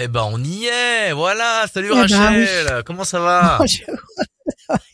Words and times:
Eh 0.00 0.06
ben, 0.06 0.22
on 0.32 0.42
y 0.42 0.66
est, 0.66 1.12
voilà. 1.12 1.64
Salut 1.72 1.88
Eh 1.90 1.94
ben, 1.94 2.00
Rachel, 2.02 2.82
comment 2.84 3.04
ça 3.04 3.18
va? 3.20 3.56
Bonjour. 3.58 3.96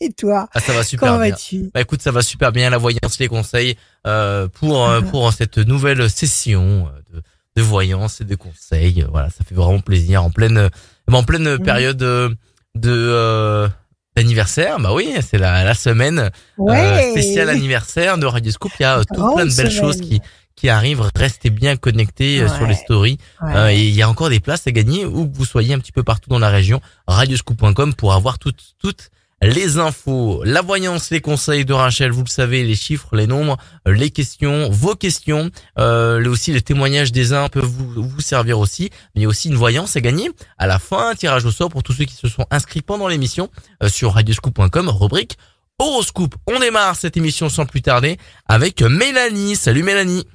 Et 0.01 0.11
toi? 0.13 0.47
Ah, 0.53 0.59
Ça 0.59 0.73
va 0.73 0.83
super 0.83 1.07
Comment 1.09 1.21
bien. 1.21 1.31
vas-tu? 1.31 1.69
Bah 1.73 1.81
écoute, 1.81 2.01
ça 2.01 2.11
va 2.11 2.21
super 2.21 2.51
bien, 2.51 2.69
la 2.69 2.77
voyance, 2.77 3.19
les 3.19 3.27
conseils 3.27 3.77
euh, 4.07 4.47
pour 4.47 4.89
euh, 4.89 5.01
pour 5.01 5.31
cette 5.33 5.57
nouvelle 5.57 6.09
session 6.09 6.87
euh, 6.87 7.15
de, 7.17 7.21
de 7.57 7.61
voyance 7.61 8.21
et 8.21 8.23
de 8.23 8.35
conseils. 8.35 9.03
Euh, 9.03 9.07
Voilà, 9.11 9.29
ça 9.29 9.43
fait 9.47 9.53
vraiment 9.55 9.79
plaisir 9.81 10.23
en 10.23 10.31
pleine 10.31 10.57
euh, 10.57 10.69
en 11.11 11.23
pleine 11.23 11.59
période 11.59 12.01
euh, 12.01 12.29
de 12.75 12.91
euh, 12.91 13.67
d'anniversaire. 14.15 14.79
Bah 14.79 14.93
oui, 14.93 15.13
c'est 15.21 15.37
la 15.37 15.63
la 15.65 15.73
semaine 15.73 16.19
euh, 16.19 16.29
Ouais. 16.57 17.11
spéciale 17.11 17.49
anniversaire 17.49 18.17
de 18.17 18.25
Radio 18.25 18.51
Scoop. 18.51 18.71
Il 18.79 18.83
y 18.83 18.85
a 18.85 18.99
euh, 18.99 19.03
tout 19.13 19.33
plein 19.35 19.45
de 19.45 19.53
belles 19.55 19.71
semaine. 19.71 19.71
choses 19.71 20.01
qui 20.01 20.21
qui 20.55 20.69
arrivent. 20.69 21.03
Restez 21.15 21.49
bien 21.49 21.75
connectés 21.75 22.41
euh, 22.41 22.47
sur 22.49 22.65
les 22.65 22.75
stories. 22.75 23.17
Ouais. 23.41 23.55
Euh, 23.55 23.69
et 23.69 23.81
il 23.81 23.93
y 23.93 24.01
a 24.01 24.09
encore 24.09 24.29
des 24.29 24.39
places 24.39 24.67
à 24.67 24.71
gagner 24.71 25.05
où 25.05 25.27
que 25.29 25.35
vous 25.35 25.45
soyez 25.45 25.73
un 25.73 25.79
petit 25.79 25.91
peu 25.91 26.03
partout 26.03 26.29
dans 26.29 26.39
la 26.39 26.49
région. 26.49 26.81
Radioscoop.com 27.07 27.93
pour 27.93 28.13
avoir 28.13 28.39
toutes, 28.39 28.75
toutes 28.79 29.09
les 29.41 29.77
infos, 29.77 30.43
la 30.43 30.61
voyance, 30.61 31.11
les 31.11 31.21
conseils 31.21 31.65
de 31.65 31.73
Rachel, 31.73 32.11
vous 32.11 32.23
le 32.23 32.29
savez, 32.29 32.63
les 32.63 32.75
chiffres, 32.75 33.15
les 33.15 33.27
nombres, 33.27 33.57
les 33.85 34.09
questions, 34.09 34.69
vos 34.69 34.95
questions, 34.95 35.51
euh, 35.77 36.25
aussi 36.29 36.51
les 36.51 36.61
témoignages 36.61 37.11
des 37.11 37.33
uns 37.33 37.49
peuvent 37.49 37.65
vous, 37.65 38.01
vous 38.01 38.21
servir 38.21 38.59
aussi. 38.59 38.89
Mais 39.13 39.21
il 39.21 39.23
y 39.23 39.25
a 39.25 39.27
aussi 39.27 39.49
une 39.49 39.55
voyance 39.55 39.95
à 39.95 40.01
gagner 40.01 40.29
à 40.57 40.67
la 40.67 40.79
fin, 40.79 41.09
un 41.09 41.15
tirage 41.15 41.45
au 41.45 41.51
sort 41.51 41.69
pour 41.69 41.83
tous 41.83 41.93
ceux 41.93 42.05
qui 42.05 42.15
se 42.15 42.27
sont 42.27 42.45
inscrits 42.49 42.81
pendant 42.81 43.07
l'émission 43.07 43.49
euh, 43.83 43.89
sur 43.89 44.13
radioscoop.com, 44.13 44.89
rubrique 44.89 45.37
Horoscope. 45.77 46.35
On 46.47 46.59
démarre 46.59 46.95
cette 46.95 47.17
émission 47.17 47.49
sans 47.49 47.65
plus 47.65 47.81
tarder 47.81 48.17
avec 48.47 48.81
Mélanie. 48.81 49.57
Salut 49.57 49.83
Mélanie. 49.83 50.25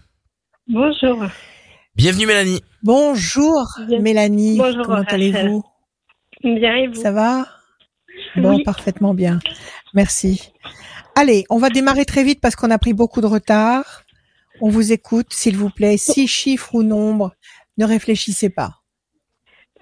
Bonjour. 0.71 1.25
Bienvenue 1.97 2.27
Mélanie. 2.27 2.61
Bonjour 2.83 3.67
Bien. 3.89 3.99
Mélanie. 4.01 4.57
Bonjour, 4.59 4.85
Comment 4.87 5.03
allez-vous? 5.09 5.65
Bien 6.45 6.77
et 6.77 6.87
vous? 6.87 6.95
Ça 6.95 7.13
va? 7.13 7.47
Bon, 8.37 8.57
Oui. 8.57 8.63
parfaitement 8.65 9.13
bien. 9.15 9.41
Merci. 9.95 10.53
Allez, 11.17 11.45
on 11.51 11.59
va 11.59 11.71
démarrer 11.71 12.05
très 12.05 12.23
vite 12.23 12.41
parce 12.41 12.55
qu'on 12.57 12.71
a 12.71 12.79
pris 12.79 12.93
beaucoup 12.93 13.21
de 13.21 13.27
retard. 13.27 14.03
On 14.61 14.69
vous 14.69 14.93
écoute, 14.93 15.33
s'il 15.33 15.57
vous 15.57 15.71
plaît. 15.71 15.97
Six 15.97 16.29
chiffres 16.29 16.75
ou 16.75 16.83
nombres. 16.83 17.33
Ne 17.79 17.85
réfléchissez 17.87 18.51
pas. 18.51 18.77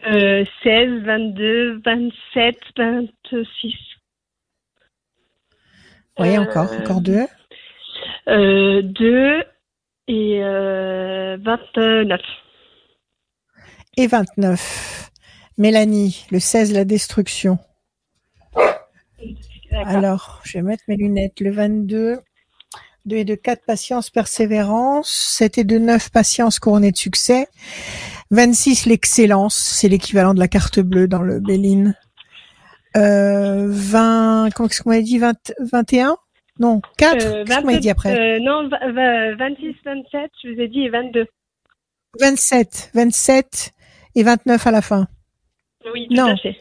euh, 0.07 0.45
16, 0.63 1.03
22, 1.05 1.81
27, 1.85 2.57
26. 2.77 3.75
Oui, 6.21 6.37
Euh, 6.37 6.41
encore, 6.41 6.73
encore 6.73 7.01
deux. 7.01 7.27
Euh, 8.29 8.83
2 8.83 9.43
et 10.09 10.43
euh, 10.43 11.37
29. 11.41 12.21
Et 13.97 14.07
29. 14.07 15.11
Mélanie, 15.59 16.25
le 16.31 16.41
16, 16.41 16.73
la 16.73 16.85
destruction. 16.85 17.59
Alors, 19.85 20.41
je 20.45 20.59
vais 20.59 20.63
mettre 20.63 20.85
mes 20.89 20.97
lunettes. 20.97 21.41
Le 21.41 21.51
22, 21.51 22.21
2 23.05 23.17
et 23.17 23.25
de 23.25 23.35
4, 23.35 23.65
patience, 23.67 24.11
persévérance. 24.11 25.11
7 25.11 25.59
et 25.59 25.65
de 25.65 25.79
9, 25.79 26.11
patience, 26.11 26.59
couronnée 26.59 26.93
de 26.93 26.97
succès. 26.97 27.49
26, 28.31 28.87
l'excellence. 28.87 29.57
C'est 29.57 29.89
l'équivalent 29.89 30.33
de 30.33 30.41
la 30.41 30.49
carte 30.49 30.81
bleue 30.81 31.09
dans 31.09 31.23
le 31.23 31.41
Béline. 31.41 31.95
Euh, 32.97 33.67
20, 33.69 34.51
comment 34.55 34.69
est-ce 34.69 34.83
qu'on 34.83 34.91
m'a 34.91 35.01
dit? 35.01 35.19
20, 35.19 35.53
21? 35.61 36.17
Non, 36.59 36.81
4. 36.97 37.15
Euh, 37.25 37.45
Qu'est-ce 37.45 37.61
qu'on 37.61 37.67
m'a 37.67 37.79
dit 37.79 37.91
après? 37.91 38.39
euh, 38.39 38.41
non, 38.41 38.69
va- 38.69 38.91
va- 38.93 39.35
26, 39.37 39.77
27, 39.85 40.31
je 40.43 40.49
vous 40.53 40.61
ai 40.61 40.69
dit, 40.69 40.81
et 40.83 40.89
22. 40.91 41.27
27, 42.19 42.91
27 42.95 43.73
et 44.15 44.23
29 44.23 44.67
à 44.67 44.71
la 44.71 44.83
fin. 44.83 45.07
Oui, 45.93 46.09
tout 46.09 46.15
Non. 46.17 46.27
à 46.33 46.37
fait. 46.37 46.57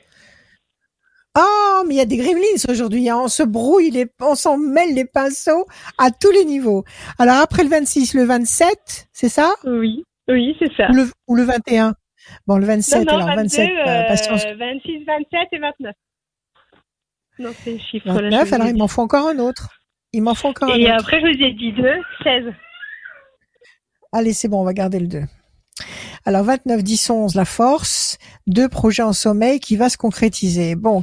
Oh, 1.40 1.84
mais 1.88 1.96
il 1.96 1.98
y 1.98 2.02
a 2.02 2.06
des 2.06 2.18
gremlins 2.18 2.42
aujourd'hui. 2.68 3.10
Hein. 3.10 3.20
On 3.24 3.28
se 3.28 3.44
brouille, 3.44 3.92
les, 3.92 4.08
on 4.22 4.34
s'en 4.36 4.58
mêle 4.58 4.94
les 4.96 5.06
pinceaux 5.06 5.66
à 5.98 6.10
tous 6.12 6.32
les 6.32 6.46
niveaux. 6.46 6.84
Alors 7.20 7.36
après 7.38 7.64
le 7.64 7.70
26, 7.70 8.14
le 8.16 8.24
27, 8.24 9.08
c'est 9.14 9.30
ça? 9.30 9.54
Oui, 9.64 10.04
oui, 10.28 10.56
c'est 10.60 10.74
ça. 10.76 10.90
ou 10.90 10.94
le, 10.96 11.12
ou 11.28 11.36
le 11.36 11.44
21 11.44 11.94
Bon, 12.48 12.58
le 12.58 12.66
27, 12.66 13.06
non, 13.06 13.14
non, 13.20 13.26
alors 13.26 13.28
22, 13.36 13.42
27, 13.44 13.70
euh, 13.70 13.88
euh, 13.88 14.08
patience. 14.08 14.46
26, 14.58 15.04
27 15.06 15.48
et 15.52 15.60
29. 15.60 15.94
Non, 17.40 17.52
c'est 17.64 17.72
là, 17.74 17.80
je 17.94 18.00
29, 18.10 18.48
vous 18.50 18.56
alors 18.56 18.68
il 18.68 18.78
m'en 18.78 18.88
faut 18.88 19.02
encore 19.04 19.28
un 19.28 19.38
autre. 19.38 19.77
Il 20.14 20.24
m'en 20.24 20.34
faut 20.34 20.50
encore 20.50 20.72
un 20.72 20.76
Et 20.76 20.90
après, 20.90 21.20
je 21.20 21.26
vous 21.26 21.44
ai 21.44 21.54
dit 21.54 21.74
2, 21.74 21.84
16. 22.24 22.54
Allez, 24.14 24.34
c'est 24.34 24.48
bon, 24.48 24.62
on 24.62 24.64
va 24.64 24.74
garder 24.74 25.00
le 25.00 25.08
2. 25.08 25.22
Alors 26.28 26.44
29, 26.44 26.84
10, 26.84 27.10
11, 27.10 27.36
la 27.36 27.46
force. 27.46 28.18
Deux 28.48 28.68
projets 28.68 29.04
en 29.04 29.14
sommeil 29.14 29.62
qui 29.62 29.78
va 29.78 29.88
se 29.88 29.96
concrétiser. 29.96 30.76
Bon, 30.76 31.02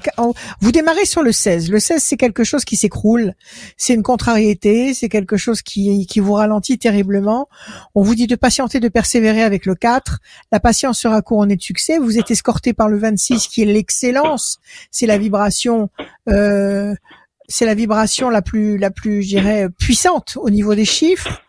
vous 0.60 0.70
démarrez 0.70 1.06
sur 1.06 1.22
le 1.22 1.32
16. 1.32 1.70
Le 1.70 1.80
16, 1.80 2.02
c'est 2.02 2.18
quelque 2.18 2.44
chose 2.44 2.66
qui 2.66 2.76
s'écroule. 2.76 3.32
C'est 3.78 3.94
une 3.94 4.02
contrariété. 4.02 4.92
C'est 4.92 5.08
quelque 5.08 5.38
chose 5.38 5.62
qui, 5.62 6.06
qui 6.06 6.20
vous 6.20 6.34
ralentit 6.34 6.76
terriblement. 6.78 7.48
On 7.94 8.02
vous 8.02 8.14
dit 8.14 8.26
de 8.26 8.36
patienter, 8.36 8.80
de 8.80 8.88
persévérer 8.88 9.42
avec 9.42 9.64
le 9.64 9.74
4. 9.74 10.18
La 10.52 10.60
patience 10.60 10.98
sera 10.98 11.22
couronnée 11.22 11.56
de 11.56 11.62
succès. 11.62 11.98
Vous 11.98 12.18
êtes 12.18 12.30
escorté 12.30 12.74
par 12.74 12.90
le 12.90 12.98
26 12.98 13.48
qui 13.48 13.62
est 13.62 13.66
l'excellence. 13.66 14.58
C'est 14.90 15.06
la 15.06 15.16
vibration, 15.16 15.88
euh, 16.28 16.94
c'est 17.48 17.66
la 17.66 17.74
vibration 17.74 18.30
la 18.30 18.42
plus, 18.42 18.78
la 18.78 18.90
plus, 18.90 19.22
je 19.22 19.28
dirais, 19.28 19.68
puissante 19.78 20.36
au 20.40 20.50
niveau 20.50 20.74
des 20.74 20.84
chiffres. 20.84 21.40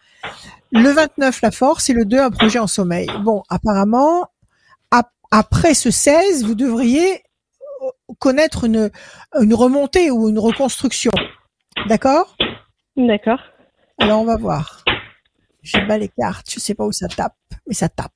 Le 0.72 0.90
29, 0.90 1.42
la 1.42 1.52
force, 1.52 1.90
et 1.90 1.94
le 1.94 2.06
2, 2.06 2.20
un 2.20 2.32
projet 2.32 2.60
en 2.60 2.68
sommeil. 2.68 3.08
Bon, 3.24 3.44
apparemment, 3.50 4.28
ap- 4.92 5.14
après 5.32 5.74
ce 5.74 5.92
16, 5.92 6.44
vous 6.44 6.56
devriez 6.56 7.14
euh, 7.14 8.14
connaître 8.20 8.66
une, 8.66 8.90
une 9.40 9.54
remontée 9.54 10.12
ou 10.12 10.28
une 10.28 10.40
reconstruction. 10.40 11.12
D'accord? 11.88 12.36
D'accord. 12.98 13.40
Alors, 14.00 14.22
on 14.22 14.26
va 14.26 14.36
voir. 14.38 14.84
Je 15.62 15.78
bats 15.88 15.98
les 15.98 16.10
cartes. 16.10 16.50
Je 16.52 16.60
sais 16.60 16.74
pas 16.76 16.86
où 16.86 16.92
ça 16.92 17.08
tape, 17.08 17.36
mais 17.68 17.74
ça 17.74 17.88
tape. 17.90 18.12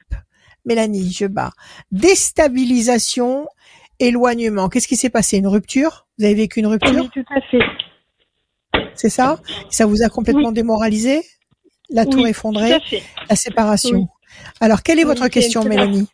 Mélanie, 0.65 1.11
je 1.11 1.25
bats. 1.27 1.51
Déstabilisation, 1.91 3.47
éloignement. 3.99 4.69
Qu'est-ce 4.69 4.87
qui 4.87 4.95
s'est 4.95 5.09
passé? 5.09 5.37
Une 5.37 5.47
rupture? 5.47 6.07
Vous 6.17 6.25
avez 6.25 6.35
vécu 6.35 6.59
une 6.59 6.67
rupture? 6.67 7.01
Oui, 7.01 7.09
tout 7.13 7.33
à 7.35 7.41
fait. 7.41 8.83
C'est 8.93 9.09
ça? 9.09 9.39
Ça 9.69 9.85
vous 9.85 10.03
a 10.03 10.09
complètement 10.09 10.51
démoralisé? 10.51 11.21
La 11.89 12.05
tour 12.05 12.23
Oui, 12.23 12.29
effondrée? 12.29 12.69
Tout 12.69 12.75
à 12.75 12.79
fait. 12.81 13.03
La 13.29 13.35
séparation? 13.35 13.97
Oui. 13.99 14.05
Alors, 14.61 14.83
quelle 14.83 14.99
est 14.99 15.03
votre 15.05 15.27
question, 15.27 15.63
Mélanie? 15.63 16.07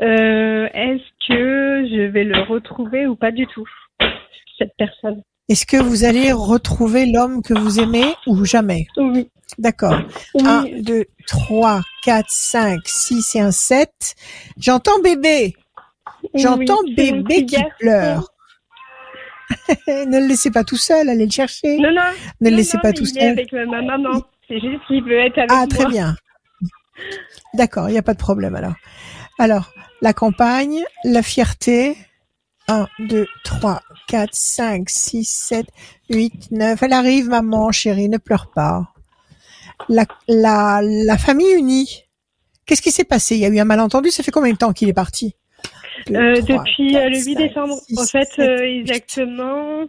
Euh, 0.00 0.68
Est-ce 0.74 1.02
que 1.28 1.88
je 1.90 2.10
vais 2.10 2.24
le 2.24 2.42
retrouver 2.42 3.06
ou 3.06 3.16
pas 3.16 3.32
du 3.32 3.46
tout, 3.46 3.66
cette 4.58 4.72
personne? 4.78 5.22
Est-ce 5.48 5.64
que 5.66 5.76
vous 5.76 6.04
allez 6.04 6.32
retrouver 6.32 7.06
l'homme 7.06 7.42
que 7.42 7.54
vous 7.54 7.80
aimez 7.80 8.14
ou 8.26 8.44
jamais? 8.44 8.86
Oui. 8.96 9.30
D'accord. 9.58 9.98
Oui. 10.34 10.42
1, 10.44 10.64
2, 10.82 11.04
3, 11.26 11.80
4, 12.04 12.26
5, 12.28 12.80
6 12.84 13.36
et 13.36 13.40
un 13.40 13.52
7. 13.52 13.90
J'entends 14.58 15.00
bébé. 15.02 15.54
J'entends 16.36 16.78
Oui, 16.84 16.94
bébé 16.94 17.46
qui 17.46 17.56
garçon. 17.56 17.70
pleure. 17.78 18.28
ne 19.88 20.20
le 20.20 20.26
laissez 20.26 20.50
pas 20.50 20.64
tout 20.64 20.76
seul, 20.76 21.08
allez 21.08 21.24
le 21.26 21.30
chercher. 21.30 21.78
Non, 21.78 21.92
non. 21.92 22.02
ne 22.40 22.50
le 22.50 22.56
laissez 22.56 22.76
non, 22.78 22.82
pas 22.82 22.92
tout 22.92 23.06
seul. 23.06 23.22
avec 23.30 23.52
ma 23.52 23.64
maman. 23.82 24.22
C'est 24.48 24.60
juste 24.60 24.80
qu'il 24.86 25.02
veut 25.04 25.18
être 25.18 25.38
avec 25.38 25.50
Ah, 25.50 25.58
moi. 25.58 25.66
très 25.68 25.86
bien. 25.86 26.16
D'accord, 27.54 27.88
il 27.88 27.92
n'y 27.92 27.98
a 27.98 28.02
pas 28.02 28.14
de 28.14 28.18
problème 28.18 28.54
alors. 28.56 28.74
Alors, 29.38 29.72
la 30.02 30.12
campagne, 30.12 30.82
la 31.04 31.22
fierté. 31.22 31.96
1, 32.68 32.88
2, 32.98 33.26
3, 33.44 33.80
4, 34.08 34.30
5, 34.34 34.90
6, 34.90 35.24
7, 35.24 35.66
8, 36.10 36.50
9. 36.50 36.82
Elle 36.82 36.92
arrive, 36.92 37.28
maman, 37.28 37.70
chérie, 37.70 38.08
ne 38.08 38.18
pleure 38.18 38.50
pas. 38.52 38.92
La, 39.88 40.04
la, 40.26 40.80
la 40.82 41.16
famille 41.16 41.52
unie. 41.52 42.02
Qu'est-ce 42.64 42.82
qui 42.82 42.90
s'est 42.90 43.04
passé? 43.04 43.36
Il 43.36 43.40
y 43.42 43.44
a 43.44 43.48
eu 43.48 43.58
un 43.60 43.64
malentendu? 43.64 44.10
Ça 44.10 44.24
fait 44.24 44.32
combien 44.32 44.52
de 44.52 44.56
temps 44.58 44.72
qu'il 44.72 44.88
est 44.88 44.92
parti? 44.92 45.36
Euh, 46.10 46.40
depuis 46.40 46.96
euh, 46.96 47.08
le 47.08 47.16
8 47.16 47.22
cinq, 47.34 47.36
décembre. 47.48 47.74
six, 47.74 47.98
en 47.98 48.06
fait, 48.06 48.38
euh, 48.38 48.62
exactement, 48.62 49.84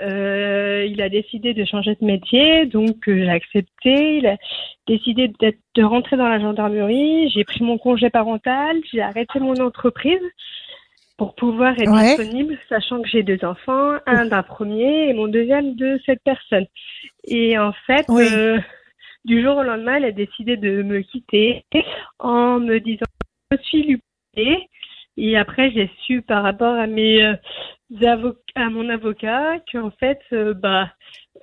euh, 0.00 0.86
il 0.88 1.00
a 1.02 1.08
décidé 1.08 1.54
de 1.54 1.64
changer 1.64 1.96
de 2.00 2.04
métier, 2.04 2.66
donc 2.66 3.08
euh, 3.08 3.16
j'ai 3.24 3.28
accepté. 3.30 4.16
Il 4.18 4.26
a 4.26 4.36
décidé 4.86 5.28
d'être- 5.40 5.58
de 5.74 5.82
rentrer 5.84 6.16
dans 6.16 6.28
la 6.28 6.40
gendarmerie. 6.40 7.28
J'ai 7.30 7.44
pris 7.44 7.62
mon 7.62 7.78
congé 7.78 8.10
parental, 8.10 8.78
j'ai 8.92 9.02
arrêté 9.02 9.38
mon 9.40 9.58
entreprise 9.60 10.22
pour 11.16 11.34
pouvoir 11.34 11.78
être 11.78 11.90
Ouais. 11.92 12.16
disponible, 12.16 12.58
sachant 12.68 13.02
que 13.02 13.08
j'ai 13.08 13.22
deux 13.22 13.44
enfants, 13.44 13.98
un 14.06 14.24
d'un 14.26 14.42
premier 14.42 15.10
et 15.10 15.12
mon 15.12 15.28
deuxième 15.28 15.74
de 15.74 16.00
cette 16.06 16.22
personne. 16.24 16.66
Et 17.24 17.58
en 17.58 17.72
fait, 17.86 18.06
Oui. 18.08 18.24
euh, 18.24 18.58
du 19.26 19.42
jour 19.42 19.58
au 19.58 19.62
lendemain, 19.62 19.96
elle 19.96 20.06
a 20.06 20.12
décidé 20.12 20.56
de 20.56 20.82
me 20.82 21.00
quitter 21.02 21.62
en 22.18 22.58
me 22.58 22.78
disant 22.80 23.04
je 23.52 23.58
suis 23.64 23.82
lupée. 23.82 24.66
Et 25.22 25.36
après, 25.36 25.70
j'ai 25.70 25.90
su 26.06 26.22
par 26.22 26.42
rapport 26.42 26.74
à 26.74 26.86
mes 26.86 27.22
euh, 27.22 28.32
à 28.54 28.70
mon 28.70 28.88
avocat 28.88 29.58
qu'en 29.70 29.90
fait, 29.90 30.18
euh, 30.32 30.54
bah, 30.54 30.88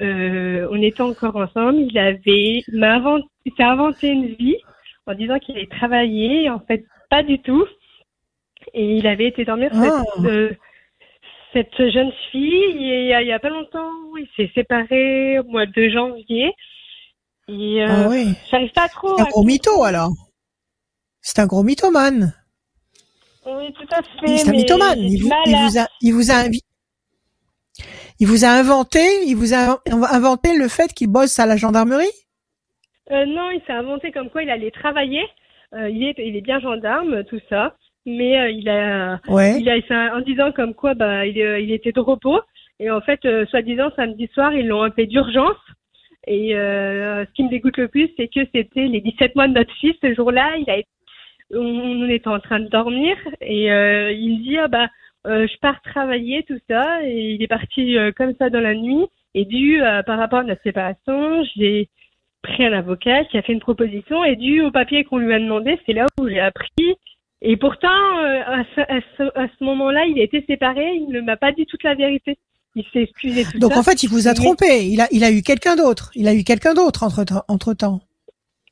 euh, 0.01 0.67
on 0.71 0.81
était 0.81 1.01
encore 1.01 1.35
ensemble. 1.35 1.81
Il 1.81 1.97
avait 1.99 2.63
m'a 2.73 2.95
inventé, 2.95 3.27
s'est 3.55 3.63
inventé 3.63 4.07
une 4.09 4.33
vie 4.33 4.57
en 5.05 5.13
disant 5.13 5.37
qu'il 5.37 5.55
allait 5.57 5.67
travailler. 5.67 6.49
En 6.49 6.59
fait, 6.59 6.85
pas 7.11 7.21
du 7.21 7.39
tout. 7.39 7.67
Et 8.73 8.97
il 8.97 9.05
avait 9.05 9.27
été 9.27 9.45
dormir 9.45 9.69
Ah. 9.73 10.01
cette, 10.15 10.25
euh, 10.25 10.51
cette 11.53 11.91
jeune 11.91 12.11
fille. 12.31 12.63
Et 12.93 13.01
il 13.03 13.07
y 13.09 13.13
a, 13.13 13.21
il 13.21 13.27
y 13.27 13.31
a 13.31 13.39
pas 13.39 13.49
longtemps, 13.49 13.91
il 14.17 14.27
s'est 14.35 14.51
séparé 14.55 15.37
au 15.37 15.43
mois 15.43 15.67
de 15.67 15.89
janvier. 15.89 16.51
Et 17.47 17.83
Ah 17.83 18.07
oui. 18.09 18.33
j'arrive 18.49 18.71
pas 18.71 18.89
trop 18.89 19.15
C'est 19.17 19.21
un 19.21 19.25
à 19.25 19.29
gros 19.29 19.43
mytho 19.43 19.83
alors. 19.83 20.11
C'est 21.21 21.39
un 21.39 21.45
gros 21.45 21.63
mythomane. 21.63 22.33
Oui, 23.47 23.71
tout 23.73 23.87
à 23.91 24.01
fait. 24.01 24.37
C'est 24.37 24.49
un 24.49 24.51
mythomane. 24.51 24.99
Il 24.99 25.23
vous, 25.23 25.31
il 25.45 25.55
a, 25.77 25.87
il 26.01 26.13
vous 26.13 26.31
a 26.31 26.35
invi- 26.35 26.61
il 28.19 28.27
vous 28.27 28.43
a 28.45 28.49
inventé, 28.49 28.99
il 29.25 29.35
vous 29.35 29.53
a 29.53 29.79
inventé 30.11 30.57
le 30.57 30.67
fait 30.67 30.91
qu'il 30.93 31.07
bosse 31.07 31.39
à 31.39 31.45
la 31.45 31.55
gendarmerie? 31.55 32.05
Euh, 33.11 33.25
non, 33.25 33.51
il 33.51 33.61
s'est 33.65 33.73
inventé 33.73 34.11
comme 34.11 34.29
quoi 34.29 34.43
il 34.43 34.49
allait 34.49 34.71
travailler. 34.71 35.23
Euh, 35.73 35.89
il 35.89 36.03
est, 36.03 36.15
il 36.17 36.35
est 36.35 36.41
bien 36.41 36.59
gendarme, 36.59 37.23
tout 37.25 37.39
ça. 37.49 37.75
Mais 38.05 38.39
euh, 38.39 38.49
il 38.49 38.67
a, 38.69 39.19
Ouais. 39.27 39.59
il 39.59 39.69
a, 39.69 40.15
en 40.15 40.21
disant 40.21 40.51
comme 40.51 40.73
quoi, 40.73 40.93
bah, 40.93 41.25
il, 41.25 41.37
il 41.37 41.71
était 41.71 41.91
de 41.91 41.99
repos. 41.99 42.39
Et 42.79 42.89
en 42.91 43.01
fait, 43.01 43.19
soi-disant, 43.49 43.89
samedi 43.95 44.27
soir, 44.33 44.53
ils 44.53 44.67
l'ont 44.67 44.83
appelé 44.83 45.07
d'urgence. 45.07 45.55
Et 46.27 46.49
ce 46.53 47.31
qui 47.33 47.43
me 47.43 47.49
dégoûte 47.49 47.77
le 47.77 47.87
plus, 47.87 48.09
c'est 48.17 48.27
que 48.27 48.41
c'était 48.53 48.87
les 48.87 48.99
17 49.01 49.35
mois 49.35 49.47
de 49.47 49.53
notre 49.53 49.73
fils. 49.79 49.95
Ce 50.01 50.13
jour-là, 50.13 50.55
il 50.57 50.69
a 50.69 50.77
été, 50.77 50.87
on, 51.53 52.07
était 52.09 52.27
en 52.27 52.39
train 52.39 52.59
de 52.59 52.67
dormir 52.67 53.15
et 53.41 53.71
euh, 53.71 54.11
il 54.11 54.37
me 54.39 54.43
dit, 54.43 54.57
ah 54.57 54.67
bah, 54.67 54.87
euh, 55.25 55.47
je 55.47 55.57
pars 55.59 55.81
travailler, 55.81 56.43
tout 56.43 56.59
ça. 56.69 56.99
Et 57.03 57.33
il 57.35 57.43
est 57.43 57.47
parti 57.47 57.97
euh, 57.97 58.11
comme 58.15 58.33
ça 58.39 58.49
dans 58.49 58.59
la 58.61 58.73
nuit. 58.75 59.05
Et 59.35 59.45
dû 59.45 59.79
par 60.07 60.17
rapport 60.17 60.39
à 60.39 60.43
notre 60.43 60.63
séparation, 60.63 61.43
j'ai 61.55 61.89
pris 62.41 62.65
un 62.65 62.73
avocat 62.73 63.23
qui 63.25 63.37
a 63.37 63.41
fait 63.43 63.53
une 63.53 63.59
proposition 63.59 64.23
et 64.23 64.35
dû 64.35 64.61
au 64.61 64.71
papier 64.71 65.03
qu'on 65.03 65.17
lui 65.17 65.31
a 65.33 65.39
demandé, 65.39 65.77
c'est 65.85 65.93
là 65.93 66.05
où 66.19 66.27
j'ai 66.27 66.39
appris. 66.39 66.95
Et 67.43 67.55
pourtant, 67.55 67.87
à 67.87 68.63
ce, 68.75 68.81
à 68.81 68.99
ce- 69.17 69.37
à 69.39 69.47
ce 69.59 69.63
moment-là, 69.63 70.05
il 70.05 70.19
a 70.19 70.23
été 70.23 70.43
séparé, 70.47 70.91
il 70.95 71.09
ne 71.11 71.21
m'a 71.21 71.37
pas 71.37 71.51
dit 71.51 71.67
toute 71.67 71.83
la 71.83 71.93
vérité. 71.93 72.37
Il 72.75 72.83
s'est 72.93 73.03
excusé 73.03 73.43
tout 73.43 73.59
Donc 73.59 73.73
ça. 73.73 73.79
en 73.79 73.83
fait, 73.83 74.01
il 74.01 74.09
vous 74.09 74.27
a 74.27 74.33
trompé. 74.33 74.85
Il 74.87 75.01
a, 75.01 75.07
il 75.11 75.23
a 75.23 75.31
eu 75.31 75.41
quelqu'un 75.43 75.75
d'autre. 75.75 76.09
Il 76.15 76.27
a 76.27 76.33
eu 76.33 76.43
quelqu'un 76.43 76.73
d'autre 76.73 77.03
entre, 77.03 77.43
entre 77.47 77.73
temps. 77.75 78.01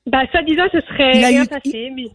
Bah, 0.08 0.24
soi-disant, 0.32 0.66
ce 0.72 0.82
serait 0.82 1.18
Il 1.18 1.24
a 1.24 1.28
rien 1.28 1.44
eu- 1.44 1.48
passé, 1.48 1.92
mais 1.96 2.06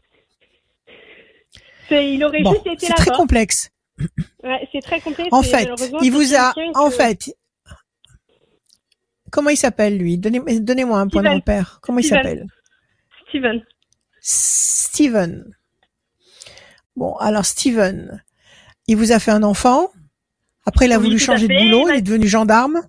il 1.93 2.23
aurait 2.25 2.43
Bon, 2.43 2.53
juste 2.53 2.67
été 2.67 2.87
c'est 2.87 2.95
très 2.95 3.11
complexe. 3.11 3.71
Ouais, 4.43 4.69
c'est 4.73 4.81
très 4.81 5.01
complexe. 5.01 5.29
En 5.33 5.43
fait, 5.43 5.69
il 6.03 6.11
vous 6.11 6.35
a, 6.35 6.55
en 6.75 6.89
que- 6.89 6.95
fait, 6.95 7.35
comment 9.31 9.51
il 9.51 9.57
s'appelle 9.57 9.99
lui? 9.99 10.19
Donnez, 10.19 10.41
donnez-moi 10.61 10.99
un 10.99 11.09
point 11.09 11.23
de 11.23 11.27
Steven. 11.29 11.39
repère. 11.41 11.79
Comment 11.83 11.99
il 11.99 12.05
s'appelle? 12.05 12.47
Steven. 13.29 13.63
Steven. 14.21 15.45
Bon, 16.97 17.15
alors 17.17 17.45
Steven, 17.45 18.23
il 18.87 18.97
vous 18.97 19.13
a 19.13 19.19
fait 19.19 19.31
un 19.31 19.43
enfant. 19.43 19.91
Après, 20.67 20.87
il 20.87 20.93
a 20.93 20.99
Oui, 20.99 21.05
voulu 21.05 21.19
changer 21.19 21.49
de 21.49 21.55
boulot. 21.57 21.89
Il 21.89 21.97
est 21.97 22.03
devenu 22.03 22.27
gendarme. 22.29 22.81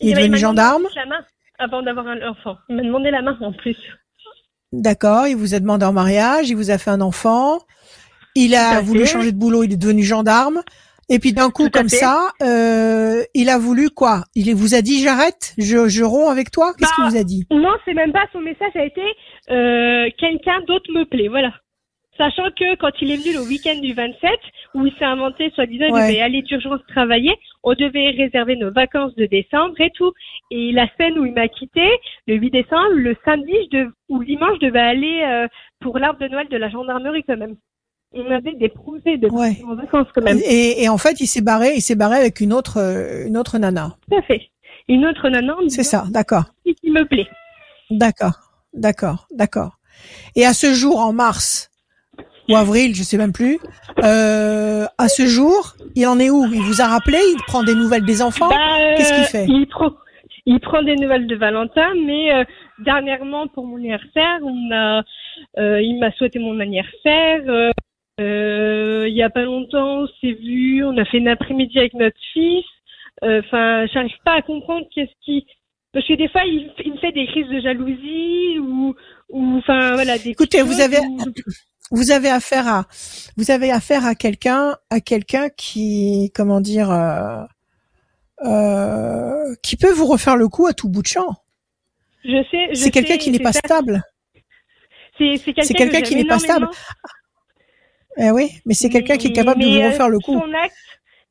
Il 0.00 0.10
est 0.10 0.14
devenu 0.14 0.30
m'a 0.30 0.36
demandé 0.38 0.40
gendarme. 0.40 0.86
La 0.94 1.06
main 1.06 1.24
avant 1.58 1.82
d'avoir 1.82 2.06
un 2.08 2.20
enfant. 2.28 2.56
Il 2.68 2.76
m'a 2.76 2.82
demandé 2.82 3.10
la 3.10 3.22
main 3.22 3.36
en 3.40 3.52
plus. 3.52 3.76
D'accord. 4.72 5.26
Il 5.26 5.36
vous 5.36 5.54
a 5.54 5.60
demandé 5.60 5.84
en 5.86 5.92
mariage. 5.92 6.50
Il 6.50 6.56
vous 6.56 6.70
a 6.70 6.78
fait 6.78 6.90
un 6.90 7.00
enfant. 7.00 7.60
Il 8.34 8.54
a 8.54 8.80
voulu 8.80 9.00
fait. 9.00 9.06
changer 9.06 9.32
de 9.32 9.38
boulot. 9.38 9.62
Il 9.64 9.72
est 9.72 9.76
devenu 9.76 10.02
gendarme. 10.02 10.62
Et 11.08 11.18
puis 11.18 11.32
d'un 11.32 11.50
coup, 11.50 11.68
comme 11.68 11.88
fait. 11.90 11.96
ça, 11.96 12.30
euh, 12.42 13.22
il 13.34 13.50
a 13.50 13.58
voulu 13.58 13.90
quoi? 13.90 14.22
Il 14.34 14.54
vous 14.54 14.74
a 14.74 14.80
dit 14.82 15.02
j'arrête, 15.02 15.52
je, 15.58 15.88
je 15.88 16.04
romps 16.04 16.30
avec 16.30 16.50
toi? 16.50 16.72
Qu'est-ce 16.78 16.90
Bah, 16.90 16.94
qu'il 16.96 17.04
vous 17.10 17.16
a 17.20 17.24
dit? 17.24 17.46
Non, 17.50 17.72
c'est 17.84 17.92
même 17.92 18.12
pas 18.12 18.24
son 18.32 18.40
message 18.40 18.70
a 18.76 18.84
été 18.84 19.02
euh, 19.50 20.08
quelqu'un 20.16 20.60
d'autre 20.66 20.90
me 20.92 21.04
plaît, 21.04 21.28
voilà. 21.28 21.52
Sachant 22.16 22.48
que 22.58 22.76
quand 22.76 22.90
il 23.00 23.10
est 23.10 23.16
venu 23.16 23.34
le 23.34 23.40
week-end 23.48 23.78
du 23.80 23.92
27, 23.94 24.30
où 24.74 24.86
il 24.86 24.92
s'est 24.98 25.04
inventé, 25.04 25.50
soi-disant, 25.54 25.86
il 25.88 25.92
Ouais. 25.92 26.08
devait 26.08 26.20
aller 26.20 26.42
d'urgence 26.42 26.80
travailler, 26.88 27.32
on 27.62 27.72
devait 27.74 28.10
réserver 28.10 28.54
nos 28.56 28.70
vacances 28.70 29.14
de 29.16 29.26
décembre 29.26 29.78
et 29.80 29.90
tout. 29.94 30.12
Et 30.50 30.72
la 30.72 30.86
semaine 30.94 31.18
où 31.18 31.24
il 31.26 31.32
m'a 31.32 31.48
quitté, 31.48 31.82
le 32.26 32.36
8 32.36 32.50
décembre, 32.50 32.92
le 32.94 33.16
samedi 33.24 33.52
je 33.72 33.78
dev- 33.78 33.90
ou 34.08 34.20
le 34.20 34.26
dimanche, 34.26 34.56
je 34.62 34.66
devais 34.66 34.78
aller 34.80 35.22
euh, 35.26 35.46
pour 35.80 35.98
l'arbre 35.98 36.20
de 36.20 36.28
Noël 36.28 36.48
de 36.50 36.56
la 36.56 36.70
gendarmerie 36.70 37.24
quand 37.26 37.36
même. 37.38 37.56
On 38.14 38.30
avait 38.30 38.54
des 38.54 38.68
projets 38.68 39.16
de 39.16 39.28
Ouais. 39.28 39.56
en 39.66 39.74
vacances 39.74 40.06
quand 40.14 40.22
même. 40.22 40.38
et, 40.44 40.82
et 40.82 40.88
en 40.88 40.98
fait, 40.98 41.20
il 41.20 41.26
s'est 41.26 41.40
barré. 41.40 41.72
Il 41.76 41.80
s'est 41.82 41.94
barré 41.94 42.16
avec 42.16 42.40
une 42.40 42.52
autre, 42.52 42.78
euh, 42.78 43.26
une 43.26 43.36
autre 43.38 43.58
nana. 43.58 43.96
Tout 44.10 44.16
à 44.18 44.22
fait. 44.22 44.42
Une 44.88 45.06
autre 45.06 45.28
nana 45.28 45.54
C'est 45.68 45.82
ça. 45.84 46.04
D'accord. 46.10 46.44
qui 46.64 46.90
me 46.90 47.04
plaît. 47.04 47.26
D'accord, 47.90 48.34
d'accord, 48.74 49.26
d'accord. 49.34 49.78
Et 50.36 50.44
à 50.44 50.52
ce 50.54 50.72
jour, 50.72 50.98
en 50.98 51.12
mars 51.12 51.70
ou 52.48 52.56
avril, 52.56 52.94
je 52.94 53.02
sais 53.02 53.16
même 53.16 53.32
plus, 53.32 53.58
euh, 54.02 54.84
à 54.98 55.08
ce 55.08 55.26
jour, 55.26 55.74
il 55.94 56.06
en 56.06 56.18
est 56.18 56.28
où? 56.30 56.44
Il 56.52 56.60
vous 56.62 56.80
a 56.82 56.86
rappelé? 56.86 57.18
Il 57.18 57.40
prend 57.46 57.62
des 57.62 57.74
nouvelles 57.74 58.04
des 58.04 58.20
enfants? 58.20 58.48
Bah, 58.48 58.56
euh, 58.80 58.94
Qu'est-ce 58.96 59.14
qu'il 59.14 59.24
fait? 59.24 59.44
il 59.48 59.66
prend, 59.68 59.90
il 60.46 60.58
prend 60.60 60.82
des 60.82 60.96
nouvelles 60.96 61.26
de 61.28 61.36
Valentin, 61.36 61.92
mais 62.04 62.32
euh, 62.34 62.44
dernièrement 62.84 63.46
pour 63.46 63.64
mon 63.66 63.76
anniversaire, 63.76 64.38
on 64.42 64.70
a, 64.74 65.02
euh, 65.58 65.80
il 65.80 65.98
m'a 66.00 66.10
souhaité 66.12 66.38
mon 66.40 66.58
anniversaire. 66.58 67.42
Euh, 68.20 69.06
il 69.08 69.14
y 69.14 69.22
a 69.22 69.30
pas 69.30 69.42
longtemps, 69.42 70.02
on 70.02 70.06
s'est 70.20 70.32
vu, 70.32 70.84
on 70.84 70.96
a 70.98 71.04
fait 71.04 71.18
une 71.18 71.28
après-midi 71.28 71.78
avec 71.78 71.94
notre 71.94 72.16
fils. 72.32 72.64
Euh, 73.24 73.40
Enfin, 73.44 73.86
j'arrive 73.92 74.16
pas 74.24 74.34
à 74.34 74.42
comprendre 74.42 74.86
qu'est-ce 74.94 75.12
qui, 75.24 75.46
parce 75.92 76.06
que 76.06 76.14
des 76.14 76.28
fois 76.28 76.42
il, 76.44 76.72
il 76.84 76.92
me 76.92 76.98
fait 76.98 77.12
des 77.12 77.26
crises 77.26 77.48
de 77.48 77.60
jalousie 77.60 78.58
ou, 78.58 78.94
ou 79.30 79.56
enfin 79.58 79.94
voilà 79.94 80.18
des. 80.18 80.30
Écoutez, 80.30 80.62
vous 80.62 80.80
avez- 80.80 80.98
Vous 81.94 82.10
avez 82.10 82.30
affaire 82.30 82.66
à, 82.68 82.86
vous 83.36 83.50
avez 83.50 83.70
affaire 83.70 84.06
à 84.06 84.14
quelqu'un, 84.14 84.76
à 84.88 85.00
quelqu'un 85.00 85.50
qui, 85.50 86.32
comment 86.34 86.62
dire, 86.62 86.90
euh, 86.90 87.42
euh, 88.46 89.54
qui 89.62 89.76
peut 89.76 89.92
vous 89.92 90.06
refaire 90.06 90.36
le 90.36 90.48
coup 90.48 90.66
à 90.66 90.72
tout 90.72 90.88
bout 90.88 91.02
de 91.02 91.06
champ. 91.08 91.34
Je 92.24 92.42
sais. 92.50 92.68
je 92.70 92.74
C'est 92.76 92.90
quelqu'un 92.90 93.18
qui 93.18 93.30
n'est 93.30 93.40
pas 93.40 93.52
stable. 93.52 94.02
C'est 95.18 95.36
quelqu'un, 95.52 96.00
qui 96.00 96.16
n'est 96.16 96.24
pas 96.24 96.38
stable. 96.38 96.68
Eh 98.18 98.30
oui, 98.30 98.50
mais 98.66 98.74
c'est 98.74 98.90
quelqu'un 98.90 99.16
qui 99.16 99.28
est 99.28 99.32
capable 99.32 99.60
de 99.62 99.66
vous 99.66 99.76
euh, 99.80 99.88
refaire 99.88 100.08
le 100.08 100.18
coup. 100.18 100.38
Son 100.38 100.52
acte 100.54 100.74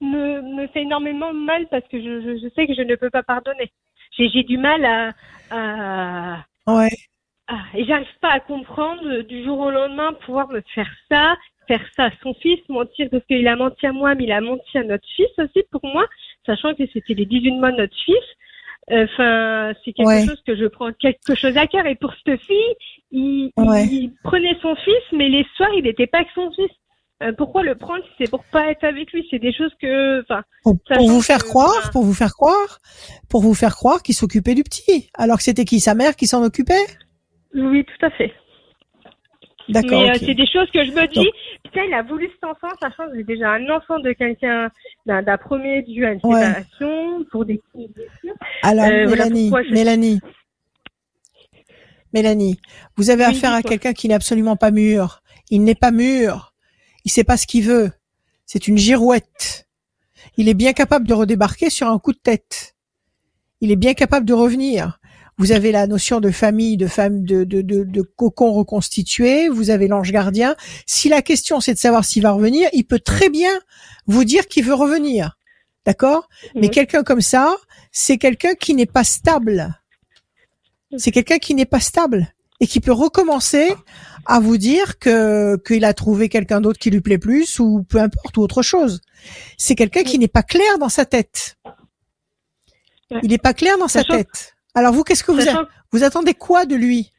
me, 0.01 0.41
me 0.41 0.67
fait 0.67 0.81
énormément 0.81 1.33
mal 1.33 1.67
parce 1.69 1.87
que 1.87 2.01
je, 2.01 2.49
sais 2.55 2.67
que 2.67 2.73
je 2.73 2.81
ne 2.81 2.95
peux 2.95 3.09
pas 3.09 3.23
pardonner. 3.23 3.71
J'ai 4.17 4.43
du 4.43 4.57
mal 4.57 4.83
à, 4.85 5.11
à, 5.51 6.45
Ouais. 6.67 6.89
et 7.73 7.85
j'arrive 7.85 8.07
pas 8.21 8.31
à 8.31 8.39
comprendre 8.39 9.01
euh, 9.05 9.23
du 9.23 9.43
jour 9.43 9.59
au 9.59 9.71
lendemain 9.71 10.13
pouvoir 10.25 10.47
me 10.49 10.61
faire 10.73 10.89
ça, 11.09 11.35
faire 11.67 11.85
ça 11.95 12.05
à 12.05 12.11
son 12.21 12.33
fils, 12.35 12.59
mentir 12.69 13.07
parce 13.09 13.25
qu'il 13.25 13.47
a 13.47 13.55
menti 13.55 13.85
à 13.85 13.91
moi, 13.91 14.15
mais 14.15 14.25
il 14.25 14.31
a 14.31 14.41
menti 14.41 14.77
à 14.77 14.83
notre 14.83 15.07
fils 15.15 15.29
aussi 15.37 15.63
pour 15.71 15.83
moi, 15.85 16.05
sachant 16.45 16.73
que 16.75 16.83
c'était 16.93 17.13
les 17.13 17.25
18 17.25 17.51
mois 17.51 17.71
de 17.71 17.77
notre 17.77 17.95
fils. 18.05 18.15
Enfin, 18.89 19.73
c'est 19.85 19.93
quelque 19.93 20.07
Ouais. 20.07 20.25
chose 20.25 20.41
que 20.45 20.55
je 20.55 20.65
prends 20.65 20.91
quelque 20.93 21.35
chose 21.35 21.55
à 21.57 21.67
cœur. 21.67 21.85
Et 21.85 21.95
pour 21.95 22.13
cette 22.25 22.41
fille, 22.41 22.75
il, 23.11 23.51
Ouais. 23.57 23.85
il 23.85 24.13
prenait 24.23 24.57
son 24.61 24.75
fils, 24.75 25.03
mais 25.13 25.29
les 25.29 25.45
soirs, 25.55 25.69
il 25.77 25.83
n'était 25.83 26.07
pas 26.07 26.19
avec 26.19 26.29
son 26.33 26.51
fils. 26.51 26.71
Euh, 27.23 27.31
pourquoi 27.37 27.61
le 27.61 27.75
prendre 27.75 28.03
si 28.03 28.09
c'est 28.17 28.29
pour 28.31 28.43
pas 28.45 28.71
être 28.71 28.83
avec 28.83 29.11
lui? 29.13 29.25
C'est 29.29 29.37
des 29.37 29.53
choses 29.53 29.71
que, 29.79 30.21
enfin, 30.21 30.41
Pour, 30.63 30.75
vous 31.07 31.21
faire 31.21 31.43
que, 31.43 31.49
croire, 31.49 31.91
pour 31.91 32.03
vous 32.03 32.15
faire 32.15 32.33
croire, 32.33 32.79
pour 33.29 33.41
vous 33.43 33.53
faire 33.53 33.75
croire 33.75 34.01
qu'il 34.01 34.15
s'occupait 34.15 34.55
du 34.55 34.63
petit, 34.63 35.09
alors 35.13 35.37
que 35.37 35.43
c'était 35.43 35.65
qui 35.65 35.79
sa 35.79 35.93
mère 35.93 36.15
qui 36.15 36.25
s'en 36.25 36.43
occupait? 36.43 36.83
Oui, 37.53 37.85
tout 37.85 38.05
à 38.05 38.09
fait. 38.09 38.33
D'accord. 39.69 40.01
Mais 40.03 40.09
euh, 40.11 40.13
c'est 40.19 40.33
des 40.33 40.47
choses 40.47 40.69
que 40.71 40.83
je 40.83 40.91
me 40.91 41.07
dis. 41.07 41.15
Donc- 41.15 41.33
Putain, 41.63 41.83
il 41.87 41.93
a 41.93 42.01
voulu 42.03 42.29
cet 42.33 42.43
enfant, 42.43 42.67
sachant 42.81 43.09
que 43.09 43.15
j'ai 43.17 43.23
déjà 43.23 43.51
un 43.51 43.69
enfant 43.69 43.99
de 43.99 44.11
quelqu'un 44.13 44.69
d'un 45.05 45.37
premier 45.37 45.81
dû 45.83 46.05
à 46.05 46.13
une 46.13 46.19
Ouais. 46.23 46.41
séparation 46.43 47.25
pour 47.31 47.45
des 47.45 47.61
Alors 48.63 48.85
euh, 48.85 49.07
Mélanie, 49.09 49.49
je- 49.67 49.73
Mélanie, 49.73 50.19
Mélanie, 52.13 52.59
vous 52.97 53.09
avez 53.09 53.25
Oui, 53.25 53.31
affaire 53.31 53.53
à 53.53 53.61
quelqu'un 53.61 53.93
qui 53.93 54.07
n'est 54.09 54.13
absolument 54.13 54.57
pas 54.57 54.71
mûr. 54.71 55.21
Il 55.49 55.63
n'est 55.63 55.75
pas 55.75 55.91
mûr. 55.91 56.53
Il 57.05 57.11
sait 57.11 57.23
pas 57.23 57.37
ce 57.37 57.47
qu'il 57.47 57.63
veut. 57.63 57.91
C'est 58.45 58.67
une 58.67 58.77
girouette. 58.77 59.67
Il 60.37 60.49
est 60.49 60.53
bien 60.53 60.73
capable 60.73 61.07
de 61.07 61.13
redébarquer 61.13 61.69
sur 61.69 61.87
un 61.87 61.99
coup 61.99 62.11
de 62.11 62.17
tête. 62.17 62.75
Il 63.61 63.71
est 63.71 63.75
bien 63.77 63.93
capable 63.93 64.25
de 64.25 64.33
revenir. 64.33 64.99
Vous 65.41 65.51
avez 65.51 65.71
la 65.71 65.87
notion 65.87 66.19
de 66.19 66.29
famille, 66.29 66.77
de 66.77 66.85
femme, 66.85 67.23
de, 67.23 67.43
de, 67.43 67.63
de, 67.63 67.83
de 67.83 68.01
cocon 68.03 68.53
reconstitué. 68.53 69.49
Vous 69.49 69.71
avez 69.71 69.87
l'ange 69.87 70.11
gardien. 70.11 70.55
Si 70.85 71.09
la 71.09 71.23
question 71.23 71.59
c'est 71.59 71.73
de 71.73 71.79
savoir 71.79 72.05
s'il 72.05 72.21
va 72.21 72.31
revenir, 72.31 72.69
il 72.73 72.83
peut 72.83 72.99
très 72.99 73.27
bien 73.27 73.49
vous 74.05 74.23
dire 74.23 74.45
qu'il 74.45 74.63
veut 74.63 74.75
revenir. 74.75 75.39
D'accord? 75.83 76.29
Mais 76.53 76.69
quelqu'un 76.69 77.01
comme 77.01 77.21
ça, 77.21 77.57
c'est 77.91 78.19
quelqu'un 78.19 78.53
qui 78.53 78.75
n'est 78.75 78.85
pas 78.85 79.03
stable. 79.03 79.81
C'est 80.97 81.09
quelqu'un 81.09 81.39
qui 81.39 81.55
n'est 81.55 81.65
pas 81.65 81.79
stable 81.79 82.31
et 82.59 82.67
qui 82.67 82.79
peut 82.79 82.91
recommencer 82.91 83.73
à 84.27 84.39
vous 84.39 84.57
dire 84.57 84.99
que 84.99 85.57
qu'il 85.65 85.85
a 85.85 85.95
trouvé 85.95 86.29
quelqu'un 86.29 86.61
d'autre 86.61 86.77
qui 86.77 86.91
lui 86.91 87.01
plaît 87.01 87.17
plus 87.17 87.57
ou 87.57 87.81
peu 87.81 87.97
importe 87.97 88.37
ou 88.37 88.41
autre 88.43 88.61
chose. 88.61 89.01
C'est 89.57 89.73
quelqu'un 89.73 90.03
qui 90.03 90.19
n'est 90.19 90.27
pas 90.27 90.43
clair 90.43 90.77
dans 90.77 90.89
sa 90.89 91.05
tête. 91.05 91.57
Il 93.23 93.31
n'est 93.31 93.39
pas 93.39 93.55
clair 93.55 93.79
dans 93.79 93.87
sa 93.87 94.03
tête. 94.03 94.50
Alors 94.75 94.93
vous, 94.93 95.03
qu'est-ce 95.03 95.23
que 95.23 95.31
vous, 95.31 95.47
a- 95.49 95.67
vous 95.91 96.03
attendez 96.03 96.33
quoi 96.33 96.65
de 96.65 96.75
lui? 96.75 97.11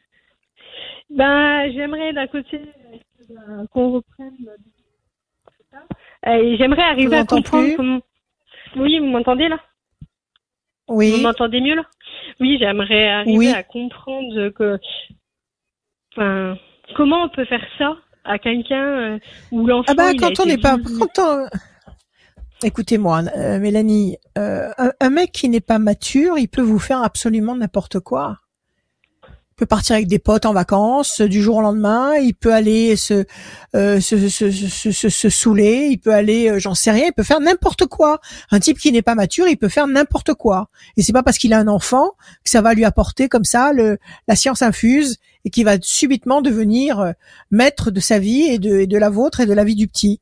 Ben, 1.11 1.71
j'aimerais 1.73 2.12
d'un 2.12 2.26
côté 2.26 2.61
euh, 3.30 3.66
qu'on 3.73 3.92
reprenne 3.92 4.37
Et 6.26 6.56
j'aimerais 6.56 6.82
arriver 6.82 7.16
à 7.16 7.25
comprendre 7.25 7.66
plus? 7.66 7.76
comment. 7.76 8.00
Oui, 8.76 8.99
vous 8.99 9.06
m'entendez 9.06 9.49
là? 9.49 9.59
Vous 10.88 10.97
Oui. 10.97 11.23
m'entendez 11.23 11.61
mieux 11.61 11.75
là? 11.75 11.85
Oui, 12.40 12.56
j'aimerais 12.59 13.09
arriver 13.09 13.37
Oui. 13.38 13.49
à 13.50 13.62
comprendre 13.62 14.49
que. 14.50 14.78
Enfin, 16.16 16.56
comment 16.97 17.25
on 17.25 17.28
peut 17.28 17.44
faire 17.44 17.64
ça 17.78 17.97
à 18.25 18.38
quelqu'un 18.38 18.85
euh, 19.14 19.18
où 19.50 19.66
l'enfant. 19.66 19.87
Ah 19.92 19.94
bah 19.94 20.12
il 20.12 20.25
a 20.25 20.28
quand 20.28 20.40
on 20.40 20.47
n'est 20.47 20.59
pas 20.59 20.76
quand 20.78 21.18
on 21.18 21.47
Écoutez-moi, 22.64 23.25
euh, 23.37 23.59
Mélanie, 23.59 24.19
euh, 24.38 24.71
un, 25.00 25.11
mec 25.11 25.33
qui 25.33 25.49
n'est 25.49 25.61
pas 25.61 25.78
mature, 25.78 26.38
il 26.38 26.49
peut 26.49 26.62
vous 26.62 26.78
faire 26.78 27.02
absolument 27.02 27.57
n'importe 27.57 27.99
quoi. 27.99 28.38
Il 29.25 29.54
peut 29.57 29.66
partir 29.66 29.97
avec 29.97 30.07
des 30.07 30.19
potes 30.19 30.47
en 30.47 30.52
vacances 30.52 31.21
du 31.21 31.42
jour 31.42 31.57
au 31.57 31.61
lendemain. 31.61 32.14
Il 32.16 32.35
peut 32.35 32.52
aller 32.52 32.97
se 32.97 33.25
euh, 33.75 34.00
se, 34.00 34.28
se, 34.28 34.50
se, 34.50 34.90
se, 34.90 35.28
saouler. 35.28 35.88
Il 35.90 35.99
peut 35.99 36.14
aller, 36.14 36.50
euh, 36.50 36.59
j'en 36.59 36.75
sais 36.75 36.90
rien. 36.90 37.07
Il 37.07 37.12
peut 37.12 37.23
faire 37.23 37.40
n'importe 37.40 37.87
quoi. 37.87 38.21
Un 38.50 38.61
type 38.61 38.78
qui 38.78 38.92
n'est 38.92 39.02
pas 39.02 39.14
mature, 39.14 39.47
il 39.49 39.57
peut 39.57 39.69
faire 39.69 39.87
n'importe 39.87 40.35
quoi. 40.35 40.69
Et 40.97 41.02
c'est 41.02 41.12
pas 41.12 41.23
parce 41.23 41.38
qu'il 41.38 41.52
a 41.52 41.59
un 41.59 41.69
enfant 41.69 42.12
que 42.45 42.50
ça 42.50 42.62
va 42.62 42.75
lui 42.75 42.85
apporter 42.85 43.28
comme 43.28 43.45
ça 43.45 43.73
le 43.73 43.99
la 44.28 44.37
science 44.37 44.62
infuse 44.62 45.19
et 45.45 45.50
qui 45.50 45.64
va 45.64 45.76
subitement 45.81 46.42
devenir 46.42 47.12
maître 47.50 47.90
de 47.90 48.00
sa 48.00 48.19
vie 48.19 48.42
et 48.42 48.59
de, 48.59 48.81
et 48.81 48.87
de 48.87 48.97
la 48.97 49.11
vôtre 49.11 49.40
et 49.40 49.47
de 49.47 49.52
la 49.52 49.64
vie 49.64 49.76
du 49.76 49.88
petit. 49.88 50.21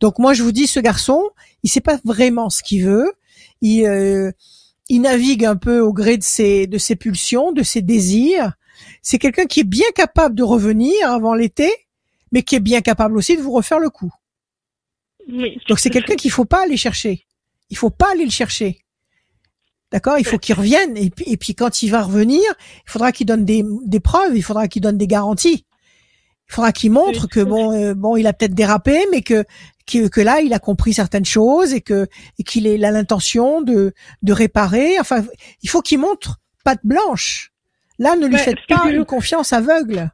Donc 0.00 0.18
moi 0.18 0.34
je 0.34 0.42
vous 0.42 0.52
dis, 0.52 0.66
ce 0.66 0.80
garçon, 0.80 1.22
il 1.62 1.70
sait 1.70 1.80
pas 1.80 1.98
vraiment 2.04 2.50
ce 2.50 2.62
qu'il 2.62 2.84
veut. 2.84 3.12
Il, 3.60 3.84
euh, 3.86 4.30
il 4.88 5.00
navigue 5.00 5.44
un 5.44 5.56
peu 5.56 5.80
au 5.80 5.92
gré 5.92 6.16
de 6.16 6.22
ses, 6.22 6.66
de 6.66 6.78
ses 6.78 6.96
pulsions, 6.96 7.52
de 7.52 7.62
ses 7.62 7.82
désirs. 7.82 8.52
C'est 9.02 9.18
quelqu'un 9.18 9.46
qui 9.46 9.60
est 9.60 9.64
bien 9.64 9.90
capable 9.94 10.34
de 10.34 10.42
revenir 10.42 11.10
avant 11.10 11.34
l'été, 11.34 11.70
mais 12.32 12.42
qui 12.42 12.54
est 12.56 12.60
bien 12.60 12.80
capable 12.80 13.16
aussi 13.16 13.36
de 13.36 13.42
vous 13.42 13.52
refaire 13.52 13.78
le 13.78 13.90
coup. 13.90 14.12
Oui. 15.28 15.58
Donc 15.68 15.78
c'est 15.78 15.90
quelqu'un 15.90 16.16
qu'il 16.16 16.30
faut 16.30 16.44
pas 16.44 16.62
aller 16.62 16.76
chercher. 16.76 17.26
Il 17.70 17.76
faut 17.76 17.90
pas 17.90 18.12
aller 18.12 18.24
le 18.24 18.30
chercher. 18.30 18.78
D'accord? 19.90 20.18
Il 20.18 20.26
faut 20.26 20.38
qu'il 20.38 20.54
revienne 20.54 20.96
et 20.96 21.10
puis, 21.10 21.24
et 21.26 21.36
puis 21.36 21.54
quand 21.54 21.82
il 21.82 21.90
va 21.90 22.02
revenir, 22.02 22.42
il 22.86 22.90
faudra 22.90 23.10
qu'il 23.10 23.26
donne 23.26 23.44
des, 23.44 23.64
des 23.84 24.00
preuves, 24.00 24.36
il 24.36 24.42
faudra 24.42 24.68
qu'il 24.68 24.82
donne 24.82 24.98
des 24.98 25.06
garanties. 25.06 25.64
Il 26.50 26.54
faudra 26.54 26.72
qu'il 26.72 26.90
montre 26.92 27.28
que 27.28 27.40
bon, 27.40 27.72
euh, 27.72 27.94
bon, 27.94 28.16
il 28.16 28.26
a 28.26 28.32
peut-être 28.32 28.54
dérapé, 28.54 29.04
mais 29.10 29.22
que, 29.22 29.44
que 29.86 30.08
que 30.08 30.20
là, 30.20 30.40
il 30.40 30.54
a 30.54 30.58
compris 30.58 30.94
certaines 30.94 31.24
choses 31.24 31.74
et 31.74 31.82
que 31.82 32.06
et 32.38 32.42
qu'il 32.42 32.66
a 32.84 32.90
l'intention 32.90 33.60
de 33.60 33.92
de 34.22 34.32
réparer. 34.32 34.98
Enfin, 34.98 35.24
il 35.62 35.68
faut 35.68 35.82
qu'il 35.82 35.98
montre 35.98 36.38
patte 36.64 36.80
blanche. 36.84 37.50
Là, 37.98 38.16
ne 38.16 38.26
lui 38.26 38.34
Ouais, 38.34 38.40
faites 38.40 38.66
pas 38.68 38.90
une 38.90 39.04
confiance 39.04 39.52
aveugle. 39.52 40.10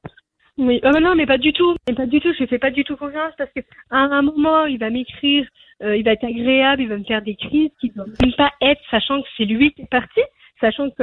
Oui, 0.56 0.80
bah 0.82 1.00
non, 1.00 1.14
mais 1.16 1.26
pas 1.26 1.38
du 1.38 1.52
tout, 1.52 1.74
mais 1.88 1.94
pas 1.94 2.06
du 2.06 2.20
tout. 2.20 2.32
Je 2.32 2.38
lui 2.38 2.46
fais 2.46 2.58
pas 2.58 2.70
du 2.70 2.84
tout 2.84 2.96
confiance 2.96 3.32
parce 3.36 3.50
que 3.54 3.60
à 3.90 3.98
un 3.98 4.22
moment, 4.22 4.66
il 4.66 4.78
va 4.78 4.88
m'écrire, 4.88 5.46
euh, 5.82 5.96
il 5.96 6.04
va 6.04 6.12
être 6.12 6.24
agréable, 6.24 6.82
il 6.82 6.88
va 6.88 6.96
me 6.96 7.04
faire 7.04 7.22
des 7.22 7.34
crises 7.34 7.70
qui 7.80 7.90
doivent 7.90 8.14
même 8.22 8.34
pas 8.36 8.52
être, 8.60 8.80
sachant 8.90 9.20
que 9.20 9.28
c'est 9.36 9.44
lui 9.44 9.72
qui 9.72 9.82
est 9.82 9.90
parti, 9.90 10.20
sachant 10.60 10.90
que 10.90 11.02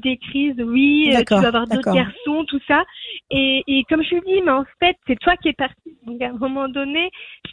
des 0.00 0.16
crises, 0.18 0.54
oui, 0.58 1.12
euh, 1.14 1.22
tu 1.26 1.34
vas 1.34 1.48
avoir 1.48 1.66
d'autres 1.66 1.92
garçons, 1.94 2.44
tout 2.48 2.60
ça. 2.66 2.82
Et, 3.30 3.62
et 3.68 3.84
comme 3.88 4.02
je 4.02 4.14
lui 4.14 4.20
dis, 4.26 4.42
mais 4.44 4.50
en 4.52 4.64
fait, 4.80 4.96
c'est 5.06 5.18
toi 5.18 5.36
qui 5.36 5.48
es 5.48 5.52
parti. 5.52 5.96
Donc 6.06 6.20
à 6.22 6.26
un 6.28 6.32
moment 6.32 6.68
donné, 6.68 7.10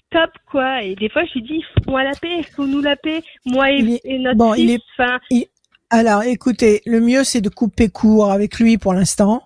stop 0.07 0.31
quoi. 0.49 0.81
Et 0.83 0.95
des 0.95 1.09
fois, 1.09 1.23
je 1.25 1.33
lui 1.33 1.41
dis, 1.43 1.63
faut-moi 1.83 2.03
la 2.03 2.11
paix, 2.19 2.41
faut-nous 2.55 2.81
la 2.81 2.95
paix, 2.95 3.21
moi 3.45 3.71
et, 3.71 3.77
Il 3.79 3.89
est- 3.93 4.01
et 4.05 4.17
notre 4.19 4.37
bon, 4.37 4.53
fils. 4.53 4.63
il 4.63 4.71
est- 4.71 4.81
Enfin, 4.99 5.19
Alors, 5.89 6.23
écoutez, 6.23 6.81
le 6.85 6.99
mieux 6.99 7.23
c'est 7.23 7.41
de 7.41 7.49
couper 7.49 7.89
court 7.89 8.31
avec 8.31 8.59
lui 8.59 8.77
pour 8.77 8.93
l'instant. 8.93 9.41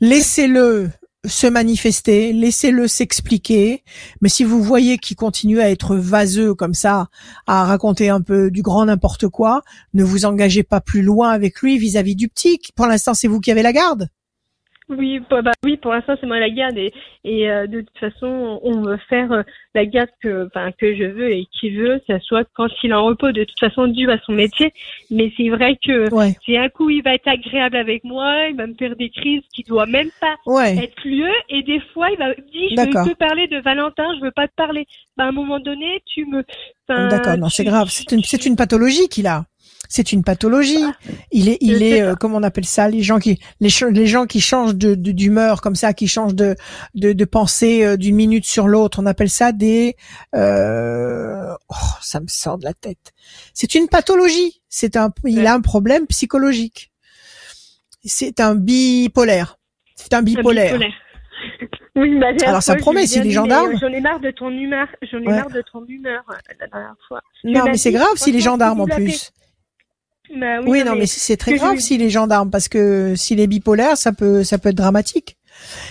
Laissez-le 0.00 0.88
se 1.24 1.46
manifester, 1.46 2.32
laissez-le 2.32 2.88
s'expliquer. 2.88 3.82
Mais 4.20 4.28
si 4.28 4.44
vous 4.44 4.62
voyez 4.62 4.98
qu'il 4.98 5.16
continue 5.16 5.60
à 5.60 5.70
être 5.70 5.96
vaseux 5.96 6.54
comme 6.54 6.74
ça, 6.74 7.08
à 7.46 7.64
raconter 7.64 8.08
un 8.08 8.20
peu 8.20 8.50
du 8.50 8.62
grand 8.62 8.86
n'importe 8.86 9.28
quoi, 9.28 9.62
ne 9.94 10.04
vous 10.04 10.24
engagez 10.24 10.62
pas 10.62 10.80
plus 10.80 11.02
loin 11.02 11.30
avec 11.30 11.60
lui 11.60 11.78
vis-à-vis 11.78 12.16
du 12.16 12.28
petit. 12.28 12.58
Pour 12.76 12.86
l'instant, 12.86 13.14
c'est 13.14 13.28
vous 13.28 13.40
qui 13.40 13.50
avez 13.50 13.62
la 13.62 13.72
garde. 13.72 14.08
Oui, 14.90 15.18
bah, 15.30 15.40
bah 15.40 15.52
oui, 15.64 15.78
pour 15.78 15.92
l'instant 15.92 16.14
c'est 16.20 16.26
moi 16.26 16.38
la 16.38 16.50
garde 16.50 16.76
et, 16.76 16.92
et 17.24 17.50
euh, 17.50 17.66
de 17.66 17.80
toute 17.80 17.98
façon 17.98 18.60
on 18.62 18.82
veut 18.82 18.98
faire 19.08 19.32
euh, 19.32 19.42
la 19.74 19.86
garde 19.86 20.10
que, 20.22 20.46
que 20.78 20.94
je 20.94 21.04
veux 21.04 21.30
et 21.32 21.46
qui 21.58 21.70
veut, 21.70 22.02
ça 22.06 22.20
soit 22.20 22.46
quand 22.52 22.68
il 22.82 22.90
est 22.90 22.94
en 22.94 23.06
repos, 23.06 23.32
de 23.32 23.44
toute 23.44 23.58
façon 23.58 23.86
dû 23.86 24.10
à 24.10 24.18
son 24.26 24.32
métier. 24.32 24.74
Mais 25.10 25.32
c'est 25.38 25.48
vrai 25.48 25.78
que 25.82 26.12
Ouais, 26.14 26.34
si 26.44 26.58
un 26.58 26.68
coup 26.68 26.90
il 26.90 27.02
va 27.02 27.14
être 27.14 27.26
agréable 27.26 27.76
avec 27.76 28.04
moi, 28.04 28.48
il 28.50 28.56
va 28.56 28.66
me 28.66 28.74
faire 28.74 28.94
des 28.94 29.08
crises 29.08 29.42
qui 29.54 29.62
doivent 29.62 29.88
même 29.88 30.10
pas 30.20 30.36
ouais. 30.44 30.76
être 30.76 31.02
lieu 31.04 31.30
et 31.48 31.62
des 31.62 31.80
fois 31.94 32.10
il 32.10 32.18
va 32.18 32.28
me 32.28 32.34
dire 32.34 32.70
je 32.76 32.98
veux 32.98 33.14
te 33.14 33.16
parler 33.16 33.46
de 33.46 33.60
Valentin, 33.60 34.04
je 34.18 34.24
veux 34.24 34.32
pas 34.32 34.48
te 34.48 34.54
parler. 34.54 34.86
Bah 35.16 35.24
à 35.24 35.28
un 35.28 35.32
moment 35.32 35.60
donné 35.60 36.02
tu 36.04 36.26
me, 36.26 36.44
D'accord, 36.88 37.38
non, 37.38 37.48
c'est 37.48 37.64
grave. 37.64 37.88
C'est 37.90 38.12
une, 38.12 38.22
c'est 38.22 38.44
une 38.44 38.56
pathologie 38.56 39.08
qu'il 39.08 39.26
a. 39.26 39.44
C'est 39.88 40.12
une 40.12 40.24
pathologie. 40.24 40.84
Il 41.30 41.48
est, 41.48 41.58
il 41.60 41.82
est, 41.82 42.02
euh, 42.02 42.14
comment 42.14 42.38
on 42.38 42.42
appelle 42.42 42.64
ça, 42.64 42.88
les 42.88 43.02
gens 43.02 43.18
qui, 43.18 43.38
les, 43.60 43.68
gens 44.06 44.26
qui 44.26 44.40
changent 44.40 44.74
de 44.74 44.94
d'humeur 44.94 45.60
comme 45.60 45.74
ça, 45.76 45.92
qui 45.92 46.08
changent 46.08 46.34
de 46.34 46.56
de, 46.94 47.12
de 47.12 47.24
pensée 47.24 47.84
euh, 47.84 47.96
d'une 47.96 48.16
minute 48.16 48.44
sur 48.44 48.66
l'autre. 48.68 48.98
On 49.02 49.06
appelle 49.06 49.30
ça 49.30 49.52
des, 49.52 49.96
euh, 50.34 51.54
oh, 51.68 51.74
ça 52.00 52.20
me 52.20 52.26
sort 52.28 52.58
de 52.58 52.64
la 52.64 52.74
tête. 52.74 53.12
C'est 53.52 53.74
une 53.74 53.88
pathologie. 53.88 54.62
C'est 54.68 54.96
un, 54.96 55.10
il 55.24 55.40
Ouais. 55.40 55.46
a 55.46 55.54
un 55.54 55.60
problème 55.60 56.06
psychologique. 56.06 56.90
C'est 58.04 58.40
un 58.40 58.54
bipolaire. 58.54 59.58
C'est 59.96 60.12
un 60.14 60.18
un 60.18 60.22
bipolaire. 60.22 60.78
Oui, 61.96 62.18
bah, 62.18 62.28
Alors, 62.44 62.60
ça 62.60 62.72
fois, 62.72 62.80
promet, 62.80 63.06
si 63.06 63.18
les 63.18 63.24
dit, 63.28 63.30
gendarmes- 63.30 63.70
euh, 63.74 63.78
J'en 63.80 63.86
ai 63.92 64.00
marre 64.00 64.18
de 64.18 64.32
ton 64.32 64.50
humeur, 64.50 64.88
j'en 65.02 65.18
ai 65.18 65.26
Ouais. 65.28 65.36
marre 65.36 65.50
de 65.50 65.62
ton 65.72 65.84
humeur 65.86 66.24
euh, 66.28 66.34
la 66.58 66.66
dernière 66.66 66.96
fois. 67.06 67.20
Non, 67.44 67.64
mais 67.66 67.76
c'est 67.76 67.92
grave 67.92 68.16
si 68.16 68.32
les 68.32 68.40
gendarmes 68.40 68.80
en 68.80 68.86
plus. 68.86 69.30
Bah 70.34 70.60
Oui, 70.64 70.80
non, 70.80 70.92
non, 70.92 70.96
mais, 70.96 71.06
c'est 71.06 71.36
très 71.36 71.54
grave 71.54 71.78
s'il 71.78 72.02
est 72.02 72.10
gendarme 72.10 72.50
parce 72.50 72.68
que 72.68 73.14
s'il 73.16 73.40
est 73.40 73.46
bipolaire, 73.46 73.96
ça 73.96 74.12
peut, 74.12 74.42
ça 74.44 74.58
peut 74.58 74.70
être 74.70 74.74
dramatique. 74.76 75.36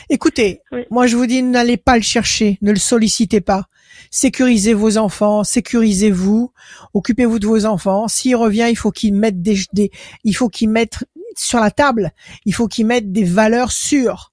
Écoutez, 0.09 0.61
Oui. 0.71 0.81
moi 0.89 1.07
je 1.07 1.15
vous 1.15 1.25
dis, 1.25 1.41
n'allez 1.43 1.77
pas 1.77 1.95
le 1.95 2.01
chercher, 2.01 2.57
ne 2.61 2.71
le 2.71 2.79
sollicitez 2.79 3.41
pas. 3.41 3.65
Sécurisez 4.11 4.73
vos 4.73 4.97
enfants, 4.97 5.43
sécurisez-vous, 5.43 6.51
occupez-vous 6.93 7.39
de 7.39 7.47
vos 7.47 7.65
enfants. 7.65 8.07
S'il 8.07 8.35
revient, 8.35 8.67
il 8.69 8.75
faut 8.75 8.91
qu'il 8.91 9.13
mette 9.15 9.41
des, 9.41 9.57
des, 9.71 9.91
il 10.23 10.35
faut 10.35 10.49
qu'il 10.49 10.69
mette 10.69 10.97
sur 11.37 11.59
la 11.59 11.71
table, 11.71 12.11
il 12.45 12.53
faut 12.53 12.67
qu'il 12.67 12.85
mette 12.85 13.11
des 13.11 13.23
valeurs 13.23 13.71
sûres 13.71 14.31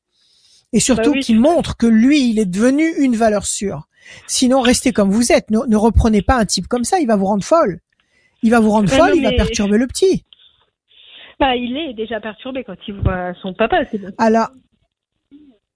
et 0.73 0.81
surtout 0.81 1.11
Bah 1.11 1.17
oui. 1.17 1.23
qu'il 1.23 1.39
montre 1.41 1.77
que 1.77 1.87
lui, 1.87 2.29
il 2.31 2.39
est 2.39 2.45
devenu 2.47 2.89
une 2.99 3.17
valeur 3.17 3.47
sûre. 3.47 3.89
Sinon, 4.27 4.61
restez 4.61 4.93
comme 4.93 5.11
vous 5.11 5.31
êtes. 5.31 5.51
Ne, 5.51 5.61
ne 5.69 5.77
reprenez 5.77 6.23
pas 6.23 6.37
un 6.37 6.45
type 6.47 6.67
comme 6.67 6.85
ça, 6.85 6.99
il 7.01 7.07
va 7.07 7.17
vous 7.17 7.27
rendre 7.27 7.45
folle. 7.45 7.81
Il 8.43 8.51
va 8.51 8.61
vous 8.61 8.71
rendre 8.71 8.89
Ah 8.93 8.97
folle, 8.97 9.13
il 9.17 9.23
va 9.23 9.33
perturber 9.33 9.79
le 9.79 9.87
petit. 9.87 10.25
Bah, 11.39 11.57
il 11.57 11.77
est 11.77 11.95
déjà 11.95 12.21
perturbé 12.21 12.65
quand 12.65 12.77
il 12.87 12.95
voit 12.95 13.33
son 13.41 13.55
papa. 13.55 13.83
Alors, 14.19 14.49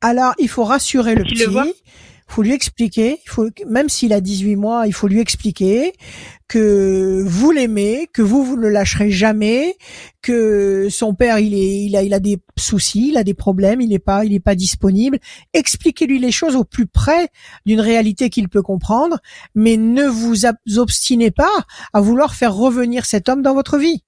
alors, 0.01 0.35
il 0.39 0.49
faut 0.49 0.65
rassurer 0.65 1.15
le 1.15 1.25
petit. 1.25 1.47
le 1.47 1.73
faut 2.27 2.43
lui 2.43 2.53
expliquer. 2.53 3.19
Il 3.25 3.31
faut, 3.31 3.49
même 3.67 3.89
s'il 3.89 4.13
a 4.13 4.21
18 4.21 4.57
mois, 4.57 4.87
il 4.87 4.93
faut 4.93 5.09
lui 5.09 5.21
expliquer 5.21 5.93
que 6.49 7.23
vous 7.27 7.51
l'aimez, 7.51 8.09
que 8.13 8.23
vous 8.23 8.45
vous 8.45 8.57
ne 8.57 8.63
le 8.63 8.71
lâcherez 8.71 9.11
jamais, 9.11 9.77
que 10.23 10.89
son 10.91 11.15
père 11.15 11.39
il 11.39 11.55
est, 11.55 11.85
il 11.85 11.97
a, 11.97 12.03
il 12.03 12.15
a 12.15 12.21
des 12.21 12.39
soucis, 12.59 13.09
il 13.11 13.17
a 13.17 13.25
des 13.25 13.35
problèmes, 13.35 13.81
il 13.81 13.89
n'est 13.89 13.99
pas, 13.99 14.25
il 14.25 14.33
est 14.33 14.41
pas 14.41 14.55
disponible. 14.55 15.19
Expliquez-lui 15.53 16.19
les 16.19 16.33
choses 16.33 16.57
au 16.57 16.65
plus 16.65 16.87
près 16.87 17.29
d'une 17.67 17.81
réalité 17.81 18.31
qu'il 18.31 18.49
peut 18.49 18.63
comprendre, 18.63 19.19
mais 19.55 19.77
ne 19.77 20.05
vous 20.05 20.47
obstinez 20.77 21.31
pas 21.31 21.65
à 21.93 22.01
vouloir 22.01 22.35
faire 22.35 22.55
revenir 22.55 23.05
cet 23.07 23.29
homme 23.29 23.43
dans 23.43 23.55
votre 23.55 23.79
vie, 23.79 24.05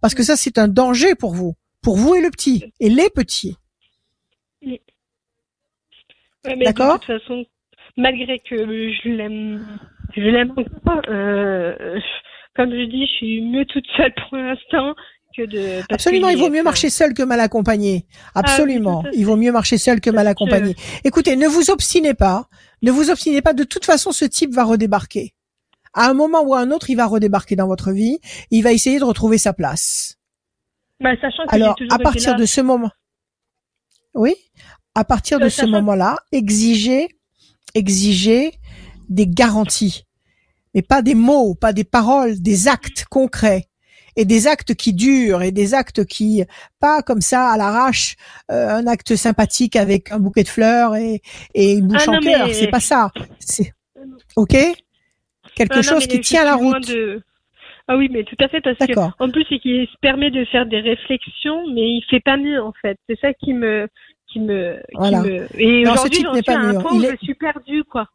parce 0.00 0.14
que 0.14 0.22
ça 0.22 0.36
c'est 0.36 0.58
un 0.58 0.68
danger 0.68 1.14
pour 1.14 1.34
vous, 1.34 1.54
pour 1.82 1.96
vous 1.96 2.14
et 2.14 2.20
le 2.20 2.30
petit 2.30 2.72
et 2.80 2.88
les 2.88 3.10
petits. 3.10 3.56
Ouais, 6.44 6.56
D'accord. 6.64 6.98
De 6.98 7.04
toute 7.04 7.20
façon, 7.20 7.44
malgré 7.96 8.38
que 8.38 8.56
je 8.56 9.08
l'aime, 9.08 9.66
je 10.16 10.22
l'aime 10.22 10.52
encore, 10.56 11.02
euh, 11.08 11.98
comme 12.54 12.70
je 12.70 12.84
dis, 12.84 13.06
je 13.06 13.12
suis 13.12 13.40
mieux 13.40 13.64
toute 13.66 13.86
seule 13.96 14.12
pour 14.14 14.38
l'instant 14.38 14.94
que 15.36 15.42
de. 15.46 15.82
Absolument, 15.90 16.28
il 16.28 16.38
vaut 16.38 16.50
mieux 16.50 16.62
marcher 16.62 16.90
seul 16.90 17.14
que 17.14 17.22
mal 17.22 17.40
accompagné. 17.40 18.06
Absolument, 18.34 19.00
à 19.00 19.02
fait. 19.04 19.16
il 19.16 19.24
vaut 19.26 19.36
mieux 19.36 19.52
marcher 19.52 19.78
seul 19.78 20.00
que 20.00 20.10
mal 20.10 20.26
accompagné. 20.26 20.74
Écoutez, 21.04 21.36
ne 21.36 21.46
vous 21.46 21.70
obstinez 21.70 22.14
pas, 22.14 22.48
ne 22.82 22.90
vous 22.90 23.10
obstinez 23.10 23.42
pas. 23.42 23.52
De 23.52 23.64
toute 23.64 23.84
façon, 23.84 24.12
ce 24.12 24.24
type 24.24 24.52
va 24.52 24.64
redébarquer. 24.64 25.34
À 25.94 26.10
un 26.10 26.14
moment 26.14 26.42
ou 26.42 26.54
à 26.54 26.60
un 26.60 26.70
autre, 26.72 26.90
il 26.90 26.96
va 26.96 27.06
redébarquer 27.06 27.54
dans 27.56 27.68
votre 27.68 27.92
vie. 27.92 28.18
Il 28.50 28.62
va 28.62 28.72
essayer 28.72 28.98
de 28.98 29.04
retrouver 29.04 29.38
sa 29.38 29.52
place. 29.52 30.16
Bah, 31.00 31.10
sachant 31.20 31.44
que 31.46 31.54
Alors, 31.54 31.76
à 31.90 31.98
partir 31.98 32.32
là. 32.32 32.38
de 32.38 32.46
ce 32.46 32.60
moment, 32.60 32.90
oui, 34.14 34.34
à 34.94 35.04
partir 35.04 35.38
de 35.40 35.46
Euh, 35.46 35.50
ce 35.50 35.66
moment-là, 35.66 36.16
exigez, 36.32 37.08
exigez 37.74 38.52
des 39.08 39.26
garanties, 39.26 40.04
mais 40.74 40.82
pas 40.82 41.02
des 41.02 41.14
mots, 41.14 41.54
pas 41.54 41.72
des 41.72 41.84
paroles, 41.84 42.40
des 42.40 42.68
actes 42.68 43.04
concrets 43.10 43.66
et 44.16 44.24
des 44.24 44.46
actes 44.46 44.74
qui 44.74 44.92
durent 44.92 45.42
et 45.42 45.50
des 45.50 45.74
actes 45.74 46.04
qui, 46.04 46.44
pas 46.80 47.02
comme 47.02 47.20
ça 47.20 47.48
à 47.50 47.56
l'arrache, 47.56 48.14
euh, 48.50 48.68
un 48.68 48.86
acte 48.86 49.16
sympathique 49.16 49.74
avec 49.76 50.12
un 50.12 50.20
bouquet 50.20 50.44
de 50.44 50.48
fleurs 50.48 50.94
et, 50.96 51.20
et 51.54 51.72
une 51.72 51.88
bouche 51.88 52.04
Ah 52.06 52.12
en 52.12 52.20
cœur. 52.20 52.46
mais- 52.46 52.54
C'est 52.54 52.68
pas 52.68 52.80
ça. 52.80 53.10
C'est 53.40 53.72
ok? 54.36 54.56
quelque 55.56 55.78
Ah 55.78 55.82
chose 55.82 56.06
qui 56.06 56.20
tient 56.20 56.44
la 56.44 56.54
route. 56.54 56.86
de- 56.88 57.22
Ah 57.86 57.96
oui, 57.98 58.08
mais 58.10 58.24
tout 58.24 58.36
à 58.40 58.48
fait, 58.48 58.60
parce 58.62 58.78
que 58.78 58.86
D'accord. 58.86 59.12
en 59.18 59.28
plus, 59.30 59.44
c'est 59.48 59.58
qu'il 59.58 59.86
se 59.86 59.96
permet 60.00 60.30
de 60.30 60.44
faire 60.46 60.64
des 60.64 60.80
réflexions, 60.80 61.66
mais 61.74 61.82
il 61.82 62.04
fait 62.08 62.20
pas 62.20 62.36
mieux 62.38 62.62
en 62.62 62.72
fait. 62.80 62.96
C'est 63.08 63.18
ça 63.20 63.34
qui 63.34 63.52
me, 63.52 63.88
qui 64.34 64.40
me, 64.40 64.74
qui 64.90 64.96
Voilà. 64.98 65.22
me. 65.22 65.46
Et 65.58 65.86
aujourd'hui, 65.88 66.22
j'en 66.22 66.34
suis 66.34 66.42
pas 66.42 66.54
à 66.54 66.58
un 66.58 66.72
mûr. 66.72 66.82
point 66.82 66.90
Il 66.94 67.00
où 67.00 67.04
est- 67.04 67.10
je 67.20 67.24
suis 67.24 67.34
perdue, 67.34 67.84
quoi. 67.84 68.08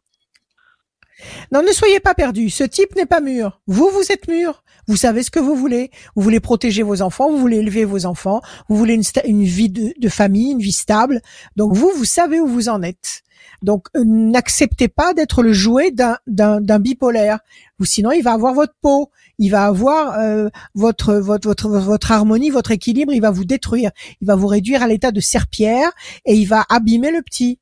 Non, 1.52 1.62
ne 1.62 1.72
soyez 1.72 2.00
pas 2.00 2.14
perdus. 2.14 2.48
Ce 2.50 2.64
type 2.64 2.94
n'est 2.96 3.04
pas 3.06 3.20
mûr. 3.20 3.60
Vous, 3.66 3.88
vous 3.90 4.10
êtes 4.12 4.26
mûr. 4.28 4.62
Vous 4.86 4.96
savez 4.96 5.22
ce 5.22 5.30
que 5.30 5.38
vous 5.40 5.54
voulez. 5.54 5.90
Vous 6.16 6.22
voulez 6.22 6.40
protéger 6.40 6.82
vos 6.82 7.02
enfants. 7.02 7.30
Vous 7.30 7.36
voulez 7.38 7.58
élever 7.58 7.84
vos 7.84 8.06
enfants. 8.06 8.40
Vous 8.68 8.76
voulez 8.76 8.94
une, 9.26 9.44
vie 9.44 9.68
de, 9.68 9.92
de 9.98 10.08
famille, 10.08 10.52
une 10.52 10.60
vie 10.60 10.72
stable. 10.72 11.20
Donc 11.56 11.74
vous, 11.74 11.90
vous 11.94 12.04
savez 12.06 12.40
où 12.40 12.46
vous 12.46 12.68
en 12.70 12.82
êtes. 12.82 13.22
Donc 13.62 13.88
euh, 13.96 14.04
n'acceptez 14.04 14.88
pas 14.88 15.14
d'être 15.14 15.42
le 15.42 15.52
jouet 15.52 15.92
d'un, 15.92 16.78
bipolaire. 16.78 17.40
Ou 17.78 17.84
sinon, 17.84 18.12
il 18.12 18.22
va 18.22 18.32
avoir 18.32 18.54
votre 18.54 18.74
peau. 18.80 19.10
Il 19.38 19.50
va 19.50 19.66
avoir 19.66 20.18
euh, 20.18 20.48
votre, 20.74 21.14
votre 21.14 21.48
votre 21.48 21.68
votre 21.68 22.12
harmonie, 22.12 22.50
votre 22.50 22.70
équilibre. 22.70 23.12
Il 23.12 23.20
va 23.20 23.30
vous 23.30 23.44
détruire. 23.44 23.90
Il 24.20 24.26
va 24.26 24.36
vous 24.36 24.46
réduire 24.46 24.82
à 24.82 24.88
l'état 24.88 25.12
de 25.12 25.20
serpillère 25.20 25.90
et 26.24 26.34
il 26.34 26.46
va 26.46 26.64
abîmer 26.68 27.10
le 27.10 27.22
petit. 27.22 27.58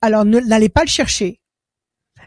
Alors 0.00 0.24
n'allez 0.24 0.68
pas 0.68 0.82
le 0.82 0.88
chercher 0.88 1.40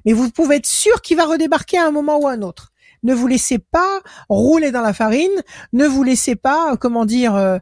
mais 0.05 0.13
vous 0.13 0.29
pouvez 0.31 0.57
être 0.57 0.65
sûr 0.65 1.01
qu'il 1.01 1.17
va 1.17 1.25
redébarquer 1.25 1.77
à 1.77 1.87
un 1.87 1.91
moment 1.91 2.19
ou 2.19 2.27
à 2.27 2.33
un 2.33 2.41
autre. 2.41 2.71
Ne 3.03 3.13
vous 3.13 3.27
laissez 3.27 3.57
pas 3.57 4.01
rouler 4.29 4.71
dans 4.71 4.81
la 4.81 4.93
farine, 4.93 5.31
ne 5.73 5.85
vous 5.87 6.03
laissez 6.03 6.35
pas, 6.35 6.73
euh, 6.73 6.75
comment 6.75 7.05
dire, 7.05 7.59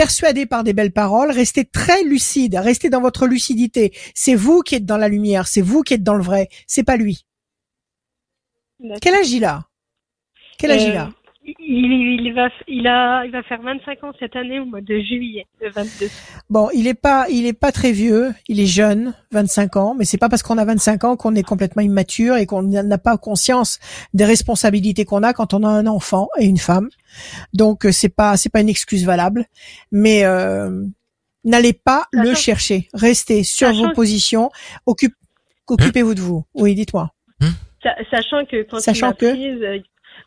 persuader 0.00 0.46
par 0.46 0.64
des 0.64 0.72
belles 0.72 0.92
paroles, 0.92 1.30
restez 1.30 1.66
très 1.66 2.02
lucide, 2.04 2.54
restez 2.54 2.88
dans 2.88 3.02
votre 3.02 3.26
lucidité. 3.26 3.92
C'est 4.14 4.34
vous 4.34 4.62
qui 4.62 4.76
êtes 4.76 4.86
dans 4.86 4.96
la 4.96 5.08
lumière, 5.08 5.46
c'est 5.46 5.60
vous 5.60 5.82
qui 5.82 5.92
êtes 5.92 6.02
dans 6.02 6.14
le 6.14 6.22
vrai, 6.22 6.48
c'est 6.66 6.84
pas 6.84 6.96
lui. 6.96 7.26
Quel 9.02 9.14
âge 9.14 9.30
il 9.30 9.44
a? 9.44 9.68
Quel 10.56 10.70
âge 10.70 10.84
il 10.84 10.96
a? 10.96 11.08
Euh, 11.08 11.10
il, 11.58 12.20
il 12.26 12.32
va, 12.34 12.48
il 12.68 12.86
a, 12.86 13.24
il 13.24 13.30
va 13.32 13.42
faire 13.42 13.60
25 13.62 14.04
ans 14.04 14.12
cette 14.18 14.36
année 14.36 14.60
au 14.60 14.64
mois 14.66 14.80
de 14.80 14.98
juillet, 15.00 15.46
le 15.60 15.70
22. 15.70 16.08
Bon, 16.48 16.68
il 16.74 16.86
est 16.86 16.94
pas, 16.94 17.26
il 17.28 17.46
est 17.46 17.52
pas 17.52 17.72
très 17.72 17.92
vieux, 17.92 18.32
il 18.48 18.60
est 18.60 18.66
jeune, 18.66 19.14
25 19.32 19.76
ans, 19.76 19.94
mais 19.98 20.04
c'est 20.04 20.18
pas 20.18 20.28
parce 20.28 20.42
qu'on 20.42 20.58
a 20.58 20.64
25 20.64 21.04
ans 21.04 21.16
qu'on 21.16 21.34
est 21.34 21.42
complètement 21.42 21.82
immature 21.82 22.36
et 22.36 22.46
qu'on 22.46 22.62
n'a 22.62 22.98
pas 22.98 23.16
conscience 23.18 23.78
des 24.14 24.24
responsabilités 24.24 25.04
qu'on 25.04 25.22
a 25.22 25.32
quand 25.32 25.54
on 25.54 25.62
a 25.64 25.68
un 25.68 25.86
enfant 25.86 26.28
et 26.38 26.46
une 26.46 26.58
femme. 26.58 26.88
Donc 27.52 27.86
euh, 27.86 27.92
c'est 27.92 28.08
pas, 28.14 28.36
c'est 28.36 28.50
pas 28.50 28.60
une 28.60 28.68
excuse 28.68 29.04
valable, 29.04 29.46
mais 29.92 30.24
euh, 30.24 30.84
n'allez 31.44 31.72
pas 31.72 32.04
le 32.12 32.34
chercher. 32.34 32.88
Restez 32.94 33.42
sur 33.44 33.72
vos 33.72 33.90
positions, 33.92 34.50
occupe- 34.86 35.14
occupez-vous 35.68 36.14
de 36.14 36.20
vous. 36.20 36.44
Oui, 36.54 36.74
dites-moi. 36.74 37.10
Sa- 37.82 37.96
Sachant 38.10 38.44
que 38.44 38.62
quand 38.64 38.78
Sachant 38.78 39.06
il 39.06 39.10
m'a 39.10 39.14
que- 39.16 39.30
prise, 39.30 39.62
euh, 39.62 39.78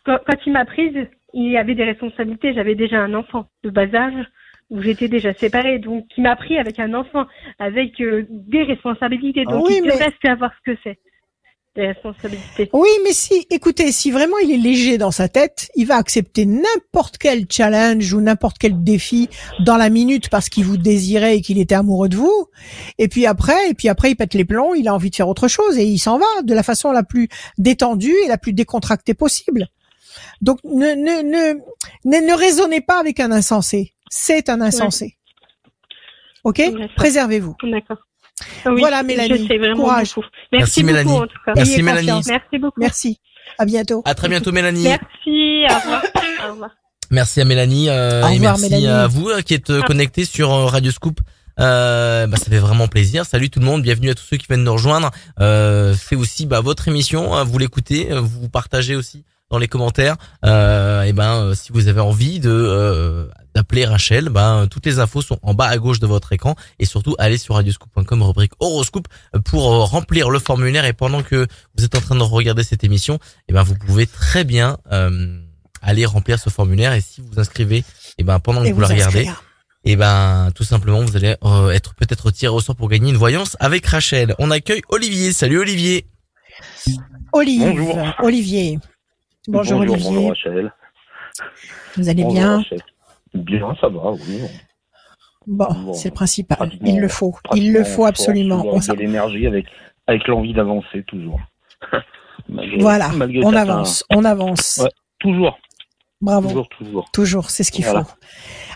quand, 0.05 0.17
quand 0.25 0.37
il 0.45 0.53
m'a 0.53 0.65
prise, 0.65 0.95
il 1.33 1.51
y 1.51 1.57
avait 1.57 1.75
des 1.75 1.83
responsabilités. 1.83 2.53
J'avais 2.53 2.75
déjà 2.75 2.99
un 2.99 3.13
enfant 3.13 3.47
de 3.63 3.69
bas 3.69 3.93
âge 3.93 4.25
où 4.69 4.81
j'étais 4.81 5.07
déjà 5.07 5.33
séparée. 5.33 5.79
Donc, 5.79 6.05
il 6.17 6.23
m'a 6.23 6.35
pris 6.35 6.57
avec 6.57 6.79
un 6.79 6.93
enfant, 6.93 7.25
avec 7.59 7.99
euh, 8.01 8.25
des 8.29 8.63
responsabilités. 8.63 9.45
Donc, 9.45 9.65
Oui, 9.67 9.75
il 9.77 9.83
mais- 9.83 9.91
devrait 9.91 10.13
savoir 10.23 10.51
ce 10.65 10.71
que 10.71 10.77
c'est, 10.83 10.99
des 11.75 11.87
responsabilités. 11.87 12.69
Oui, 12.73 12.89
mais 13.03 13.13
si, 13.13 13.45
écoutez, 13.49 13.91
si 13.91 14.11
vraiment 14.11 14.37
il 14.43 14.51
est 14.51 14.57
léger 14.57 14.97
dans 14.97 15.11
sa 15.11 15.27
tête, 15.27 15.69
il 15.75 15.85
va 15.87 15.95
accepter 15.97 16.45
n'importe 16.45 17.17
quel 17.17 17.45
challenge 17.49 18.13
ou 18.13 18.21
n'importe 18.21 18.57
quel 18.59 18.83
défi 18.83 19.27
dans 19.59 19.77
la 19.77 19.89
minute 19.89 20.29
parce 20.29 20.49
qu'il 20.49 20.65
vous 20.65 20.77
désirait 20.77 21.37
et 21.37 21.41
qu'il 21.41 21.59
était 21.59 21.75
amoureux 21.75 22.09
de 22.09 22.15
vous. 22.15 22.47
Et 22.99 23.07
puis 23.07 23.25
après, 23.25 23.69
et 23.69 23.73
puis 23.73 23.89
après, 23.89 24.11
il 24.11 24.15
pète 24.15 24.33
les 24.35 24.45
plombs, 24.45 24.75
il 24.75 24.87
a 24.87 24.93
envie 24.93 25.09
de 25.09 25.15
faire 25.15 25.27
autre 25.27 25.47
chose 25.47 25.77
et 25.79 25.83
il 25.85 25.97
s'en 25.97 26.19
va 26.19 26.41
de 26.43 26.53
la 26.53 26.63
façon 26.63 26.91
la 26.91 27.03
plus 27.03 27.27
détendue 27.57 28.13
et 28.23 28.27
la 28.27 28.37
plus 28.37 28.53
décontractée 28.53 29.13
possible. 29.15 29.67
Donc, 30.43 30.59
ne, 30.65 30.71
ne, 30.93 31.21
ne, 31.23 31.53
ne, 32.05 32.27
ne 32.27 32.37
raisonnez 32.37 32.81
pas 32.81 32.99
avec 32.99 33.19
un 33.21 33.31
insensé. 33.31 33.93
C'est 34.09 34.49
un 34.49 34.59
insensé. 34.61 35.17
Ok? 36.43 36.61
Préservez-vous. 36.97 37.55
D'accord. 37.71 37.97
Ah 38.65 38.71
oui, 38.73 38.81
Voilà, 38.81 39.03
Mélanie. 39.03 39.37
Je 39.43 39.47
sais 39.47 39.57
vraiment 39.57 39.83
Courage. 39.83 40.13
beaucoup. 40.15 40.27
Merci, 40.51 40.83
Merci, 40.83 40.83
beaucoup, 40.83 40.93
Mélanie. 40.93 41.11
en 41.17 41.27
tout 41.27 41.37
cas. 41.45 41.53
Merci, 41.55 41.71
Ayez 41.73 41.81
Mélanie. 41.83 42.07
confiance. 42.07 42.27
Merci 42.27 42.57
beaucoup. 42.59 42.79
Merci. 42.81 43.19
À 43.57 43.65
bientôt. 43.65 44.01
À 44.05 44.15
très 44.15 44.27
bientôt 44.27 44.51
Mélanie. 44.51 44.83
Merci. 44.83 45.63
Au 45.69 45.79
revoir. 45.79 46.03
Au 46.47 46.51
revoir. 46.51 46.69
Merci 47.09 47.39
à 47.41 47.45
Mélanie 47.45 47.89
euh, 47.89 48.23
Au 48.23 48.27
et 48.27 48.33
revoir, 48.33 48.57
merci 48.57 48.63
Mélanie. 48.63 48.87
à 48.87 49.07
vous 49.07 49.29
euh, 49.29 49.41
qui 49.41 49.53
êtes 49.53 49.69
euh, 49.69 49.81
connectés 49.83 50.25
sur 50.25 50.51
euh, 50.51 50.65
Radio 50.65 50.91
Scoop. 50.91 51.19
Euh, 51.59 52.27
bah, 52.27 52.35
ça 52.37 52.45
fait 52.45 52.57
vraiment 52.57 52.87
plaisir. 52.87 53.25
Salut 53.25 53.49
tout 53.49 53.59
le 53.59 53.65
monde, 53.65 53.81
bienvenue 53.83 54.09
à 54.09 54.15
tous 54.15 54.23
ceux 54.23 54.37
qui 54.37 54.47
viennent 54.47 54.63
nous 54.63 54.73
rejoindre. 54.73 55.11
Euh, 55.39 55.93
c'est 55.93 56.15
aussi 56.15 56.45
bah, 56.47 56.59
votre 56.61 56.87
émission, 56.89 57.41
vous 57.45 57.57
l'écoutez, 57.59 58.09
vous 58.11 58.49
partagez 58.49 58.95
aussi 58.95 59.23
dans 59.53 59.59
les 59.59 59.67
commentaires. 59.67 60.15
Euh, 60.45 61.03
et 61.03 61.13
ben 61.13 61.35
euh, 61.35 61.53
si 61.53 61.71
vous 61.71 61.87
avez 61.87 61.99
envie 62.01 62.39
de 62.39 62.49
euh, 62.49 63.27
d'appeler 63.53 63.85
Rachel, 63.85 64.29
ben 64.29 64.65
toutes 64.69 64.87
les 64.87 64.97
infos 64.97 65.21
sont 65.21 65.37
en 65.43 65.53
bas 65.53 65.67
à 65.67 65.77
gauche 65.77 65.99
de 65.99 66.07
votre 66.07 66.33
écran 66.33 66.55
et 66.79 66.85
surtout 66.85 67.15
allez 67.19 67.37
sur 67.37 67.53
radioscoop.com 67.53 68.23
rubrique 68.23 68.53
horoscope 68.59 69.07
pour 69.45 69.71
euh, 69.71 69.83
remplir 69.83 70.31
le 70.31 70.39
formulaire 70.39 70.85
et 70.85 70.93
pendant 70.93 71.21
que 71.21 71.45
vous 71.77 71.85
êtes 71.85 71.93
en 71.93 72.01
train 72.01 72.15
de 72.15 72.23
regarder 72.23 72.63
cette 72.63 72.83
émission, 72.83 73.19
et 73.47 73.53
ben 73.53 73.61
vous 73.61 73.75
pouvez 73.75 74.07
très 74.07 74.43
bien 74.43 74.79
euh, 74.91 75.39
aller 75.83 76.05
remplir 76.07 76.39
ce 76.39 76.49
formulaire 76.49 76.93
et 76.93 77.01
si 77.01 77.21
vous 77.21 77.39
inscrivez, 77.39 77.83
et 78.17 78.23
ben 78.23 78.39
pendant 78.39 78.63
que 78.63 78.67
Et 78.69 78.71
vous, 78.71 78.81
la 78.81 78.87
regardez, 78.87 79.19
inscrire. 79.19 79.43
et 79.85 79.95
ben 79.95 80.49
tout 80.55 80.63
simplement 80.63 81.01
vous 81.05 81.15
allez 81.15 81.35
euh, 81.43 81.69
être 81.69 81.93
peut-être 81.93 82.31
tiré 82.31 82.51
au 82.51 82.59
sort 82.59 82.75
pour 82.75 82.89
gagner 82.89 83.11
une 83.11 83.17
voyance 83.17 83.55
avec 83.59 83.85
Rachel. 83.85 84.33
On 84.39 84.49
accueille 84.49 84.81
Olivier. 84.89 85.31
Salut 85.31 85.59
Olivier. 85.59 86.07
Olive, 87.33 87.61
Bonjour. 87.61 87.99
Olivier. 88.23 88.79
Bonjour, 89.47 89.79
Olivier. 89.81 89.97
Bonjour 90.09 90.29
Rachel. 90.29 90.73
Vous 91.97 92.09
allez 92.09 92.23
Bonjour, 92.23 92.39
bien 92.39 92.57
Rachel. 92.57 92.79
Bien, 93.33 93.75
ça 93.81 93.89
va, 93.89 94.11
oui. 94.11 94.39
Bon, 95.47 95.67
Bon, 95.73 95.93
c'est 95.93 96.09
le 96.09 96.13
principal. 96.13 96.71
Il 96.81 96.99
le 97.01 97.07
faut. 97.07 97.35
Il 97.55 97.73
le 97.73 97.83
faut 97.83 98.03
en 98.03 98.07
absolument. 98.07 98.63
On 98.65 98.79
de 98.79 98.93
l'énergie, 98.93 99.45
avec, 99.47 99.65
avec 100.07 100.27
l'envie 100.27 100.53
d'avancer, 100.53 101.03
toujours. 101.07 101.39
Malgré- 102.49 102.77
Voilà, 102.77 103.09
malgré 103.09 103.39
on 103.43 103.51
certains- 103.51 103.69
avance, 103.73 104.03
on 104.09 104.25
avance. 104.25 104.79
Ouais. 104.83 104.89
Toujours, 105.19 105.57
Bravo, 106.21 106.47
toujours, 106.49 106.69
toujours. 106.69 107.11
toujours, 107.11 107.49
c'est 107.49 107.63
ce 107.63 107.71
qu'il 107.71 107.85
Voilà. 107.85 108.03
faut. 108.03 108.15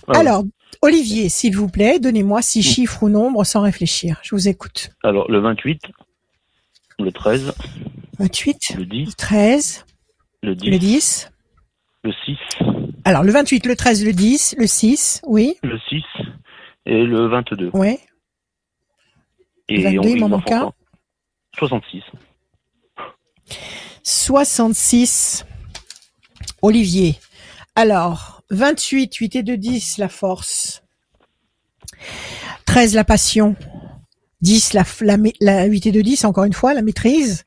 Ah, 0.08 0.20
Alors, 0.20 0.44
Olivier, 0.82 1.28
s'il 1.30 1.56
vous 1.58 1.68
plaît, 1.68 2.00
donnez-moi 2.00 2.42
six 2.42 2.64
chiffres 2.64 3.04
ou 3.04 3.10
nombres 3.10 3.44
sans 3.44 3.62
réfléchir. 3.62 4.20
Je 4.24 4.34
vous 4.36 4.48
écoute. 4.48 4.92
Alors, 5.04 5.30
le 5.30 5.40
28, 5.40 5.82
le 7.00 7.12
13, 7.12 7.54
28, 8.20 8.76
le 8.78 8.86
10, 8.86 9.06
le 9.08 9.14
13, 9.14 9.86
le 10.48 10.56
10, 10.56 10.70
le 10.72 10.80
10. 10.80 11.30
le 12.04 12.12
6, 12.26 12.38
Alors, 13.06 13.24
le 13.24 13.32
28, 13.32 13.66
le 13.66 13.76
13, 13.76 14.06
le 14.06 14.14
10, 14.14 14.56
le 14.58 14.66
6, 14.68 15.22
oui, 15.28 15.56
le 15.64 15.78
6 15.90 16.04
et 16.86 17.04
le 17.04 17.28
22. 17.28 17.70
ouais. 17.74 18.00
Et 19.70 19.84
22, 19.84 20.00
on 20.00 20.04
il 20.04 20.20
m'en 20.22 20.30
manque 20.30 20.50
un. 20.52 20.62
enfant- 20.64 20.76
66. 21.58 22.02
66. 24.04 25.46
Olivier. 26.62 27.20
Alors, 27.76 28.42
28, 28.50 29.14
8 29.16 29.36
et 29.36 29.44
2, 29.44 29.58
10, 29.58 29.98
la 29.98 30.08
force. 30.10 30.84
13, 32.66 32.96
la 32.96 33.04
passion. 33.04 33.56
10, 34.42 34.74
la, 34.74 34.84
la, 35.02 35.18
la 35.42 35.66
8 35.66 35.88
et 35.88 35.92
2, 35.92 36.02
10, 36.04 36.26
encore 36.26 36.46
une 36.46 36.54
fois, 36.54 36.74
la 36.74 36.82
maîtrise. 36.82 37.44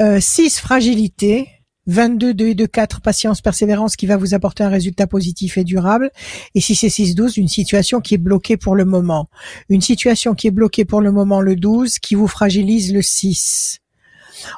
Euh, 0.00 0.18
6, 0.20 0.58
fragilité. 0.60 1.48
22, 1.86 2.34
2 2.34 2.46
et 2.48 2.54
2, 2.54 2.66
4, 2.66 3.00
patience, 3.00 3.40
persévérance 3.40 3.96
qui 3.96 4.06
va 4.06 4.16
vous 4.16 4.34
apporter 4.34 4.62
un 4.62 4.68
résultat 4.68 5.06
positif 5.06 5.58
et 5.58 5.64
durable. 5.64 6.10
Et 6.54 6.60
6 6.60 6.84
et 6.84 6.88
6, 6.88 7.14
12, 7.14 7.36
une 7.38 7.48
situation 7.48 8.00
qui 8.00 8.14
est 8.14 8.18
bloquée 8.18 8.56
pour 8.56 8.76
le 8.76 8.84
moment. 8.84 9.28
Une 9.68 9.80
situation 9.80 10.34
qui 10.34 10.46
est 10.46 10.52
bloquée 10.52 10.84
pour 10.84 11.00
le 11.00 11.12
moment, 11.12 11.40
le 11.40 11.56
12, 11.56 11.98
qui 11.98 12.14
vous 12.14 12.28
fragilise 12.28 12.92
le 12.92 13.02
6. 13.02 13.80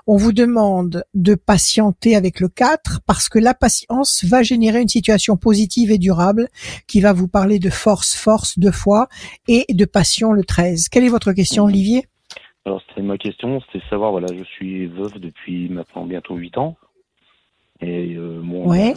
On 0.07 0.17
vous 0.17 0.33
demande 0.33 1.05
de 1.15 1.35
patienter 1.35 2.15
avec 2.15 2.41
le 2.41 2.49
4 2.49 3.01
parce 3.07 3.29
que 3.29 3.39
la 3.39 3.55
patience 3.55 4.25
va 4.25 4.43
générer 4.43 4.81
une 4.81 4.89
situation 4.89 5.37
positive 5.37 5.91
et 5.91 5.99
durable 5.99 6.49
qui 6.87 7.01
va 7.01 7.13
vous 7.13 7.29
parler 7.29 7.59
de 7.59 7.71
force, 7.71 8.15
force, 8.15 8.59
de 8.59 8.71
foi 8.71 9.09
et 9.49 9.65
de 9.69 9.85
passion 9.85 10.33
le 10.33 10.45
13. 10.45 10.89
Quelle 10.89 11.05
est 11.05 11.09
votre 11.09 11.33
question, 11.33 11.65
Olivier? 11.65 12.05
Alors, 12.65 12.81
c'était 12.89 13.03
ma 13.03 13.19
question, 13.19 13.59
de 13.59 13.81
savoir, 13.91 14.13
voilà, 14.13 14.29
je 14.33 14.45
suis 14.45 14.87
veuve 14.87 15.19
depuis 15.19 15.69
maintenant 15.69 16.07
bientôt 16.07 16.37
8 16.37 16.59
ans. 16.59 16.77
Et 17.83 18.15
euh, 18.15 18.41
bon, 18.43 18.69
Ouais. 18.69 18.95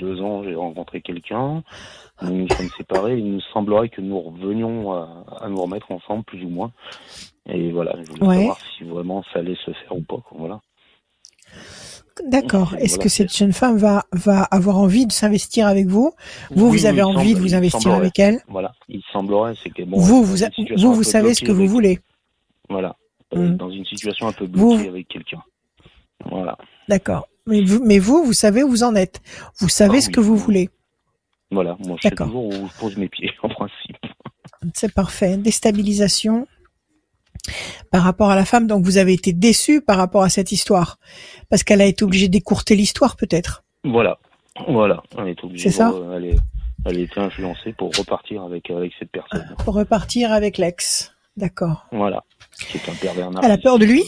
deux 0.00 0.20
ans, 0.22 0.42
j'ai 0.42 0.54
rencontré 0.54 1.00
quelqu'un. 1.02 1.62
Nous 2.22 2.34
nous 2.34 2.48
sommes 2.48 2.68
séparés. 2.78 3.18
Il 3.18 3.30
nous 3.32 3.40
semblerait 3.52 3.88
que 3.90 4.00
nous 4.00 4.18
revenions 4.20 4.92
à, 4.92 5.24
à 5.40 5.48
nous 5.48 5.60
remettre 5.60 5.90
ensemble, 5.92 6.24
plus 6.24 6.42
ou 6.44 6.48
moins. 6.48 6.72
Et 7.46 7.70
voilà, 7.72 7.94
je 8.02 8.10
voulais 8.12 8.26
Ouais. 8.26 8.36
savoir 8.38 8.58
si 8.78 8.84
vraiment 8.84 9.22
ça 9.32 9.40
allait 9.40 9.56
se 9.64 9.70
faire 9.72 9.96
ou 9.96 10.02
pas. 10.02 10.22
Voilà. 10.32 10.60
D'accord. 12.28 12.68
Voilà, 12.70 12.84
Est-ce 12.84 12.98
que 12.98 13.08
cette 13.08 13.36
jeune 13.36 13.52
femme 13.52 13.76
va, 13.76 14.04
va 14.12 14.44
avoir 14.44 14.78
envie 14.78 15.06
de 15.06 15.12
s'investir 15.12 15.66
avec 15.66 15.86
vous 15.86 16.12
Vous, 16.52 16.66
Oui, 16.70 16.78
vous 16.78 16.86
avez 16.86 17.02
envie 17.02 17.32
semble- 17.32 17.34
de 17.42 17.48
vous 17.48 17.54
investir 17.54 17.92
avec 17.92 18.18
elle 18.18 18.40
Voilà, 18.48 18.72
il 18.88 19.02
semblerait, 19.12 19.54
c'est 19.62 19.70
que 19.70 19.82
bon. 19.82 19.98
Vous, 19.98 20.22
vous, 20.24 20.36
vous, 20.76 20.94
vous 20.94 21.02
savez 21.02 21.34
ce 21.34 21.44
que 21.44 21.52
vous 21.52 21.66
voulez. 21.66 21.98
Voilà, 22.70 22.96
euh, 23.34 23.50
Mm. 23.50 23.56
dans 23.56 23.70
une 23.70 23.84
situation 23.84 24.28
un 24.28 24.32
peu 24.32 24.46
Vous- 24.50 24.74
bloquée 24.74 24.88
avec 24.88 25.08
quelqu'un. 25.08 25.42
Voilà. 26.30 26.56
D'accord. 26.88 27.26
Mais 27.46 27.62
vous, 27.62 27.82
mais 27.84 27.98
vous, 27.98 28.24
vous 28.24 28.32
savez 28.32 28.62
où 28.62 28.68
vous 28.68 28.82
en 28.84 28.94
êtes. 28.94 29.20
Vous 29.58 29.68
savez 29.68 29.98
Ah 29.98 30.00
ce 30.00 30.06
oui. 30.08 30.12
que 30.12 30.20
vous 30.20 30.36
voulez. 30.36 30.70
Voilà. 31.50 31.76
Moi, 31.86 31.96
je 32.02 32.08
sais 32.08 32.14
toujours 32.14 32.46
où 32.46 32.52
je 32.52 32.78
pose 32.80 32.96
mes 32.96 33.08
pieds, 33.08 33.30
en 33.42 33.48
principe. 33.48 33.96
C'est 34.74 34.92
parfait. 34.92 35.36
Déstabilisation 35.36 36.46
par 37.90 38.02
rapport 38.02 38.30
à 38.30 38.36
la 38.36 38.44
femme. 38.46 38.66
Donc 38.66 38.84
vous 38.84 38.96
avez 38.96 39.12
été 39.12 39.32
déçu 39.34 39.82
par 39.82 39.98
rapport 39.98 40.22
à 40.22 40.30
cette 40.30 40.52
histoire. 40.52 40.98
Parce 41.50 41.62
qu'elle 41.62 41.82
a 41.82 41.86
été 41.86 42.02
obligée 42.04 42.28
d'écourter 42.28 42.74
l'histoire 42.76 43.16
peut-être. 43.16 43.62
Voilà. 43.84 44.18
Voilà. 44.68 45.02
Elle 45.18 45.28
est 45.28 45.44
obligée. 45.44 45.68
C'est 45.70 45.76
ça 45.76 45.92
de- 45.92 46.12
Elle 46.14 46.24
est, 46.26 46.36
elle 46.86 46.96
a 46.96 47.00
été 47.00 47.20
influencée 47.20 47.74
pour 47.74 47.94
repartir 47.94 48.42
avec, 48.42 48.70
avec 48.70 48.92
cette 48.98 49.10
personne. 49.10 49.54
Pour 49.64 49.74
repartir 49.74 50.32
avec 50.32 50.56
l'ex. 50.56 51.12
D'accord. 51.36 51.86
Voilà. 51.92 52.24
C'est 52.56 52.88
un 52.88 52.94
pervers 52.94 53.30
Elle 53.42 53.50
a 53.50 53.58
peur 53.58 53.78
de 53.78 53.84
lui 53.84 54.02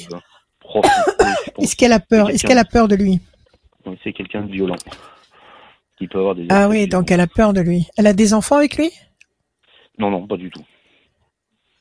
Est-ce 1.58 1.76
qu'elle 1.76 1.92
a 1.92 2.00
peur 2.00 2.30
Est-ce 2.30 2.46
qu'elle 2.46 2.58
a 2.58 2.64
peur 2.64 2.88
de 2.88 2.94
lui 2.96 3.20
C'est 4.04 4.12
quelqu'un 4.12 4.42
de 4.42 4.52
violent. 4.52 4.76
Qui 5.98 6.06
peut 6.08 6.18
avoir 6.18 6.34
des. 6.34 6.46
Ah 6.50 6.68
oui, 6.68 6.86
donc 6.88 7.10
elle 7.10 7.20
a 7.20 7.26
peur 7.26 7.52
de 7.54 7.60
lui. 7.60 7.86
Elle 7.96 8.06
a 8.06 8.12
des 8.12 8.34
enfants 8.34 8.56
avec 8.56 8.76
lui? 8.76 8.90
Non, 9.98 10.10
non, 10.10 10.26
pas 10.26 10.36
du 10.36 10.50
tout. 10.50 10.62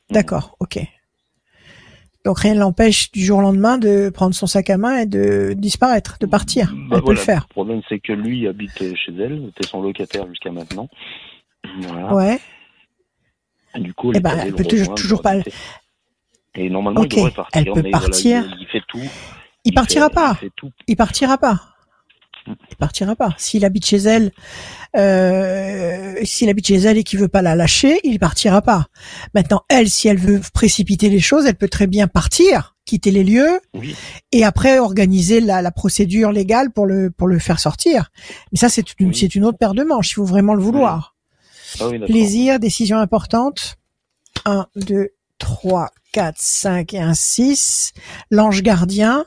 D'accord, 0.10 0.56
ok. 0.60 0.80
Donc 2.24 2.40
rien 2.40 2.56
ne 2.56 2.60
l'empêche 2.60 3.12
du 3.12 3.24
jour 3.24 3.40
au 3.40 3.42
lendemain 3.42 3.78
de 3.78 4.10
prendre 4.10 4.34
son 4.34 4.48
sac 4.48 4.70
à 4.70 4.78
main 4.78 4.98
et 5.00 5.06
de 5.06 5.54
disparaître, 5.56 6.18
de 6.20 6.26
partir. 6.26 6.74
Bah, 6.90 6.96
elle 6.98 7.04
peut 7.04 7.12
le 7.12 7.18
faire. 7.18 7.46
Le 7.50 7.54
problème, 7.54 7.82
c'est 7.90 8.00
que 8.00 8.14
lui 8.14 8.48
habite 8.48 8.78
chez 8.96 9.12
elle, 9.20 9.44
c'était 9.48 9.68
son 9.68 9.82
locataire 9.82 10.28
jusqu'à 10.28 10.52
maintenant. 10.52 10.88
Voilà. 11.82 12.14
Ouais. 12.16 12.40
Et 13.76 13.80
Du 13.82 13.94
coup, 13.94 14.12
Eh 14.14 14.18
elle 14.18 14.24
ben, 14.24 14.30
est 14.30 14.34
allée 14.34 14.42
elle 14.44 14.50
le 14.52 14.56
peut 14.56 14.64
toujours- 14.66 14.96
toujours 14.96 15.22
pas-. 15.22 15.36
Et 16.58 16.70
normalement, 16.70 17.02
Ok, 17.02 17.14
il 17.14 17.18
devrait 17.18 17.32
partir. 17.32 17.60
elle 17.62 17.66
peut 17.66 17.82
mais 17.82 17.90
voilà, 17.92 18.00
partir. 18.00 18.46
il, 18.56 18.62
il 18.62 18.68
fait 18.68 18.82
tout. 18.88 19.02
Il 19.64 19.74
partira 19.74 20.10
fait- 20.10 20.16
pas. 20.16 20.38
Il 20.42 20.46
fait 20.46 20.52
tout. 20.56 20.72
Il 20.88 20.96
partira 20.96 21.38
pas. 21.38 21.60
Il 22.48 22.76
partira 22.78 23.16
pas. 23.16 23.30
S'il 23.38 23.66
habite 23.66 23.86
chez 23.88 23.98
elle, 23.98 24.32
euh, 24.96 26.16
s'il 26.24 26.50
habite 26.50 26.68
chez 26.68 26.76
elle 26.76 26.98
et 26.98 27.04
qu'il 27.04 27.20
veut 27.20 27.28
pas 27.28 27.42
la 27.42 27.56
lâcher, 27.56 28.00
il 28.04 28.20
partira 28.20 28.62
pas. 28.62 28.86
Maintenant, 29.34 29.62
elle, 29.70 29.90
si 29.90 30.08
elle 30.08 30.18
veut 30.18 30.40
précipiter 30.54 31.10
les 31.10 31.20
choses, 31.20 31.46
elle 31.46 31.56
peut 31.56 31.68
très 31.68 31.88
bien 31.88 32.08
partir, 32.08 32.76
quitter 32.86 33.12
les 33.12 33.24
lieux 33.24 33.60
Oui. 33.74 33.96
et 34.32 34.44
après 34.46 34.78
organiser 34.80 35.42
la, 35.42 35.62
la 35.64 35.72
procédure 35.72 36.32
légale 36.32 36.72
pour 36.72 36.86
le 36.86 37.10
pour 37.12 37.28
le 37.28 37.40
faire 37.40 37.60
sortir. 37.60 38.12
Mais 38.52 38.60
ça, 38.60 38.70
c'est 38.70 38.86
une 39.00 39.10
Oui. 39.10 39.16
c'est 39.16 39.34
une 39.36 39.44
autre 39.44 39.58
paire 39.58 39.74
de 39.74 39.84
manches. 39.84 40.12
Il 40.12 40.16
faut 40.16 40.26
vraiment 40.26 40.54
le 40.54 40.62
vouloir. 40.62 41.16
Ah 41.80 41.88
oui. 41.88 42.00
Plaisir, 42.00 42.60
décision 42.60 42.98
importante. 43.00 43.78
1, 44.46 44.68
2, 44.76 45.10
3, 45.40 45.90
4, 46.14 46.36
5 46.38 46.94
et 46.94 47.00
un 47.02 47.14
6. 47.14 47.94
L'ange 48.32 48.62
gardien. 48.64 49.26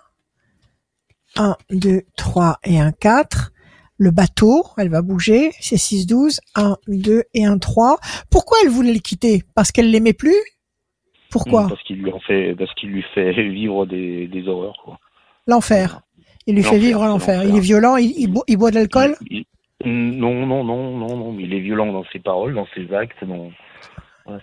1, 1.36 1.56
2, 1.70 2.02
3 2.16 2.58
et 2.64 2.80
un 2.80 2.92
4. 2.92 3.52
Le 3.98 4.10
bateau, 4.10 4.64
elle 4.76 4.88
va 4.90 5.02
bouger. 5.02 5.50
C'est 5.60 5.76
6, 5.76 6.06
12. 6.06 6.40
1, 6.54 6.76
2 6.88 7.24
et 7.34 7.44
un 7.44 7.58
3. 7.58 7.98
Pourquoi 8.30 8.58
elle 8.62 8.70
voulait 8.70 8.92
le 8.92 9.00
quitter? 9.00 9.42
Parce 9.54 9.72
qu'elle 9.72 9.90
l'aimait 9.90 10.12
plus? 10.12 10.36
Pourquoi? 11.30 11.64
Mm, 11.64 11.68
Parce 11.68 11.82
qu'il 11.82 11.96
lui 12.02 12.12
en 12.12 12.20
fait, 12.20 12.54
parce 12.56 12.72
qu'il 12.74 12.88
lui 12.90 13.04
fait 13.14 13.32
vivre 13.50 13.84
des, 13.86 14.28
des 14.28 14.48
horreurs, 14.48 14.80
quoi. 14.84 14.98
L'enfer. 15.46 16.00
Il 16.46 16.54
lui 16.54 16.62
fait 16.62 16.78
vivre 16.78 17.04
l'enfer. 17.06 17.38
l'enfer. 17.40 17.50
Il 17.54 17.56
est 17.58 17.60
violent, 17.60 17.96
il, 17.96 18.14
il 18.16 18.28
bo- 18.28 18.44
il 18.48 18.56
boit 18.56 18.70
de 18.70 18.76
l'alcool? 18.76 19.14
Il- 19.30 19.44
Non, 19.84 20.46
non, 20.46 20.64
non, 20.64 20.96
non, 20.96 21.16
non, 21.16 21.32
mais 21.32 21.42
il 21.42 21.52
est 21.52 21.60
violent 21.60 21.92
dans 21.92 22.04
ses 22.12 22.18
paroles, 22.20 22.54
dans 22.54 22.66
ses 22.74 22.92
actes, 22.94 23.22
dans... 23.24 23.50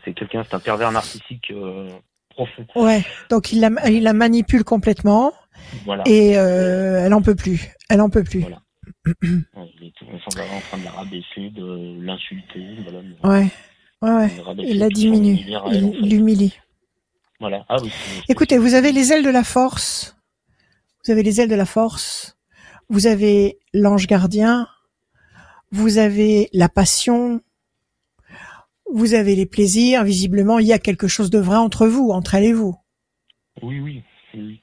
C'est 0.03 0.13
quelqu'un, 0.13 0.43
c'est 0.43 0.55
un 0.55 0.59
pervers 0.59 0.91
narcissique 0.91 1.51
euh, 1.51 1.89
profond. 2.29 2.65
Ouais. 2.75 3.03
Donc 3.29 3.51
il 3.51 3.59
la, 3.61 3.69
il 3.89 4.03
la 4.03 4.13
manipule 4.13 4.63
complètement 4.63 5.33
Voilà. 5.85 6.03
et 6.05 6.37
euh, 6.37 7.05
elle 7.05 7.13
en 7.13 7.21
peut 7.21 7.35
plus. 7.35 7.71
Elle 7.89 8.01
en 8.01 8.09
peut 8.09 8.23
plus. 8.23 8.41
Voilà. 8.41 8.61
Il 9.21 9.87
est 9.87 9.93
tout 9.97 10.05
arrêt 10.39 10.49
en 10.55 10.59
train 10.61 10.77
de 10.77 10.83
la 10.83 10.91
rabaisser, 10.91 11.49
de 11.51 12.01
l'insulter. 12.03 12.77
Voilà, 12.83 12.99
Ouais. 13.23 13.47
Ouais, 14.01 14.29
Il 14.59 14.79
la 14.79 14.89
diminue. 14.89 15.39
Il 15.71 16.09
l'humilie. 16.09 16.53
Voilà. 17.39 17.65
Ah 17.69 17.77
oui. 17.81 17.91
Écoutez, 18.29 18.57
vous 18.57 18.73
avez 18.73 18.91
les 18.91 19.11
ailes 19.11 19.23
de 19.23 19.29
la 19.29 19.43
force. 19.43 20.15
Vous 21.05 21.11
avez 21.11 21.23
les 21.23 21.41
ailes 21.41 21.49
de 21.49 21.55
la 21.55 21.65
force. 21.65 22.37
Vous 22.89 23.07
avez 23.07 23.57
l'ange 23.73 24.07
gardien. 24.07 24.67
Vous 25.71 25.97
avez 25.97 26.49
la 26.53 26.69
passion. 26.69 27.41
Vous 28.91 29.13
avez 29.13 29.35
les 29.35 29.45
plaisirs. 29.45 30.03
Visiblement, 30.03 30.59
il 30.59 30.67
y 30.67 30.73
a 30.73 30.79
quelque 30.79 31.07
chose 31.07 31.29
de 31.29 31.39
vrai 31.39 31.57
entre 31.57 31.87
vous, 31.87 32.09
entre 32.11 32.35
elle 32.35 32.45
et 32.45 32.53
vous. 32.53 32.75
Oui, 33.61 33.79
oui. 33.79 34.03
oui. 34.33 34.61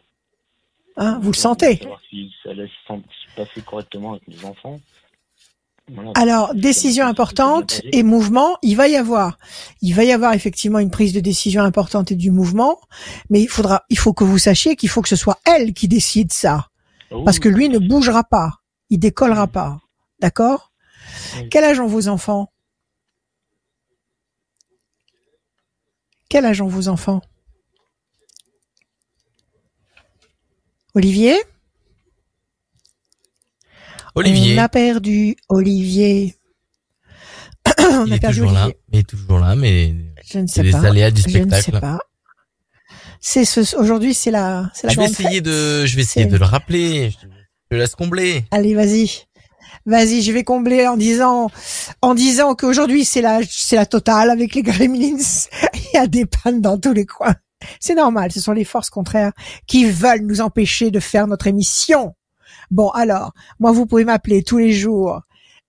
Hein, 0.96 1.18
vous 1.22 1.32
le 1.32 1.36
sentez. 1.36 1.74
veux 1.74 1.78
savoir 1.78 2.00
Si 2.10 2.30
ça 2.42 2.52
laisse 2.52 2.70
se 2.86 3.36
passer 3.36 3.60
correctement 3.62 4.12
avec 4.12 4.28
mes 4.28 4.44
enfants. 4.44 4.80
Voilà. 5.90 6.12
Alors, 6.14 6.54
décision 6.54 7.04
importante 7.06 7.82
et 7.92 8.02
mouvement, 8.02 8.56
il 8.62 8.76
va 8.76 8.88
y 8.88 8.96
avoir. 8.96 9.38
Il 9.80 9.94
va 9.94 10.04
y 10.04 10.12
avoir 10.12 10.32
effectivement 10.32 10.78
une 10.78 10.90
prise 10.90 11.12
de 11.12 11.20
décision 11.20 11.62
importante 11.62 12.12
et 12.12 12.14
du 12.14 12.30
mouvement, 12.30 12.78
mais 13.30 13.40
il 13.40 13.48
faudra, 13.48 13.84
il 13.90 13.98
faut 13.98 14.12
que 14.12 14.22
vous 14.22 14.38
sachiez 14.38 14.76
qu'il 14.76 14.88
faut 14.88 15.02
que 15.02 15.08
ce 15.08 15.16
soit 15.16 15.40
elle 15.44 15.74
qui 15.74 15.88
décide 15.88 16.32
ça. 16.32 16.68
Oh, 17.10 17.24
Parce 17.24 17.38
que 17.38 17.48
lui 17.48 17.68
ne 17.68 17.78
bougera 17.78 18.22
pas. 18.22 18.60
Il 18.90 18.98
décollera 18.98 19.48
pas. 19.48 19.80
D'accord? 20.20 20.72
Oui. 21.36 21.48
Quel 21.50 21.64
âge 21.64 21.80
ont 21.80 21.86
vos 21.86 22.08
enfants? 22.08 22.51
Quel 26.32 26.46
âge 26.46 26.62
ont 26.62 26.66
vos 26.66 26.88
enfants? 26.88 27.20
Olivier? 30.94 31.36
Olivier, 34.14 34.54
On 34.58 34.62
a 34.62 34.68
perdu 34.70 35.36
Olivier. 35.50 36.34
On 37.78 38.06
il 38.06 38.14
a 38.14 38.16
est 38.16 38.18
perdu 38.20 38.38
toujours 38.38 38.52
là, 38.52 38.62
Olivier. 38.64 38.80
il 38.94 38.98
est 39.00 39.02
toujours 39.06 39.38
là, 39.40 39.54
mais 39.56 39.94
Je 40.24 40.38
ne 40.38 40.46
c'est 40.46 40.54
sais 40.54 40.62
les 40.62 40.70
pas. 40.70 40.86
aléas 40.86 41.10
du 41.10 41.20
Je 41.20 41.26
ne 41.26 41.32
sais 41.32 41.38
spectacle. 41.60 41.80
pas. 41.80 41.98
C'est 43.20 43.44
ce, 43.44 43.76
aujourd'hui, 43.76 44.14
c'est 44.14 44.30
la, 44.30 44.70
c'est 44.72 44.86
la 44.86 44.94
Je 44.94 44.98
vais 45.00 45.04
essayer 45.04 45.28
fête. 45.34 45.44
de, 45.44 45.84
je 45.84 45.96
vais 45.96 46.02
essayer 46.02 46.24
de 46.24 46.38
le 46.38 46.46
rappeler. 46.46 47.10
Je 47.10 47.26
je 47.72 47.76
laisse 47.76 47.94
combler. 47.94 48.46
Allez, 48.52 48.74
vas-y. 48.74 49.26
Vas-y, 49.84 50.22
je 50.22 50.32
vais 50.32 50.44
combler 50.44 50.86
en 50.86 50.96
disant, 50.96 51.50
en 52.02 52.14
disant 52.14 52.54
qu'aujourd'hui 52.54 53.04
c'est 53.04 53.20
la, 53.20 53.40
c'est 53.48 53.76
la 53.76 53.86
totale 53.86 54.30
avec 54.30 54.54
les 54.54 54.62
Gremlins. 54.62 55.16
Il 55.74 55.94
y 55.94 55.98
a 55.98 56.06
des 56.06 56.24
pannes 56.24 56.60
dans 56.60 56.78
tous 56.78 56.92
les 56.92 57.06
coins. 57.06 57.34
C'est 57.80 57.94
normal. 57.94 58.32
Ce 58.32 58.40
sont 58.40 58.52
les 58.52 58.64
forces 58.64 58.90
contraires 58.90 59.32
qui 59.66 59.84
veulent 59.84 60.22
nous 60.22 60.40
empêcher 60.40 60.90
de 60.90 61.00
faire 61.00 61.26
notre 61.26 61.46
émission. 61.46 62.14
Bon, 62.70 62.88
alors, 62.90 63.32
moi, 63.60 63.72
vous 63.72 63.86
pouvez 63.86 64.04
m'appeler 64.04 64.42
tous 64.42 64.58
les 64.58 64.72
jours, 64.72 65.20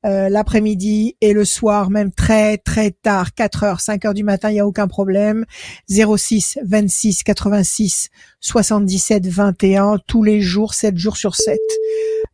euh, 0.05 0.29
l'après-midi 0.29 1.15
et 1.21 1.33
le 1.33 1.45
soir, 1.45 1.89
même 1.89 2.11
très, 2.11 2.57
très 2.57 2.91
tard, 2.91 3.33
4 3.33 3.63
heures, 3.63 3.81
5 3.81 4.05
heures 4.05 4.13
du 4.13 4.23
matin, 4.23 4.49
il 4.49 4.53
n'y 4.53 4.59
a 4.59 4.67
aucun 4.67 4.87
problème. 4.87 5.45
06 5.89 6.59
26 6.63 7.23
86 7.23 8.09
77 8.41 9.27
21, 9.27 9.97
tous 10.05 10.23
les 10.23 10.41
jours, 10.41 10.73
7 10.73 10.97
jours 10.97 11.17
sur 11.17 11.35
7. 11.35 11.57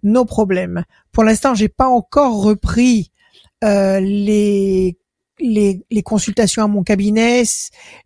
Nos 0.03 0.25
problèmes. 0.25 0.83
Pour 1.11 1.23
l'instant, 1.23 1.55
j'ai 1.55 1.69
pas 1.69 1.87
encore 1.87 2.41
repris 2.43 3.11
euh, 3.63 3.99
les, 3.99 4.97
les 5.39 5.85
les 5.91 6.03
consultations 6.03 6.63
à 6.63 6.67
mon 6.67 6.83
cabinet. 6.83 7.43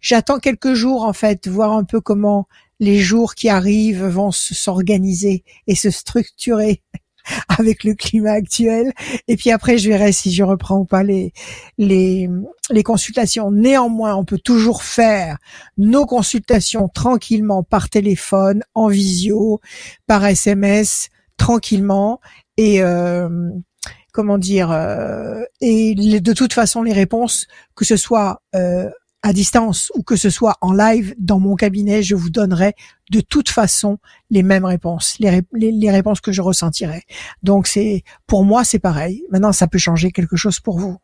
J'attends 0.02 0.40
quelques 0.40 0.74
jours 0.74 1.04
en 1.04 1.14
fait, 1.14 1.48
voir 1.48 1.72
un 1.74 1.84
peu 1.84 2.02
comment 2.02 2.48
les 2.80 2.98
jours 3.00 3.36
qui 3.36 3.50
arrivent 3.50 4.06
vont 4.06 4.32
se- 4.32 4.54
s'organiser 4.56 5.44
et 5.68 5.76
se 5.76 5.90
structurer 5.92 6.82
avec 7.48 7.84
le 7.84 7.94
climat 7.94 8.32
actuel. 8.34 8.92
Et 9.28 9.38
puis 9.38 9.52
après, 9.52 9.78
je 9.78 9.90
verrai 9.90 10.12
si 10.12 10.34
je 10.34 10.44
reprends 10.44 10.80
ou 10.80 10.86
pas 10.86 11.04
les 11.04 11.32
les 11.78 12.28
les 12.72 12.84
consultations. 12.84 13.52
Néanmoins, 13.52 14.16
on 14.16 14.26
peut 14.26 14.40
toujours 14.40 14.84
faire 14.84 15.38
nos 15.78 16.06
consultations 16.06 16.88
tranquillement 16.90 17.62
par 17.64 17.90
téléphone, 17.90 18.64
en 18.74 18.88
visio, 18.88 19.62
par 20.08 20.26
SMS, 20.26 21.10
tranquillement 21.38 22.20
et 22.58 22.82
euh, 22.82 23.50
comment 24.12 24.38
dire 24.38 24.72
euh, 24.72 25.42
et 25.62 25.96
de 25.96 26.34
toute 26.34 26.54
façon 26.54 26.84
les 26.84 26.94
réponses 26.94 27.48
que 27.76 27.86
ce 27.86 27.98
soit 27.98 28.42
euh, 28.56 28.90
à 29.24 29.32
distance 29.34 29.90
ou 29.96 30.04
que 30.04 30.16
ce 30.18 30.30
soit 30.30 30.58
en 30.62 30.74
live 30.74 31.16
dans 31.18 31.40
mon 31.40 31.56
cabinet, 31.56 32.04
je 32.04 32.14
vous 32.14 32.30
donnerai 32.30 32.74
de 33.10 33.22
toute 33.22 33.50
façon 33.50 33.98
les 34.30 34.44
mêmes 34.44 34.66
réponses, 34.66 35.16
les, 35.20 35.30
ré- 35.30 35.42
les, 35.54 35.72
les 35.72 35.92
réponses 35.92 36.20
que 36.20 36.32
je 36.32 36.42
ressentirai. 36.42 37.04
Donc 37.42 37.68
c'est 37.68 38.04
pour 38.28 38.44
moi 38.44 38.64
c'est 38.66 38.80
pareil. 38.80 39.24
Maintenant 39.32 39.52
ça 39.54 39.68
peut 39.68 39.78
changer 39.78 40.12
quelque 40.12 40.36
chose 40.36 40.60
pour 40.60 40.78
vous. 40.80 40.98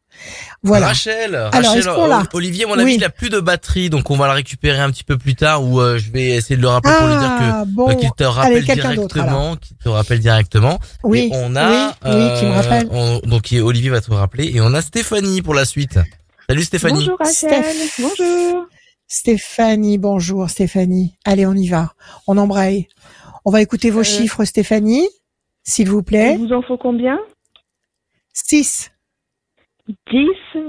Voilà. 0.64 0.88
Rachel, 0.88 1.36
Alors, 1.36 1.52
Rachel, 1.54 1.88
euh, 1.88 2.24
Olivier, 2.34 2.66
à 2.66 2.68
mon 2.68 2.74
avis, 2.74 2.84
Oui. 2.86 2.96
il 2.98 3.04
a 3.06 3.10
plus 3.10 3.30
de 3.30 3.40
batterie, 3.40 3.90
donc 3.90 4.10
on 4.10 4.18
va 4.18 4.28
la 4.28 4.34
récupérer 4.34 4.80
un 4.80 4.90
petit 4.92 5.04
peu 5.04 5.18
plus 5.18 5.36
tard 5.36 5.64
ou 5.64 5.80
euh, 5.80 5.98
je 5.98 6.12
vais 6.12 6.32
essayer 6.32 6.58
de 6.58 6.62
le 6.62 6.68
rappeler 6.68 6.94
pour 6.98 7.08
lui 7.08 7.16
dire 7.16 7.36
que 7.38 7.44
Ah 7.44 7.64
bon, 7.68 7.90
euh, 7.90 7.94
qu'il 7.94 8.12
te 8.12 8.24
rappelle 8.24 8.64
directement, 8.66 9.56
qu'il 9.56 9.78
te 9.78 9.88
rappelle 9.88 10.20
directement. 10.20 10.80
oui, 11.04 11.30
et 11.32 11.36
on 11.36 11.56
a, 11.56 11.90
oui, 11.90 11.94
oui, 12.06 12.40
qui 12.40 12.46
me 12.46 12.52
euh, 12.52 12.56
rappelle. 12.56 12.88
on- 12.92 13.20
donc 13.26 13.54
Olivier 13.62 13.90
va 13.92 14.02
te 14.02 14.12
rappeler 14.12 14.52
et 14.54 14.60
on 14.62 14.74
a 14.74 14.82
Stéphanie 14.82 15.42
pour 15.42 15.54
la 15.54 15.64
suite. 15.66 16.00
Salut 16.50 16.64
Stéphanie. 16.64 16.96
Bonjour 16.96 17.18
Rachel. 17.20 17.64
Bonjour. 18.00 18.66
Stéphanie, 19.08 20.00
bonjour 20.00 20.50
Stéphanie. 20.50 21.16
Allez, 21.24 21.46
on 21.46 21.54
y 21.54 21.68
va. 21.68 21.94
On 22.26 22.38
embraye. 22.40 22.88
On 23.46 23.52
va 23.52 23.62
écouter 23.62 23.92
vos 23.92 24.00
Euh. 24.00 24.04
chiffres, 24.04 24.44
Stéphanie, 24.46 25.08
s'il 25.64 25.90
vous 25.92 26.00
Il 26.00 26.04
plaît. 26.06 26.38
vous 26.38 26.52
en 26.52 26.64
faut 26.64 26.78
combien? 26.80 27.20
6, 28.34 28.90
10, 30.10 30.26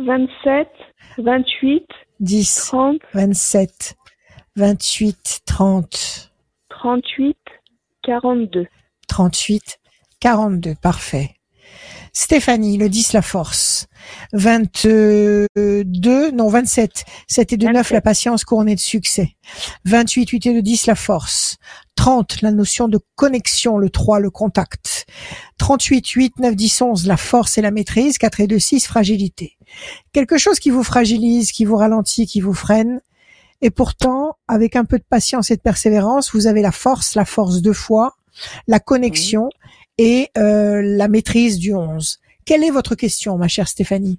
27, 0.06 0.68
28, 1.16 1.86
10, 2.20 2.54
30, 2.66 2.96
27, 3.14 3.94
28, 4.56 5.40
30, 5.46 6.30
38, 6.68 7.38
42. 8.02 8.66
38, 9.08 9.80
42. 10.20 10.74
Parfait. 10.82 11.36
Stéphanie, 12.12 12.76
le 12.76 12.88
10, 12.88 13.12
la 13.12 13.22
force. 13.22 13.86
22, 14.32 15.46
non, 16.32 16.48
27. 16.48 17.04
7 17.28 17.52
et 17.52 17.56
2, 17.56 17.66
9, 17.66 17.74
27. 17.74 17.92
la 17.92 18.00
patience 18.00 18.44
couronnée 18.44 18.74
de 18.74 18.80
succès. 18.80 19.36
28, 19.84 20.30
8 20.30 20.46
et 20.46 20.54
2, 20.54 20.62
10, 20.62 20.86
la 20.86 20.94
force. 20.94 21.56
30, 21.96 22.42
la 22.42 22.50
notion 22.50 22.88
de 22.88 22.98
connexion, 23.16 23.78
le 23.78 23.90
3, 23.90 24.20
le 24.20 24.30
contact. 24.30 25.06
38, 25.58 26.06
8, 26.06 26.38
9, 26.38 26.56
10, 26.56 26.82
11, 26.82 27.06
la 27.06 27.16
force 27.16 27.58
et 27.58 27.62
la 27.62 27.70
maîtrise. 27.70 28.18
4 28.18 28.40
et 28.40 28.46
2, 28.46 28.58
6, 28.58 28.86
fragilité. 28.86 29.56
Quelque 30.12 30.38
chose 30.38 30.58
qui 30.58 30.70
vous 30.70 30.82
fragilise, 30.82 31.52
qui 31.52 31.64
vous 31.64 31.76
ralentit, 31.76 32.26
qui 32.26 32.40
vous 32.40 32.54
freine. 32.54 33.00
Et 33.62 33.70
pourtant, 33.70 34.36
avec 34.48 34.74
un 34.74 34.84
peu 34.84 34.98
de 34.98 35.04
patience 35.08 35.50
et 35.50 35.56
de 35.56 35.60
persévérance, 35.60 36.32
vous 36.32 36.46
avez 36.46 36.62
la 36.62 36.72
force, 36.72 37.14
la 37.14 37.26
force 37.26 37.60
de 37.60 37.72
foi, 37.72 38.16
la 38.66 38.80
connexion 38.80 39.50
et 40.00 40.30
euh, 40.38 40.80
la 40.82 41.08
maîtrise 41.08 41.58
du 41.58 41.74
11. 41.74 42.20
Quelle 42.46 42.64
est 42.64 42.70
votre 42.70 42.94
question, 42.94 43.36
ma 43.36 43.48
chère 43.48 43.68
Stéphanie? 43.68 44.18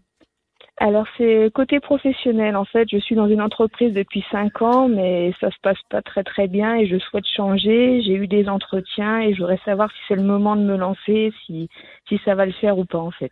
Alors 0.77 1.05
c'est 1.17 1.49
côté 1.53 1.79
professionnel 1.79 2.55
en 2.55 2.65
fait. 2.65 2.87
Je 2.91 2.97
suis 2.97 3.15
dans 3.15 3.27
une 3.27 3.41
entreprise 3.41 3.91
depuis 3.91 4.23
cinq 4.31 4.61
ans, 4.61 4.87
mais 4.87 5.33
ça 5.39 5.49
se 5.49 5.55
passe 5.63 5.79
pas 5.89 6.03
très 6.03 6.23
très 6.23 6.47
bien 6.47 6.75
et 6.75 6.87
je 6.87 6.97
souhaite 6.99 7.25
changer. 7.35 8.01
J'ai 8.03 8.13
eu 8.13 8.27
des 8.27 8.47
entretiens 8.47 9.21
et 9.21 9.33
je 9.33 9.39
voudrais 9.39 9.59
savoir 9.65 9.89
si 9.91 9.97
c'est 10.07 10.15
le 10.15 10.23
moment 10.23 10.55
de 10.55 10.61
me 10.61 10.77
lancer, 10.77 11.33
si 11.45 11.67
si 12.07 12.19
ça 12.25 12.35
va 12.35 12.45
le 12.45 12.51
faire 12.53 12.77
ou 12.77 12.85
pas 12.85 12.99
en 12.99 13.11
fait. 13.11 13.31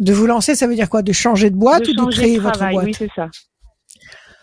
De 0.00 0.12
vous 0.12 0.26
lancer, 0.26 0.54
ça 0.56 0.66
veut 0.66 0.74
dire 0.74 0.90
quoi? 0.90 1.02
De 1.02 1.12
changer 1.12 1.50
de 1.50 1.56
boîte 1.56 1.84
de 1.84 2.02
ou 2.02 2.06
de 2.06 2.12
créer 2.12 2.36
de 2.36 2.42
votre 2.42 2.68
boîte 2.70 2.84
oui 2.84 2.94
c'est 2.94 3.10
ça. 3.14 3.28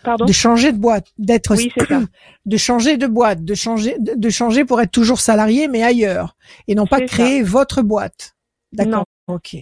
Pardon 0.04 0.26
De 0.26 0.32
changer 0.32 0.72
de 0.72 0.78
boîte, 0.78 1.08
d'être, 1.18 1.56
Oui 1.56 1.72
de 2.46 2.56
changer 2.56 2.96
de 2.96 3.06
boîte, 3.06 3.44
de 3.44 3.54
changer, 3.54 3.96
de, 3.98 4.12
de 4.14 4.30
changer 4.30 4.64
pour 4.64 4.80
être 4.80 4.90
toujours 4.90 5.20
salarié 5.20 5.66
mais 5.66 5.82
ailleurs 5.82 6.36
et 6.68 6.74
non 6.74 6.86
pas 6.86 7.00
créer 7.00 7.42
votre 7.42 7.82
boîte. 7.82 8.36
D'accord. 8.72 9.04
Ok. 9.26 9.56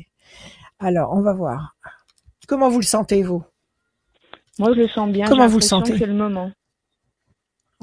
Alors, 0.81 1.13
on 1.15 1.21
va 1.21 1.33
voir. 1.33 1.77
Comment 2.49 2.69
vous 2.69 2.81
le 2.81 2.85
sentez 2.85 3.23
vous? 3.23 3.45
Moi 4.59 4.73
je 4.75 4.81
le 4.81 4.89
sens 4.89 5.11
bien. 5.11 5.27
Comment 5.27 5.47
vous 5.47 5.59
le 5.59 5.65
sentez? 5.65 5.97
C'est 5.97 6.07
le 6.07 6.15
moment. 6.15 6.51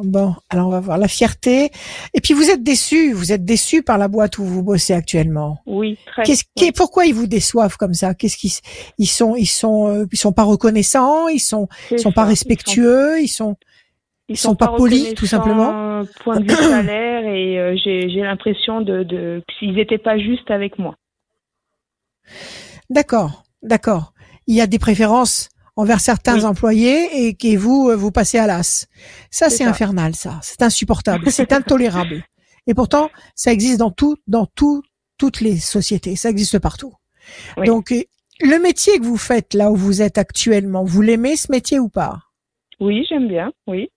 Bon, 0.03 0.35
alors 0.49 0.67
on 0.67 0.71
va 0.71 0.79
voir 0.79 0.97
la 0.97 1.07
fierté. 1.07 1.71
Et 2.13 2.21
puis 2.21 2.33
vous 2.33 2.49
êtes 2.49 2.63
déçu, 2.63 3.13
vous 3.13 3.31
êtes 3.31 3.43
déçu 3.43 3.83
par 3.83 3.97
la 3.97 4.07
boîte 4.07 4.37
où 4.37 4.43
vous 4.45 4.63
bossez 4.63 4.93
actuellement. 4.93 5.59
Oui 5.65 5.97
très. 6.05 6.23
Qu'est-ce 6.23 6.71
pourquoi 6.75 7.05
ils 7.05 7.13
vous 7.13 7.27
déçoivent 7.27 7.77
comme 7.77 7.93
ça? 7.93 8.13
Qu'est-ce 8.13 8.37
qu'ils 8.37 8.51
ils 8.97 9.07
sont 9.07 9.35
ils 9.35 9.45
sont 9.45 9.87
euh, 9.87 10.05
ils 10.11 10.17
sont 10.17 10.31
pas 10.31 10.43
reconnaissants, 10.43 11.27
ils 11.27 11.39
sont 11.39 11.67
ils 11.91 11.99
sont 11.99 12.11
pas 12.11 12.25
respectueux, 12.25 13.21
ils 13.21 13.27
sont 13.27 13.55
Ils 14.29 14.37
sont 14.37 14.55
pas 14.55 14.67
polis, 14.67 15.13
tout 15.15 15.25
simplement? 15.25 15.67
reconnaissants, 15.67 16.11
euh, 16.11 16.23
Point 16.23 16.39
de 16.39 16.43
vue 16.43 16.49
salaire 16.69 17.25
et 17.25 17.59
euh, 17.59 17.75
j'ai 17.83 18.09
j'ai 18.09 18.21
l'impression 18.21 18.81
de 18.81 19.03
de 19.03 19.43
qu'ils 19.47 19.79
étaient 19.79 19.97
pas 19.97 20.17
justes 20.17 20.51
avec 20.51 20.79
moi. 20.79 20.95
D'accord, 22.89 23.43
d'accord. 23.63 24.13
Il 24.47 24.55
y 24.55 24.61
a 24.61 24.67
des 24.67 24.79
préférences 24.79 25.49
envers 25.79 26.01
certains 26.01 26.39
Oui. 26.39 26.43
employés 26.45 27.25
et 27.25 27.35
que 27.35 27.55
vous 27.57 27.89
euh, 27.89 27.95
vous 27.95 28.11
passez 28.11 28.37
à 28.37 28.47
l'as. 28.47 28.87
Ça 29.31 29.49
C'est 29.49 29.63
infernal 29.63 30.13
ça, 30.13 30.37
c'est 30.41 30.61
insupportable, 30.61 31.31
c'est 31.31 31.53
intolérable. 31.53 32.23
Et 32.67 32.73
pourtant, 32.73 33.09
ça 33.33 33.51
existe 33.51 33.79
dans 33.79 33.89
tout 33.89 34.17
dans 34.27 34.45
tout 34.45 34.83
toutes 35.17 35.39
les 35.39 35.57
sociétés, 35.57 36.17
ça 36.17 36.29
existe 36.29 36.59
partout. 36.59 36.93
Oui. 37.57 37.65
Donc 37.65 37.93
euh, 37.93 38.03
le 38.41 38.59
métier 38.61 38.99
que 38.99 39.05
vous 39.05 39.17
faites 39.17 39.53
là 39.53 39.71
où 39.71 39.75
vous 39.75 40.01
êtes 40.01 40.17
actuellement, 40.17 40.83
vous 40.83 41.01
l'aimez 41.01 41.37
ce 41.37 41.49
métier 41.49 41.79
ou 41.79 41.87
pas? 41.87 42.19
Oui, 42.81 43.05
j'aime 43.07 43.29
bien. 43.29 43.51
Oui. 43.65 43.89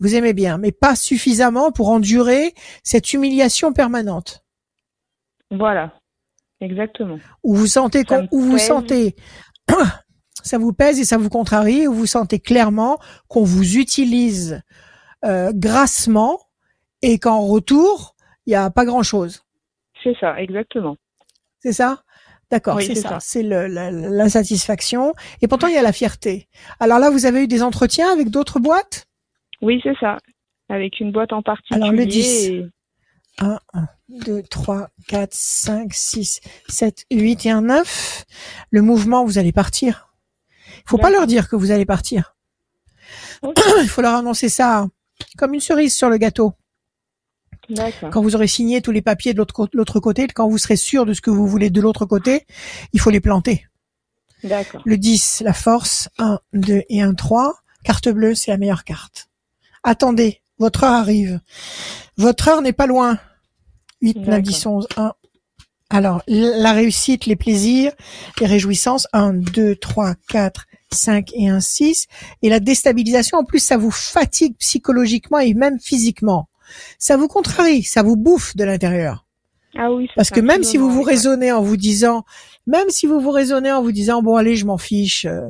Vous 0.00 0.16
aimez 0.16 0.32
bien, 0.32 0.58
mais 0.58 0.72
pas 0.72 0.96
suffisamment 0.96 1.70
pour 1.70 1.88
endurer 1.90 2.52
cette 2.82 3.12
humiliation 3.12 3.72
permanente. 3.72 4.44
Voilà. 5.52 5.92
Exactement. 6.60 7.18
Où 7.44 7.54
vous 7.54 7.66
sentez 7.68 8.04
où 8.32 8.40
vous 8.40 8.58
sentez 8.58 9.14
ça 10.44 10.58
vous 10.58 10.72
pèse 10.72 11.00
et 11.00 11.04
ça 11.04 11.16
vous 11.18 11.28
contrarie, 11.30 11.88
où 11.88 11.92
vous 11.94 12.06
sentez 12.06 12.38
clairement 12.38 12.98
qu'on 13.28 13.42
vous 13.44 13.76
utilise 13.76 14.62
euh, 15.24 15.52
grassement 15.54 16.38
et 17.02 17.18
qu'en 17.18 17.40
retour, 17.46 18.14
il 18.46 18.50
n'y 18.50 18.56
a 18.56 18.70
pas 18.70 18.84
grand-chose. 18.84 19.42
C'est 20.02 20.14
ça, 20.20 20.38
exactement. 20.40 20.96
C'est 21.60 21.72
ça? 21.72 22.02
D'accord, 22.50 22.76
Oui, 22.76 22.84
c'est 22.86 22.94
ça. 22.94 23.08
ça. 23.08 23.18
C'est 23.20 23.42
le- 23.42 23.66
la- 23.66 23.90
l'insatisfaction. 23.90 25.14
Et 25.40 25.48
pourtant, 25.48 25.66
il 25.66 25.74
y 25.74 25.78
a 25.78 25.82
la 25.82 25.92
fierté. 25.92 26.46
Alors 26.78 26.98
là, 26.98 27.08
vous 27.10 27.24
avez 27.26 27.42
eu 27.44 27.48
des 27.48 27.62
entretiens 27.62 28.12
avec 28.12 28.28
d'autres 28.28 28.60
boîtes? 28.60 29.06
Oui, 29.62 29.80
c'est 29.82 29.96
ça. 29.98 30.18
Avec 30.68 31.00
une 31.00 31.10
boîte 31.10 31.32
en 31.32 31.42
particulier. 31.42 31.80
Alors, 31.82 31.92
le 31.92 32.04
10. 32.06 32.48
et- 32.48 32.66
1, 33.38 33.58
1, 33.72 33.88
2, 34.10 34.42
3, 34.42 34.88
4, 35.08 35.32
5, 35.34 35.92
6, 35.94 36.40
7, 36.68 37.04
8 37.10 37.46
et 37.46 37.50
un 37.50 37.62
9. 37.62 38.24
Le 38.70 38.82
mouvement, 38.82 39.24
vous 39.24 39.38
allez 39.38 39.52
partir. 39.52 40.13
Il 40.86 40.90
faut 40.90 40.98
pas 40.98 41.10
leur 41.10 41.26
dire 41.26 41.48
que 41.48 41.56
vous 41.56 41.70
allez 41.70 41.86
partir. 41.86 42.36
Il 43.82 43.88
faut 43.88 44.02
leur 44.02 44.14
annoncer 44.16 44.48
ça 44.48 44.86
comme 45.38 45.54
une 45.54 45.60
cerise 45.60 45.94
sur 45.96 46.08
le 46.10 46.16
gâteau. 46.18 46.54
D'accord. 47.70 48.10
Quand 48.10 48.20
vous 48.22 48.34
aurez 48.34 48.46
signé 48.48 48.82
tous 48.82 48.90
les 48.90 49.00
papiers 49.02 49.32
de 49.32 49.38
l'autre 49.38 49.54
cô- 49.54 49.68
l'autre 49.72 50.00
côté, 50.00 50.26
quand 50.26 50.48
vous 50.48 50.58
serez 50.58 50.76
sûr 50.76 51.06
de 51.06 51.14
ce 51.14 51.20
que 51.22 51.30
vous 51.30 51.46
voulez 51.46 51.70
de 51.70 51.80
l'autre 51.80 52.04
côté, 52.04 52.46
il 52.92 53.00
faut 53.00 53.10
les 53.10 53.20
planter. 53.20 53.66
D'accord. 54.42 54.82
Le 54.84 54.98
10, 54.98 55.40
la 55.44 55.54
force, 55.54 56.08
1, 56.18 56.38
2 56.52 56.82
et 56.90 57.00
1, 57.00 57.14
3. 57.14 57.54
Carte 57.84 58.08
bleue, 58.10 58.34
c'est 58.34 58.50
la 58.50 58.58
meilleure 58.58 58.84
carte. 58.84 59.28
Attendez, 59.82 60.42
votre 60.58 60.84
heure 60.84 60.92
arrive. 60.92 61.40
Votre 62.18 62.48
heure 62.48 62.60
n'est 62.62 62.72
pas 62.74 62.86
loin. 62.86 63.18
8, 64.02 64.16
9, 64.18 64.26
D'accord. 64.26 64.42
10, 64.42 64.66
11, 64.66 64.88
1. 64.98 65.12
Alors, 65.90 66.22
la 66.26 66.72
réussite, 66.72 67.24
les 67.26 67.36
plaisirs, 67.36 67.92
les 68.40 68.46
réjouissances, 68.46 69.06
1, 69.14 69.32
2, 69.32 69.76
3, 69.76 70.14
4, 70.28 70.66
5 70.92 71.30
et 71.34 71.48
1, 71.48 71.60
6. 71.60 72.06
Et 72.42 72.48
la 72.48 72.60
déstabilisation, 72.60 73.38
en 73.38 73.44
plus, 73.44 73.58
ça 73.60 73.76
vous 73.76 73.90
fatigue 73.90 74.56
psychologiquement 74.58 75.38
et 75.38 75.54
même 75.54 75.78
physiquement. 75.80 76.48
Ça 76.98 77.16
vous 77.16 77.28
contrarie, 77.28 77.82
ça 77.82 78.02
vous 78.02 78.16
bouffe 78.16 78.56
de 78.56 78.64
l'intérieur. 78.64 79.26
Ah 79.76 79.92
oui. 79.92 80.08
Parce 80.14 80.30
que 80.30 80.40
même 80.40 80.62
si 80.62 80.76
vous 80.76 80.90
vous 80.90 81.02
raisonnez 81.02 81.50
en 81.52 81.62
vous 81.62 81.76
disant, 81.76 82.24
même 82.66 82.88
si 82.90 83.06
vous 83.06 83.20
vous 83.20 83.30
raisonnez 83.30 83.72
en 83.72 83.82
vous 83.82 83.92
disant, 83.92 84.22
bon 84.22 84.36
allez, 84.36 84.54
je 84.56 84.66
m'en 84.66 84.78
fiche, 84.78 85.24
euh, 85.24 85.48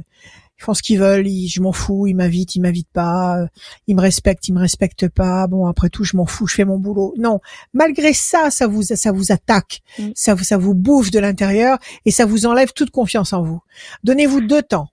ils 0.58 0.64
font 0.64 0.72
ce 0.72 0.82
qu'ils 0.82 0.98
veulent, 0.98 1.28
ils- 1.28 1.48
je 1.48 1.60
m'en 1.60 1.72
fous, 1.72 2.06
ils 2.06 2.14
m'invitent, 2.14 2.56
ils 2.56 2.60
m'invitent 2.62 2.88
pas, 2.92 3.38
euh, 3.42 3.46
ils 3.86 3.94
me 3.94 4.00
respectent, 4.00 4.48
ils 4.48 4.54
me 4.54 4.60
respectent 4.60 5.08
pas, 5.08 5.46
bon 5.46 5.66
après 5.66 5.90
tout, 5.90 6.04
je 6.04 6.16
m'en 6.16 6.24
fous, 6.24 6.46
je 6.46 6.54
fais 6.54 6.64
mon 6.64 6.78
boulot. 6.78 7.12
Non, 7.18 7.40
malgré 7.74 8.14
ça, 8.14 8.50
ça 8.50 8.66
vous 8.66 8.82
ça 8.82 9.12
vous 9.12 9.30
attaque, 9.30 9.82
Mm. 9.98 10.08
ça 10.14 10.34
vous 10.34 10.44
ça 10.44 10.56
vous 10.56 10.74
bouffe 10.74 11.10
de 11.10 11.18
l'intérieur 11.18 11.78
et 12.06 12.10
ça 12.10 12.24
vous 12.24 12.46
enlève 12.46 12.72
toute 12.72 12.90
confiance 12.90 13.34
en 13.34 13.42
vous. 13.42 13.60
Donnez-vous 14.04 14.40
deux 14.40 14.62
temps. 14.62 14.88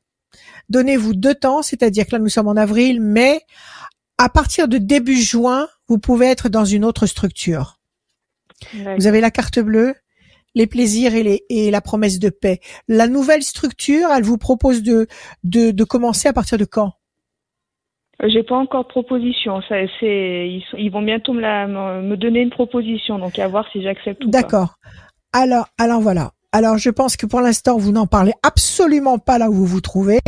Donnez-vous 0.71 1.13
deux 1.13 1.35
temps, 1.35 1.61
c'est-à-dire 1.61 2.05
que 2.07 2.13
là 2.13 2.19
nous 2.19 2.29
sommes 2.29 2.47
en 2.47 2.55
avril, 2.55 3.01
mais 3.01 3.41
à 4.17 4.29
partir 4.29 4.67
de 4.67 4.77
début 4.77 5.21
juin, 5.21 5.67
vous 5.87 5.99
pouvez 5.99 6.27
être 6.27 6.47
dans 6.49 6.65
une 6.65 6.85
autre 6.85 7.05
structure. 7.05 7.77
Vous 8.97 9.07
avez 9.07 9.21
la 9.21 9.31
carte 9.31 9.59
bleue, 9.59 9.93
les 10.53 10.67
plaisirs 10.67 11.15
et, 11.15 11.23
les, 11.23 11.43
et 11.49 11.71
la 11.71 11.81
promesse 11.81 12.19
de 12.19 12.29
paix. 12.29 12.59
La 12.87 13.07
nouvelle 13.07 13.41
structure, 13.41 14.09
elle 14.15 14.23
vous 14.23 14.37
propose 14.37 14.83
de, 14.83 15.07
de, 15.43 15.71
de 15.71 15.83
commencer 15.83 16.27
à 16.27 16.33
partir 16.33 16.57
de 16.57 16.65
quand? 16.65 16.93
J'ai 18.23 18.43
pas 18.43 18.57
encore 18.57 18.83
de 18.83 18.89
proposition. 18.89 19.61
Ça, 19.67 19.75
c'est, 19.99 20.47
ils, 20.47 20.63
sont- 20.69 20.77
ils 20.77 20.91
vont 20.91 21.01
bientôt 21.01 21.33
me, 21.33 21.41
la, 21.41 21.65
me 21.67 22.03
me 22.03 22.15
donner 22.15 22.41
une 22.41 22.51
proposition, 22.51 23.17
donc 23.17 23.39
à 23.39 23.47
voir 23.47 23.65
si 23.71 23.81
j'accepte 23.81 24.23
ou 24.23 24.29
pas. 24.29 24.41
D'accord. 24.41 24.75
Alors, 25.33 25.67
alors 25.79 26.01
voilà. 26.01 26.31
Alors, 26.53 26.77
je 26.77 26.89
pense 26.89 27.15
que 27.15 27.25
pour 27.25 27.39
l'instant, 27.41 27.77
vous 27.77 27.91
n'en 27.93 28.07
parlez 28.07 28.33
absolument 28.43 29.17
pas 29.19 29.37
là 29.37 29.49
où 29.49 29.53
vous 29.53 29.65
vous 29.65 29.81
trouvez. 29.81 30.19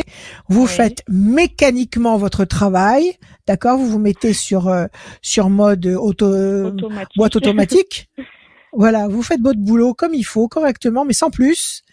Vous 0.47 0.63
Oui. 0.63 0.67
faites 0.69 1.03
mécaniquement 1.09 2.17
votre 2.17 2.45
travail, 2.45 3.17
d'accord? 3.45 3.77
Vous 3.77 3.87
vous 3.87 3.99
mettez 3.99 4.31
sur 4.33 4.69
euh, 4.69 4.85
sur 5.21 5.49
mode 5.49 5.85
auto 5.85 6.25
Automatique. 6.27 7.17
boîte 7.17 7.35
automatique. 7.35 8.09
voilà, 8.73 9.07
vous 9.09 9.21
faites 9.21 9.41
votre 9.41 9.59
boulot 9.59 9.93
comme 9.93 10.13
il 10.13 10.23
faut, 10.23 10.47
correctement, 10.47 11.03
mais 11.03 11.13
sans 11.13 11.29
plus. 11.29 11.83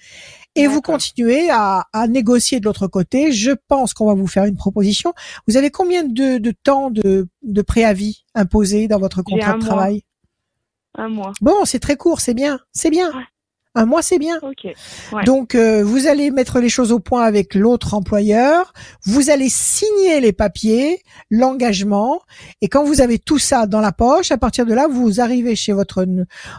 Et 0.56 0.66
vous 0.66 0.80
continuez 0.80 1.48
à, 1.50 1.86
à 1.92 2.08
négocier 2.08 2.58
de 2.60 2.64
l'autre 2.64 2.88
côté. 2.88 3.30
Je 3.32 3.52
pense 3.68 3.94
qu'on 3.94 4.06
va 4.06 4.14
vous 4.14 4.26
faire 4.26 4.44
une 4.46 4.56
proposition. 4.56 5.12
Vous 5.46 5.56
avez 5.56 5.70
combien 5.70 6.02
de, 6.04 6.38
de 6.38 6.50
temps 6.50 6.90
de, 6.90 7.28
de 7.42 7.62
préavis 7.62 8.24
imposé 8.34 8.88
dans 8.88 8.98
votre 8.98 9.22
contrat 9.22 9.52
un 9.52 9.58
de 9.58 9.64
mois. 9.64 9.66
travail? 9.68 10.02
Un 10.98 11.08
mois. 11.08 11.32
Bon, 11.40 11.64
c'est 11.64 11.78
très 11.78 11.96
court, 11.96 12.20
c'est 12.20 12.34
bien, 12.34 12.58
c'est 12.72 12.90
bien. 12.90 13.10
Ouais. 13.16 13.24
Un 13.76 13.86
mois, 13.86 14.02
c'est 14.02 14.18
bien. 14.18 14.36
Ok. 14.42 14.64
Ouais. 15.12 15.24
Donc, 15.24 15.54
euh, 15.54 15.84
vous 15.84 16.08
allez 16.08 16.30
mettre 16.32 16.58
les 16.58 16.68
choses 16.68 16.90
au 16.90 16.98
point 16.98 17.22
avec 17.22 17.54
l'autre 17.54 17.94
employeur. 17.94 18.72
Vous 19.04 19.30
allez 19.30 19.48
signer 19.48 20.20
les 20.20 20.32
papiers, 20.32 21.02
l'engagement, 21.30 22.20
et 22.62 22.68
quand 22.68 22.82
vous 22.82 23.00
avez 23.00 23.18
tout 23.18 23.38
ça 23.38 23.66
dans 23.66 23.80
la 23.80 23.92
poche, 23.92 24.32
à 24.32 24.38
partir 24.38 24.66
de 24.66 24.74
là, 24.74 24.88
vous 24.88 25.20
arrivez 25.20 25.54
chez 25.54 25.72
votre 25.72 26.04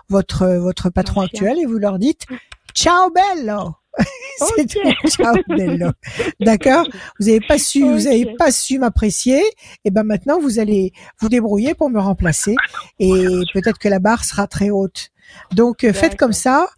votre 0.08 0.46
votre 0.48 0.90
patron 0.90 1.22
actuel 1.22 1.60
et 1.60 1.66
vous 1.66 1.78
leur 1.78 2.00
dites 2.00 2.26
ciao 2.74 3.10
bello. 3.12 3.76
c'est 4.56 4.68
tout. 4.68 5.10
Ciao 5.10 5.36
bello. 5.50 5.90
D'accord? 6.40 6.88
Vous 7.20 7.28
avez 7.28 7.42
pas 7.42 7.58
su, 7.58 7.84
vous 7.84 8.08
avez 8.08 8.26
Ok. 8.26 8.38
pas 8.38 8.52
su 8.52 8.80
m'apprécier. 8.80 9.44
Et 9.84 9.92
ben 9.92 10.04
maintenant, 10.04 10.40
vous 10.40 10.60
allez 10.60 10.94
vous 11.20 11.28
débrouiller 11.28 11.74
pour 11.74 11.90
me 11.90 12.00
remplacer. 12.00 12.56
Et 13.00 13.12
peut-être 13.54 13.80
que 13.80 13.90
la 13.90 14.00
barre 14.00 14.24
sera 14.24 14.48
très 14.48 14.70
haute. 14.70 15.10
Donc, 15.54 15.84
euh, 15.84 15.94
faites 15.94 16.18
comme 16.18 16.34
ça. 16.34 16.70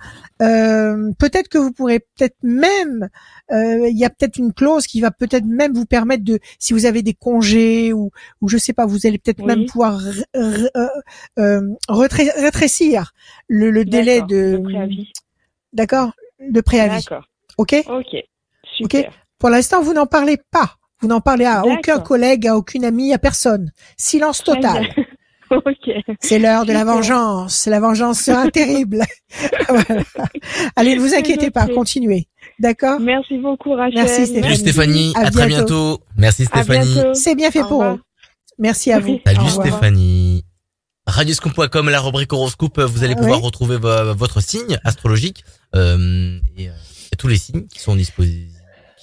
Euh, 0.42 1.12
peut-être 1.20 1.48
que 1.48 1.58
vous 1.58 1.72
pourrez 1.72 2.00
peut-être 2.00 2.36
même, 2.44 3.08
euh, 3.52 3.88
il 3.88 3.98
y 3.98 4.04
a 4.04 4.10
peut-être 4.10 4.38
une 4.38 4.52
clause 4.52 4.88
qui 4.88 5.00
va 5.00 5.12
peut-être 5.12 5.46
même 5.46 5.74
vous 5.74 5.86
permettre 5.86 6.24
de, 6.24 6.40
si 6.60 6.74
vous 6.74 6.86
avez 6.86 7.02
des 7.02 7.14
congés 7.14 7.94
ou, 7.94 8.12
ou 8.42 8.50
je 8.50 8.58
sais 8.58 8.74
pas, 8.74 8.86
vous 8.86 9.06
allez 9.06 9.20
peut-être 9.20 9.40
Oui. 9.42 9.46
même 9.46 9.66
pouvoir 9.66 10.02
euh, 10.36 11.62
rétrécir 11.88 13.14
le, 13.48 13.70
le 13.72 13.86
délai 13.86 14.22
de, 14.22 14.58
de 14.58 14.64
préavis. 14.64 15.12
d'accord, 15.72 16.12
de 16.40 16.62
préavis. 16.62 17.04
D'accord. 17.04 17.26
Ok. 17.58 17.76
Ok. 17.88 18.16
Super. 18.76 19.12
Pour 19.38 19.50
l'instant, 19.50 19.82
vous 19.82 19.94
n'en 19.94 20.08
parlez 20.08 20.38
pas. 20.52 20.78
Vous 21.00 21.08
n'en 21.10 21.20
parlez 21.22 21.46
à 21.46 21.66
aucun 21.66 22.00
collègue, 22.00 22.48
à 22.48 22.56
aucune 22.56 22.86
amie, 22.86 23.14
à 23.14 23.18
personne. 23.18 23.72
Silence 23.98 24.42
total. 24.44 24.88
bien. 25.62 25.94
ok. 26.08 26.16
C'est 26.22 26.40
l'heure 26.40 26.66
de 26.66 26.74
la 26.74 26.86
vengeance. 26.86 27.66
La 27.68 27.80
vengeance 27.80 28.20
sera 28.20 28.50
terrible. 28.52 29.04
Voilà. 29.68 30.04
Allez, 30.76 30.96
ne 30.96 31.00
vous 31.00 31.14
inquiétez 31.16 31.50
pas, 31.50 31.68
continuez. 31.68 32.28
D'accord 32.60 33.00
Merci 33.00 33.38
beaucoup, 33.40 33.74
Rachel. 33.74 33.96
Merci, 33.96 34.28
Stéphanie. 34.28 34.44
Salut 34.44 34.56
Stéphanie, 34.56 35.14
À 35.16 35.20
à, 35.22 35.32
très 35.32 35.48
bientôt. 35.48 36.00
Merci 36.18 36.46
Stéphanie. 36.46 36.98
C'est 37.14 37.36
bien 37.36 37.50
fait 37.50 37.64
Au 37.64 37.68
pour 37.68 37.84
eux. 37.84 38.00
Merci 38.60 38.92
à 38.92 39.00
vous. 39.00 39.20
Salut. 39.26 39.50
Stéphanie. 39.50 40.46
Radioscoop.com, 41.06 41.90
la 41.90 42.00
rubrique 42.00 42.32
horoscope, 42.32 42.80
vous 42.80 43.04
allez 43.04 43.16
pouvoir 43.16 43.40
oui. 43.40 43.46
retrouver 43.46 43.78
vo- 43.78 44.14
votre 44.14 44.42
signe 44.42 44.78
astrologique 44.86 45.44
euh, 45.76 46.38
et, 46.56 46.70
euh, 46.70 46.74
et 47.12 47.16
tous 47.18 47.28
les 47.28 47.38
signes 47.38 47.68
qui 47.68 47.80
sont 47.80 47.96
disposés, 47.96 48.48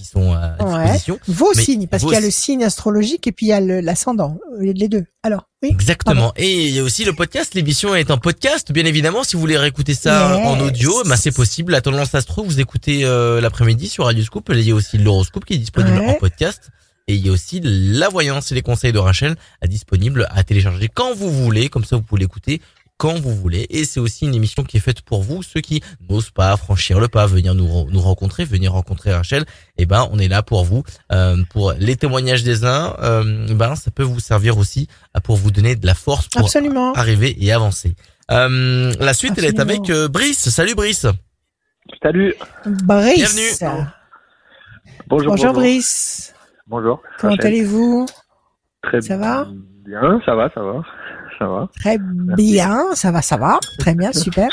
qui 0.00 0.06
sont 0.06 0.32
à 0.32 0.56
Ouais. 0.64 0.82
disposition. 0.84 1.18
Vos 1.28 1.52
Mais 1.54 1.62
signes, 1.62 1.86
parce 1.86 2.02
vos 2.02 2.08
qu'il 2.08 2.18
y 2.18 2.22
a 2.22 2.24
le 2.24 2.30
signe 2.30 2.64
astrologique 2.64 3.26
et 3.26 3.32
puis 3.32 3.46
il 3.46 3.48
y 3.50 3.52
a 3.52 3.60
l'ascendant, 3.60 4.38
euh, 4.60 4.72
les 4.72 4.88
deux. 4.88 5.04
Alors, 5.22 5.48
oui. 5.62 5.68
Exactement. 5.70 6.32
Et 6.36 6.68
il 6.68 6.74
y 6.74 6.78
a 6.78 6.82
aussi 6.82 7.04
le 7.04 7.12
podcast. 7.12 7.54
L'émission 7.54 7.94
est 7.94 8.10
en 8.10 8.16
podcast, 8.18 8.72
bien 8.72 8.86
évidemment. 8.86 9.22
Si 9.24 9.34
vous 9.34 9.40
voulez 9.40 9.58
réécouter 9.58 9.94
ça 9.94 10.36
Yes. 10.38 10.46
en 10.46 10.60
audio, 10.60 11.02
bah 11.04 11.16
c'est 11.16 11.32
possible. 11.32 11.72
La 11.72 11.80
tendance 11.82 12.14
astro, 12.14 12.42
vous 12.42 12.60
écoutez 12.60 13.04
euh, 13.04 13.40
l'après-midi 13.40 13.88
sur 13.88 14.04
Radio 14.06 14.24
Scoop. 14.24 14.48
Il 14.54 14.60
y 14.62 14.70
a 14.70 14.74
aussi 14.74 14.96
l'horoscope 14.96 15.44
qui 15.44 15.54
est 15.54 15.58
disponible 15.58 15.98
Ouais. 15.98 16.08
en 16.10 16.14
podcast. 16.14 16.70
Et 17.08 17.14
il 17.14 17.26
y 17.26 17.28
a 17.28 17.32
aussi 17.32 17.60
la 17.64 18.08
voyance 18.08 18.52
et 18.52 18.54
les 18.54 18.62
conseils 18.62 18.92
de 18.92 18.98
Rachel 18.98 19.34
à 19.60 19.66
disponible 19.66 20.28
à 20.30 20.44
télécharger 20.44 20.88
quand 20.92 21.12
vous 21.14 21.30
voulez. 21.30 21.68
Comme 21.68 21.84
ça, 21.84 21.96
vous 21.96 22.02
pouvez 22.02 22.20
l'écouter 22.20 22.62
quand 23.00 23.18
vous 23.18 23.34
voulez. 23.34 23.66
Et 23.70 23.84
c'est 23.84 23.98
aussi 23.98 24.26
une 24.26 24.34
émission 24.34 24.62
qui 24.62 24.76
est 24.76 24.80
faite 24.80 25.00
pour 25.00 25.22
vous, 25.22 25.42
ceux 25.42 25.62
qui 25.62 25.82
n'osent 26.10 26.30
pas 26.30 26.54
franchir 26.58 27.00
le 27.00 27.08
pas, 27.08 27.24
venir 27.26 27.54
nous, 27.54 27.66
re- 27.66 27.90
nous 27.90 28.00
rencontrer, 28.00 28.44
venir 28.44 28.72
rencontrer 28.72 29.10
Rachel. 29.14 29.44
Et 29.78 29.86
ben, 29.86 30.06
on 30.12 30.18
est 30.18 30.28
là 30.28 30.42
pour 30.42 30.64
vous, 30.64 30.82
euh, 31.10 31.36
pour 31.50 31.72
les 31.78 31.96
témoignages 31.96 32.44
des 32.44 32.66
uns. 32.66 32.94
Euh, 33.02 33.46
ben, 33.54 33.74
ça 33.74 33.90
peut 33.90 34.02
vous 34.02 34.20
servir 34.20 34.58
aussi 34.58 34.86
euh, 35.16 35.20
pour 35.20 35.36
vous 35.36 35.50
donner 35.50 35.76
de 35.76 35.86
la 35.86 35.94
force 35.94 36.28
pour 36.28 36.42
Absolument. 36.42 36.92
arriver 36.92 37.34
et 37.42 37.52
avancer. 37.52 37.94
Euh, 38.30 38.92
la 39.00 39.14
suite, 39.14 39.32
elle 39.38 39.46
est 39.46 39.58
avec 39.60 39.88
euh, 39.88 40.06
Brice. 40.08 40.50
Salut 40.50 40.74
Brice. 40.74 41.06
Salut. 42.02 42.34
Brice. 42.84 43.34
Bienvenue. 43.34 43.86
Bonjour. 45.08 45.30
Bonjour 45.34 45.52
Brice. 45.54 46.34
Bonjour. 46.66 47.02
Comment 47.18 47.34
allez-vous? 47.36 48.06
Très 48.82 49.00
Ça 49.00 49.16
va? 49.16 49.48
bien. 49.86 50.20
Ça 50.26 50.34
va, 50.34 50.50
ça 50.54 50.60
va, 50.62 50.82
ça 51.40 51.48
va. 51.48 51.68
Très 51.74 51.98
bien, 51.98 52.94
ça 52.94 53.10
va, 53.10 53.22
ça 53.22 53.36
va. 53.38 53.58
Très 53.78 53.94
bien, 53.94 54.12
super. 54.26 54.48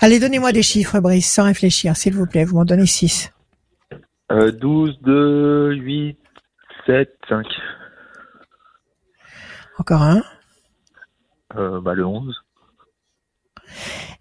Allez, 0.00 0.20
donnez-moi 0.20 0.52
des 0.52 0.62
chiffres, 0.62 1.00
Brice, 1.00 1.30
sans 1.30 1.44
réfléchir, 1.44 1.96
s'il 1.96 2.14
vous 2.14 2.26
plaît. 2.26 2.44
Vous 2.44 2.56
m'en 2.56 2.64
donnez 2.64 2.86
6. 2.86 3.32
Euh, 4.30 4.52
12, 4.52 5.00
2, 5.02 5.72
8, 5.74 6.18
7, 6.86 7.18
5. 7.28 7.46
Encore 9.78 10.02
un. 10.02 10.22
Euh, 11.56 11.80
bah, 11.80 11.94
le 11.94 12.06
11. 12.06 12.40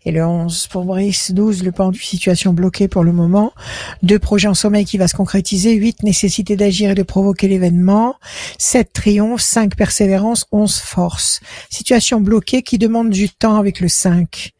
Et 0.09 0.11
le 0.11 0.25
11 0.25 0.65
pour 0.71 0.85
Brice, 0.85 1.33
12 1.33 1.63
le 1.63 1.71
pendu, 1.71 2.01
situation 2.01 2.51
bloquée 2.51 2.87
pour 2.87 3.03
le 3.03 3.11
moment, 3.11 3.53
deux 4.01 4.17
projets 4.17 4.47
en 4.47 4.55
sommeil 4.55 4.83
qui 4.83 4.97
va 4.97 5.07
se 5.07 5.13
concrétiser, 5.13 5.73
8 5.75 6.01
nécessité 6.01 6.55
d'agir 6.55 6.89
et 6.89 6.95
de 6.95 7.03
provoquer 7.03 7.47
l'événement, 7.47 8.15
7 8.57 8.91
triomphe, 8.91 9.41
5 9.41 9.75
persévérance, 9.75 10.47
11 10.51 10.79
force. 10.79 11.41
Situation 11.69 12.21
bloquée 12.21 12.63
qui 12.63 12.79
demande 12.79 13.11
du 13.11 13.29
temps 13.29 13.57
avec 13.57 13.79
le 13.81 13.87
5. 13.87 14.53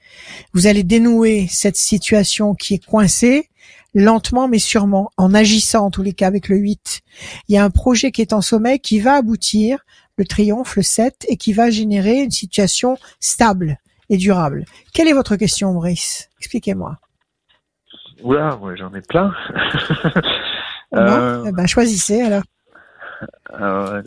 Vous 0.53 0.67
allez 0.67 0.83
dénouer 0.83 1.47
cette 1.49 1.77
situation 1.77 2.53
qui 2.53 2.75
est 2.75 2.85
coincée 2.85 3.49
lentement 3.95 4.47
mais 4.47 4.59
sûrement, 4.59 5.09
en 5.17 5.33
agissant 5.33 5.88
en 5.88 5.89
tous 5.89 6.03
les 6.03 6.13
cas 6.13 6.27
avec 6.27 6.47
le 6.47 6.57
8. 6.57 7.01
Il 7.47 7.55
y 7.55 7.57
a 7.57 7.63
un 7.63 7.71
projet 7.71 8.12
qui 8.12 8.21
est 8.21 8.33
en 8.33 8.41
sommeil 8.41 8.79
qui 8.79 8.99
va 8.99 9.15
aboutir, 9.15 9.79
le 10.15 10.25
triomphe, 10.25 10.75
le 10.75 10.83
7, 10.83 11.25
et 11.27 11.38
qui 11.38 11.53
va 11.53 11.71
générer 11.71 12.19
une 12.21 12.29
situation 12.29 12.99
stable 13.19 13.79
et 14.10 14.17
durable. 14.17 14.65
Quelle 14.93 15.08
est 15.08 15.13
votre 15.13 15.36
question, 15.36 15.74
Brice 15.74 16.30
Expliquez-moi. 16.39 16.98
Oula, 18.24 18.56
ouais, 18.58 18.76
j'en 18.78 18.93
ai 18.93 19.02
plein. 19.02 19.34
Non? 20.91 21.02
Euh, 21.02 21.43
Eh 21.48 21.52
ben, 21.52 21.67
choisissez 21.67 22.19
alors. 22.22 22.41
euh, 23.60 24.02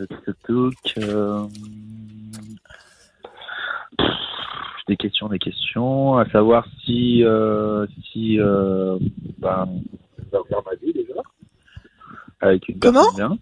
euh, 0.97 1.45
des 4.87 4.97
questions, 4.97 5.29
des 5.29 5.39
questions, 5.39 6.17
à 6.17 6.29
savoir 6.29 6.67
si, 6.83 7.23
euh, 7.23 7.87
si, 8.11 8.37
euh, 8.39 8.97
ben, 9.37 9.65
je 10.17 10.29
vais 10.29 10.37
refaire 10.37 10.61
ma 10.65 10.75
vie 10.75 10.91
déjà, 10.93 11.21
avec 12.41 12.67
une 12.67 12.79
Comment? 12.79 12.99
personne 13.03 13.15
bien. 13.29 13.37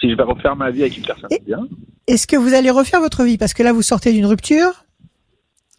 Si 0.00 0.10
je 0.10 0.16
vais 0.16 0.22
refaire 0.24 0.56
ma 0.56 0.70
vie 0.72 0.82
avec 0.82 0.96
une 0.98 1.04
personne 1.04 1.28
Et- 1.30 1.38
bien. 1.38 1.68
Est-ce 2.08 2.26
que 2.26 2.34
vous 2.36 2.52
allez 2.52 2.70
refaire 2.70 2.98
votre 3.00 3.22
vie? 3.22 3.38
Parce 3.38 3.54
que 3.54 3.62
là, 3.62 3.72
vous 3.72 3.82
sortez 3.82 4.12
d'une 4.12 4.26
rupture. 4.26 4.84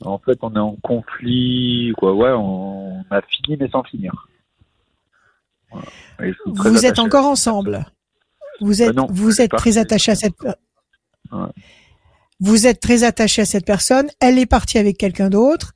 En 0.06 0.18
fait, 0.20 0.38
on 0.42 0.54
est 0.56 0.60
en 0.60 0.76
conflit, 0.84 1.94
quoi. 1.98 2.14
Ouais, 2.14 2.32
on 2.32 3.04
a 3.10 3.22
fini 3.22 3.58
mais 3.60 3.70
sans 3.70 3.84
finir. 3.84 4.28
Voilà. 5.72 6.34
Vous 6.46 6.86
êtes 6.86 7.00
encore 7.00 7.26
ensemble. 7.26 7.86
Vous 8.62 8.82
êtes, 8.82 8.90
Euh, 8.90 8.94
non, 8.94 9.08
vous 9.10 9.30
je 9.30 9.36
suis 9.36 9.44
êtes 9.44 9.52
très 9.52 9.78
attaché 9.78 10.12
à 10.12 10.16
cette. 10.16 10.36
Ouais. 11.32 11.40
Vous 12.40 12.68
êtes 12.68 12.80
très 12.80 13.04
attaché 13.04 13.42
à 13.42 13.46
cette 13.46 13.66
personne. 13.66 14.08
Elle 14.20 14.38
est 14.38 14.46
partie 14.46 14.78
avec 14.78 14.98
quelqu'un 14.98 15.30
d'autre, 15.30 15.74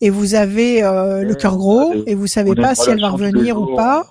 et 0.00 0.10
vous 0.10 0.34
avez 0.34 0.82
euh, 0.82 1.22
le 1.22 1.30
Ouais, 1.30 1.36
cœur 1.36 1.56
gros, 1.56 1.94
et 2.06 2.14
vous 2.14 2.26
savez 2.26 2.54
pas 2.54 2.74
si 2.74 2.90
elle 2.90 3.00
va 3.00 3.08
revenir 3.08 3.60
ou 3.60 3.74
pas. 3.74 4.04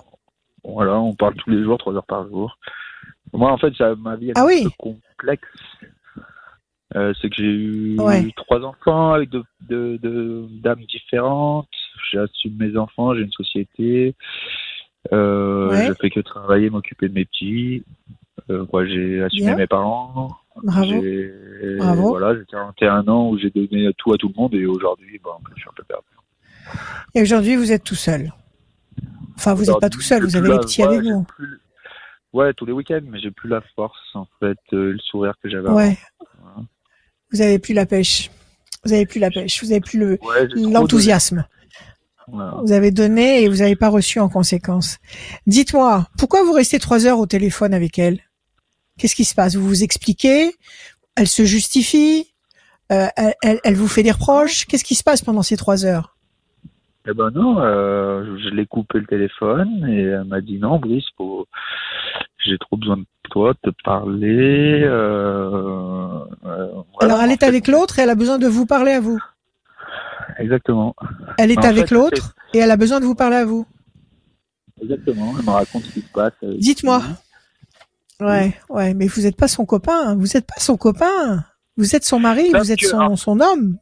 Voilà, 0.64 0.98
on 0.98 1.14
parle 1.14 1.34
tous 1.36 1.50
les 1.50 1.62
jours, 1.62 1.78
trois 1.78 1.94
heures 1.94 2.04
par 2.06 2.26
jour. 2.28 2.58
Moi, 3.32 3.50
en 3.50 3.56
fait, 3.58 3.72
ça- 3.78 3.94
ma 3.94 4.16
vie 4.16 4.30
est 4.30 4.32
Ah 4.34 4.42
un 4.42 4.46
oui. 4.46 4.64
peu 4.64 4.70
complexe. 4.78 5.48
Euh, 6.96 7.12
c'est 7.20 7.28
que 7.30 7.36
j'ai 7.36 7.44
eu 7.44 7.96
Ouais. 8.00 8.28
trois 8.36 8.60
enfants 8.64 9.12
avec 9.12 9.30
de, 9.30 9.44
de, 9.68 9.98
de- 10.02 10.46
dames 10.62 10.82
différentes. 10.88 11.68
J'assume 12.12 12.56
mes 12.58 12.76
enfants, 12.76 13.14
j'ai 13.14 13.22
une 13.22 13.32
société. 13.32 14.14
Euh, 15.12 15.68
Ouais. 15.70 15.86
Je 15.88 15.92
fais 15.94 16.10
que 16.10 16.20
travailler, 16.20 16.68
m'occuper 16.70 17.08
de 17.08 17.14
mes 17.14 17.24
petits. 17.24 17.84
Euh, 18.50 18.64
quoi, 18.66 18.84
j'ai 18.86 19.22
assumé 19.22 19.46
Bien. 19.46 19.56
mes 19.56 19.66
parents. 19.66 20.30
Bravo. 20.64 20.84
J'ai- 20.84 21.32
Bravo. 21.78 22.08
Voilà, 22.08 22.34
j'ai 22.34 22.44
41 22.50 23.06
ans 23.08 23.28
où 23.30 23.38
j'ai 23.38 23.50
donné 23.50 23.90
tout 23.96 24.12
à 24.12 24.16
tout 24.18 24.28
le 24.28 24.40
monde 24.40 24.54
et 24.54 24.66
aujourd'hui, 24.66 25.20
bon, 25.22 25.30
je 25.54 25.60
suis 25.60 25.68
un 25.68 25.72
peu 25.76 25.84
perdu. 25.84 26.04
Et 27.14 27.22
aujourd'hui, 27.22 27.54
vous 27.56 27.70
êtes 27.72 27.84
tout 27.84 27.94
seul. 27.94 28.32
Enfin, 29.36 29.54
vous 29.54 29.64
n'êtes 29.66 29.80
pas 29.80 29.90
tout 29.90 30.00
seul. 30.00 30.22
Vous 30.24 30.36
avez 30.36 30.50
les 30.52 30.58
petits 30.58 30.82
ouais, 30.82 30.88
avec 30.88 31.02
vous. 31.02 31.22
plus- 31.22 31.60
Ouais, 32.32 32.52
tous 32.54 32.64
les 32.66 32.72
week-ends, 32.72 33.00
mais 33.08 33.18
j'ai 33.18 33.30
plus 33.32 33.48
la 33.48 33.60
force, 33.74 33.98
en 34.14 34.26
fait, 34.38 34.58
euh, 34.72 34.92
le 34.92 34.98
sourire 34.98 35.34
que 35.42 35.48
j'avais 35.48 35.68
Ouais. 35.68 35.98
Vous 37.32 37.40
avez 37.40 37.58
plus 37.58 37.74
la 37.74 37.86
pêche. 37.86 38.30
Vous 38.84 38.92
avez 38.92 39.06
plus 39.06 39.20
la 39.20 39.30
pêche. 39.30 39.62
Vous 39.62 39.70
avez 39.72 39.80
plus 39.80 39.98
le 39.98 40.18
Ouais, 40.22 40.48
l'enthousiasme. 40.54 41.44
Voilà. 42.28 42.54
Vous 42.64 42.72
avez 42.72 42.90
donné 42.92 43.42
et 43.42 43.48
vous 43.48 43.56
n'avez 43.56 43.76
pas 43.76 43.88
reçu 43.88 44.20
en 44.20 44.28
conséquence. 44.28 44.98
Dites-moi, 45.46 46.06
pourquoi 46.18 46.44
vous 46.44 46.52
restez 46.52 46.78
trois 46.78 47.06
heures 47.06 47.18
au 47.18 47.26
téléphone 47.26 47.74
avec 47.74 47.98
elle? 47.98 48.20
Qu'est-ce 48.98 49.16
qui 49.16 49.24
se 49.24 49.34
passe? 49.34 49.56
Vous 49.56 49.66
vous 49.66 49.82
expliquez? 49.82 50.52
Elle 51.16 51.26
se 51.26 51.44
justifie? 51.44 52.26
Euh, 52.92 53.08
elle, 53.16 53.34
elle- 53.42 53.60
elle 53.64 53.74
vous 53.74 53.88
fait 53.88 54.02
des 54.02 54.10
reproches? 54.12 54.66
Qu'est-ce 54.66 54.84
qui 54.84 54.94
se 54.94 55.02
passe 55.02 55.22
pendant 55.22 55.42
ces 55.42 55.56
trois 55.56 55.84
heures? 55.84 56.16
Eh 57.08 57.14
ben 57.14 57.30
non, 57.30 57.60
euh, 57.60 58.36
je 58.44 58.50
l'ai 58.50 58.66
coupé 58.66 58.98
le 58.98 59.06
téléphone 59.06 59.86
et 59.88 60.02
elle 60.02 60.24
m'a 60.24 60.40
dit 60.40 60.58
non, 60.58 60.78
Brice, 60.78 61.06
faut... 61.16 61.46
j'ai 62.44 62.58
trop 62.58 62.76
besoin 62.76 62.96
de 62.98 63.04
toi, 63.30 63.52
de 63.64 63.70
te 63.70 63.76
parler. 63.84 64.82
Euh... 64.82 66.24
euh, 66.44 66.72
voilà, 66.92 67.14
Alors 67.14 67.20
elle 67.22 67.32
est 67.32 67.42
avec 67.42 67.68
l'autre 67.68 67.98
et 67.98 68.02
elle 68.02 68.10
a 68.10 68.14
besoin 68.14 68.38
de 68.38 68.46
vous 68.48 68.66
parler 68.66 68.92
à 68.92 69.00
vous. 69.00 69.18
exactement. 70.38 70.94
Elle 71.38 71.50
est 71.50 71.64
avec 71.64 71.88
fait, 71.88 71.94
l'autre 71.94 72.34
et 72.54 72.58
elle 72.58 72.70
a 72.70 72.76
besoin 72.76 73.00
de 73.00 73.04
vous 73.04 73.14
parler 73.14 73.36
à 73.36 73.44
vous. 73.44 73.66
Exactement. 74.82 75.34
Elle 75.38 75.44
me 75.44 75.50
raconte 75.50 75.82
ce 75.84 75.92
qui 75.92 76.00
se 76.00 76.12
passe. 76.12 76.32
euh, 76.42 76.54
Dites-moi. 76.58 77.02
Ouais, 78.20 78.54
ouais, 78.68 78.94
mais 78.94 79.06
vous 79.06 79.22
n'êtes 79.22 79.36
pas 79.36 79.48
son 79.48 79.64
copain. 79.66 80.14
Vous 80.16 80.26
n'êtes 80.34 80.46
pas 80.46 80.58
son 80.60 80.76
copain. 80.76 81.44
Vous 81.76 81.94
êtes 81.96 82.04
son 82.04 82.18
mari. 82.18 82.50
Parce 82.50 82.64
vous 82.64 82.72
êtes 82.72 82.80
que, 82.80 82.86
son, 83.16 83.40
homme. 83.40 83.76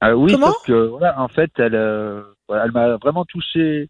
Ah 0.00 0.16
oui, 0.16 0.32
Comment 0.32 0.46
parce 0.52 0.62
que 0.64 0.86
voilà, 0.88 1.20
en 1.20 1.28
fait, 1.28 1.50
elle, 1.58 1.74
euh, 1.74 2.22
elle 2.50 2.72
m'a 2.72 2.96
vraiment 2.96 3.24
touché 3.24 3.88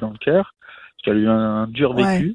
dans 0.00 0.10
le 0.10 0.18
cœur, 0.18 0.54
parce 0.60 1.02
qu'elle 1.04 1.16
a 1.16 1.20
eu 1.20 1.28
un, 1.28 1.62
un 1.62 1.66
dur 1.68 1.94
Ouais. 1.94 2.34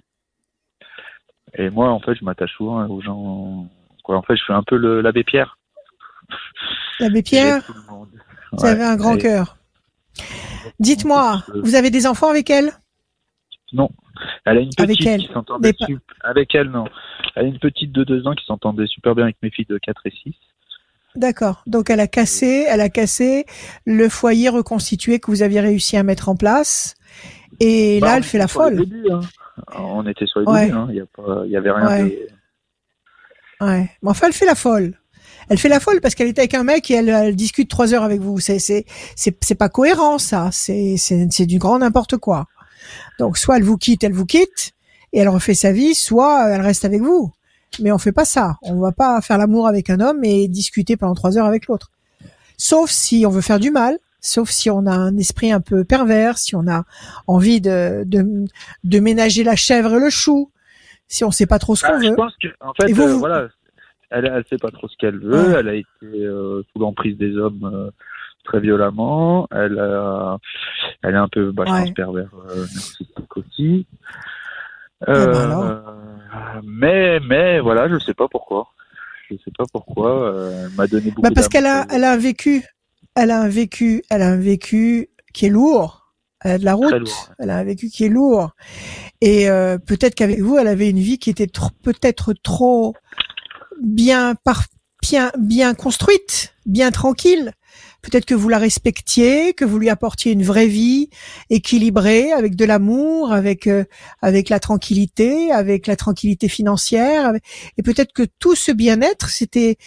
Et 1.58 1.70
moi, 1.70 1.90
en 1.90 2.00
fait, 2.00 2.16
je 2.16 2.24
m'attache 2.24 2.52
souvent 2.56 2.86
aux 2.88 3.02
gens. 3.02 3.68
Quoi, 4.04 4.18
en 4.18 4.22
fait, 4.22 4.36
je 4.36 4.44
suis 4.44 4.54
un 4.54 4.64
peu 4.64 4.76
l'abbé 5.02 5.24
Pierre. 5.24 5.58
L'abbé 7.00 7.24
Pierre, 7.24 7.64
vous 8.52 8.64
Ouais. 8.64 8.70
avez 8.70 8.84
un 8.84 8.96
grand 8.96 9.16
Et- 9.16 9.20
cœur. 9.22 9.58
Dites-moi, 10.80 11.44
vous 11.64 11.76
avez 11.76 11.90
des 11.90 12.06
enfants 12.08 12.30
avec 12.30 12.50
elle? 12.50 12.72
Non, 13.74 13.90
elle 14.46 14.58
a 14.58 14.62
une 14.62 14.70
Avec 14.78 14.98
petite 14.98 15.08
elle. 15.08 15.22
qui 15.22 15.32
s'entendait 15.34 15.74
Des 15.74 15.96
avec 16.24 16.54
elle, 16.56 16.70
non. 16.70 16.86
Elle 17.36 17.46
a 17.46 17.48
une 17.48 17.60
petite 17.60 17.92
de 17.92 18.04
deux 18.04 18.26
ans 18.28 18.34
qui 18.34 18.46
s'entendait 18.46 18.88
super 18.88 19.16
bien 19.16 19.26
avec 19.26 19.38
mes 19.44 19.52
filles 19.52 19.68
de 19.70 19.78
4 19.78 20.02
et 20.06 20.12
6. 20.24 20.36
D'accord. 21.16 21.64
Donc 21.68 21.90
elle 21.90 22.00
a 22.00 22.08
cassé, 22.08 22.66
elle 22.68 22.82
a 22.82 22.90
cassé 22.90 23.46
le 23.86 24.10
foyer 24.10 24.50
reconstitué 24.50 25.20
que 25.20 25.30
vous 25.32 25.42
aviez 25.44 25.60
réussi 25.62 25.98
à 25.98 26.04
mettre 26.04 26.30
en 26.30 26.36
place. 26.36 26.96
Et 27.60 28.00
Bah, 28.00 28.08
là, 28.08 28.18
elle 28.18 28.24
fait 28.24 28.38
la 28.38 28.48
folle. 28.48 28.78
débuts, 28.78 29.06
hein. 29.12 29.22
On 29.78 30.06
était 30.08 30.26
sur 30.26 30.40
les 30.42 30.46
Ouais. 30.48 30.72
hein. 30.72 30.88
il 30.90 30.96
y 30.98 31.02
a 31.02 31.06
pas, 31.06 31.44
il 31.46 31.52
y 31.52 31.58
avait 31.58 31.72
rien 31.72 31.88
Ouais. 31.88 32.28
Ouais. 33.62 33.90
Mais 34.02 34.10
enfin, 34.10 34.28
elle 34.28 34.34
fait 34.34 34.46
la 34.46 34.56
folle. 34.56 34.98
Elle 35.50 35.58
fait 35.58 35.70
la 35.70 35.80
folle 35.80 36.00
parce 36.02 36.16
qu'elle 36.16 36.28
était 36.28 36.42
avec 36.42 36.54
un 36.54 36.64
mec 36.64 36.90
et 36.92 36.96
elle, 36.96 37.10
elle 37.10 37.36
discute 37.36 37.70
trois 37.70 37.94
heures 37.94 38.04
avec 38.04 38.22
vous. 38.22 38.40
C'est 38.40 38.60
c'est 38.60 38.86
c'est 39.16 39.56
pas 39.56 39.70
cohérent 39.70 40.18
ça. 40.18 40.50
C'est 40.52 40.96
c'est 40.98 41.28
c'est 41.32 41.46
du 41.46 41.58
grand 41.60 41.80
n'importe 41.80 42.18
quoi. 42.18 42.46
Donc 43.18 43.38
soit 43.38 43.58
elle 43.58 43.64
vous 43.64 43.78
quitte, 43.78 44.04
elle 44.04 44.14
vous 44.14 44.26
quitte 44.26 44.74
et 45.12 45.20
elle 45.20 45.30
refait 45.30 45.56
sa 45.56 45.72
vie, 45.72 45.96
soit 45.96 46.50
elle 46.50 46.62
reste 46.62 46.86
avec 46.86 47.02
vous. 47.02 47.32
Mais 47.80 47.92
on 47.92 47.98
fait 47.98 48.12
pas 48.12 48.26
ça. 48.26 48.58
On 48.62 48.80
va 48.80 48.92
pas 48.92 49.20
faire 49.22 49.38
l'amour 49.38 49.68
avec 49.68 49.90
un 49.90 50.00
homme 50.00 50.24
et 50.24 50.48
discuter 50.48 50.98
pendant 50.98 51.16
trois 51.16 51.38
heures 51.38 51.46
avec 51.46 51.68
l'autre. 51.68 51.92
Sauf 52.58 52.90
si 52.92 53.26
on 53.26 53.30
veut 53.30 53.42
faire 53.42 53.60
du 53.60 53.72
mal. 53.72 53.98
Sauf 54.22 54.50
si 54.50 54.70
on 54.70 54.86
a 54.86 54.92
un 54.94 55.16
esprit 55.18 55.52
un 55.52 55.62
peu 55.62 55.84
pervers, 55.86 56.38
si 56.38 56.56
on 56.56 56.68
a 56.68 56.84
envie 57.28 57.62
de, 57.62 58.04
de, 58.06 58.46
de 58.84 59.00
ménager 59.00 59.44
la 59.44 59.56
chèvre 59.56 59.94
et 59.96 60.00
le 60.00 60.10
chou, 60.10 60.52
si 61.08 61.24
on 61.24 61.32
sait 61.32 61.46
pas 61.48 61.58
trop 61.60 61.76
ce 61.76 61.84
Bah, 61.84 61.94
qu'on 61.94 62.02
je 62.02 62.10
veut. 62.10 62.16
pense 62.16 62.34
que, 62.42 62.48
en 62.60 62.74
fait, 62.74 62.92
vous, 62.92 63.02
euh, 63.04 63.14
vous- 63.14 63.20
voilà, 63.20 63.48
elle, 64.10 64.26
elle 64.26 64.44
sait 64.50 64.58
pas 64.58 64.72
trop 64.72 64.88
ce 64.88 64.96
qu'elle 64.98 65.20
veut. 65.20 65.32
Ouais. 65.54 65.60
Elle 65.60 65.68
a 65.70 65.74
été 65.76 65.86
euh, 66.04 66.62
sous 66.72 66.80
l'emprise 66.80 67.18
des 67.18 67.38
hommes 67.38 67.64
euh, 67.74 67.90
très 68.44 68.60
violemment. 68.60 69.48
Elle, 69.52 69.78
est 71.04 71.16
un 71.16 71.28
peu, 71.30 71.52
bah, 71.52 71.64
je 71.68 71.72
pense, 71.72 71.92
pervers 71.94 72.30
aussi. 73.36 73.86
ben 75.08 75.14
Euh, 75.14 75.34
alors. 75.34 75.96
mais, 76.66 77.20
mais 77.22 77.60
voilà, 77.60 77.88
je 77.88 77.98
sais 78.00 78.14
pas 78.14 78.28
pourquoi. 78.28 78.68
Je 79.30 79.36
sais 79.46 79.52
pas 79.58 79.64
pourquoi. 79.72 80.34
elle 80.66 80.70
m'a 80.76 80.88
donné 80.88 81.10
beaucoup. 81.12 81.22
Bah 81.22 81.30
parce 81.34 81.48
qu'elle 81.48 81.68
a, 81.68 81.86
elle 81.92 82.04
a 82.04 82.18
vécu, 82.18 82.66
elle 83.20 83.32
a 83.32 83.42
un 83.42 83.50
vécu, 83.50 84.04
elle 84.10 84.22
a 84.22 84.30
un 84.30 84.38
vécu 84.38 85.10
qui 85.34 85.46
est 85.46 85.50
lourd. 85.50 86.14
Elle 86.42 86.52
a 86.52 86.58
de 86.58 86.66
la 86.66 86.74
route. 86.74 87.12
Elle 87.38 87.50
a 87.50 87.58
un 87.58 87.64
vécu 87.64 87.90
qui 87.90 88.06
est 88.06 88.10
lourd. 88.10 88.52
Et 89.20 89.50
euh, 89.50 89.78
peut-être 89.78 90.16
qu'avec 90.16 90.40
vous, 90.40 90.58
elle 90.58 90.68
avait 90.68 90.90
une 90.90 91.00
vie 91.00 91.20
qui 91.20 91.30
était 91.30 91.50
peut-être 91.84 92.34
trop 92.34 92.94
bien, 93.82 94.36
par, 94.46 94.64
bien, 95.02 95.32
bien 95.38 95.74
construite, 95.74 96.54
bien 96.66 96.92
tranquille. 96.92 97.52
Peut-être 98.02 98.24
que 98.24 98.36
vous 98.36 98.48
la 98.48 98.58
respectiez, 98.58 99.54
que 99.54 99.66
vous 99.66 99.78
lui 99.78 99.90
apportiez 99.90 100.32
une 100.32 100.44
vraie 100.44 100.68
vie 100.68 101.10
équilibrée, 101.50 102.32
avec 102.32 102.56
de 102.56 102.64
l'amour, 102.64 103.34
avec 103.34 103.68
euh, 103.68 103.84
avec 104.22 104.48
la 104.48 104.62
tranquillité, 104.62 105.52
avec 105.52 105.86
la 105.86 105.98
tranquillité 105.98 106.48
financière, 106.48 107.34
et 107.78 107.84
peut-être 107.84 108.14
que 108.14 108.24
tout 108.40 108.56
ce 108.56 108.72
bien-être, 108.72 109.30
c'était 109.30 109.78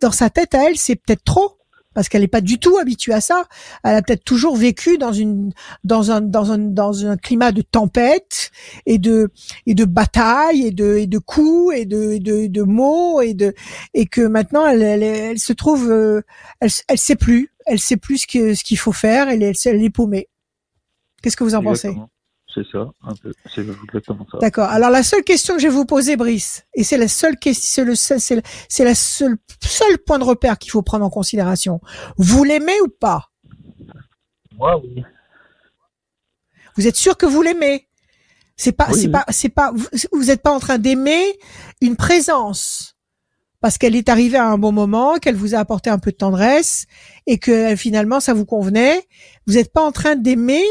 dans 0.00 0.10
sa 0.10 0.30
tête 0.30 0.54
à 0.54 0.68
elle, 0.68 0.78
c'est 0.78 0.96
peut-être 0.96 1.24
trop 1.24 1.59
parce 1.94 2.08
qu'elle 2.08 2.22
n'est 2.22 2.28
pas 2.28 2.40
du 2.40 2.58
tout 2.58 2.78
habituée 2.78 3.12
à 3.12 3.20
ça. 3.20 3.44
Elle 3.82 3.96
a 3.96 4.02
peut-être 4.02 4.24
toujours 4.24 4.56
vécu 4.56 4.98
dans 4.98 5.12
une 5.12 5.52
dans 5.84 6.10
un 6.10 6.20
dans 6.20 6.52
un 6.52 6.58
dans 6.58 7.06
un 7.06 7.16
climat 7.16 7.52
de 7.52 7.62
tempête 7.62 8.50
et 8.86 8.98
de 8.98 9.30
et 9.66 9.74
de 9.74 9.84
bataille 9.84 10.66
et 10.66 10.70
de 10.70 10.96
et 10.96 11.06
de 11.06 11.18
coups 11.18 11.74
et 11.76 11.86
de 11.86 12.12
et 12.12 12.20
de, 12.20 12.46
de 12.46 12.62
mots 12.62 13.20
et 13.20 13.34
de 13.34 13.54
et 13.94 14.06
que 14.06 14.22
maintenant 14.22 14.66
elle 14.66 14.82
elle, 14.82 15.02
elle 15.02 15.38
se 15.38 15.52
trouve 15.52 15.90
euh, 15.90 16.22
elle 16.60 16.70
elle 16.88 16.98
sait 16.98 17.16
plus 17.16 17.52
elle 17.66 17.80
sait 17.80 17.96
plus 17.96 18.18
ce 18.18 18.26
que 18.26 18.54
ce 18.54 18.64
qu'il 18.64 18.78
faut 18.78 18.92
faire 18.92 19.28
elle 19.28 19.42
est 19.42 19.66
elle 19.66 19.82
est 19.82 19.90
paumée. 19.90 20.28
Qu'est-ce 21.22 21.36
que 21.36 21.44
vous 21.44 21.54
en 21.54 21.62
pensez? 21.62 21.94
C'est 22.54 22.66
ça, 22.72 22.90
un 23.02 23.14
peu. 23.14 23.32
C'est 23.54 23.60
exactement 23.84 24.26
ça. 24.30 24.38
D'accord. 24.38 24.68
Alors 24.68 24.90
la 24.90 25.02
seule 25.04 25.22
question 25.22 25.54
que 25.54 25.60
je 25.62 25.68
vais 25.68 25.72
vous 25.74 25.84
poser, 25.84 26.16
Brice, 26.16 26.64
et 26.74 26.82
c'est 26.82 26.96
la 26.96 27.06
seule 27.08 27.36
question, 27.38 27.64
c'est 27.70 27.84
le 27.84 27.94
seul, 27.94 28.20
c'est 28.20 28.36
le- 28.36 28.42
c'est 28.68 28.84
la 28.84 28.94
seule 28.96 29.36
seul 29.62 29.98
point 29.98 30.18
de 30.18 30.24
repère 30.24 30.58
qu'il 30.58 30.70
faut 30.72 30.82
prendre 30.82 31.04
en 31.04 31.10
considération. 31.10 31.80
Vous 32.16 32.42
l'aimez 32.42 32.80
ou 32.84 32.88
pas? 32.88 33.30
Moi, 34.56 34.80
oui. 34.82 35.04
Vous 36.76 36.86
êtes 36.86 36.96
sûr 36.96 37.16
que 37.16 37.26
vous 37.26 37.42
l'aimez? 37.42 37.88
C'est 38.56 38.72
pas, 38.72 38.88
Oui, 38.90 38.94
c'est 39.00 39.06
oui. 39.06 39.12
pas, 39.12 39.24
c'est 39.30 39.48
pas. 39.48 39.72
Vous, 39.74 39.86
vous 40.12 40.30
êtes 40.30 40.42
pas 40.42 40.52
en 40.52 40.60
train 40.60 40.78
d'aimer 40.78 41.22
une 41.80 41.96
présence 41.96 42.96
parce 43.60 43.78
qu'elle 43.78 43.94
est 43.96 44.08
arrivée 44.08 44.38
à 44.38 44.46
un 44.48 44.58
bon 44.58 44.72
moment, 44.72 45.18
qu'elle 45.18 45.36
vous 45.36 45.54
a 45.54 45.58
apporté 45.58 45.88
un 45.90 45.98
peu 45.98 46.10
de 46.10 46.16
tendresse 46.16 46.86
et 47.26 47.38
que 47.38 47.72
euh, 47.72 47.76
finalement 47.76 48.20
ça 48.20 48.34
vous 48.34 48.44
convenait. 48.46 49.06
Vous 49.46 49.54
n'êtes 49.54 49.72
pas 49.72 49.82
en 49.82 49.92
train 49.92 50.16
d'aimer 50.16 50.64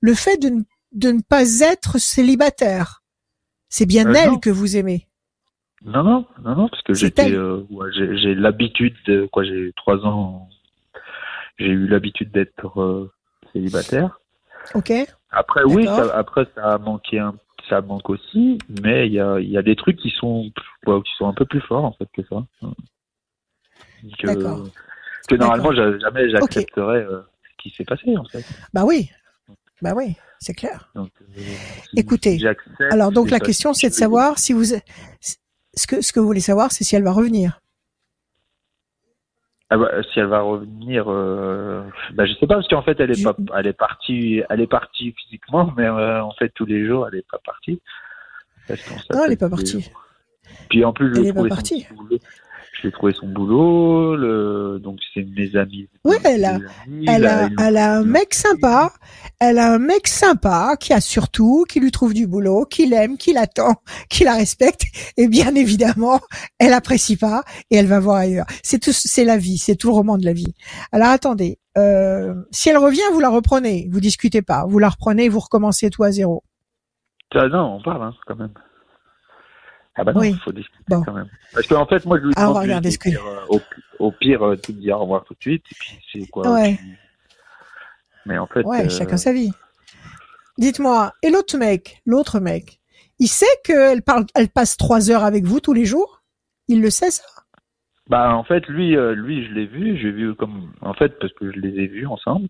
le 0.00 0.14
fait 0.14 0.36
de, 0.38 0.48
ne- 0.50 0.62
de 0.92 1.10
ne 1.10 1.20
pas 1.22 1.60
être 1.60 1.98
célibataire. 1.98 3.02
C'est 3.68 3.86
bien 3.86 4.06
Euh, 4.08 4.14
elle 4.16 4.30
non. 4.30 4.38
que 4.38 4.50
vous 4.50 4.76
aimez. 4.76 5.06
Non, 5.82 6.02
non, 6.02 6.26
non, 6.42 6.54
non, 6.56 6.68
parce 6.68 6.82
que 6.82 6.92
j'étais, 6.92 7.32
euh, 7.32 7.64
ouais, 7.70 7.88
j'ai, 7.96 8.18
j'ai 8.18 8.34
l'habitude, 8.34 8.94
de, 9.06 9.26
quoi, 9.32 9.44
j'ai 9.44 9.72
trois 9.76 9.96
ans, 10.04 10.48
j'ai 11.58 11.68
eu 11.68 11.86
l'habitude 11.86 12.30
d'être 12.32 12.80
euh, 12.80 13.10
célibataire. 13.52 14.20
Ok. 14.74 14.92
Après, 15.30 15.62
oui, 15.64 15.86
ça, 15.86 16.14
après 16.16 16.46
ça 16.54 16.74
a 16.74 16.78
manqué, 16.78 17.18
un, 17.18 17.34
ça 17.68 17.80
manque 17.80 18.10
aussi, 18.10 18.58
mais 18.82 19.06
il 19.06 19.12
y 19.14 19.20
a, 19.20 19.40
y 19.40 19.56
a 19.56 19.62
des 19.62 19.76
trucs 19.76 19.96
qui 19.96 20.10
sont, 20.10 20.50
ouais, 20.86 21.02
qui 21.02 21.12
sont 21.16 21.28
un 21.28 21.34
peu 21.34 21.46
plus 21.46 21.60
forts 21.62 21.84
en 21.84 21.92
fait 21.92 22.08
que 22.14 22.22
ça. 22.24 22.42
Que, 24.18 25.34
normalement, 25.36 25.72
j'a- 25.72 25.98
jamais 25.98 26.28
j'accepterais 26.30 27.06
ce 27.06 27.62
qui 27.62 27.70
s'est 27.70 27.84
passé 27.84 28.16
en 28.16 28.24
fait. 28.24 28.44
Bah 28.74 28.84
oui. 28.84 29.10
Bah 29.82 29.92
oui, 29.96 30.16
c'est 30.38 30.54
clair. 30.54 30.90
Donc, 30.94 31.10
euh, 31.20 31.42
Écoutez, 31.96 32.38
Alors 32.90 33.12
donc 33.12 33.30
la 33.30 33.40
question 33.40 33.72
que 33.72 33.78
c'est 33.78 33.88
de 33.88 33.94
savoir 33.94 34.38
si 34.38 34.52
vous 34.52 34.64
ce 34.64 35.86
que 35.86 36.00
ce 36.00 36.12
que 36.12 36.20
vous 36.20 36.26
voulez 36.26 36.40
savoir 36.40 36.72
c'est 36.72 36.84
si 36.84 36.96
elle 36.96 37.04
va 37.04 37.12
revenir. 37.12 37.60
Ah 39.72 39.78
bah, 39.78 39.88
si 40.12 40.18
elle 40.18 40.26
va 40.26 40.40
revenir, 40.40 41.04
euh, 41.06 41.84
bah, 42.14 42.26
je 42.26 42.32
sais 42.32 42.46
pas 42.48 42.56
parce 42.56 42.66
qu'en 42.66 42.82
fait 42.82 42.98
elle 42.98 43.12
est 43.12 43.22
pas, 43.22 43.36
elle 43.56 43.68
est 43.68 43.72
partie, 43.72 44.42
elle 44.50 44.60
est 44.60 44.66
partie 44.66 45.12
physiquement, 45.12 45.72
mais 45.76 45.86
euh, 45.86 46.24
en 46.24 46.32
fait 46.32 46.50
tous 46.56 46.66
les 46.66 46.84
jours 46.86 47.06
elle 47.06 47.20
est 47.20 47.26
pas 47.30 47.38
partie. 47.44 47.80
Parce 48.66 48.80
Non, 49.14 49.24
elle 49.26 49.32
est 49.32 49.36
pas 49.36 49.48
partie. 49.48 49.90
Puis 50.68 50.84
en 50.84 50.92
plus 50.92 51.14
je 51.14 51.20
Elle 51.20 51.26
est 51.28 51.32
pas 51.32 51.48
partie. 51.48 51.86
L'ai 52.86 52.92
trouvé 52.92 53.12
son 53.12 53.26
boulot, 53.28 54.16
le... 54.16 54.78
donc 54.82 54.98
c'est 55.14 55.24
mes 55.24 55.56
amis. 55.56 55.88
Oui, 56.04 56.16
elle 56.24 56.44
a- 56.44 56.58
mes 56.58 56.64
amis, 56.86 57.04
Elle 57.08 57.22
là, 57.22 57.38
a, 57.38 57.46
ils 57.46 57.50
l'ont- 57.54 57.64
elle 57.64 57.76
a 57.76 57.96
un 57.98 58.04
mec 58.04 58.34
sympa, 58.34 58.92
elle 59.38 59.58
a 59.58 59.72
un 59.72 59.78
mec 59.78 60.06
sympa 60.08 60.76
qui 60.78 60.92
a 60.92 61.00
surtout, 61.00 61.64
qui 61.68 61.80
lui 61.80 61.90
trouve 61.90 62.14
du 62.14 62.26
boulot, 62.26 62.64
qui 62.66 62.86
l'aime, 62.86 63.16
qui 63.16 63.32
l'attend, 63.32 63.74
qui 64.10 64.24
la 64.24 64.34
respecte, 64.34 64.82
et 65.16 65.28
bien 65.28 65.54
évidemment, 65.54 66.20
elle 66.58 66.72
apprécie 66.72 67.16
pas 67.16 67.42
et 67.70 67.76
elle 67.76 67.86
va 67.86 68.00
voir 68.00 68.16
ailleurs. 68.16 68.46
C'est 68.62 68.78
tout, 68.78 68.92
c'est 68.92 69.24
la 69.24 69.36
vie, 69.36 69.58
c'est 69.58 69.76
tout 69.76 69.88
le 69.88 69.94
roman 69.94 70.18
de 70.18 70.24
la 70.24 70.32
vie. 70.32 70.54
Alors 70.92 71.08
attendez, 71.08 71.58
euh, 71.78 72.34
si 72.50 72.68
elle 72.68 72.78
revient, 72.78 73.00
vous 73.12 73.20
la 73.20 73.28
reprenez, 73.30 73.88
vous 73.92 74.00
discutez 74.00 74.42
pas, 74.42 74.64
vous 74.66 74.78
la 74.78 74.88
reprenez, 74.88 75.28
vous 75.28 75.40
recommencez 75.40 75.90
tout 75.90 76.02
à 76.02 76.10
zéro. 76.10 76.42
Ah 77.34 77.46
non, 77.48 77.76
on 77.76 77.82
parle 77.82 78.02
hein, 78.02 78.14
quand 78.26 78.36
même. 78.36 78.52
Ah 80.00 80.04
bah 80.04 80.12
non, 80.14 80.20
Oui. 80.20 80.30
il 80.30 80.38
faut 80.40 80.52
discuter 80.52 80.82
Bon. 80.88 81.02
quand 81.02 81.12
même. 81.12 81.28
Parce 81.52 81.66
qu'en 81.66 81.86
fait, 81.86 82.04
moi 82.06 82.18
je 82.18 82.24
lui 82.26 82.32
Ah, 82.36 82.46
demande 82.46 82.62
regarder 82.62 82.90
de 82.90 82.96
que- 82.96 83.08
euh, 83.10 83.46
au, 83.50 83.60
au 83.98 84.12
pire, 84.12 84.42
euh, 84.42 84.56
de 84.56 84.72
dire 84.72 84.96
au 84.96 85.00
revoir 85.02 85.24
tout 85.24 85.34
de 85.34 85.40
suite, 85.40 85.64
et 85.70 85.74
puis 85.78 85.98
c'est 86.12 86.26
quoi. 86.30 86.52
Ouais. 86.54 86.78
Mais 88.26 88.38
en 88.38 88.46
fait. 88.46 88.62
Ouais, 88.64 88.86
euh, 88.86 88.88
chacun 88.88 89.16
sa 89.16 89.32
vie. 89.32 89.52
Dites-moi, 90.58 91.12
et 91.22 91.30
l'autre 91.30 91.56
mec, 91.58 92.00
l'autre 92.06 92.40
mec, 92.40 92.80
il 93.18 93.28
sait 93.28 93.46
qu'elle 93.64 94.02
parle, 94.02 94.26
elle 94.34 94.48
passe 94.48 94.76
trois 94.76 95.10
heures 95.10 95.24
avec 95.24 95.44
vous 95.44 95.60
tous 95.60 95.72
les 95.74 95.84
jours? 95.84 96.22
Il 96.68 96.80
le 96.82 96.90
sait 96.90 97.10
ça? 97.10 97.24
Bah 98.08 98.34
en 98.34 98.42
fait 98.44 98.66
lui 98.66 98.96
euh, 98.96 99.14
lui 99.14 99.46
je 99.46 99.52
l'ai 99.52 99.66
vu, 99.66 99.96
j'ai 99.96 100.10
vu 100.10 100.34
comme 100.34 100.72
en 100.80 100.94
fait 100.94 101.16
parce 101.20 101.32
que 101.34 101.52
je 101.52 101.58
les 101.60 101.82
ai 101.84 101.86
vus 101.86 102.06
ensemble. 102.06 102.48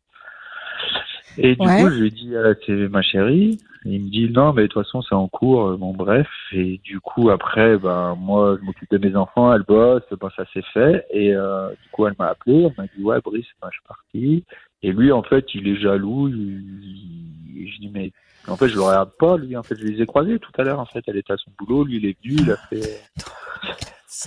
Et 1.36 1.54
du 1.54 1.66
Ouais. 1.66 1.82
coup, 1.82 1.90
je 1.90 1.94
lui 1.96 2.08
ai 2.08 2.10
dit, 2.10 2.32
ah, 2.36 2.54
c'est 2.66 2.72
ma 2.88 3.02
chérie. 3.02 3.60
Il 3.86 4.02
me 4.04 4.10
dit, 4.10 4.28
non, 4.30 4.52
mais 4.52 4.62
de 4.62 4.66
toute 4.66 4.84
façon, 4.84 5.00
c'est 5.02 5.14
en 5.14 5.26
cours. 5.28 5.68
Euh, 5.68 5.76
Bon, 5.76 5.92
bref. 5.94 6.28
Et 6.52 6.78
du 6.84 7.00
coup, 7.00 7.30
après, 7.30 7.78
ben, 7.78 8.14
moi, 8.14 8.56
je 8.60 8.64
m'occupe 8.64 8.90
de 8.90 8.98
mes 8.98 9.16
enfants, 9.16 9.52
elle 9.54 9.62
bosse, 9.62 10.02
ben, 10.20 10.28
ça 10.36 10.44
s'est 10.52 10.62
fait. 10.74 11.06
Et 11.10 11.34
euh, 11.34 11.70
du 11.82 11.88
coup, 11.90 12.06
elle 12.06 12.14
m'a 12.18 12.26
appelé, 12.28 12.64
elle 12.64 12.74
m'a 12.76 12.86
dit, 12.94 13.02
ouais, 13.02 13.20
Brice, 13.22 13.46
ben, 13.62 13.68
je 13.70 13.76
suis 13.78 13.86
parti. 13.88 14.44
Et 14.82 14.92
lui, 14.92 15.10
en 15.12 15.22
fait, 15.22 15.46
il 15.54 15.66
est 15.68 15.76
jaloux. 15.76 16.28
Il... 16.28 16.36
il- 16.36 17.72
Je 17.72 17.78
dis, 17.78 17.90
mais 17.92 18.12
en 18.48 18.56
fait, 18.56 18.68
je 18.68 18.74
le 18.74 18.82
regarde 18.82 19.12
pas, 19.18 19.36
lui. 19.38 19.56
En 19.56 19.62
fait, 19.62 19.76
je 19.76 19.84
les 19.84 20.02
ai 20.02 20.06
croisés 20.06 20.38
tout 20.38 20.52
à 20.58 20.62
l'heure. 20.64 20.80
En 20.80 20.86
fait, 20.86 21.02
elle 21.06 21.16
était 21.16 21.32
à 21.32 21.36
son 21.36 21.50
boulot, 21.58 21.84
lui, 21.84 21.96
il 21.96 22.06
est 22.06 22.16
venu, 22.22 22.36
il 22.40 22.50
a 22.50 22.56
fait, 22.68 23.00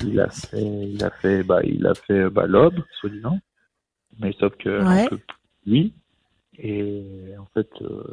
il 0.03 0.19
a 0.19 0.29
fait, 0.29 0.61
il 0.61 1.03
a 1.03 1.09
fait, 1.11 1.43
bah, 1.43 1.59
il 1.63 1.85
a 1.85 1.93
fait, 1.93 2.29
bah, 2.29 2.45
l'aube, 2.47 2.79
soi-disant. 2.99 3.39
Mais 4.19 4.33
sauf 4.39 4.55
que, 4.57 4.69
Ouais. 4.83 5.05
un 5.05 5.07
peu 5.09 5.19
lui. 5.65 5.93
Et 6.59 7.03
en 7.39 7.45
fait, 7.53 7.69
euh, 7.81 8.03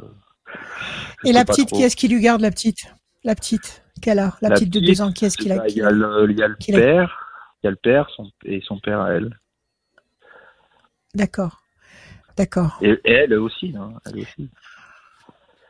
je 1.23 1.29
Et 1.29 1.33
la 1.33 1.45
petite, 1.45 1.67
trop. 1.67 1.77
qui 1.77 1.83
est-ce 1.83 1.95
qui 1.95 2.07
lui 2.07 2.21
garde 2.21 2.41
la 2.41 2.51
petite? 2.51 2.93
La 3.23 3.35
petite 3.35 3.83
qu'elle 4.01 4.19
a, 4.19 4.35
la, 4.41 4.49
petite 4.49 4.71
de 4.71 4.79
deux 4.79 5.01
ans, 5.01 5.11
qui 5.11 5.25
est-ce 5.25 5.37
qu'il 5.37 5.51
a 5.51 5.67
Il 5.67 5.77
y 5.77 5.81
a 5.81 5.91
le, 5.91 6.27
il 6.29 6.37
y 6.37 6.43
a 6.43 6.47
le 6.47 6.55
père, 6.55 7.29
il 7.61 7.65
y 7.65 7.67
a 7.67 7.71
le 7.71 7.77
père 7.77 8.09
son, 8.15 8.31
et 8.45 8.61
son 8.65 8.79
père 8.79 8.99
à 9.01 9.11
elle. 9.11 9.37
D'accord, 11.13 11.61
d'accord. 12.35 12.79
Et, 12.81 12.99
et 13.05 13.11
elle 13.11 13.33
aussi, 13.35 13.75
hein, 13.77 13.93
elle 14.05 14.21
aussi. 14.21 14.49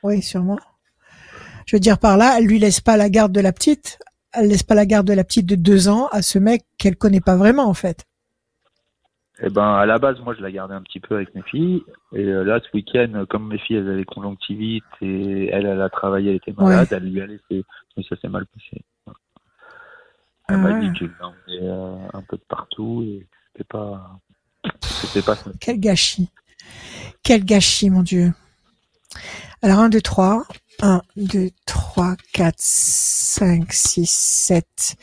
Oui, 0.04 0.22
sûrement. 0.22 0.60
Je 1.66 1.76
veux 1.76 1.80
dire 1.80 2.00
par 2.00 2.18
là, 2.18 2.36
elle 2.38 2.46
lui 2.46 2.60
laisse 2.60 2.82
pas 2.82 2.98
la 2.98 3.10
garde 3.10 3.32
de 3.32 3.42
la 3.42 3.52
petite. 3.52 4.00
Elle 4.34 4.48
laisse 4.48 4.64
pas 4.64 4.76
la 4.76 4.86
garde 4.86 5.08
de 5.08 5.14
la 5.14 5.24
petite 5.24 5.46
de 5.46 5.56
deux 5.56 5.90
ans 5.90 6.08
à 6.12 6.22
ce 6.22 6.40
mec 6.40 6.64
qu'elle 6.78 6.96
connaît 6.96 7.22
pas 7.22 7.36
vraiment 7.36 7.68
en 7.68 7.74
fait. 7.74 8.06
Et 9.44 9.50
ben, 9.50 9.74
à 9.74 9.86
la 9.88 9.98
base, 9.98 10.20
moi, 10.20 10.36
je 10.38 10.42
la 10.42 10.52
gardais 10.52 10.76
un 10.76 10.82
petit 10.84 11.00
peu 11.00 11.16
avec 11.16 11.34
mes 11.34 11.42
filles. 11.44 11.84
Et 12.14 12.26
euh, 12.26 12.44
là, 12.44 12.60
ce 12.60 12.68
week-end, 12.76 13.26
comme 13.30 13.48
mes 13.48 13.58
filles, 13.58 13.78
elles 13.78 13.90
avaient 13.90 14.06
conjonctivite 14.06 14.84
et 15.02 15.48
elle, 15.52 15.66
elle 15.66 15.82
a 15.82 15.90
travaillé, 15.90 16.30
elle 16.30 16.36
était 16.36 16.54
malade, 16.54 16.88
elle 16.92 17.12
lui 17.12 17.22
a 17.22 17.26
laissé. 17.26 17.66
Mais 17.98 18.04
ça 18.08 18.16
s'est 18.22 18.28
mal 18.30 18.46
passé. 18.46 18.84
Elle 20.48 20.58
m'a 20.58 20.76
Ah. 20.76 20.80
dit 20.80 20.92
qu'il 20.94 21.12
l'emmenait 21.20 21.68
euh, 21.68 22.08
un 22.14 22.22
peu 22.22 22.38
de 22.38 22.44
partout 22.48 23.04
et 23.04 23.26
c'était 23.52 23.64
pas, 23.64 24.20
c'était 24.82 25.22
pas 25.26 25.36
ça. 25.36 25.50
Quel 25.60 25.80
gâchis. 25.80 26.30
Quel 27.24 27.44
gâchis, 27.44 27.90
mon 27.90 28.04
Dieu. 28.04 28.34
Alors, 29.64 29.80
1, 29.80 29.90
2, 29.90 30.02
3. 30.02 30.44
1, 30.84 31.02
2, 31.16 31.50
3, 31.66 32.16
4, 32.34 32.56
5, 32.58 33.72
6, 33.74 34.10
7. 34.10 34.96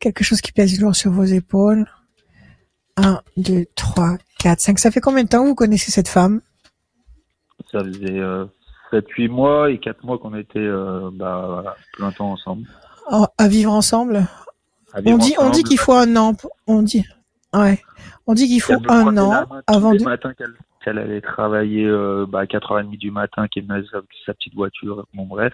Quelque 0.00 0.24
chose 0.24 0.40
qui 0.40 0.52
pèse 0.52 0.80
lourd 0.80 0.94
sur 0.96 1.10
vos 1.12 1.24
épaules. 1.24 1.86
1, 2.96 3.20
2, 3.36 3.66
3, 3.74 4.16
4, 4.38 4.60
5. 4.60 4.78
Ça 4.78 4.90
fait 4.90 5.00
combien 5.00 5.24
de 5.24 5.28
temps 5.28 5.42
que 5.42 5.48
vous 5.48 5.54
connaissez 5.54 5.90
cette 5.90 6.08
femme? 6.08 6.40
Ça 7.72 7.80
faisait 7.80 8.18
euh, 8.18 8.46
7-8 8.92 9.28
mois 9.28 9.70
et 9.70 9.78
4 9.78 10.04
mois 10.04 10.18
qu'on 10.18 10.34
était 10.34 10.58
euh, 10.58 11.10
bah, 11.12 11.76
plein 11.94 12.12
temps 12.12 12.32
ensemble. 12.32 12.66
Oh, 13.10 13.26
à 13.38 13.48
vivre 13.48 13.72
ensemble? 13.72 14.26
À 14.92 15.00
vivre 15.00 15.14
On 15.14 15.18
dit, 15.18 15.34
on 15.38 15.50
dit 15.50 15.62
qu'il 15.62 15.78
faut 15.78 15.92
un 15.92 16.16
an. 16.16 16.34
On 16.66 16.82
dit, 16.82 17.04
ouais. 17.54 17.82
On 18.26 18.34
dit 18.34 18.48
qu'il 18.48 18.60
faut 18.60 18.74
un 18.88 19.16
an 19.16 19.46
avant 19.66 19.94
de. 19.94 20.02
matins 20.02 20.34
qu'elle 20.34 20.54
qu'elle 20.86 20.98
allait 20.98 21.20
travailler 21.20 21.84
euh, 21.84 22.26
bah, 22.28 22.40
à 22.40 22.44
4h30 22.44 22.96
du 22.96 23.10
matin, 23.10 23.48
qu'elle 23.48 23.66
menait 23.66 23.84
sa, 23.90 23.98
sa 24.24 24.34
petite 24.34 24.54
voiture, 24.54 25.04
bon 25.14 25.24
bref. 25.26 25.52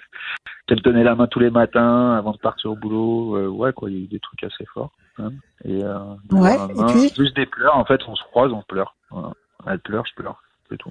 Qu'elle 0.66 0.82
tenait 0.82 1.04
la 1.04 1.14
main 1.14 1.26
tous 1.26 1.38
les 1.40 1.50
matins 1.50 2.12
avant 2.12 2.32
de 2.32 2.36
partir 2.38 2.70
au 2.72 2.76
boulot. 2.76 3.36
euh, 3.36 3.48
ouais, 3.48 3.72
quoi, 3.72 3.90
il 3.90 3.96
y 3.96 4.00
a 4.00 4.04
eu 4.04 4.08
des 4.08 4.20
trucs 4.20 4.44
assez 4.44 4.66
forts. 4.74 4.92
hein. 5.18 5.30
Et, 5.64 5.82
euh, 5.82 5.98
Ouais, 6.30 6.56
et 6.76 6.84
puis 6.92 7.10
Juste 7.16 7.34
des 7.34 7.46
pleurs, 7.46 7.76
en 7.78 7.84
fait, 7.86 8.00
on 8.06 8.14
se 8.14 8.22
croise, 8.24 8.52
on 8.52 8.62
pleure. 8.62 8.94
Voilà. 9.10 9.32
Elle 9.66 9.78
pleure, 9.80 10.04
je 10.06 10.14
pleure, 10.14 10.42
c'est 10.68 10.76
tout. 10.76 10.90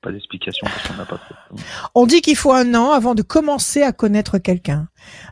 Pas 0.00 0.10
d'explication 0.12 0.66
parce 0.66 0.88
qu'on 0.88 0.94
n'a 0.94 1.04
pas 1.04 1.18
fait. 1.18 1.34
On 1.94 2.06
dit 2.06 2.20
qu'il 2.22 2.36
faut 2.36 2.52
un 2.52 2.74
an 2.74 2.90
avant 2.90 3.14
de 3.14 3.22
commencer 3.22 3.82
à 3.82 3.92
connaître 3.92 4.38
quelqu'un. 4.38 4.88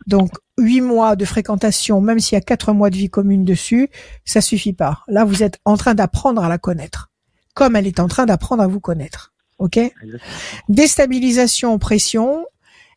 Donc, 0.07 0.31
huit 0.59 0.81
mois 0.81 1.16
de 1.16 1.24
fréquentation, 1.24 2.01
même 2.01 2.20
s'il 2.20 2.37
y 2.37 2.39
a 2.39 2.45
quatre 2.45 2.72
mois 2.72 2.89
de 2.91 2.95
vie 2.97 3.11
commune 3.11 3.45
dessus, 3.45 3.89
ça 4.24 4.41
suffit 4.41 4.72
pas. 4.72 5.03
Là, 5.09 5.24
vous 5.24 5.43
êtes 5.43 5.59
en 5.64 5.76
train 5.76 5.95
d'apprendre 5.95 6.45
à 6.45 6.49
la 6.49 6.59
connaître, 6.59 7.10
comme 7.55 7.77
elle 7.77 7.87
est 7.87 8.01
en 8.01 8.09
train 8.09 8.27
d'apprendre 8.27 8.63
à 8.63 8.67
vous 8.67 8.81
connaître. 8.81 9.33
Ok? 9.59 9.77
Exactement. 9.77 10.21
Déstabilisation, 10.69 11.79
pression. 11.79 12.47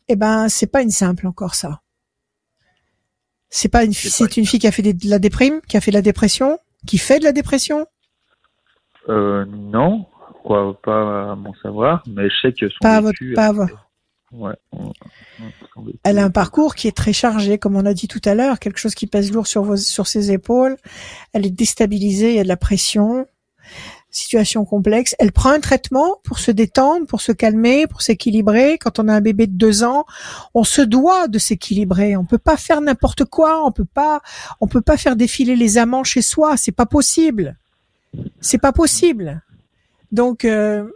Eh 0.07 0.15
ben, 0.15 0.49
c'est 0.49 0.67
pas 0.67 0.81
une 0.81 0.89
simple 0.91 1.27
encore 1.27 1.55
ça. 1.55 1.81
C'est 3.49 3.69
pas 3.69 3.83
une, 3.83 3.93
C'est 3.93 4.37
une 4.37 4.45
fille 4.45 4.59
qui 4.59 4.67
a 4.67 4.71
fait 4.71 4.81
de 4.81 5.09
la 5.09 5.19
déprime, 5.19 5.61
qui 5.67 5.77
a 5.77 5.81
fait 5.81 5.91
de 5.91 5.95
la 5.97 6.01
dépression, 6.01 6.57
qui 6.87 6.97
fait 6.97 7.19
de 7.19 7.23
la 7.23 7.31
dépression? 7.31 7.85
Euh, 9.09 9.45
non, 9.45 10.07
quoi, 10.43 10.79
pas 10.81 11.31
à 11.31 11.35
mon 11.35 11.53
savoir, 11.55 12.03
mais 12.07 12.29
je 12.29 12.35
sais 12.41 12.53
que 12.53 12.67
son 12.69 12.77
Pas 12.81 12.95
à 12.97 13.01
votre, 13.01 13.19
vécu, 13.19 13.33
pas 13.33 13.51
ouais, 13.51 14.53
on- 14.71 14.87
on- 14.87 14.93
son 15.75 15.81
vécu- 15.83 15.99
Elle 16.03 16.17
a 16.19 16.23
un 16.23 16.31
parcours 16.31 16.73
qui 16.73 16.87
est 16.87 16.95
très 16.97 17.13
chargé, 17.13 17.57
comme 17.59 17.75
on 17.75 17.85
a 17.85 17.93
dit 17.93 18.07
tout 18.07 18.21
à 18.25 18.33
l'heure, 18.33 18.59
quelque 18.59 18.79
chose 18.79 18.95
qui 18.95 19.05
pèse 19.05 19.31
lourd 19.31 19.45
sur 19.45 19.63
vos, 19.63 19.77
sur 19.77 20.07
ses 20.07 20.31
épaules. 20.31 20.77
Elle 21.33 21.45
est 21.45 21.51
déstabilisée, 21.51 22.29
il 22.31 22.35
y 22.37 22.39
a 22.39 22.43
de 22.43 22.47
la 22.47 22.57
pression, 22.57 23.27
situation 24.15 24.63
complexe. 24.65 25.15
Elle 25.19 25.31
prend 25.31 25.49
un 25.49 25.59
traitement 25.59 26.19
pour 26.23 26.39
se 26.39 26.51
détendre, 26.51 27.05
pour 27.07 27.21
se 27.21 27.31
calmer, 27.31 27.87
pour 27.87 28.01
s'équilibrer. 28.01 28.77
Quand 28.77 28.99
on 28.99 29.07
a 29.07 29.13
un 29.13 29.21
bébé 29.21 29.47
de 29.47 29.53
deux 29.53 29.83
ans, 29.83 30.05
on 30.53 30.63
se 30.63 30.81
doit 30.81 31.27
de 31.27 31.39
s'équilibrer. 31.39 32.15
On 32.15 32.25
peut 32.25 32.37
pas 32.37 32.57
faire 32.57 32.81
n'importe 32.81 33.25
quoi. 33.25 33.65
On 33.65 33.71
peut 33.71 33.85
pas, 33.85 34.21
on 34.61 34.67
peut 34.67 34.81
pas 34.81 34.97
faire 34.97 35.15
défiler 35.15 35.55
les 35.55 35.77
amants 35.77 36.03
chez 36.03 36.21
soi. 36.21 36.57
C'est 36.57 36.71
pas 36.71 36.85
possible. 36.85 37.57
C'est 38.39 38.59
pas 38.59 38.71
possible. 38.71 39.41
Donc, 40.11 40.45
euh, 40.45 40.87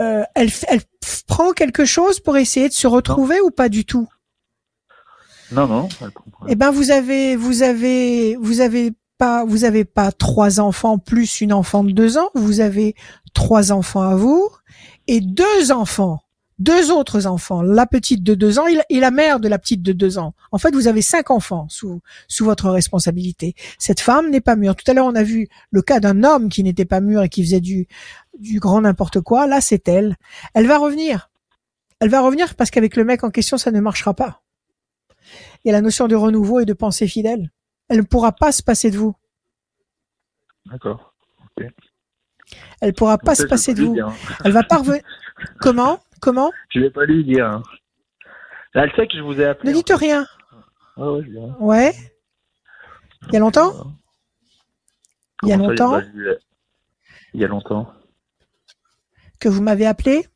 euh, 0.00 0.22
elle, 0.34 0.50
elle 0.68 0.82
prend 1.26 1.52
quelque 1.52 1.84
chose 1.84 2.20
pour 2.20 2.36
essayer 2.36 2.68
de 2.68 2.74
se 2.74 2.86
retrouver 2.86 3.40
ou 3.40 3.50
pas 3.50 3.68
du 3.68 3.84
tout? 3.84 4.08
Non, 5.50 5.66
non. 5.66 5.88
Eh 6.46 6.54
ben, 6.54 6.70
vous 6.70 6.90
avez, 6.90 7.36
vous 7.36 7.62
avez, 7.62 8.36
vous 8.36 8.60
avez 8.60 8.92
pas, 9.18 9.44
vous 9.44 9.64
avez 9.64 9.84
pas 9.84 10.12
trois 10.12 10.60
enfants 10.60 10.98
plus 10.98 11.40
une 11.40 11.52
enfant 11.52 11.84
de 11.84 11.92
deux 11.92 12.16
ans. 12.16 12.30
Vous 12.34 12.60
avez 12.60 12.94
trois 13.34 13.72
enfants 13.72 14.00
à 14.02 14.14
vous 14.14 14.48
et 15.06 15.20
deux 15.20 15.72
enfants, 15.72 16.20
deux 16.58 16.90
autres 16.90 17.26
enfants. 17.26 17.60
La 17.62 17.86
petite 17.86 18.22
de 18.22 18.34
deux 18.34 18.58
ans 18.58 18.64
et 18.88 19.00
la- 19.00 19.10
mère 19.10 19.40
de 19.40 19.48
la 19.48 19.58
petite 19.58 19.82
de 19.82 19.92
deux 19.92 20.18
ans. 20.18 20.34
En 20.52 20.58
fait, 20.58 20.72
vous 20.74 20.86
avez 20.88 21.02
cinq 21.02 21.30
enfants 21.30 21.66
sous 21.68 22.00
sous 22.28 22.44
votre 22.44 22.70
responsabilité. 22.70 23.54
Cette 23.78 24.00
femme 24.00 24.30
n'est 24.30 24.40
pas 24.40 24.56
mûre. 24.56 24.76
Tout 24.76 24.90
à 24.90 24.94
l'heure, 24.94 25.06
on 25.06 25.14
a 25.14 25.22
vu 25.22 25.48
le 25.70 25.82
cas 25.82 26.00
d'un 26.00 26.24
homme 26.24 26.48
qui 26.48 26.62
n'était 26.62 26.84
pas 26.84 27.00
mûr 27.00 27.22
et 27.22 27.28
qui 27.28 27.42
faisait 27.42 27.60
du 27.60 27.86
du 28.38 28.60
grand 28.60 28.80
n'importe 28.82 29.20
quoi. 29.20 29.46
Là, 29.46 29.60
c'est 29.60 29.88
elle. 29.88 30.16
Elle 30.54 30.66
va 30.66 30.78
revenir. 30.78 31.30
Elle 32.00 32.08
va 32.10 32.20
revenir 32.20 32.54
parce 32.54 32.70
qu'avec 32.70 32.94
le 32.96 33.04
mec 33.04 33.24
en 33.24 33.30
question, 33.30 33.58
ça 33.58 33.72
ne 33.72 33.80
marchera 33.80 34.14
pas. 34.14 34.42
Il 35.64 35.68
y 35.68 35.70
a 35.70 35.72
la 35.72 35.80
notion 35.82 36.06
de 36.06 36.14
renouveau 36.14 36.60
et 36.60 36.64
de 36.64 36.72
pensée 36.72 37.08
fidèle. 37.08 37.50
Elle 37.88 37.98
ne 37.98 38.02
pourra 38.02 38.32
pas 38.32 38.52
se 38.52 38.62
passer 38.62 38.90
de 38.90 38.98
vous. 38.98 39.14
D'accord. 40.66 41.14
Elle 42.80 42.88
ne 42.88 42.92
pourra 42.92 43.18
pas 43.18 43.34
Ça, 43.34 43.42
se 43.42 43.48
passer 43.48 43.74
de 43.74 43.82
vous. 43.82 43.94
dire, 43.94 44.08
hein. 44.08 44.14
Elle 44.44 44.52
va 44.52 44.62
pas 44.62 44.78
revenir. 44.78 45.02
Comment? 45.60 45.98
Comment? 46.20 46.50
Je 46.70 46.80
vais 46.80 46.90
pas 46.90 47.04
lui 47.04 47.24
dire. 47.24 47.46
hein. 47.46 47.62
Là, 48.74 48.84
elle 48.84 48.92
sait 48.96 49.06
que 49.06 49.16
je 49.16 49.22
vous 49.22 49.40
ai 49.40 49.44
appelé. 49.46 49.70
Ne 49.70 49.74
dites 49.76 49.90
rien. 49.90 50.26
Ouais, 50.96 51.08
ouais, 51.08 51.24
je. 51.24 51.38
Ouais. 51.62 51.94
Il 53.28 53.34
y 53.34 53.36
a 53.36 53.40
longtemps? 53.40 53.72
Il 55.42 55.48
y 55.48 55.52
a 55.52 55.56
longtemps? 55.56 56.00
Il 57.34 57.40
y 57.40 57.44
a 57.44 57.48
longtemps. 57.48 57.92
que 59.40 59.48
vous 59.48 59.62
m'avez 59.62 59.86
appelé? 59.86 60.26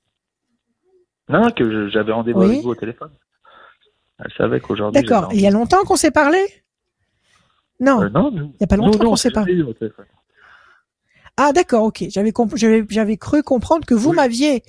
Non, 1.28 1.50
que 1.50 1.88
j'avais 1.88 2.12
rendez-vous 2.12 2.40
Oui. 2.40 2.46
avec 2.50 2.62
vous 2.62 2.70
au 2.70 2.74
téléphone. 2.74 3.12
Elle 4.18 4.32
savait 4.36 4.60
qu'aujourd'hui. 4.60 5.00
D'accord. 5.02 5.32
Il 5.32 5.40
y 5.40 5.46
a 5.46 5.50
longtemps 5.50 5.84
qu'on 5.84 5.96
s'est 5.96 6.10
parlé? 6.10 6.38
Non. 7.82 8.02
Euh, 8.02 8.08
non, 8.08 8.30
Il 8.32 8.60
y 8.60 8.64
a 8.64 8.66
pas 8.66 8.76
longtemps 8.76 8.98
qu'on 8.98 9.12
on 9.12 9.16
s'est 9.16 9.30
parlé. 9.30 9.62
Ah 11.36 11.52
d'accord, 11.52 11.82
ok. 11.84 12.04
J'avais 12.08 13.16
cru 13.16 13.42
comprendre 13.42 13.84
que 13.86 13.94
vous 13.94 14.10
Oui. 14.10 14.16
m'aviez 14.16 14.62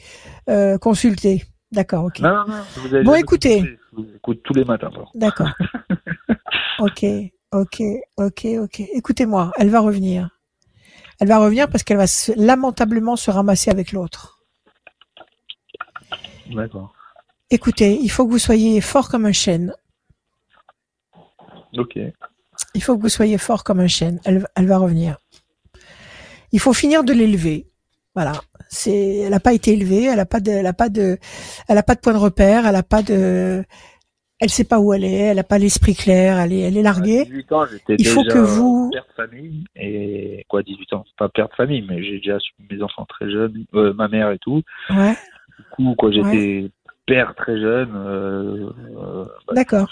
euh, 0.50 0.78
consulté. 0.78 1.44
D'accord, 1.72 2.06
ok. 2.06 2.20
Non, 2.20 2.46
non, 2.48 2.64
vous 2.78 3.04
Bon, 3.04 3.14
écoutez. 3.16 3.60
consulté. 3.60 3.80
Je 3.92 3.96
vous 3.98 4.08
écoute 4.16 4.42
tous 4.44 4.54
les 4.54 4.66
matins. 4.66 4.90
D'accord. 5.16 5.50
ok, 6.80 7.06
ok, 7.52 7.82
ok, 8.18 8.46
ok. 8.60 8.80
Écoutez-moi, 8.94 9.52
elle 9.58 9.70
va 9.70 9.80
revenir. 9.80 10.30
Elle 11.20 11.28
va 11.28 11.38
revenir 11.38 11.70
parce 11.70 11.84
qu'elle 11.84 11.98
va 11.98 12.08
se- 12.08 12.32
lamentablement 12.36 13.16
se 13.16 13.30
ramasser 13.32 13.70
avec 13.70 13.92
l'autre. 13.92 14.40
D'accord. 16.52 16.94
Écoutez, 17.52 18.00
il 18.02 18.10
faut 18.10 18.26
que 18.26 18.32
vous 18.32 18.40
soyez 18.40 18.82
fort 18.82 19.10
comme 19.10 19.26
un 19.26 19.32
chêne. 19.32 19.74
Ok. 21.78 22.00
Il 22.76 22.82
faut 22.84 22.96
que 22.98 23.02
vous 23.02 23.10
soyez 23.10 23.38
fort 23.38 23.64
comme 23.64 23.80
un 23.80 23.88
chêne. 23.88 24.20
Elle, 24.26 24.46
elle 24.56 24.68
va 24.68 24.78
revenir. 24.78 25.18
Il 26.52 26.60
faut 26.60 26.74
finir 26.74 27.04
de 27.04 27.14
l'élever. 27.14 27.68
Voilà. 28.16 28.34
C'est, 28.70 29.18
elle 29.20 29.32
n'a 29.32 29.40
pas 29.40 29.54
été 29.54 29.74
élevée. 29.74 30.06
Elle 30.06 30.18
n'a 30.18 30.26
pas 30.26 30.40
de, 30.40 30.52
elle 30.52 30.68
a 30.68 30.74
pas 30.74 30.90
de, 30.90 31.18
elle 31.68 31.78
a 31.78 31.84
pas 31.84 31.96
de 31.96 32.00
point 32.00 32.14
de 32.14 32.18
repère. 32.18 32.66
Elle 32.66 32.76
a 32.76 32.84
pas 32.84 33.02
de, 33.04 33.64
elle 34.40 34.50
sait 34.50 34.64
pas 34.64 34.80
où 34.80 34.94
elle 34.94 35.06
est, 35.06 35.14
elle 35.32 35.40
a 35.40 35.44
pas 35.44 35.58
l'esprit 35.58 35.96
clair, 35.96 36.38
elle 36.38 36.52
est, 36.54 36.60
elle 36.62 36.76
est 36.78 36.82
larguée. 36.82 37.24
18 37.26 37.52
ans, 37.54 37.66
j'étais 37.66 37.96
Il 37.98 38.06
faut 38.08 38.24
que 38.24 38.38
vous- 38.40 38.90
père 38.92 39.06
de 39.08 39.14
famille. 39.14 39.64
Et 39.76 40.46
quoi, 40.50 40.64
18 40.64 40.94
ans, 40.94 41.06
pas 41.18 41.30
père 41.30 41.48
de 41.48 41.54
famille, 41.56 41.86
mais 41.88 42.04
j'ai 42.04 42.18
déjà 42.18 42.38
mes 42.70 42.82
enfants 42.84 43.06
très 43.06 43.30
jeunes, 43.32 43.66
euh, 43.74 43.94
ma 43.94 44.08
mère 44.08 44.32
et 44.32 44.40
tout. 44.40 44.62
Ouais, 44.90 45.16
Du 45.58 45.66
coup, 45.72 45.96
quoi, 45.98 46.12
j'étais 46.12 46.70
père 47.06 47.34
très 47.36 47.60
jeune, 47.60 47.94
euh, 47.96 48.70
euh, 48.98 49.26
bah, 49.48 49.54
d'accord, 49.54 49.90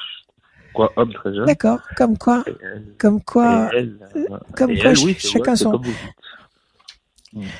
quoi, 0.74 0.92
homme 0.96 1.14
très 1.14 1.34
jeune. 1.34 1.46
d'accord. 1.46 1.80
Comme 1.98 2.18
quoi, 2.18 2.44
elle- 2.48 2.86
comme 2.98 3.22
quoi, 3.24 3.70
elle, 3.74 3.98
euh, 4.16 4.26
comme 4.56 4.76
quoi, 4.78 4.90
elle, 4.92 4.98
oui, 5.00 5.16
c'est 5.20 5.28
chacun 5.28 5.56
son, 5.56 5.78
dites. 5.78 5.96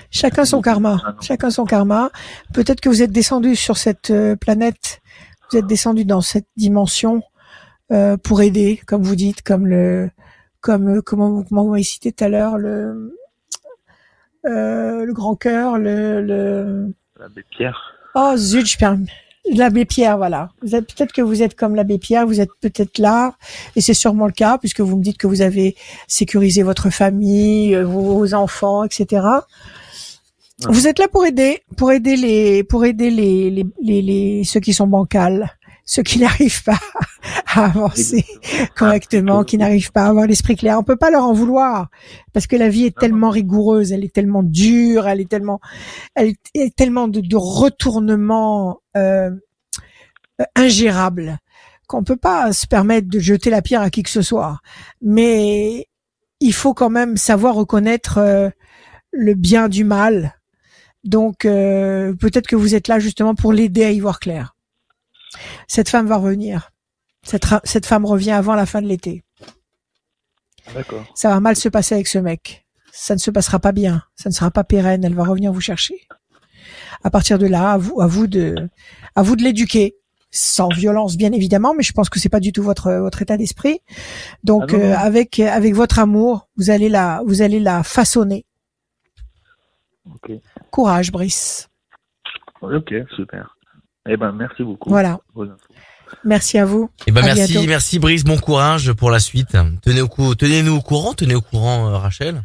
chacun 0.09 0.45
son 0.45 0.62
karma, 0.62 1.01
Ah 1.05 1.16
chacun 1.22 1.49
son 1.49 1.66
karma. 1.66 2.12
Peut-être 2.53 2.82
que 2.82 2.89
vous 2.89 3.01
êtes 3.01 3.12
descendu 3.12 3.55
sur 3.55 3.78
cette 3.78 4.12
euh, 4.12 4.36
planète, 4.36 5.01
vous 5.51 5.57
êtes 5.57 5.68
descendu 5.68 6.05
dans 6.05 6.22
cette 6.22 6.47
dimension 6.57 7.22
euh, 7.91 8.18
pour 8.18 8.41
aider, 8.41 8.82
comme 8.86 9.03
vous 9.03 9.16
dites, 9.16 9.41
comme 9.43 9.68
le, 9.68 10.09
comme 10.62 10.97
euh, 10.97 11.01
comment 11.01 11.43
comment 11.43 11.64
vous 11.64 11.72
m'avez 11.72 11.84
cité 11.84 12.12
tout 12.12 12.24
à 12.24 12.30
l'heure 12.30 12.57
le 12.57 13.16
euh, 14.45 15.05
le 15.05 15.14
grand 15.14 15.36
cœur, 15.36 15.78
le, 15.78 16.22
le 16.22 16.93
L'abbé 17.20 17.43
Pierre. 17.51 17.93
Oh 18.16 18.34
zut, 18.36 18.66
je 18.68 18.78
perds 18.78 18.97
l'abbé 19.49 19.85
Pierre, 19.85 20.17
voilà. 20.17 20.49
Vous 20.61 20.75
êtes 20.75 20.85
peut-être 20.93 21.11
que 21.13 21.21
vous 21.21 21.41
êtes 21.41 21.55
comme 21.55 21.75
l'abbé 21.75 21.97
Pierre, 21.97 22.25
vous 22.27 22.39
êtes 22.41 22.51
peut-être 22.61 22.97
là, 22.99 23.35
et 23.75 23.81
c'est 23.81 23.93
sûrement 23.93 24.25
le 24.27 24.31
cas 24.31 24.57
puisque 24.57 24.81
vous 24.81 24.97
me 24.97 25.03
dites 25.03 25.17
que 25.17 25.27
vous 25.27 25.41
avez 25.41 25.75
sécurisé 26.07 26.63
votre 26.63 26.89
famille, 26.89 27.75
euh, 27.75 27.85
vos, 27.85 28.01
vos 28.17 28.33
enfants, 28.33 28.83
etc. 28.83 29.25
Vous 30.69 30.87
êtes 30.87 30.99
là 30.99 31.07
pour 31.07 31.25
aider, 31.25 31.59
pour 31.75 31.91
aider 31.91 32.15
les, 32.15 32.63
pour 32.63 32.85
aider 32.85 33.09
les, 33.09 33.49
les, 33.49 33.65
les, 33.81 34.01
les- 34.03 34.43
ceux 34.43 34.59
qui 34.59 34.73
sont 34.73 34.85
bancals, 34.85 35.49
ceux 35.91 36.03
qui 36.03 36.19
n'arrivent 36.23 36.63
pas 36.63 36.79
à 37.53 37.65
avancer 37.65 38.25
correctement, 38.77 39.43
qui 39.43 39.57
n'arrivent 39.57 39.91
pas 39.91 40.03
à 40.03 40.07
avoir 40.07 40.25
l'esprit 40.25 40.55
clair. 40.55 40.79
On 40.79 40.83
peut 40.83 40.95
pas 40.95 41.11
leur 41.11 41.25
en 41.25 41.33
vouloir 41.33 41.89
parce 42.31 42.47
que 42.47 42.55
la 42.55 42.69
vie 42.69 42.85
est 42.85 42.97
tellement 42.97 43.29
rigoureuse, 43.29 43.91
elle 43.91 44.05
est 44.05 44.13
tellement 44.13 44.41
dure, 44.41 45.05
elle 45.07 45.19
est 45.19 45.29
tellement, 45.29 45.59
elle 46.15 46.35
est 46.53 46.73
tellement 46.75 47.09
de, 47.09 47.19
de 47.19 47.35
retournements 47.35 48.79
euh, 48.95 49.31
euh, 50.39 50.45
ingérables 50.55 51.39
qu'on 51.87 52.05
peut 52.05 52.15
pas 52.15 52.53
se 52.53 52.67
permettre 52.67 53.09
de 53.09 53.19
jeter 53.19 53.49
la 53.49 53.61
pierre 53.61 53.81
à 53.81 53.89
qui 53.89 54.01
que 54.01 54.09
ce 54.09 54.21
soit. 54.21 54.59
Mais 55.01 55.89
il 56.39 56.53
faut 56.53 56.73
quand 56.73 56.89
même 56.89 57.17
savoir 57.17 57.55
reconnaître 57.55 58.17
euh, 58.17 58.49
le 59.11 59.33
bien 59.33 59.67
du 59.67 59.83
mal. 59.83 60.39
Donc 61.03 61.43
euh, 61.43 62.13
peut-être 62.13 62.47
que 62.47 62.55
vous 62.55 62.75
êtes 62.75 62.87
là 62.87 62.99
justement 62.99 63.35
pour 63.35 63.51
l'aider 63.51 63.83
à 63.83 63.91
y 63.91 63.99
voir 63.99 64.21
clair. 64.21 64.55
Cette 65.67 65.89
femme 65.89 66.07
va 66.07 66.17
revenir. 66.17 66.71
Cette, 67.23 67.45
cette 67.63 67.86
femme 67.86 68.05
revient 68.05 68.32
avant 68.32 68.55
la 68.55 68.65
fin 68.65 68.82
de 68.82 68.88
l'été. 68.88 69.23
D'accord. 70.73 71.05
Ça 71.15 71.29
va 71.29 71.39
mal 71.39 71.55
se 71.55 71.69
passer 71.69 71.95
avec 71.95 72.07
ce 72.07 72.17
mec. 72.17 72.65
Ça 72.91 73.13
ne 73.15 73.19
se 73.19 73.32
passera 73.32 73.59
pas 73.59 73.71
bien. 73.71 74.03
Ça 74.15 74.29
ne 74.29 74.34
sera 74.34 74.51
pas 74.51 74.63
pérenne. 74.63 75.03
Elle 75.03 75.15
va 75.15 75.23
revenir 75.23 75.51
vous 75.53 75.61
chercher. 75.61 76.07
À 77.03 77.09
partir 77.09 77.39
de 77.39 77.47
là, 77.47 77.71
à 77.73 77.77
vous, 77.77 78.01
à 78.01 78.07
vous 78.07 78.27
de, 78.27 78.55
à 79.15 79.21
vous 79.23 79.36
de 79.36 79.43
l'éduquer. 79.43 79.95
Sans 80.34 80.69
violence, 80.69 81.17
bien 81.17 81.34
évidemment, 81.34 81.73
mais 81.73 81.84
je 81.84 81.91
pense 81.91 82.09
que 82.09 82.17
c'est 82.17 82.29
pas 82.29 82.39
du 82.39 82.53
tout 82.53 82.63
votre, 82.63 82.89
votre 82.93 83.21
état 83.21 83.36
d'esprit. 83.36 83.82
Donc, 84.45 84.69
Ah 84.69 84.73
non, 84.73 84.79
non. 84.79 84.86
euh, 84.91 84.95
avec, 84.95 85.39
avec 85.41 85.75
votre 85.75 85.99
amour, 85.99 86.47
vous 86.55 86.69
allez 86.69 86.88
la, 86.88 87.21
vous 87.25 87.41
allez 87.41 87.59
la 87.59 87.84
façonner. 87.84 88.45
Courage, 90.71 91.11
Brice. 91.11 91.69
Ok, 92.61 92.93
super. 93.15 93.57
Eh 94.09 94.17
ben, 94.17 94.31
merci 94.31 94.63
beaucoup. 94.63 94.89
Voilà. 94.89 95.19
Merci 96.25 96.57
à 96.57 96.65
vous. 96.65 96.89
Eh 97.07 97.11
ben 97.11 97.21
À 97.23 97.25
merci, 97.27 97.53
bientôt. 97.53 97.67
merci 97.67 97.99
Brice, 97.99 98.23
bon 98.23 98.37
courage 98.37 98.91
pour 98.93 99.11
la 99.11 99.19
suite. 99.19 99.55
Tenez 99.81 100.01
au 100.01 100.07
cou, 100.09 100.35
tenez-nous 100.35 100.75
au 100.75 100.81
courant, 100.81 101.13
tenez 101.13 101.35
au 101.35 101.41
courant 101.41 101.87
euh, 101.89 101.97
Rachel. 101.97 102.43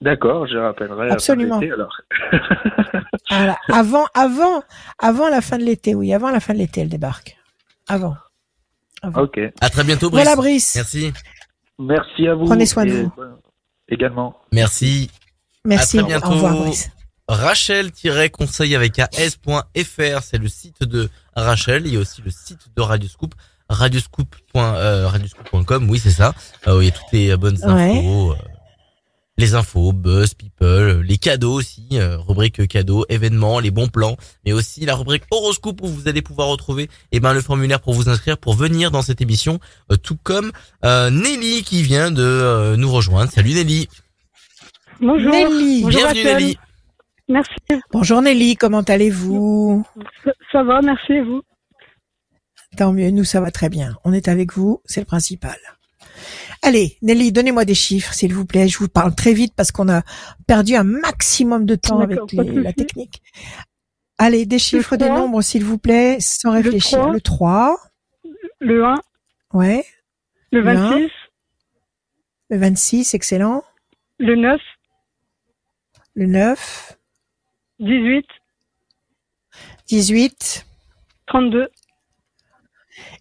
D'accord, 0.00 0.46
je 0.46 0.56
rappellerai. 0.56 1.10
Absolument. 1.10 1.58
À 1.58 1.64
la 1.64 1.76
fin 1.76 1.76
de 1.76 2.30
l'été, 2.30 2.92
alors. 2.92 3.02
Voilà. 3.30 3.58
Avant, 3.70 4.06
avant, 4.14 4.62
avant 4.98 5.28
la 5.28 5.40
fin 5.42 5.58
de 5.58 5.64
l'été, 5.64 5.94
oui, 5.94 6.14
avant 6.14 6.30
la 6.30 6.40
fin 6.40 6.54
de 6.54 6.58
l'été, 6.58 6.80
elle 6.80 6.88
débarque. 6.88 7.36
Avant. 7.88 8.16
Avant. 9.02 9.22
Ok. 9.22 9.38
À 9.60 9.68
très 9.70 9.84
bientôt 9.84 10.08
Brice. 10.08 10.24
Voilà, 10.24 10.36
Brice. 10.36 10.74
Merci, 10.76 11.12
Merci 11.78 12.26
à 12.26 12.34
vous. 12.34 12.46
Prenez 12.46 12.64
soin 12.66 12.86
de 12.86 12.92
vous. 12.92 13.12
Également. 13.88 14.36
merci. 14.52 15.10
Merci. 15.64 15.98
À 15.98 16.02
très 16.02 16.08
bientôt. 16.08 16.28
Au 16.28 16.34
revoir, 16.34 16.54
Brice. 16.56 16.90
Rachel-conseil 17.28 18.74
avec 18.74 18.98
as.fr, 18.98 20.22
c'est 20.22 20.38
le 20.38 20.48
site 20.48 20.82
de 20.82 21.08
Rachel. 21.36 21.86
Il 21.86 21.94
y 21.94 21.96
a 21.96 22.00
aussi 22.00 22.22
le 22.22 22.30
site 22.30 22.68
de 22.74 22.82
Radioscoop, 22.82 23.34
radioscoop. 23.68 24.34
euh, 24.56 25.06
radioscoop.com, 25.08 25.88
oui 25.90 25.98
c'est 26.02 26.10
ça. 26.10 26.34
Euh, 26.66 26.82
il 26.82 26.86
y 26.86 26.88
a 26.88 26.92
toutes 26.92 27.12
les 27.12 27.36
bonnes 27.36 27.58
Ouais. 27.64 27.98
infos, 27.98 28.32
euh, 28.32 28.36
les 29.36 29.54
infos, 29.54 29.92
buzz, 29.92 30.32
people, 30.34 31.02
les 31.02 31.18
cadeaux 31.18 31.52
aussi, 31.52 31.86
euh, 31.92 32.16
rubrique 32.16 32.66
cadeaux, 32.66 33.04
événements, 33.10 33.60
les 33.60 33.70
bons 33.70 33.88
plans, 33.88 34.16
mais 34.46 34.52
aussi 34.52 34.86
la 34.86 34.94
rubrique 34.96 35.24
horoscope 35.30 35.80
où 35.82 35.86
vous 35.86 36.08
allez 36.08 36.22
pouvoir 36.22 36.48
retrouver 36.48 36.88
eh 37.12 37.20
ben 37.20 37.34
le 37.34 37.42
formulaire 37.42 37.80
pour 37.80 37.92
vous 37.92 38.08
inscrire 38.08 38.38
pour 38.38 38.54
venir 38.54 38.90
dans 38.90 39.02
cette 39.02 39.20
émission, 39.20 39.60
euh, 39.92 39.96
tout 39.96 40.16
comme 40.22 40.50
euh, 40.84 41.10
Nelly 41.10 41.62
qui 41.62 41.82
vient 41.82 42.10
de 42.10 42.22
euh, 42.22 42.76
nous 42.76 42.90
rejoindre. 42.90 43.30
Salut 43.30 43.52
Nelly, 43.52 43.86
Bonjour. 45.00 45.30
Nelly. 45.30 45.82
Bonjour, 45.82 46.00
bienvenue 46.00 46.22
Rachel. 46.22 46.36
Nelly. 46.42 46.58
Merci. 47.28 47.54
Bonjour 47.92 48.22
Nelly, 48.22 48.56
comment 48.56 48.80
allez-vous? 48.80 49.84
Ça, 50.24 50.32
ça 50.52 50.62
va, 50.62 50.80
merci 50.80 51.12
et 51.12 51.20
vous? 51.22 51.42
Tant 52.76 52.92
mieux, 52.92 53.10
nous 53.10 53.24
ça 53.24 53.40
va 53.40 53.50
très 53.50 53.68
bien. 53.68 53.96
On 54.04 54.12
est 54.12 54.28
avec 54.28 54.52
vous, 54.54 54.80
c'est 54.86 55.00
le 55.00 55.06
principal. 55.06 55.56
Allez, 56.62 56.96
Nelly, 57.02 57.30
donnez-moi 57.32 57.64
des 57.64 57.74
chiffres, 57.74 58.12
s'il 58.14 58.32
vous 58.34 58.46
plaît. 58.46 58.66
Je 58.68 58.78
vous 58.78 58.88
parle 58.88 59.14
très 59.14 59.32
vite 59.34 59.52
parce 59.54 59.70
qu'on 59.72 59.88
a 59.88 60.02
perdu 60.46 60.74
un 60.74 60.84
maximum 60.84 61.66
de 61.66 61.74
temps 61.76 62.00
avec 62.00 62.18
les- 62.32 62.62
la 62.62 62.72
technique. 62.72 63.22
Allez, 64.18 64.46
des 64.46 64.58
chiffres, 64.58 64.96
des 64.96 65.08
nombres, 65.08 65.42
s'il 65.42 65.64
vous 65.64 65.78
plaît, 65.78 66.16
sans 66.20 66.50
Le 66.52 66.56
réfléchir. 66.56 67.10
Le 67.10 67.20
3, 67.20 67.76
Le 68.60 68.84
1, 68.84 68.94
ouais. 69.52 69.84
le 70.50 70.60
Le 70.62 70.68
un. 70.70 70.90
26, 70.90 71.10
Le 72.50 72.58
26, 72.58 73.14
excellent. 73.14 73.62
le 74.18 74.34
9, 74.34 74.60
Le 76.14 76.26
9, 76.26 76.97
18, 77.80 78.24
18 79.88 80.64
32. 81.26 81.68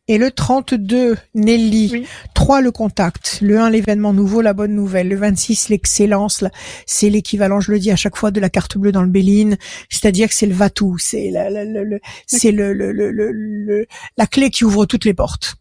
et 0.08 0.18
le 0.18 0.32
32, 0.32 1.18
Nelly. 1.36 1.90
Oui. 1.92 2.08
3, 2.34 2.62
le 2.62 2.72
contact. 2.72 3.40
Le 3.42 3.60
1, 3.60 3.70
l'événement 3.70 4.14
nouveau, 4.14 4.42
la 4.42 4.54
bonne 4.54 4.74
nouvelle. 4.74 5.10
Le 5.10 5.18
26, 5.18 5.70
l'excellence. 5.70 6.44
C'est 6.86 7.10
l'équivalent, 7.10 7.60
je 7.60 7.72
le 7.72 7.80
dis 7.80 7.92
à 7.92 7.96
chaque 7.98 8.16
fois, 8.16 8.32
de 8.32 8.40
la 8.40 8.50
carte 8.50 8.78
bleue 8.78 8.92
dans 8.94 9.04
le 9.04 9.10
Béline. 9.10 9.58
C'est-à-dire 9.90 10.30
que 10.30 10.34
c'est 10.36 10.46
le 10.48 10.54
va-tout. 10.56 10.98
C'est 10.98 11.30
la, 11.30 11.50
la- 11.50 11.66
la- 11.66 11.84
le- 11.84 12.00
c'est 12.26 12.52
le, 12.52 12.74
le, 12.74 12.92
le, 12.92 13.86
la 14.18 14.26
clé 14.28 14.50
qui 14.50 14.64
ouvre 14.64 14.86
toutes 14.86 15.06
les 15.06 15.14
portes. 15.14 15.56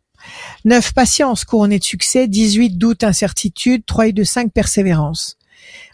9, 0.65 0.95
patience, 0.95 1.45
couronné 1.45 1.79
de 1.79 1.85
succès. 1.85 2.27
18, 2.29 2.79
doute, 2.79 3.05
incertitude. 3.05 3.85
3 3.85 4.09
et 4.09 4.13
2, 4.13 4.25
5, 4.25 4.53
persévérance. 4.53 5.37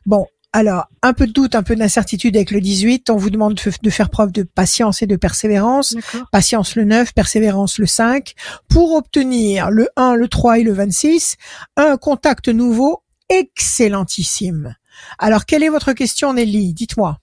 Bon. 0.07 0.27
Alors, 0.55 0.85
un 1.03 1.15
peu 1.15 1.27
de 1.27 1.33
doute, 1.33 1.55
un 1.55 1.63
peu 1.63 1.75
d'incertitude 1.75 2.37
avec 2.37 2.51
le 2.51 2.61
18. 2.61 3.09
On 3.09 3.17
vous 3.17 3.31
demande 3.31 3.55
de, 3.55 3.91
faire 3.91 4.11
preuve 4.11 4.33
de 4.33 4.43
patience 4.43 5.01
et 5.01 5.07
de 5.07 5.17
persévérance. 5.17 5.97
Patience 6.31 6.77
le 6.77 6.85
9, 6.85 7.15
persévérance 7.15 7.79
le 7.79 7.87
5, 7.87 8.35
pour 8.69 8.95
obtenir 8.95 9.71
le 9.71 9.89
1, 9.97 10.15
le 10.15 10.29
3 10.29 10.59
et 10.59 10.63
le 10.63 10.73
26, 10.73 11.37
un 11.79 11.97
contact 11.97 12.49
nouveau 12.49 13.03
excellentissime. 13.31 14.75
Alors, 15.19 15.47
quelle 15.47 15.63
est 15.63 15.71
votre 15.71 15.95
question, 15.95 16.35
Nelly? 16.35 16.75
Dites-moi. 16.75 17.17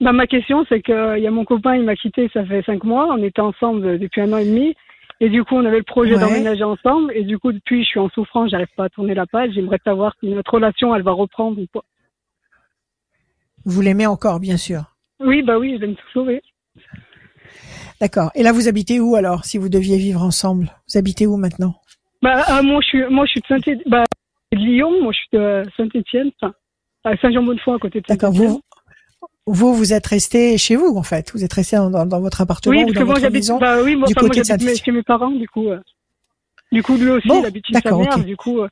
Bah, 0.00 0.12
ma 0.12 0.26
question, 0.26 0.66
c'est 0.68 0.82
que 0.82 1.16
il 1.16 1.22
y 1.22 1.26
a 1.28 1.30
mon 1.30 1.44
copain, 1.44 1.76
il 1.76 1.84
m'a 1.84 1.94
quitté, 1.94 2.28
ça 2.32 2.44
fait 2.44 2.64
cinq 2.64 2.82
mois. 2.82 3.08
On 3.16 3.22
était 3.22 3.40
ensemble 3.40 4.00
depuis 4.00 4.22
un 4.22 4.32
an 4.32 4.38
et 4.38 4.44
demi. 4.44 4.74
Et 5.20 5.30
du 5.30 5.44
coup, 5.44 5.54
on 5.54 5.64
avait 5.64 5.78
le 5.78 5.84
projet 5.84 6.14
Ouais. 6.14 6.20
d'emménager 6.20 6.64
ensemble. 6.64 7.12
Et 7.14 7.22
du 7.22 7.38
coup, 7.38 7.52
depuis, 7.52 7.84
je 7.84 7.88
suis 7.88 8.00
en 8.00 8.08
souffrance, 8.10 8.50
j'arrive 8.50 8.66
pas 8.76 8.86
à 8.86 8.88
tourner 8.88 9.14
la 9.14 9.26
page. 9.26 9.52
J'aimerais 9.54 9.78
savoir 9.84 10.14
si 10.20 10.28
notre 10.28 10.52
relation, 10.52 10.94
elle 10.94 11.02
va 11.02 11.12
reprendre 11.12 11.58
ou 11.60 11.66
pas. 11.72 11.84
Vous 13.66 13.80
l'aimez 13.82 14.06
encore, 14.06 14.40
bien 14.40 14.56
sûr. 14.56 14.94
Oui, 15.20 15.42
bah 15.42 15.58
oui, 15.58 15.74
je 15.74 15.80
vais 15.80 15.88
me 15.88 15.96
sauver. 16.14 16.40
D'accord. 18.00 18.30
Et 18.34 18.42
là, 18.42 18.52
vous 18.52 18.68
habitez 18.68 19.00
où 19.00 19.16
alors, 19.16 19.44
si 19.44 19.58
vous 19.58 19.68
deviez 19.68 19.96
vivre 19.98 20.22
ensemble? 20.22 20.70
Vous 20.88 20.96
habitez 20.98 21.26
où 21.26 21.36
maintenant? 21.36 21.74
Bah, 22.22 22.44
euh, 22.58 22.62
moi, 22.62 22.80
je 22.82 22.86
suis, 22.86 23.04
moi, 23.08 23.26
je 23.26 23.32
suis 23.32 23.40
de 23.40 23.90
bah, 23.90 24.04
de 24.52 24.58
Lyon. 24.58 25.02
Moi, 25.02 25.12
je 25.12 25.16
suis 25.18 25.28
de 25.32 25.62
Saint-Étienne. 25.76 26.30
Enfin, 26.40 26.54
à 27.04 27.16
Saint-Jean-Bonnefoy, 27.16 27.74
à 27.74 27.78
côté 27.78 28.00
de 28.00 28.06
D'accord. 28.08 28.32
Saint-Étienne. 28.34 28.52
Vous, 28.52 28.62
vous, 29.46 29.74
vous 29.74 29.92
êtes 29.92 30.06
resté 30.06 30.58
chez 30.58 30.76
vous, 30.76 30.96
en 30.96 31.02
fait. 31.02 31.32
Vous 31.32 31.42
êtes 31.44 31.52
resté 31.52 31.76
dans, 31.76 31.90
dans- 31.90 32.06
dans 32.06 32.20
votre 32.20 32.40
appartement 32.40 32.74
Oui, 32.76 32.82
ou 32.82 32.86
parce 32.86 32.94
dans 32.94 33.00
que 33.00 33.04
moi, 33.06 33.14
votre 33.18 33.30
maison. 33.32 33.58
bah 33.58 33.82
oui, 33.82 33.96
moi, 33.96 34.08
du 34.08 34.12
enfin, 34.12 34.20
moi, 34.22 34.28
côté 34.28 34.40
de 34.40 34.44
j'habite 34.46 34.84
chez 34.84 34.92
mes 34.92 35.02
parents, 35.02 35.30
du 35.30 35.48
coup. 35.48 35.68
euh. 35.68 35.80
Du 36.72 36.82
coup, 36.82 36.96
lui 36.96 37.10
aussi, 37.10 37.28
Bon, 37.28 37.40
il 37.40 37.46
habite 37.46 37.66
chez 37.66 37.74
sa 37.74 37.80
d'accord, 37.80 38.00
mère, 38.00 38.18
du 38.24 38.36
coup. 38.36 38.60
euh, 38.60 38.68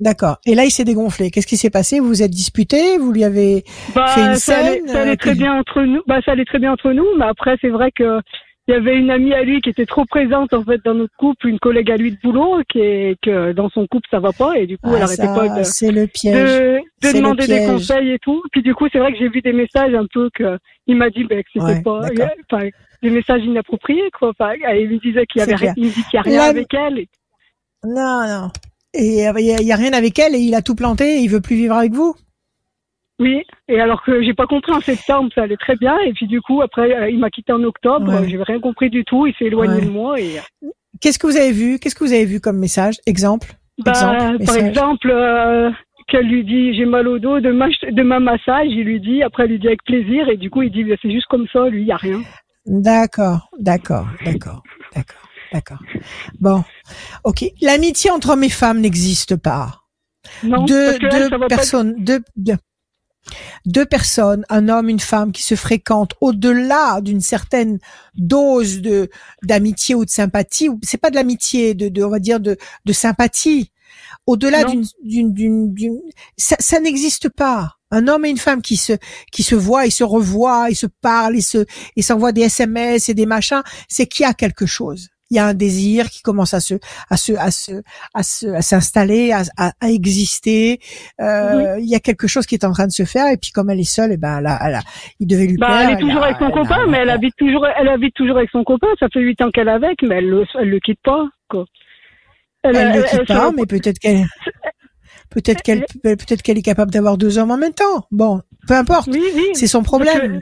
D'accord. 0.00 0.36
Et 0.46 0.54
là, 0.54 0.64
il 0.64 0.70
s'est 0.70 0.84
dégonflé. 0.84 1.30
Qu'est-ce 1.30 1.46
qui 1.46 1.56
s'est 1.56 1.70
passé? 1.70 2.00
Vous 2.00 2.08
vous 2.08 2.22
êtes 2.22 2.30
disputé? 2.30 2.98
Vous 2.98 3.12
lui 3.12 3.24
avez 3.24 3.64
Bah, 3.94 4.06
Fait 4.08 4.20
une 4.26 4.34
ça 4.36 4.58
allait, 4.58 4.82
ça 4.86 5.00
allait 5.02 5.12
euh, 5.12 5.16
très 5.16 5.34
bien 5.34 5.58
entre 5.58 5.82
nous. 5.82 6.02
Bah, 6.06 6.20
ça 6.24 6.32
allait 6.32 6.44
très 6.44 6.58
bien 6.58 6.72
entre 6.72 6.92
nous, 6.92 7.06
mais 7.18 7.24
après, 7.24 7.56
c'est 7.60 7.70
vrai 7.70 7.90
que 7.92 8.20
il 8.68 8.72
y 8.72 8.74
avait 8.76 8.96
une 8.98 9.10
amie 9.12 9.32
à 9.32 9.44
lui 9.44 9.60
qui 9.60 9.70
était 9.70 9.86
trop 9.86 10.04
présente 10.06 10.52
en 10.52 10.64
fait 10.64 10.80
dans 10.84 10.92
notre 10.94 11.14
couple, 11.16 11.46
une 11.46 11.60
collègue 11.60 11.88
à 11.88 11.96
lui 11.96 12.10
de 12.10 12.16
boulot 12.20 12.62
qui 12.68 12.80
est 12.80 13.16
que 13.22 13.52
dans 13.52 13.68
son 13.70 13.86
couple 13.86 14.08
ça 14.10 14.18
va 14.18 14.32
pas 14.32 14.58
et 14.58 14.66
du 14.66 14.76
coup 14.76 14.90
Ah, 14.90 14.94
elle 14.96 15.02
arrêtait 15.04 15.22
ça, 15.22 15.34
pas 15.36 15.48
de, 15.60 15.62
C'est 15.62 15.92
le 15.92 16.08
piège. 16.08 16.34
de, 16.34 16.74
de 16.78 16.80
C'est 17.00 17.12
le 17.12 17.18
demander 17.18 17.46
des 17.46 17.64
conseils 17.64 18.10
et 18.10 18.18
tout. 18.18 18.42
Puis 18.50 18.62
du 18.62 18.74
coup 18.74 18.88
c'est 18.90 18.98
vrai 18.98 19.12
que 19.12 19.18
j'ai 19.20 19.28
vu 19.28 19.40
des 19.40 19.52
messages 19.52 19.94
un 19.94 20.06
peu 20.12 20.30
que 20.34 20.58
il 20.88 20.96
m'a 20.96 21.10
dit 21.10 21.22
ben, 21.22 21.44
que 21.44 21.48
c'était 21.52 21.64
Ouais, 21.64 21.80
pas 21.80 22.00
enfin, 22.50 22.68
des 23.04 23.10
messages 23.10 23.44
inappropriés 23.44 24.10
quoi. 24.18 24.30
Enfin, 24.30 24.54
il 24.54 24.90
me 24.90 24.98
disait 24.98 25.26
qu'il 25.26 25.42
y 25.42 25.44
avait 25.44 25.72
il 25.76 25.84
me 25.84 25.90
dit 25.90 26.02
qu'il 26.02 26.14
y 26.14 26.18
a 26.18 26.22
rien 26.22 26.40
avec 26.42 26.74
elle. 26.74 26.98
et- 26.98 27.08
Non, 27.84 28.26
non. 28.26 28.48
Et 28.96 29.04
il 29.06 29.44
y, 29.44 29.52
a- 29.52 29.62
y 29.62 29.72
a 29.72 29.76
rien 29.76 29.92
avec 29.92 30.18
elle 30.18 30.34
et 30.34 30.38
il 30.38 30.54
a 30.54 30.62
tout 30.62 30.74
planté. 30.74 31.16
Et 31.18 31.20
il 31.20 31.28
veut 31.28 31.40
plus 31.40 31.56
vivre 31.56 31.74
avec 31.76 31.92
vous? 31.92 32.14
Oui, 33.18 33.42
et 33.68 33.80
alors 33.80 34.02
que 34.04 34.22
j'ai 34.22 34.34
pas 34.34 34.46
compris 34.46 34.72
en 34.72 34.80
septembre, 34.80 35.30
ça 35.34 35.42
allait 35.44 35.56
très 35.56 35.76
bien. 35.76 35.98
Et 36.00 36.12
puis 36.12 36.26
du 36.26 36.42
coup, 36.42 36.60
après, 36.60 36.94
euh, 36.94 37.08
il 37.08 37.18
m'a 37.18 37.30
quitté 37.30 37.50
en 37.52 37.62
octobre. 37.62 38.12
Ouais. 38.12 38.28
J'ai 38.28 38.36
rien 38.42 38.60
compris 38.60 38.90
du 38.90 39.04
tout. 39.04 39.26
Il 39.26 39.34
s'est 39.38 39.46
éloigné 39.46 39.80
Ouais. 39.80 39.86
de 39.86 39.90
moi. 39.90 40.20
Et 40.20 40.36
Qu'est-ce 41.00 41.18
que 41.18 41.26
vous 41.26 41.36
avez 41.36 41.52
vu? 41.52 41.78
Qu'est-ce 41.78 41.94
que 41.94 42.04
vous 42.04 42.12
avez 42.12 42.26
vu 42.26 42.40
comme 42.40 42.58
message? 42.58 42.96
Exemple? 43.06 43.52
Bah, 43.84 43.92
Exemple, 43.92 44.44
par 44.46 44.56
exemple, 44.56 45.10
euh, 45.10 45.70
qu'elle 46.08 46.26
lui 46.26 46.44
dit 46.44 46.74
j'ai 46.74 46.84
mal 46.86 47.08
au 47.08 47.18
dos, 47.18 47.40
demain, 47.40 47.68
je- 47.70 47.90
demain 47.90 48.20
massage. 48.20 48.68
Il 48.68 48.84
lui 48.84 49.00
dit, 49.00 49.22
après, 49.22 49.44
elle 49.44 49.50
lui 49.50 49.58
dit 49.58 49.66
avec 49.68 49.82
plaisir. 49.84 50.28
Et 50.28 50.36
du 50.36 50.50
coup, 50.50 50.62
il 50.62 50.70
dit 50.70 50.84
c'est 51.00 51.10
juste 51.10 51.26
comme 51.26 51.46
ça. 51.52 51.68
Lui, 51.68 51.82
il 51.82 51.86
y 51.88 51.92
a 51.92 51.96
rien. 51.96 52.20
D'accord, 52.66 53.48
d'accord, 53.58 54.06
d'accord, 54.24 54.62
d'accord, 54.94 55.25
d'accord. 55.52 55.78
Bon, 56.40 56.64
ok. 57.24 57.44
L'amitié 57.60 58.10
entre 58.10 58.30
hommes 58.30 58.44
et 58.44 58.48
femmes 58.50 58.80
n'existe 58.80 59.36
pas. 59.36 59.80
Non, 60.42 60.64
deux 60.64 60.92
elle, 60.92 60.98
deux 61.10 61.30
pas 61.38 61.46
personnes, 61.48 61.94
deux, 61.98 62.22
deux, 62.36 62.56
deux 63.64 63.86
personnes, 63.86 64.44
un 64.48 64.68
homme, 64.68 64.88
une 64.88 65.00
femme 65.00 65.32
qui 65.32 65.42
se 65.42 65.54
fréquentent 65.54 66.14
au-delà 66.20 67.00
d'une 67.00 67.20
certaine 67.20 67.78
dose 68.16 68.80
de 68.80 69.08
d'amitié 69.42 69.94
ou 69.94 70.04
de 70.04 70.10
sympathie. 70.10 70.68
ou 70.68 70.78
C'est 70.82 70.98
pas 70.98 71.10
de 71.10 71.16
l'amitié, 71.16 71.74
de, 71.74 71.88
de 71.88 72.02
on 72.04 72.10
va 72.10 72.18
dire 72.18 72.40
de 72.40 72.56
de 72.84 72.92
sympathie. 72.92 73.72
Au-delà 74.26 74.64
d'une 74.70 74.84
d'une 75.04 75.72
d'une- 75.74 76.00
ça, 76.36 76.56
ça 76.58 76.80
n'existe 76.80 77.28
pas. 77.28 77.72
Un 77.92 78.08
homme 78.08 78.24
et 78.24 78.30
une 78.30 78.36
femme 78.38 78.62
qui 78.62 78.76
se 78.76 78.94
qui 79.30 79.42
se 79.44 79.54
voient, 79.54 79.86
ils 79.86 79.92
se 79.92 80.02
revoient, 80.04 80.66
ils 80.70 80.74
se 80.76 80.86
parlent, 80.86 81.36
ils 81.36 81.42
se 81.42 81.64
ils 81.94 82.02
s'envoient 82.02 82.32
des 82.32 82.42
SMS 82.42 83.08
et 83.08 83.14
des 83.14 83.26
machins, 83.26 83.62
c'est 83.88 84.06
qu'il 84.06 84.24
y 84.24 84.26
a 84.26 84.34
quelque 84.34 84.66
chose. 84.66 85.08
Il 85.30 85.36
y 85.36 85.40
a 85.40 85.46
un 85.46 85.54
désir 85.54 86.08
qui 86.08 86.22
commence 86.22 86.54
à 86.54 86.60
se 86.60 86.74
à 87.10 87.16
se 87.16 87.32
à 87.32 87.50
se 87.50 87.82
à 88.14 88.22
se 88.22 88.46
à 88.46 88.62
s'installer, 88.62 89.32
à, 89.32 89.42
à, 89.56 89.72
à 89.80 89.90
exister. 89.90 90.78
Euh, 91.20 91.76
Il 91.80 91.88
y 91.88 91.94
a 91.96 92.00
quelque 92.00 92.28
chose 92.28 92.46
qui 92.46 92.54
est 92.54 92.64
en 92.64 92.72
train 92.72 92.86
de 92.86 92.92
se 92.92 93.04
faire 93.04 93.26
et 93.32 93.36
puis 93.36 93.50
comme 93.50 93.68
elle 93.70 93.80
est 93.80 93.84
seule, 93.84 94.12
et 94.12 94.16
ben 94.16 94.38
elle 94.38 94.46
a- 94.46 94.58
elle 94.64 94.74
a- 94.76 94.82
il 95.18 95.26
devait 95.26 95.46
lui 95.46 95.56
Bah, 95.56 95.66
plaire. 95.66 95.88
elle 95.90 95.94
est 95.96 96.00
toujours 96.00 96.22
a- 96.22 96.26
avec 96.26 96.36
son 96.38 96.46
elle 96.46 96.52
a- 96.58 96.62
copain, 96.62 96.86
mais 96.88 96.98
elle 96.98 97.10
habite 97.10 97.34
toujours, 97.36 97.66
elle 97.66 97.88
habite 97.88 98.14
toujours 98.14 98.36
avec 98.36 98.50
son 98.50 98.62
copain. 98.62 98.86
Ça 99.00 99.08
fait 99.12 99.20
huit 99.20 99.40
ans 99.42 99.50
qu'elle 99.50 99.66
est 99.68 99.72
avec, 99.72 100.00
mais 100.02 100.16
elle 100.16 100.28
le, 100.30 100.44
elle 100.60 100.70
le 100.70 100.78
quitte 100.80 101.00
pas, 101.02 101.24
quoi. 101.50 101.64
Elle 102.62 102.72
ne 102.74 102.78
elle- 102.78 103.02
quitte 103.04 103.20
elle- 103.20 103.26
pas, 103.26 103.48
elle- 103.48 103.54
mais 103.56 103.66
peut-être 103.66 103.98
qu'elle 103.98 104.26
peut-être 105.30 105.62
qu'elle 105.62 105.84
peut-être 106.02 106.42
qu'elle 106.42 106.58
est 106.58 106.62
capable 106.62 106.92
d'avoir 106.92 107.16
deux 107.18 107.36
hommes 107.38 107.50
en 107.50 107.56
même 107.58 107.74
temps. 107.74 108.06
Bon, 108.12 108.42
peu 108.68 108.74
importe, 108.74 109.08
Oui, 109.08 109.22
oui. 109.34 109.46
c'est 109.54 109.66
son 109.66 109.82
problème. 109.82 110.40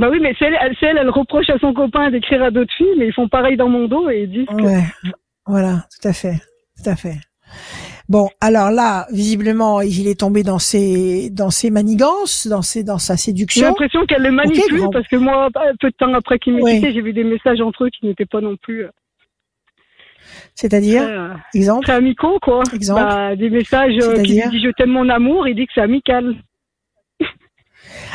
Bah 0.00 0.08
oui, 0.10 0.18
mais 0.18 0.34
c'est 0.38 0.46
elle, 0.46 1.10
reproche 1.10 1.50
à 1.50 1.58
son 1.58 1.74
copain 1.74 2.10
d'écrire 2.10 2.42
à 2.42 2.50
d'autres 2.50 2.72
filles, 2.74 2.94
mais 2.98 3.08
ils 3.08 3.12
font 3.12 3.28
pareil 3.28 3.58
dans 3.58 3.68
mon 3.68 3.86
dos 3.86 4.08
et 4.08 4.22
ils 4.22 4.30
disent 4.30 4.46
que... 4.46 4.62
Ouais, 4.62 4.82
voilà, 5.46 5.84
tout 5.90 6.08
à 6.08 6.14
fait, 6.14 6.36
tout 6.82 6.88
à 6.88 6.96
fait. 6.96 7.16
Bon, 8.08 8.30
alors 8.40 8.70
là, 8.70 9.06
visiblement, 9.12 9.82
il 9.82 10.08
est 10.08 10.18
tombé 10.18 10.42
dans 10.42 10.58
ses 10.58 11.28
dans 11.28 11.50
ses 11.50 11.70
manigances, 11.70 12.46
dans 12.46 12.62
ses 12.62 12.82
dans 12.82 12.96
sa 12.98 13.14
J'ai 13.14 13.24
séduction. 13.24 13.66
l'impression 13.66 14.06
qu'elle 14.06 14.22
le 14.22 14.30
manipule 14.30 14.88
parce 14.90 15.06
que 15.06 15.16
moi, 15.16 15.48
un 15.54 15.76
peu 15.78 15.90
de 15.90 15.96
temps 15.96 16.14
après 16.14 16.38
qu'il 16.38 16.54
m'ait 16.54 16.62
Ouais. 16.62 16.80
j'ai 16.82 17.02
vu 17.02 17.12
des 17.12 17.22
messages 17.22 17.60
entre 17.60 17.84
eux 17.84 17.90
qui 17.90 18.06
n'étaient 18.06 18.24
pas 18.24 18.40
non 18.40 18.56
plus 18.56 18.84
euh, 18.84 18.90
C'est-à-dire, 20.54 21.02
euh, 21.02 21.34
exemple, 21.54 21.84
très 21.84 21.96
amicaux, 21.96 22.38
quoi. 22.40 22.62
Exemple. 22.72 23.02
Bah, 23.02 23.36
des 23.36 23.50
messages 23.50 23.98
euh, 24.00 24.22
qui 24.22 24.32
disent 24.32 24.62
je 24.64 24.70
t'aime 24.70 24.92
mon 24.92 25.10
amour, 25.10 25.46
il 25.46 25.54
dit 25.54 25.66
que 25.66 25.72
c'est 25.74 25.82
amical. 25.82 26.36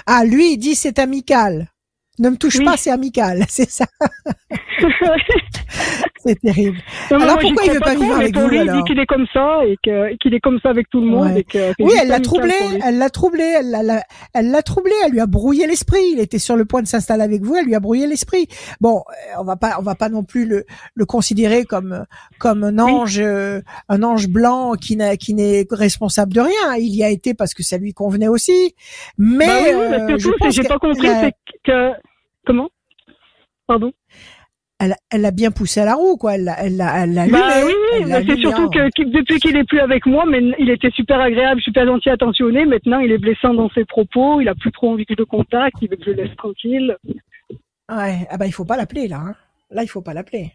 ah 0.07 0.25
lui, 0.25 0.53
il 0.53 0.57
dit 0.57 0.73
c'est 0.73 0.97
amical. 0.97 1.69
Ne 2.19 2.29
me 2.29 2.37
touche 2.37 2.57
Oui. 2.59 2.65
pas, 2.65 2.77
c'est 2.77 2.91
amical, 2.91 3.43
c'est 3.49 3.69
ça, 3.69 3.85
c'est 6.17 6.39
terrible. 6.39 6.77
Non, 7.11 7.17
Alors 7.19 7.35
moi, 7.35 7.41
pourquoi 7.41 7.63
il 7.65 7.71
veut 7.73 7.79
pas 7.79 7.95
vivre 7.95 8.15
avec 8.15 8.35
vous, 8.37 8.47
lui, 8.47 8.57
il 8.57 8.61
alors 8.69 8.77
dit 8.83 8.83
qu'il 8.89 8.99
est 8.99 9.05
comme 9.05 9.25
ça 9.33 9.59
et 9.65 9.77
qu'il 10.21 10.33
est 10.33 10.39
comme 10.39 10.59
ça 10.61 10.69
avec 10.69 10.89
tout 10.89 11.01
le 11.01 11.07
monde. 11.07 11.33
Ouais. 11.33 11.39
Et 11.41 11.43
que 11.43 11.73
c'est 11.77 11.83
Oui, 11.83 11.91
elle 12.01 12.07
l'a 12.07 12.19
troublé, 12.19 12.53
elle 12.83 12.97
l'a 12.97 13.09
troublé, 13.09 13.43
elle 13.59 13.69
l'a- 13.69 13.83
l'a, 13.83 14.03
elle 14.33 14.49
l'a 14.51 14.61
troublé, 14.61 14.93
elle 15.05 15.11
lui 15.11 15.19
a 15.19 15.27
brouillé 15.27 15.67
l'esprit. 15.67 15.99
Il 16.13 16.19
était 16.19 16.39
sur 16.39 16.55
le 16.55 16.65
point 16.65 16.81
de 16.81 16.87
s'installer 16.87 17.23
avec 17.23 17.41
vous, 17.43 17.55
elle 17.55 17.65
lui 17.65 17.75
a 17.75 17.79
brouillé 17.79 18.07
l'esprit. 18.07 18.47
Bon, 18.81 19.03
euh, 19.09 19.39
on 19.39 19.43
va 19.43 19.55
pas, 19.55 19.75
on 19.79 19.83
va 19.83 19.95
pas 19.95 20.09
non 20.09 20.23
plus 20.23 20.45
le, 20.45 20.65
le 20.95 21.05
considérer 21.05 21.65
comme 21.65 22.05
comme 22.39 22.63
un 22.63 22.79
ange, 22.79 23.19
euh, 23.19 23.61
un 23.89 24.01
ange 24.03 24.27
blanc 24.27 24.73
qui 24.73 24.95
n'a, 24.95 25.17
qui 25.17 25.33
n'est 25.33 25.65
responsable 25.69 26.33
de 26.33 26.41
rien. 26.41 26.75
Il 26.79 26.95
y 26.95 27.03
a 27.03 27.09
été 27.09 27.33
parce 27.33 27.53
que 27.53 27.63
ça 27.63 27.77
lui 27.77 27.93
convenait 27.93 28.27
aussi. 28.27 28.73
Mais, 29.17 29.45
Bah 29.47 29.53
oui, 30.07 30.13
euh, 30.13 30.17
je 30.17 30.29
j'ai 30.49 30.63
pas 30.63 30.79
compris, 30.79 31.07
c'est 31.07 31.33
que... 31.65 31.91
Comment? 32.45 32.69
Pardon? 33.67 33.91
Elle, 34.79 34.93
elle 35.09 35.21
l'a 35.21 35.31
bien 35.31 35.51
poussé 35.51 35.79
à 35.79 35.85
la 35.85 35.95
roue, 35.95 36.17
quoi. 36.17 36.35
Elle 36.35 36.43
l'a, 36.43 36.61
elle 36.61 36.73
elle 36.81 37.13
l'a 37.13 37.27
Bah 37.27 37.65
oui, 37.65 37.71
oui, 37.93 38.11
c'est 38.27 38.37
surtout 38.39 38.69
que, 38.69 38.89
que 38.89 39.03
depuis 39.09 39.39
qu'il 39.39 39.55
est 39.55 39.63
plus 39.63 39.79
avec 39.79 40.05
moi, 40.05 40.25
mais 40.25 40.41
il 40.59 40.69
était 40.69 40.91
super 40.91 41.19
agréable, 41.21 41.61
super 41.61 41.85
gentil, 41.85 42.09
attentionné. 42.09 42.65
Maintenant, 42.65 42.99
il 42.99 43.11
est 43.11 43.17
blessant 43.17 43.53
dans 43.53 43.69
ses 43.69 43.85
propos, 43.85 44.41
il 44.41 44.49
a 44.49 44.55
plus 44.55 44.71
trop 44.73 44.91
envie 44.91 45.05
que 45.05 45.13
je 45.13 45.19
le 45.21 45.25
contacte, 45.25 45.77
il 45.81 45.89
veut 45.89 45.95
que 45.95 46.03
je 46.03 46.09
le 46.11 46.23
laisse 46.23 46.35
tranquille. 46.35 46.97
Ouais, 47.89 48.27
ah 48.29 48.37
bah 48.37 48.47
il 48.47 48.51
faut 48.51 48.65
pas 48.65 48.75
l'appeler 48.77 49.07
là. 49.07 49.21
hein. 49.25 49.35
Là, 49.71 49.83
il 49.83 49.87
faut 49.87 50.01
pas 50.01 50.13
l'appeler. 50.13 50.51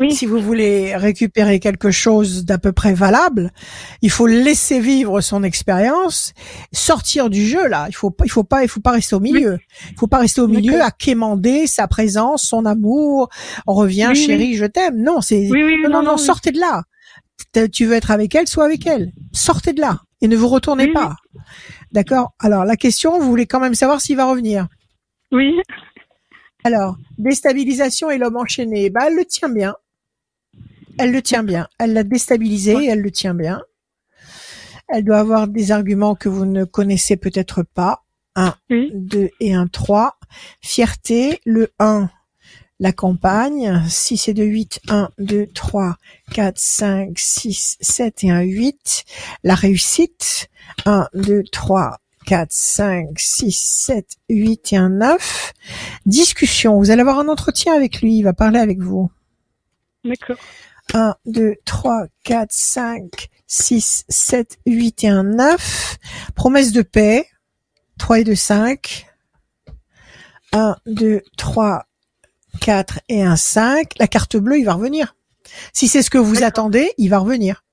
Oui. 0.00 0.12
Si 0.12 0.24
vous 0.24 0.40
voulez 0.40 0.96
récupérer 0.96 1.60
quelque 1.60 1.90
chose 1.90 2.46
d'à 2.46 2.56
peu 2.56 2.72
près 2.72 2.94
valable, 2.94 3.52
il 4.00 4.10
faut 4.10 4.26
laisser 4.26 4.80
vivre 4.80 5.20
son 5.20 5.42
expérience, 5.42 6.32
sortir 6.72 7.28
du 7.28 7.44
jeu 7.46 7.68
là. 7.68 7.84
Il 7.88 7.94
faut 7.94 8.10
pas, 8.10 8.24
il 8.24 8.30
faut 8.30 8.42
pas, 8.42 8.62
il 8.62 8.68
faut 8.68 8.80
pas 8.80 8.92
rester 8.92 9.14
au 9.14 9.20
milieu. 9.20 9.58
Il 9.90 9.98
faut 9.98 10.06
pas 10.06 10.18
rester 10.18 10.40
au 10.40 10.48
milieu 10.48 10.80
à 10.80 10.90
quémander 10.90 11.66
sa 11.66 11.86
présence, 11.86 12.44
son 12.44 12.64
amour. 12.64 13.28
On 13.66 13.74
revient, 13.74 14.08
Oui, 14.10 14.16
chérie, 14.16 14.54
je 14.54 14.64
t'aime. 14.64 15.02
Non, 15.02 15.20
c'est 15.20 15.48
non, 15.90 16.02
non, 16.02 16.16
sortez 16.16 16.50
de 16.50 16.58
là. 16.58 16.84
Tu 17.70 17.84
veux 17.84 17.94
être 17.94 18.10
avec 18.10 18.34
elle, 18.34 18.48
sois 18.48 18.64
avec 18.64 18.86
elle. 18.86 19.12
Sortez 19.32 19.74
de 19.74 19.82
là 19.82 20.00
et 20.22 20.28
ne 20.28 20.36
vous 20.36 20.48
retournez 20.48 20.92
pas. 20.92 21.16
D'accord? 21.92 22.32
Alors 22.38 22.64
la 22.64 22.76
question, 22.76 23.18
vous 23.18 23.28
voulez 23.28 23.46
quand 23.46 23.60
même 23.60 23.74
savoir 23.74 24.00
s'il 24.00 24.16
va 24.16 24.24
revenir. 24.26 24.66
Oui, 25.32 25.60
Alors, 26.64 26.96
déstabilisation 27.18 28.10
et 28.10 28.18
l'homme 28.18 28.36
enchaîné, 28.36 28.90
bah, 28.90 29.02
elle 29.06 29.16
le 29.16 29.24
tient 29.24 29.48
bien. 29.48 29.74
Elle 31.00 31.12
le 31.12 31.22
tient 31.22 31.42
bien. 31.42 31.66
Elle 31.78 31.94
l'a 31.94 32.04
déstabilisé, 32.04 32.72
et 32.72 32.86
elle 32.88 33.00
le 33.00 33.10
tient 33.10 33.34
bien. 33.34 33.62
Elle 34.88 35.02
doit 35.02 35.18
avoir 35.18 35.48
des 35.48 35.72
arguments 35.72 36.14
que 36.14 36.28
vous 36.28 36.44
ne 36.44 36.64
connaissez 36.64 37.16
peut-être 37.16 37.62
pas. 37.62 38.04
Un, 38.36 38.54
oui. 38.68 38.90
deux 38.94 39.30
et 39.40 39.54
un, 39.54 39.66
trois. 39.66 40.18
Fierté, 40.60 41.40
le 41.46 41.72
1 41.78 42.10
l'accompagne. 42.80 43.82
6 43.88 44.28
et 44.28 44.34
2, 44.34 44.42
8, 44.42 44.80
1, 44.88 45.10
2, 45.18 45.46
3, 45.46 45.96
4, 46.32 46.58
5, 46.58 47.18
6, 47.18 47.78
7 47.80 48.24
et 48.24 48.30
un 48.30 48.42
8. 48.42 49.04
La 49.42 49.54
réussite, 49.54 50.50
1, 50.84 51.08
2, 51.14 51.44
3, 51.50 51.98
4, 52.26 52.52
5, 52.52 53.18
6, 53.18 53.58
7, 53.58 54.06
8 54.28 54.72
et 54.74 54.76
un 54.76 54.90
9. 54.90 55.52
Discussion. 56.04 56.78
Vous 56.78 56.90
allez 56.90 57.00
avoir 57.00 57.18
un 57.18 57.28
entretien 57.28 57.74
avec 57.74 58.02
lui. 58.02 58.18
Il 58.18 58.22
va 58.22 58.34
parler 58.34 58.58
avec 58.58 58.80
vous. 58.80 59.10
D'accord. 60.04 60.36
1, 60.94 61.14
2, 61.26 61.54
3, 61.64 62.06
4, 62.24 62.48
5, 62.50 63.28
6, 63.46 64.04
7, 64.08 64.58
8 64.66 65.04
et 65.04 65.08
un 65.08 65.22
9. 65.24 65.98
Promesse 66.34 66.72
de 66.72 66.82
paix. 66.82 67.26
3 67.98 68.20
et 68.20 68.24
2, 68.24 68.34
5. 68.34 69.06
1, 70.52 70.76
2, 70.86 71.22
3, 71.36 71.86
4 72.60 73.00
et 73.08 73.22
un 73.22 73.36
5. 73.36 73.92
La 73.98 74.08
carte 74.08 74.36
bleue, 74.36 74.58
il 74.58 74.64
va 74.64 74.74
revenir. 74.74 75.16
Si 75.72 75.88
c'est 75.88 76.02
ce 76.02 76.10
que 76.10 76.18
vous 76.18 76.42
attendez, 76.42 76.92
il 76.98 77.08
va 77.08 77.18
revenir. 77.18 77.64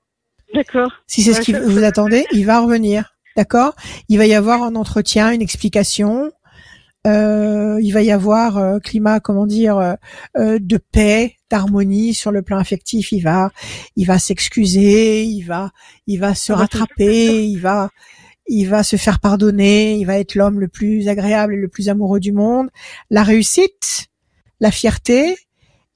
D'accord. 0.54 0.90
Si 1.06 1.22
c'est 1.22 1.34
ce 1.34 1.40
que 1.40 1.56
vous 1.56 1.84
attendez, 1.84 2.26
il 2.32 2.46
va 2.46 2.60
revenir. 2.60 3.14
D'accord? 3.36 3.76
Il 4.08 4.18
va 4.18 4.26
y 4.26 4.34
avoir 4.34 4.62
un 4.62 4.74
entretien, 4.74 5.30
une 5.30 5.42
explication. 5.42 6.32
Euh, 7.06 7.78
il 7.80 7.92
va 7.92 8.02
y 8.02 8.10
avoir 8.10 8.58
euh, 8.58 8.78
climat, 8.80 9.20
comment 9.20 9.46
dire, 9.46 9.78
euh, 9.78 9.94
euh, 10.36 10.58
de 10.60 10.78
paix, 10.78 11.36
d'harmonie 11.50 12.12
sur 12.12 12.32
le 12.32 12.42
plan 12.42 12.58
affectif. 12.58 13.12
Il 13.12 13.20
va, 13.20 13.50
il 13.96 14.04
va 14.06 14.18
s'excuser, 14.18 15.22
il 15.24 15.42
va, 15.42 15.70
il 16.06 16.18
va 16.18 16.34
se 16.34 16.52
Ah 16.52 16.56
bah, 16.56 16.60
rattraper, 16.62 17.44
il 17.46 17.56
va, 17.58 17.90
il 18.46 18.64
va 18.64 18.82
se 18.82 18.96
faire 18.96 19.20
pardonner. 19.20 19.94
Il 19.96 20.04
va 20.04 20.18
être 20.18 20.34
l'homme 20.34 20.60
le 20.60 20.68
plus 20.68 21.08
agréable 21.08 21.54
et 21.54 21.58
le 21.58 21.68
plus 21.68 21.88
amoureux 21.88 22.20
du 22.20 22.32
monde. 22.32 22.68
La 23.10 23.22
réussite, 23.22 24.08
la 24.60 24.70
fierté, 24.70 25.36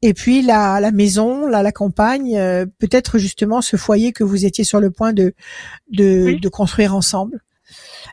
et 0.03 0.14
puis 0.14 0.40
la, 0.42 0.80
la 0.80 0.92
maison, 0.92 1.46
la, 1.46 1.62
la 1.62 1.72
campagne, 1.72 2.36
euh, 2.38 2.64
peut-être 2.78 3.18
justement 3.18 3.61
ce 3.61 3.76
foyer 3.76 4.12
que 4.12 4.24
vous 4.24 4.46
étiez 4.46 4.64
sur 4.64 4.80
le 4.80 4.90
point 4.90 5.12
de 5.12 5.34
de, 5.90 6.22
Oui. 6.26 6.40
de 6.40 6.48
construire 6.48 6.94
ensemble. 6.94 7.40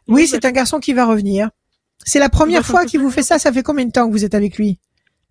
Oui, 0.08 0.16
Oui, 0.24 0.28
c'est 0.28 0.42
bah, 0.42 0.50
un 0.50 0.52
garçon 0.52 0.80
qui 0.80 0.94
va 0.94 1.06
revenir. 1.06 1.50
C'est 2.06 2.20
la 2.20 2.30
première 2.30 2.62
Bah, 2.62 2.68
fois 2.68 2.86
qu'il 2.86 3.00
vous 3.00 3.12
fait 3.12 3.22
ça. 3.22 3.38
Ça 3.40 3.52
fait 3.52 3.64
combien 3.64 3.86
de 3.86 3.92
temps 3.92 4.08
que 4.08 4.12
vous 4.12 4.26
êtes 4.26 4.34
avec 4.36 4.58
lui? 4.58 4.80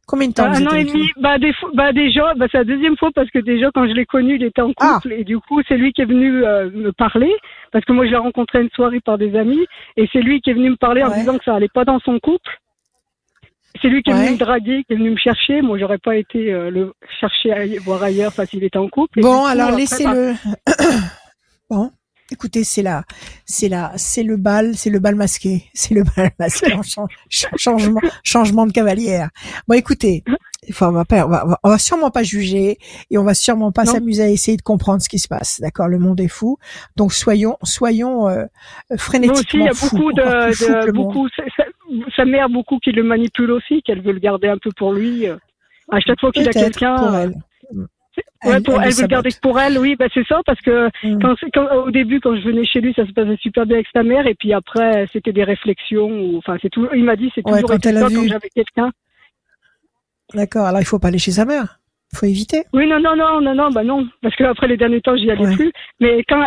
Combien 0.07 0.29
de 0.29 0.33
temps 0.33 0.45
un 0.45 0.67
an 0.67 0.71
et 0.75 0.85
demi, 0.85 1.11
bah, 1.21 1.39
des 1.39 1.53
fois, 1.53 1.69
bah 1.75 1.93
déjà, 1.93 2.33
bah, 2.35 2.47
c'est 2.51 2.57
la 2.59 2.65
deuxième 2.65 2.97
fois 2.97 3.11
parce 3.15 3.29
que 3.31 3.41
déjà 3.41 3.71
quand 3.75 3.87
je 3.87 3.93
l'ai 3.93 4.07
connu, 4.07 4.37
il 4.37 4.43
était 4.43 4.63
en 4.63 4.73
Ah. 4.81 4.95
couple 4.95 5.13
et 5.13 5.23
du 5.23 5.39
coup 5.39 5.61
c'est 5.69 5.77
lui 5.77 5.93
qui 5.93 6.01
est 6.01 6.07
venu 6.07 6.47
euh, 6.47 6.71
me 6.71 6.93
parler 6.93 7.31
parce 7.73 7.85
que 7.85 7.93
moi 7.93 8.07
je 8.07 8.11
l'ai 8.13 8.17
rencontré 8.17 8.59
à 8.59 8.61
une 8.63 8.71
soirée 8.71 9.01
par 9.01 9.19
des 9.19 9.37
amis 9.37 9.67
et 9.99 10.09
c'est 10.11 10.21
lui 10.23 10.41
qui 10.41 10.49
est 10.49 10.55
venu 10.55 10.71
me 10.71 10.77
parler 10.77 11.03
en 11.03 11.15
disant 11.15 11.37
que 11.37 11.45
ça 11.45 11.55
allait 11.55 11.69
pas 11.69 11.85
dans 11.85 11.99
son 12.01 12.19
couple. 12.21 12.59
C'est 13.83 13.89
lui 13.89 14.03
qui 14.03 14.09
est 14.11 14.15
Ouais. 14.15 14.21
venu 14.25 14.33
me 14.33 14.39
draguer, 14.39 14.85
qui 14.85 14.95
est 14.95 14.97
venu 14.97 15.11
me 15.11 15.17
chercher. 15.19 15.61
Moi 15.61 15.77
j'aurais 15.79 15.99
pas 15.99 16.17
été 16.17 16.55
euh, 16.55 16.71
le 16.71 16.95
chercher 17.21 17.53
à 17.53 17.67
voir 17.85 18.03
ailleurs 18.03 18.33
parce 18.35 18.49
qu'il 18.49 18.65
était 18.65 18.79
en 18.79 18.89
couple. 18.89 19.21
Bon, 19.21 19.41
coup, 19.41 19.47
alors 19.47 19.73
laissez-le. 19.73 20.33
bon, 21.71 21.91
écoutez, 22.31 22.65
c'est 22.65 22.83
là, 22.83 23.05
c'est 23.45 23.69
là, 23.69 23.93
c'est 23.97 24.23
le 24.23 24.37
bal, 24.37 24.77
c'est 24.77 24.91
le 24.91 24.99
bal 24.99 25.15
masqué, 25.15 25.65
c'est 25.75 25.95
le 25.95 26.03
bal 26.05 26.31
masqué, 26.39 26.73
en 26.75 26.83
chan- 26.83 27.07
ch- 27.31 27.51
changement, 27.57 28.01
changement 28.23 28.67
de 28.67 28.73
cavalière. 28.73 29.31
Bon, 29.67 29.75
écoutez, 29.75 30.23
on 30.81 30.91
va 30.91 31.05
pas, 31.05 31.25
on 31.27 31.29
va, 31.31 31.59
on 31.63 31.69
va- 31.71 31.79
sûrement 31.79 32.11
pas 32.11 32.23
juger 32.23 32.79
et 33.11 33.19
on 33.19 33.25
va 33.25 33.35
sûrement 33.35 33.73
pas 33.73 33.85
s'amuser 33.93 34.23
à 34.25 34.29
essayer 34.29 34.57
de 34.57 34.63
comprendre 34.63 35.01
ce 35.03 35.09
qui 35.09 35.19
se 35.19 35.29
passe. 35.29 35.61
D'accord, 35.61 35.89
le 35.89 35.99
monde 35.99 36.21
est 36.21 36.29
fou, 36.29 36.59
donc 36.97 37.13
soyons, 37.13 37.57
soyons 37.63 38.29
euh, 38.29 38.45
frénétiquement 38.97 39.39
aussi, 39.41 39.47
il 39.55 39.65
y 39.65 39.69
a 39.69 39.73
beaucoup 39.73 39.97
fous 39.97 40.13
de, 40.13 40.23
de 40.87 40.93
beaucoup. 40.93 41.29
sa- 41.37 41.43
sa- 42.17 42.25
mère 42.25 42.49
beaucoup 42.51 42.79
qui 42.79 42.91
le 42.93 43.03
manipule 43.03 43.51
aussi, 43.53 43.83
qu'elle 43.83 44.03
veut 44.03 44.13
le 44.13 44.19
garder 44.21 44.49
un 44.49 44.59
peu 44.59 44.71
pour 44.77 44.93
lui. 44.93 45.27
euh. 45.27 45.37
À 45.91 46.01
chaque 46.01 46.21
fois 46.21 46.31
qu'il 46.33 46.43
a 46.49 46.53
quelqu'un, 46.65 46.97
pour 48.41 48.51
euh, 48.51 48.55
elle. 48.55 48.59
Ouais, 48.59 48.63
pour, 48.63 48.81
elle, 48.83 48.89
le 48.91 48.95
veut 48.95 49.03
le 49.03 49.09
garder 49.09 49.31
pour 49.43 49.61
elle, 49.61 49.79
oui, 49.79 49.97
bah 49.97 50.07
c'est 50.15 50.27
ça, 50.27 50.41
parce 50.47 50.61
que 50.61 50.89
Mm. 51.05 51.19
quand, 51.21 51.35
quand- 51.55 51.77
au 51.87 51.91
début, 51.91 52.21
quand 52.21 52.37
je 52.37 52.43
venais 52.43 52.65
chez 52.65 52.81
lui, 52.81 52.93
ça 52.95 53.07
se 53.07 53.13
passait 53.13 53.37
super 53.41 53.67
bien 53.67 53.77
avec 53.77 53.87
sa 53.93 54.03
mère, 54.03 54.27
et 54.27 54.35
puis 54.35 54.53
après, 54.53 55.07
c'était 55.13 55.33
des 55.33 55.45
réflexions, 55.45 56.37
enfin, 56.39 56.57
c'est 56.63 56.71
tout, 56.71 56.89
il 56.95 57.05
m'a 57.05 57.17
dit, 57.17 57.31
c'est 57.35 57.45
Ouais, 57.47 57.53
toujours 57.57 57.71
quand 57.71 57.87
elle 57.87 57.97
a 57.97 58.01
ça 58.01 58.09
vu. 58.09 58.15
quand 58.17 58.29
j'avais 58.29 58.51
quelqu'un. 58.55 58.91
D'accord, 60.35 60.67
alors 60.67 60.81
il 60.81 60.85
faut 60.85 60.99
pas 60.99 61.09
aller 61.09 61.19
chez 61.19 61.33
sa 61.33 61.45
mère, 61.47 61.81
faut 62.15 62.27
éviter. 62.27 62.65
Oui, 62.75 62.87
non, 62.87 63.01
non, 63.01 63.17
non, 63.17 63.41
non, 63.41 63.55
non, 63.55 63.71
bah 63.71 63.83
non, 63.83 64.07
parce 64.23 64.37
que 64.37 64.45
après 64.45 64.69
les 64.69 64.77
derniers 64.77 65.01
temps, 65.01 65.17
j'y 65.17 65.31
allais 65.31 65.47
Ouais. 65.47 65.57
plus. 65.57 65.73
Mais 66.01 66.23
quand, 66.29 66.43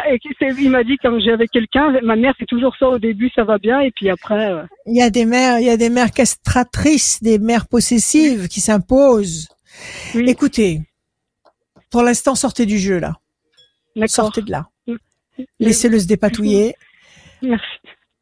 il 0.59 0.69
m'a 0.69 0.84
dit, 0.84 0.97
quand 1.01 1.19
j'avais 1.19 1.47
quelqu'un, 1.47 1.99
ma 2.03 2.15
mère, 2.15 2.34
c'est 2.39 2.45
toujours 2.45 2.76
ça, 2.78 2.88
au 2.89 2.99
début, 2.99 3.30
ça 3.34 3.43
va 3.43 3.57
bien, 3.57 3.80
et 3.82 3.91
puis 3.91 4.09
après, 4.09 4.51
euh, 4.51 4.63
Il 4.86 4.95
y 4.95 5.01
a 5.01 5.09
des 5.09 5.26
mères, 5.26 5.59
il 5.59 5.65
y 5.65 5.69
a 5.69 5.78
des 5.78 5.89
mères 5.89 6.11
castratrices, 6.11 7.22
des 7.24 7.39
mères 7.39 7.67
possessives 7.67 8.47
qui 8.47 8.59
s'imposent. 8.61 9.47
oui, 10.15 10.26
Écoutez, 10.30 10.82
pour 11.91 12.01
l'instant, 12.03 12.35
sortez 12.35 12.65
du 12.65 12.77
jeu 12.79 12.99
là. 12.99 13.17
Sortez 14.07 14.41
de 14.41 14.51
là. 14.51 14.67
Mm. 14.87 14.95
Laissez-le 15.59 15.99
se 15.99 16.05
dépatouiller. 16.07 16.75
Merci. 17.41 17.65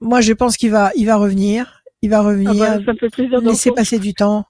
Moi, 0.01 0.21
je 0.21 0.33
pense 0.33 0.57
qu'il 0.57 0.71
va, 0.71 0.91
il 0.95 1.05
va 1.05 1.15
revenir. 1.17 1.83
Il 2.01 2.09
va 2.09 2.19
Ah 2.19 2.23
revenir. 2.23 2.53
bah, 2.53 2.79
ça 2.85 2.93
me 2.93 2.97
fait 2.97 3.09
plaisir 3.09 3.41
Laissez 3.41 3.71
passer 3.71 3.99
du 3.99 4.13
temps. 4.13 4.45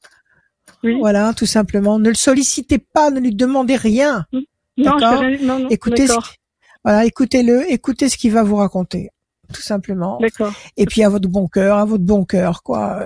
Oui. 0.83 0.97
Voilà, 0.99 1.33
tout 1.33 1.47
simplement. 1.47 1.97
Ne 1.99 2.09
le 2.09 2.15
sollicitez 2.15 2.77
pas, 2.77 3.09
ne 3.09 3.19
lui 3.19 3.33
demandez 3.35 3.75
rien. 3.75 4.25
Non, 4.31 4.41
D'accord. 4.97 5.23
non, 5.41 5.59
non, 5.59 5.67
Écoutez, 5.69 6.07
ce 6.07 6.13
voilà, 6.85 7.03
écoutez-le, 7.05 7.69
écoutez 7.71 8.07
ce 8.07 8.17
qu'il 8.17 8.31
va 8.31 8.43
vous 8.43 8.55
raconter, 8.55 9.09
tout 9.53 9.61
simplement. 9.61 10.17
d'accord. 10.21 10.53
Et 10.77 10.85
puis 10.85 11.03
à 11.03 11.09
votre 11.09 11.27
bon 11.27 11.47
cœur, 11.47 11.77
à 11.77 11.83
votre 11.83 12.05
bon 12.05 12.23
cœur, 12.23 12.63
quoi. 12.63 13.03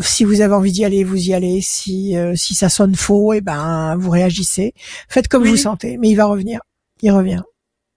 Si 0.00 0.24
vous 0.24 0.40
avez 0.40 0.54
envie 0.54 0.70
d'y 0.72 0.84
aller, 0.84 1.02
vous 1.04 1.16
y 1.28 1.34
allez. 1.34 1.60
Si 1.60 2.16
euh, 2.16 2.34
si 2.36 2.54
ça 2.54 2.68
sonne 2.68 2.94
faux, 2.94 3.32
eh 3.32 3.40
ben 3.40 3.96
vous 3.98 4.10
réagissez. 4.10 4.72
Faites 5.08 5.26
comme 5.28 5.42
Oui. 5.42 5.50
vous 5.50 5.56
sentez. 5.56 5.96
Mais 5.98 6.08
il 6.10 6.14
va 6.14 6.26
revenir. 6.26 6.60
Il 7.02 7.10
revient. 7.10 7.42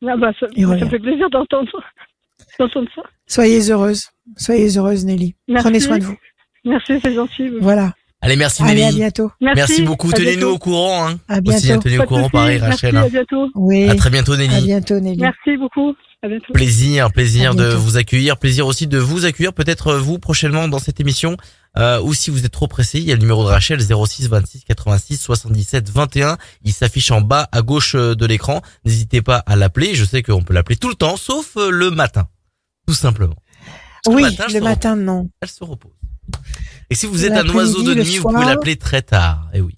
Ah 0.07 0.17
bah, 0.17 0.31
ça, 0.39 0.47
Il 0.55 0.63
ça 0.65 0.71
revient. 0.71 0.83
me 0.85 0.89
fait 0.89 0.99
plaisir 0.99 1.29
d'entendre, 1.29 1.69
d'entendre 2.59 2.87
ça. 2.95 3.01
Soyez 3.27 3.69
heureuse. 3.71 4.07
Soyez 4.37 4.77
heureuse, 4.77 5.05
Nelly. 5.05 5.35
Merci. 5.47 5.63
Prenez 5.65 5.79
soin 5.79 5.97
de 5.99 6.03
vous. 6.03 6.15
Merci, 6.65 6.93
c'est 7.01 7.13
gentil. 7.13 7.49
Voilà. 7.61 7.93
Allez, 8.21 8.37
merci 8.37 8.63
Allez, 8.63 8.83
à 8.83 8.85
Nelly. 8.85 8.97
bientôt. 8.99 9.31
Merci, 9.41 9.57
Merci 9.59 9.81
beaucoup. 9.83 10.09
à 10.09 10.13
Tenez-nous 10.13 10.47
au 10.47 10.57
courant. 10.57 11.07
Hein. 11.09 11.19
À 11.27 11.39
Aussi, 11.45 11.67
bientôt. 11.67 11.81
tenez 11.83 11.99
au 11.99 12.05
courant, 12.05 12.29
pareil, 12.29 12.57
Merci, 12.61 12.85
Rachel. 12.85 12.95
hein. 12.97 13.03
à 13.03 13.09
bientôt. 13.09 13.49
Oui. 13.55 13.89
À 13.89 13.95
très 13.95 14.09
bientôt, 14.09 14.31
À 14.33 14.37
Nelly. 14.37 14.61
bientôt, 14.65 14.99
Nelly. 15.01 15.17
Merci 15.19 15.57
beaucoup. 15.57 15.93
À 16.21 16.29
bientôt. 16.29 16.53
Plaisir, 16.53 17.11
plaisir 17.11 17.51
À 17.51 17.53
de 17.53 17.59
bientôt. 17.63 17.77
vous 17.79 17.97
accueillir, 17.97 18.37
plaisir 18.37 18.65
aussi 18.65 18.87
de 18.87 18.97
vous 18.97 19.25
accueillir 19.25 19.51
peut-être 19.53 19.87
euh, 19.87 19.99
vous 19.99 20.19
prochainement 20.19 20.69
dans 20.69 20.79
cette 20.79 21.01
émission. 21.01 21.35
Euh, 21.77 21.99
ou 22.01 22.13
si 22.13 22.29
vous 22.29 22.45
êtes 22.45 22.51
trop 22.51 22.67
pressé, 22.67 22.99
il 22.99 23.05
y 23.05 23.11
a 23.11 23.15
le 23.15 23.21
numéro 23.21 23.43
de 23.43 23.49
Rachel 23.49 23.79
06 23.81 24.27
26 24.27 24.63
86 24.63 25.17
77 25.17 25.89
21. 25.89 26.37
Il 26.63 26.71
s'affiche 26.73 27.09
en 27.11 27.21
bas 27.21 27.49
à 27.51 27.61
gauche 27.63 27.95
euh, 27.95 28.13
de 28.15 28.25
l'écran. 28.27 28.61
N'hésitez 28.85 29.21
pas 29.23 29.37
à 29.37 29.55
l'appeler. 29.55 29.95
Je 29.95 30.05
sais 30.05 30.21
qu'on 30.21 30.43
peut 30.43 30.53
l'appeler 30.53 30.75
tout 30.75 30.89
le 30.89 30.95
temps, 30.95 31.17
sauf 31.17 31.57
euh, 31.57 31.71
le 31.71 31.89
matin, 31.89 32.27
tout 32.87 32.93
simplement. 32.93 33.35
Parce 34.03 34.15
Oui, 34.15 34.21
matin, 34.23 34.45
le 34.53 34.59
matin, 34.61 34.95
non. 34.95 35.29
Elle 35.41 35.49
se 35.49 35.63
repose. 35.63 35.91
Et 36.89 36.95
si 36.95 37.05
vous 37.07 37.25
êtes 37.25 37.31
un 37.33 37.47
oiseau 37.49 37.81
de 37.81 37.95
nuit, 37.95 38.17
vous 38.17 38.27
pouvez 38.29 38.45
l'appeler 38.45 38.75
très 38.75 39.01
tard. 39.01 39.49
Eh 39.53 39.61
oui. 39.61 39.77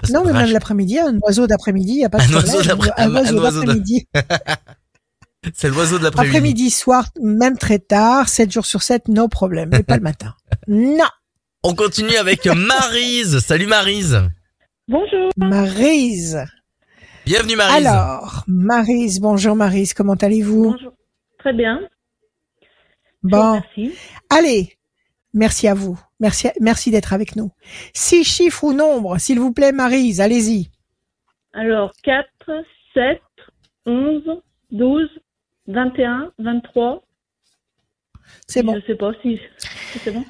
Parce 0.00 0.12
Non, 0.12 0.24
mais 0.24 0.32
même 0.32 0.50
l'après-midi, 0.50 0.98
un 0.98 1.16
oiseau 1.22 1.46
d'après-midi, 1.46 1.92
il 1.92 1.96
n'y 1.98 2.04
a 2.04 2.10
pas 2.10 2.18
de 2.18 2.24
Un 2.24 2.26
problème. 2.28 2.54
oiseau 2.54 2.68
d'après- 2.68 2.92
Un 2.96 3.14
oiseau 3.14 3.40
d'après-midi. 3.40 4.06
c'est 5.54 5.68
l'oiseau 5.68 5.98
de 5.98 6.04
l'après-midi. 6.04 6.36
Après-midi, 6.36 6.70
soir, 6.70 7.06
même 7.22 7.56
très 7.56 7.78
tard, 7.78 8.28
7 8.28 8.50
jours 8.52 8.66
sur 8.66 8.82
7, 8.82 9.08
no 9.08 9.28
problème. 9.28 9.70
Mais 9.72 9.82
pas 9.82 9.96
le 9.96 10.02
matin. 10.02 10.34
Non. 10.68 11.04
On 11.62 11.74
continue 11.74 12.16
avec 12.16 12.46
Marise. 12.46 13.38
Salut 13.40 13.66
Marise. 13.66 14.18
Bonjour. 14.88 15.30
Marise. 15.36 16.38
Bienvenue 17.26 17.56
Marise. 17.56 17.86
Alors, 17.86 18.44
Marise, 18.48 19.20
bonjour 19.20 19.54
Marise, 19.54 19.92
comment 19.92 20.14
allez-vous? 20.14 20.72
Bonjour. 20.72 20.92
Très 21.38 21.52
bien. 21.52 21.80
Bon, 23.22 23.60
Merci. 23.76 23.94
allez, 24.30 24.78
merci 25.34 25.68
à 25.68 25.74
vous. 25.74 26.00
Merci, 26.18 26.48
merci 26.60 26.90
d'être 26.90 27.12
avec 27.12 27.36
nous. 27.36 27.50
Six 27.92 28.24
chiffres 28.24 28.64
ou 28.64 28.72
nombres, 28.72 29.18
s'il 29.18 29.38
vous 29.38 29.52
plaît, 29.52 29.72
Marise, 29.72 30.20
allez-y. 30.22 30.70
Alors, 31.52 31.92
4, 32.02 32.26
7, 32.94 33.20
11, 33.84 34.22
12, 34.70 35.08
21, 35.66 36.32
23. 36.38 37.04
C'est 38.46 38.62
bon. 38.62 38.74
Je 38.80 38.86
sais 38.86 38.96
pas 38.96 39.12
si 39.22 39.38
si 39.92 39.98
c'est 39.98 40.10
bon. 40.10 40.24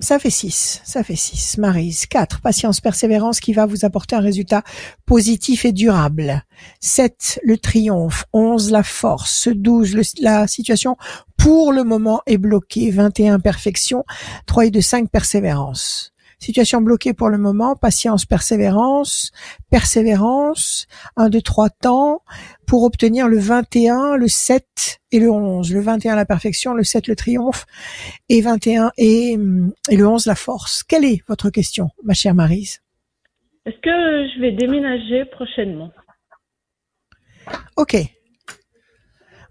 Ça 0.00 0.18
fait 0.18 0.30
6, 0.30 0.80
ça 0.84 1.04
fait 1.04 1.14
6. 1.16 1.58
Marise, 1.58 2.06
4. 2.06 2.40
Patience, 2.40 2.80
persévérance 2.80 3.38
qui 3.38 3.52
va 3.52 3.66
vous 3.66 3.84
apporter 3.84 4.16
un 4.16 4.20
résultat 4.20 4.62
positif 5.06 5.64
et 5.64 5.72
durable. 5.72 6.42
7. 6.80 7.38
Le 7.44 7.58
triomphe. 7.58 8.24
11. 8.32 8.70
La 8.70 8.82
force. 8.82 9.48
12. 9.48 9.94
le- 9.94 10.02
la 10.22 10.46
situation 10.46 10.96
pour 11.36 11.72
le 11.72 11.84
moment 11.84 12.22
est 12.26 12.38
bloquée. 12.38 12.90
21. 12.90 13.40
Perfection. 13.40 14.04
3 14.46 14.66
et 14.66 14.70
2, 14.70 14.80
5. 14.80 15.10
Persévérance. 15.10 16.12
Situation 16.40 16.80
bloquée 16.80 17.12
pour 17.12 17.28
le 17.28 17.38
moment. 17.38 17.76
Patience, 17.76 18.24
persévérance. 18.24 19.30
Persévérance. 19.70 20.86
1, 21.16 21.28
2, 21.28 21.40
3 21.42 21.70
temps 21.70 22.22
pour 22.66 22.84
obtenir 22.84 23.28
le 23.28 23.38
21, 23.38 24.16
le 24.16 24.26
7 24.26 25.00
et 25.12 25.20
le 25.20 25.30
11. 25.30 25.72
Le 25.72 25.80
21 25.80 26.16
la 26.16 26.24
perfection, 26.24 26.72
le 26.72 26.82
7 26.82 27.08
le 27.08 27.16
triomphe 27.16 27.66
et 28.28 28.40
21 28.40 28.90
et, 28.96 29.36
et 29.90 29.96
le 29.96 30.08
11 30.08 30.26
la 30.26 30.34
force. 30.34 30.82
Quelle 30.82 31.04
est 31.04 31.22
votre 31.28 31.50
question, 31.50 31.90
ma 32.04 32.14
chère 32.14 32.34
Marise? 32.34 32.80
Est-ce 33.66 33.76
que 33.76 34.34
je 34.34 34.40
vais 34.40 34.52
déménager 34.52 35.26
prochainement? 35.26 35.90
Ok. 37.76 37.96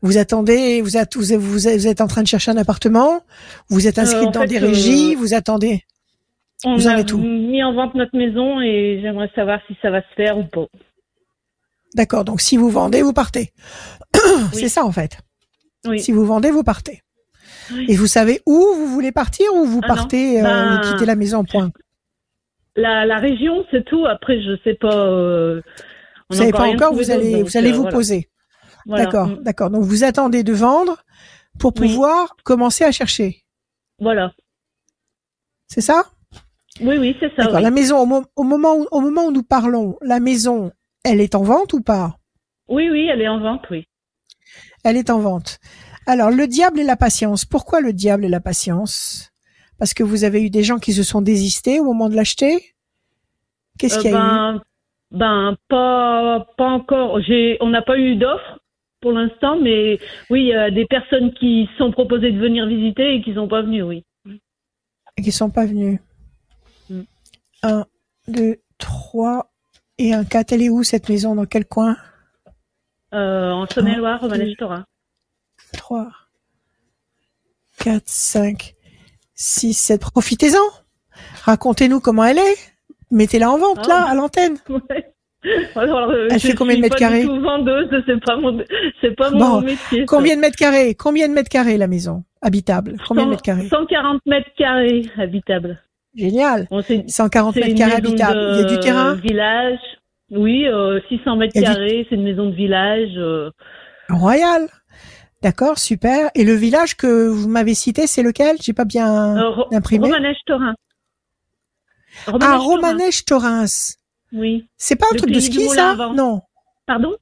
Vous 0.01 0.17
attendez, 0.17 0.81
vous 0.81 0.97
êtes, 0.97 1.17
vous 1.17 1.33
êtes, 1.33 1.39
vous 1.39 1.87
en 1.87 2.07
train 2.07 2.23
de 2.23 2.27
chercher 2.27 2.51
un 2.51 2.57
appartement, 2.57 3.21
vous 3.69 3.85
êtes 3.85 3.99
inscrite 3.99 4.29
Euh, 4.29 4.31
dans 4.31 4.41
fait, 4.41 4.47
des 4.47 4.57
euh, 4.63 4.67
régies, 4.67 5.15
vous 5.15 5.33
attendez. 5.33 5.83
On 6.65 6.75
Vous 6.75 6.87
a 6.87 7.01
mis 7.17 7.63
en 7.63 7.73
vente 7.73 7.95
notre 7.95 8.17
maison 8.17 8.59
et 8.59 8.99
j'aimerais 9.01 9.31
savoir 9.33 9.59
si 9.67 9.77
ça 9.81 9.91
va 9.91 10.01
se 10.01 10.13
faire 10.15 10.37
ou 10.37 10.43
pas. 10.43 10.65
D'accord, 11.95 12.25
donc 12.25 12.41
si 12.41 12.57
vous 12.57 12.69
vendez, 12.69 13.01
vous 13.01 13.13
partez. 13.13 13.53
C'est 14.53 14.67
ça 14.69 14.83
en 14.83 14.91
fait. 14.91 15.19
Oui. 15.85 15.99
Si 15.99 16.11
vous 16.11 16.25
vendez, 16.25 16.51
vous 16.51 16.63
partez. 16.63 17.01
Oui. 17.71 17.85
Et 17.87 17.95
vous 17.95 18.07
savez 18.07 18.41
où 18.45 18.57
vous 18.75 18.87
voulez 18.87 19.11
partir 19.11 19.45
ou 19.55 19.63
vous 19.65 19.79
Ah 19.83 19.87
partez, 19.87 20.39
euh, 20.41 20.43
Ben, 20.43 20.75
vous 20.81 20.91
quittez 20.91 21.05
la 21.05 21.15
maison, 21.15 21.45
point. 21.45 21.71
La, 22.75 23.05
la 23.05 23.17
région, 23.19 23.65
c'est 23.71 23.85
tout. 23.85 24.05
Après, 24.05 24.41
je 24.41 24.57
sais 24.63 24.75
pas. 24.75 24.93
euh, 25.07 25.61
on 26.29 26.35
Vous 26.35 26.41
a 26.41 26.45
savez 26.45 26.51
pas 26.51 26.67
encore, 26.67 26.93
vous 26.93 27.09
allez, 27.11 27.41
vous 27.43 27.57
allez 27.57 27.69
euh, 27.71 27.75
vous 27.75 27.81
voilà. 27.83 27.95
poser. 27.97 28.29
Voilà. 28.85 29.05
D'accord, 29.05 29.27
Mm. 29.27 29.43
d'accord. 29.43 29.69
Donc 29.69 29.83
vous 29.83 30.03
attendez 30.03 30.43
de 30.43 30.53
vendre 30.53 31.03
pour 31.59 31.73
pouvoir 31.73 32.35
commencer 32.43 32.83
à 32.83 32.91
chercher. 32.91 33.43
Voilà. 33.99 34.33
C'est 35.67 35.81
ça? 35.81 36.03
Oui, 36.81 36.97
oui, 36.97 37.15
c'est 37.19 37.33
ça. 37.35 37.51
Oui. 37.51 37.61
La 37.61 37.71
maison, 37.71 37.99
au, 37.99 38.05
mo- 38.05 38.25
au 38.35 38.43
moment 38.43 38.75
où, 38.75 38.87
au 38.91 39.01
moment 39.01 39.25
où 39.25 39.31
nous 39.31 39.43
parlons, 39.43 39.97
la 40.01 40.19
maison, 40.19 40.71
elle 41.03 41.19
est 41.21 41.35
en 41.35 41.43
vente 41.43 41.73
ou 41.73 41.81
pas? 41.81 42.17
Oui, 42.67 42.89
oui, 42.89 43.07
elle 43.11 43.21
est 43.21 43.27
en 43.27 43.39
vente, 43.39 43.65
oui. 43.71 43.85
Elle 44.83 44.97
est 44.97 45.09
en 45.09 45.19
vente. 45.19 45.59
Alors, 46.05 46.29
le 46.31 46.47
diable 46.47 46.79
et 46.79 46.83
la 46.83 46.95
patience. 46.95 47.45
Pourquoi 47.45 47.81
le 47.81 47.93
diable 47.93 48.25
et 48.25 48.29
la 48.29 48.39
patience? 48.39 49.31
Parce 49.77 49.93
que 49.93 50.03
vous 50.03 50.23
avez 50.23 50.43
eu 50.43 50.49
des 50.49 50.63
gens 50.63 50.77
qui 50.77 50.93
se 50.93 51.03
sont 51.03 51.21
désistés 51.21 51.79
au 51.79 51.83
moment 51.85 52.09
de 52.09 52.15
l'acheter? 52.15 52.73
Qu'est-ce 53.77 53.97
Euh, 53.97 54.01
qu'il 54.01 54.11
y 54.11 54.13
a 54.13 54.17
eu? 54.17 54.21
ben, 54.21 54.61
ben, 55.11 55.57
pas, 55.67 56.47
pas 56.57 56.69
encore. 56.69 57.19
On 57.61 57.69
n'a 57.69 57.81
pas 57.81 57.97
eu 57.97 58.15
d'offre 58.15 58.59
pour 59.01 59.11
l'instant, 59.11 59.57
mais 59.59 59.99
oui, 60.29 60.41
il 60.41 60.47
y 60.47 60.53
a 60.53 60.71
des 60.71 60.85
personnes 60.85 61.33
qui 61.33 61.67
se 61.71 61.77
sont 61.77 61.91
proposées 61.91 62.31
de 62.31 62.39
venir 62.39 62.65
visiter 62.67 63.15
et 63.15 63.21
qui 63.21 63.33
sont 63.33 63.47
pas 63.47 63.61
venues, 63.61 63.83
oui. 63.83 64.03
et 65.17 65.21
qui 65.21 65.31
sont 65.31 65.49
pas 65.49 65.65
venus 65.65 65.99
1, 67.63 67.85
2, 68.27 68.55
3 68.77 69.51
et 69.97 70.13
un 70.13 70.23
4. 70.23 70.53
Elle 70.53 70.61
est 70.63 70.69
où 70.69 70.83
cette 70.83 71.09
maison? 71.09 71.35
Dans 71.35 71.45
quel 71.45 71.65
coin? 71.65 71.97
Euh, 73.13 73.51
en 73.51 73.65
Saône-et-Loire, 73.67 74.21
Romanèche 74.21 74.55
Torin. 74.57 74.85
3, 75.73 76.07
4, 77.83 78.03
5, 78.05 78.75
6, 79.35 79.73
7. 79.73 80.01
Profitez-en. 80.01 80.59
Racontez-nous 81.43 81.99
comment 81.99 82.25
elle 82.25 82.37
est. 82.37 82.55
Mettez-la 83.11 83.49
en 83.51 83.57
vente, 83.57 83.79
Ah, 83.85 83.87
là, 83.87 84.05
à 84.09 84.15
l'antenne. 84.15 84.57
Ouais. 84.69 85.13
Alors, 85.75 86.09
euh, 86.09 86.27
Elle 86.29 86.37
je 86.37 86.47
fait 86.47 86.53
combien 86.53 86.75
de 86.75 86.81
mètres 86.81 86.97
carrés 86.97 87.23
vendeuse, 87.23 87.87
c'est 88.05 88.19
pas 88.25 88.35
mon, 88.35 88.61
c'est 88.99 89.15
pas 89.15 89.29
mon 89.31 89.39
Bon. 89.39 89.61
métier. 89.61 90.05
Combien 90.05 90.35
de 90.35 90.41
mètres 90.41 90.57
carrés? 90.57 90.95
Combien 90.95 91.29
de 91.29 91.33
mètres 91.33 91.47
carrés, 91.49 91.77
la 91.77 91.87
maison? 91.87 92.25
Habitable. 92.41 92.97
Combien 93.07 93.23
de 93.23 93.29
mètres 93.29 93.41
carrés? 93.41 93.69
140 93.69 94.19
mètres 94.25 94.49
carrés 94.57 95.09
habitables. 95.17 95.81
Génial. 96.15 96.67
Bon, 96.69 96.81
c'est 96.85 97.07
140 97.09 97.53
c'est 97.53 97.61
mètres 97.61 97.75
carrés 97.77 97.93
habitables. 97.93 98.39
Il 98.53 98.57
y 98.57 98.61
a 98.61 98.63
du 98.63 98.79
terrain? 98.79 99.15
Village. 99.15 99.79
Oui, 100.31 100.65
euh, 100.67 100.99
600 101.09 101.35
mètres 101.37 101.53
du- 101.55 101.61
carrés. 101.61 102.05
C'est 102.09 102.15
une 102.15 102.23
maison 102.23 102.49
de 102.49 102.55
village. 102.55 103.11
euh, 103.17 103.51
Royal. 104.09 104.67
D'accord, 105.41 105.77
super. 105.79 106.29
Et 106.35 106.43
le 106.43 106.53
village 106.53 106.97
que 106.97 107.27
vous 107.27 107.47
m'avez 107.47 107.73
cité, 107.73 108.07
c'est 108.07 108.23
lequel? 108.23 108.57
J'ai 108.61 108.73
pas 108.73 108.85
bien 108.85 109.37
euh, 109.37 109.49
Ro- 109.49 109.67
imprimé. 109.71 110.05
Romanèche 110.07 110.37
Torin. 110.45 110.75
ah, 112.27 112.31
Romanèche-Torin. 112.31 112.57
Romanèche 112.59 113.25
Torrens. 113.25 113.95
Oui. 114.33 114.67
C'est 114.77 114.95
pas 114.95 115.05
un 115.09 115.13
Le 115.13 115.17
truc 115.19 115.31
de 115.31 115.39
ski, 115.39 115.67
ça? 115.69 115.95
Non. 116.15 116.41
Pardon? 116.85 117.15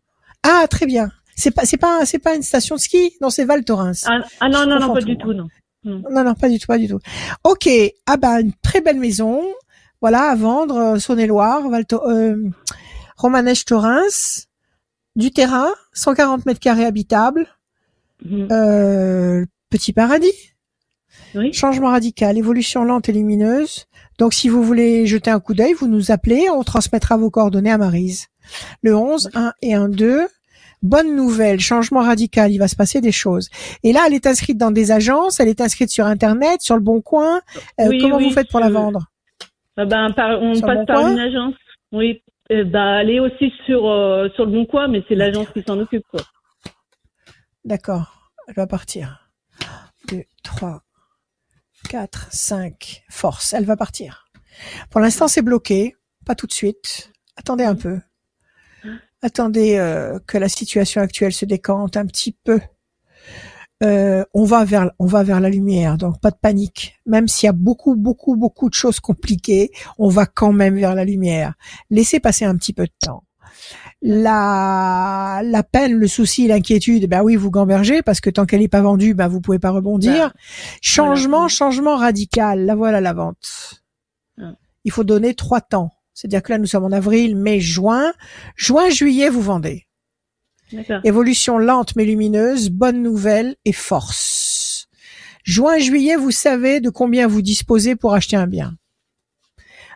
Ah, 0.44 0.66
très 0.70 0.86
bien. 0.86 1.10
C'est 1.36 1.52
pas, 1.52 1.66
c'est 1.66 1.78
pas, 1.78 2.06
c'est 2.06 2.20
pas 2.20 2.36
une 2.36 2.42
station 2.42 2.76
de 2.76 2.80
ski 2.82 3.14
Non, 3.22 3.30
c'est 3.30 3.46
Val 3.46 3.64
Thorens. 3.64 4.06
ah, 4.08 4.22
ah 4.40 4.50
non, 4.50 4.60
Je 4.64 4.70
non, 4.70 4.80
non, 4.80 4.94
pas 4.94 5.02
du 5.02 5.18
tout, 5.18 5.34
non. 5.34 5.48
Non, 5.84 6.24
non, 6.24 6.34
pas 6.34 6.50
du 6.50 6.60
tout, 6.60 6.68
pas 6.68 6.78
du 6.78 6.88
tout. 6.88 7.00
Ok. 7.44 7.70
Ah 8.06 8.18
bah 8.18 8.42
une 8.42 8.54
très 8.62 8.82
belle 8.82 9.00
maison. 9.00 9.42
Voilà, 10.02 10.30
à 10.30 10.36
vendre, 10.36 10.78
euh, 10.78 11.00
Saône-et-Loire, 11.00 11.64
euh, 11.94 12.50
Romanèche 13.16 13.66
Torrens. 13.66 14.48
Du 15.16 15.32
terrain, 15.32 15.70
140 15.94 16.46
mètres 16.46 16.60
carrés 16.60 16.86
habitables. 16.86 17.48
Mhm. 18.24 18.48
Euh, 18.52 19.46
petit 19.70 19.94
paradis. 19.94 20.54
Oui. 21.34 21.52
Changement 21.54 21.90
radical, 21.90 22.38
évolution 22.38 22.84
lente 22.84 23.10
et 23.10 23.14
lumineuse. 23.14 23.86
Donc, 24.20 24.34
si 24.34 24.50
vous 24.50 24.64
voulez 24.64 25.08
jeter 25.08 25.32
un 25.32 25.40
coup 25.40 25.54
d'œil, 25.54 25.74
vous 25.74 25.88
nous 25.88 26.12
appelez, 26.12 26.50
on 26.52 26.64
transmettra 26.64 27.18
vos 27.18 27.30
coordonnées 27.30 27.72
à 27.72 27.78
Marise. 27.78 28.28
Le 28.82 28.96
11, 28.96 29.30
1 29.34 29.54
et 29.62 29.74
1, 29.74 29.90
2. 29.90 30.28
Bonne 30.84 31.16
nouvelle, 31.16 31.60
changement 31.60 32.02
radical, 32.02 32.52
il 32.52 32.60
va 32.60 32.68
se 32.68 32.76
passer 32.76 33.02
des 33.02 33.12
choses. 33.12 33.50
Et 33.84 33.94
là, 33.94 34.04
elle 34.08 34.14
est 34.14 34.28
inscrite 34.28 34.58
dans 34.58 34.72
des 34.72 34.92
agences, 34.92 35.40
elle 35.40 35.48
est 35.48 35.60
inscrite 35.62 35.90
sur 35.90 36.06
Internet, 36.06 36.62
sur 36.62 36.76
le 36.76 36.82
Bon 36.82 37.02
Coin. 37.02 37.42
Euh, 37.80 37.88
Oui, 37.90 37.98
comment 38.00 38.18
oui, 38.18 38.26
vous 38.26 38.32
faites 38.34 38.50
pour 38.50 38.60
la 38.60 38.70
vendre 38.70 39.08
Ah 39.76 39.86
ben, 39.86 40.12
par- 40.12 40.42
on 40.42 40.54
Sur 40.54 40.66
passe 40.68 40.78
Bon 40.78 40.86
par 40.86 41.00
Coin 41.02 41.12
une 41.14 41.20
agence. 41.20 41.56
Oui. 41.92 42.22
Euh, 42.52 42.64
bah, 42.64 43.02
elle 43.02 43.10
est 43.10 43.20
aussi 43.20 43.52
sur 43.66 43.88
euh, 43.90 44.30
sur 44.36 44.46
le 44.46 44.52
bon 44.52 44.66
coin, 44.66 44.88
mais 44.88 45.04
c'est 45.10 45.16
l'agence 45.16 45.48
qui 45.54 45.62
s'en 45.68 45.78
occupe, 45.80 46.04
quoi. 46.10 46.22
D'accord, 47.66 48.32
elle 48.48 48.54
va 48.56 48.68
partir. 48.68 49.30
2, 50.10 50.24
3, 50.44 50.82
4, 51.90 52.28
5, 52.32 53.04
force, 53.10 53.52
elle 53.54 53.66
va 53.66 53.76
partir. 53.76 54.28
Pour 54.90 55.02
l'instant, 55.02 55.28
c'est 55.28 55.42
bloqué, 55.42 55.96
pas 56.26 56.36
tout 56.36 56.48
de 56.48 56.54
suite. 56.54 57.12
Attendez 57.36 57.66
un 57.66 57.76
peu. 57.76 58.00
Attendez 59.22 59.78
euh, 59.78 60.20
que 60.28 60.38
la 60.38 60.50
situation 60.50 61.02
actuelle 61.02 61.34
se 61.34 61.46
décante 61.46 61.98
un 61.98 62.06
petit 62.06 62.36
peu. 62.44 62.60
Euh, 63.84 64.24
on 64.34 64.44
va 64.44 64.66
vers 64.66 64.90
on 64.98 65.06
va 65.06 65.22
vers 65.22 65.40
la 65.40 65.50
lumière, 65.50 65.98
donc 65.98 66.20
pas 66.20 66.32
de 66.32 66.38
panique. 66.42 66.96
Même 67.06 67.28
s'il 67.28 67.46
y 67.46 67.50
a 67.50 67.54
beaucoup 67.54 67.96
beaucoup 67.96 68.36
beaucoup 68.36 68.70
de 68.70 68.74
choses 68.74 69.00
compliquées, 69.00 69.72
on 70.00 70.10
va 70.10 70.26
quand 70.26 70.52
même 70.52 70.76
vers 70.76 70.96
la 70.96 71.06
lumière. 71.06 71.54
Laissez 71.92 72.20
passer 72.20 72.46
un 72.46 72.56
petit 72.56 72.74
peu 72.74 72.86
de 72.86 72.94
temps. 73.00 73.24
La 74.02 75.42
la 75.44 75.64
peine, 75.64 75.94
le 75.94 76.08
souci, 76.08 76.48
l'inquiétude, 76.48 77.08
ben 77.08 77.22
oui, 77.22 77.36
vous 77.36 77.52
gambergez 77.52 78.02
parce 78.02 78.20
que 78.20 78.32
tant 78.32 78.46
qu'elle 78.46 78.62
n'est 78.62 78.68
pas 78.68 78.82
vendue, 78.82 79.14
ben 79.14 79.28
vous 79.28 79.42
pouvez 79.42 79.60
pas 79.60 79.72
rebondir. 79.72 80.34
changement, 80.82 81.38
voilà. 81.38 81.48
changement 81.48 81.96
radical. 81.98 82.66
La 82.66 82.76
voilà 82.76 83.00
la 83.00 83.14
vente. 83.14 83.84
Mm. 84.38 84.54
Il 84.86 84.92
faut 84.92 85.04
donner 85.04 85.36
trois 85.36 85.62
temps. 85.62 85.92
C'est-à-dire 86.18 86.42
que 86.42 86.52
là, 86.52 86.58
nous 86.58 86.66
sommes 86.66 86.86
en 86.86 86.92
avril, 86.92 87.36
mai, 87.36 87.60
juin. 87.60 88.12
Juin, 88.56 88.90
juillet, 88.90 89.30
vous 89.30 89.44
vendez. 89.44 89.86
Évolution 91.04 91.60
lente 91.60 91.96
mais 91.96 92.06
lumineuse, 92.06 92.72
bonne 92.72 93.04
nouvelle 93.04 93.56
et 93.66 93.72
force. 93.72 94.88
Juin, 95.44 95.78
juillet, 95.78 96.16
vous 96.16 96.32
savez 96.32 96.80
de 96.80 96.90
combien 96.90 97.28
vous 97.28 97.44
disposez 97.44 97.96
pour 97.96 98.16
acheter 98.16 98.36
un 98.36 98.48
bien. 98.48 98.74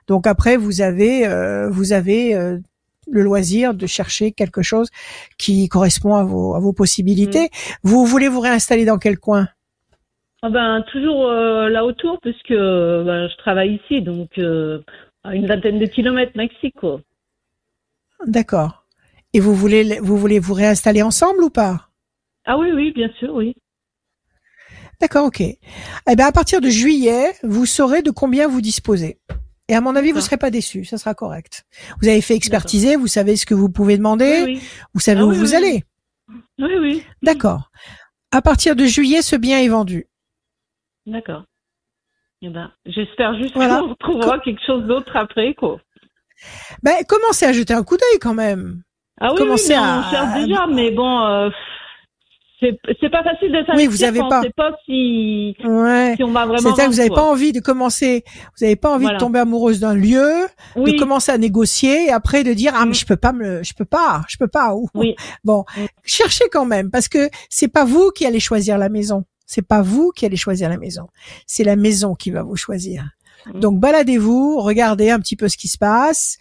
Donc 0.05 0.27
après, 0.27 0.57
vous 0.57 0.81
avez, 0.81 1.25
euh, 1.25 1.71
vous 1.71 1.91
avez 1.91 2.35
euh, 2.35 2.59
le 3.09 3.23
loisir 3.23 3.73
de 3.73 3.87
chercher 3.87 4.31
quelque 4.31 4.61
chose 4.61 4.89
qui 5.39 5.69
correspond 5.69 6.13
à 6.13 6.23
vos, 6.23 6.53
à 6.53 6.59
vos 6.59 6.71
possibilités. 6.71 7.49
Vous 7.81 8.05
voulez 8.05 8.27
vous 8.27 8.41
réinstaller 8.41 8.85
dans 8.85 8.99
quel 8.99 9.17
coin? 9.17 9.47
Ah 10.43 10.49
ben, 10.51 10.83
toujours 10.91 11.27
euh, 11.27 11.67
là 11.69 11.83
autour, 11.83 12.19
puisque 12.21 12.51
euh, 12.51 13.03
ben, 13.03 13.27
je 13.27 13.37
travaille 13.37 13.79
ici, 13.83 14.03
donc 14.03 14.29
euh, 14.37 14.83
à 15.23 15.35
une 15.35 15.47
vingtaine 15.47 15.79
de 15.79 15.85
kilomètres 15.85 16.35
maxi, 16.35 16.71
quoi. 16.71 17.01
D'accord. 18.25 18.85
Et 19.33 19.39
vous 19.39 19.55
voulez, 19.55 19.99
vous 19.99 20.17
voulez 20.17 20.39
vous 20.39 20.53
réinstaller 20.53 21.01
ensemble 21.01 21.43
ou 21.43 21.49
pas? 21.49 21.89
Ah 22.45 22.57
oui, 22.57 22.71
oui, 22.71 22.91
bien 22.91 23.09
sûr, 23.19 23.33
oui. 23.33 23.55
D'accord, 24.99 25.25
ok. 25.25 25.41
Eh 25.41 25.57
ben 26.15 26.25
à 26.25 26.31
partir 26.31 26.61
de 26.61 26.69
juillet, 26.69 27.33
vous 27.43 27.65
saurez 27.65 28.01
de 28.01 28.11
combien 28.11 28.47
vous 28.47 28.61
disposez. 28.61 29.19
Et 29.67 29.73
à 29.75 29.81
mon 29.81 29.95
avis, 29.95 30.09
vous 30.09 30.15
D'accord. 30.15 30.25
serez 30.25 30.37
pas 30.37 30.51
déçu, 30.51 30.85
ça 30.85 30.97
sera 30.97 31.15
correct. 31.15 31.65
Vous 32.01 32.07
avez 32.07 32.21
fait 32.21 32.35
expertiser, 32.35 32.97
vous 32.97 33.07
savez 33.07 33.35
ce 33.35 33.45
que 33.45 33.53
vous 33.53 33.69
pouvez 33.69 33.97
demander, 33.97 34.43
Oui, 34.45 34.53
oui. 34.55 34.61
vous 34.93 34.99
savez 34.99 35.21
Ah 35.21 35.25
où 35.25 35.29
oui, 35.31 35.37
vous 35.37 35.55
allez. 35.55 35.83
Oui, 36.59 36.73
oui. 36.79 37.03
D'accord. 37.23 37.71
À 38.31 38.41
partir 38.41 38.75
de 38.75 38.85
juillet, 38.85 39.21
ce 39.21 39.35
bien 39.35 39.59
est 39.59 39.67
vendu. 39.69 40.07
D'accord. 41.05 41.45
Eh 42.41 42.49
ben, 42.49 42.71
j'espère 42.85 43.35
juste 43.37 43.53
Voilà. 43.55 43.79
qu'on 43.79 43.89
retrouvera 43.89 44.39
quelque 44.39 44.61
chose 44.65 44.83
d'autre 44.85 45.15
après, 45.15 45.53
quoi. 45.53 45.79
Ben 46.81 46.95
commencez 47.07 47.45
à 47.45 47.53
jeter 47.53 47.73
un 47.73 47.83
coup 47.83 47.97
d'œil 47.97 48.19
quand 48.19 48.33
même. 48.33 48.81
Ah 49.19 49.31
oui, 49.33 49.41
oui, 49.41 49.47
mais 49.69 49.75
à- 49.75 49.99
on 50.07 50.09
cherche 50.11 50.43
déjà, 50.47 50.65
mais 50.65 50.89
bon, 50.89 51.19
euh, 51.23 51.49
c'est 52.59 52.79
c'est 52.99 53.11
pas 53.11 53.21
facile 53.23 53.49
de 53.51 53.57
s'investir 53.57 53.75
Oui, 53.75 53.85
vous 53.85 54.03
avez 54.03 54.19
quand 54.19 54.29
pas- 54.29 54.39
on 54.39 54.41
sait 54.41 54.53
pas 54.57 54.71
si, 54.85 55.55
Ouais. 55.63 56.13
si 56.15 56.23
on 56.23 56.31
va 56.31 56.47
vraiment 56.47 56.57
C'est-à-dire 56.61 56.85
que 56.85 56.89
vous 56.89 56.97
n'avez 56.97 57.09
pas 57.11 57.21
envie 57.29 57.51
de 57.51 57.59
commencer, 57.59 58.23
vous 58.57 58.65
n'avez 58.65 58.75
pas 58.75 58.89
envie 58.89 59.03
Voilà. 59.03 59.19
de 59.19 59.23
tomber 59.23 59.37
amoureuse 59.37 59.79
d'un 59.79 59.93
lieu, 59.93 60.47
Oui, 60.75 60.93
de 60.93 60.97
commencer 60.99 61.31
à 61.31 61.37
négocier 61.37 62.05
et 62.07 62.11
après 62.11 62.43
de 62.43 62.53
dire 62.53 62.71
ah 62.75 62.85
mais 62.85 62.91
Mm. 62.91 62.95
je 62.95 63.05
peux 63.05 63.17
pas 63.17 63.33
me, 63.33 63.61
je 63.61 63.73
peux 63.75 63.85
pas, 63.85 64.23
je 64.27 64.37
peux 64.39 64.47
pas. 64.47 64.73
Ou- 64.73 64.87
oui. 64.95 65.13
Bon, 65.43 65.63
Mm. 65.77 65.85
cherchez 66.05 66.45
quand 66.51 66.65
même 66.65 66.89
parce 66.89 67.07
que 67.07 67.29
c'est 67.51 67.71
pas 67.71 67.85
vous 67.85 68.09
qui 68.09 68.25
allez 68.25 68.39
choisir 68.39 68.79
la 68.79 68.89
maison. 68.89 69.25
C'est 69.51 69.61
pas 69.61 69.81
vous 69.81 70.13
qui 70.15 70.25
allez 70.25 70.37
choisir 70.37 70.69
la 70.69 70.77
maison. 70.77 71.09
C'est 71.45 71.65
la 71.65 71.75
maison 71.75 72.15
qui 72.15 72.31
va 72.31 72.41
vous 72.41 72.55
choisir. 72.55 73.09
Mm. 73.45 73.59
Donc 73.59 73.81
baladez-vous, 73.81 74.61
regardez 74.61 75.09
un 75.09 75.19
petit 75.19 75.35
peu 75.35 75.49
ce 75.49 75.57
qui 75.57 75.67
se 75.67 75.77
passe, 75.77 76.37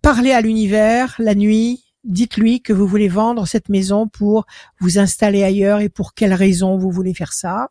parlez 0.00 0.30
à 0.30 0.40
l'univers 0.40 1.16
la 1.18 1.34
nuit, 1.34 1.82
dites-lui 2.04 2.62
que 2.62 2.72
vous 2.72 2.86
voulez 2.86 3.08
vendre 3.08 3.48
cette 3.48 3.68
maison 3.68 4.06
pour 4.06 4.46
vous 4.78 5.00
installer 5.00 5.42
ailleurs 5.42 5.80
et 5.80 5.88
pour 5.88 6.14
quelles 6.14 6.32
raisons 6.32 6.78
vous 6.78 6.92
voulez 6.92 7.14
faire 7.14 7.32
ça. 7.32 7.70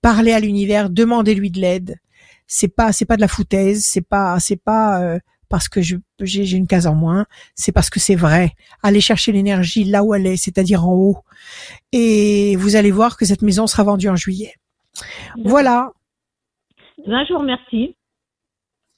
Parlez 0.00 0.32
à 0.32 0.40
l'univers, 0.40 0.90
demandez-lui 0.90 1.52
de 1.52 1.60
l'aide. 1.60 2.00
C'est 2.48 2.74
pas 2.74 2.92
c'est 2.92 3.04
pas 3.04 3.14
de 3.14 3.20
la 3.20 3.28
foutaise, 3.28 3.84
c'est 3.86 4.00
pas 4.00 4.40
c'est 4.40 4.56
pas 4.56 5.00
euh, 5.00 5.20
parce 5.48 5.68
que 5.68 5.80
je 5.80 5.94
j'ai 6.26 6.44
j'ai 6.44 6.56
une 6.56 6.66
case 6.66 6.86
en 6.86 6.94
moins, 6.94 7.26
c'est 7.54 7.72
parce 7.72 7.90
que 7.90 8.00
c'est 8.00 8.14
vrai. 8.14 8.52
Allez 8.82 9.00
chercher 9.00 9.32
l'énergie 9.32 9.84
là 9.84 10.02
où 10.02 10.14
elle 10.14 10.26
est, 10.26 10.36
c'est-à-dire 10.36 10.86
en 10.86 10.92
haut. 10.94 11.18
Et 11.92 12.56
vous 12.56 12.76
allez 12.76 12.90
voir 12.90 13.16
que 13.16 13.24
cette 13.24 13.42
maison 13.42 13.66
sera 13.66 13.84
vendue 13.84 14.08
en 14.08 14.16
juillet. 14.16 14.54
Voilà. 15.44 15.92
Je 16.98 17.32
vous 17.32 17.38
remercie. 17.38 17.96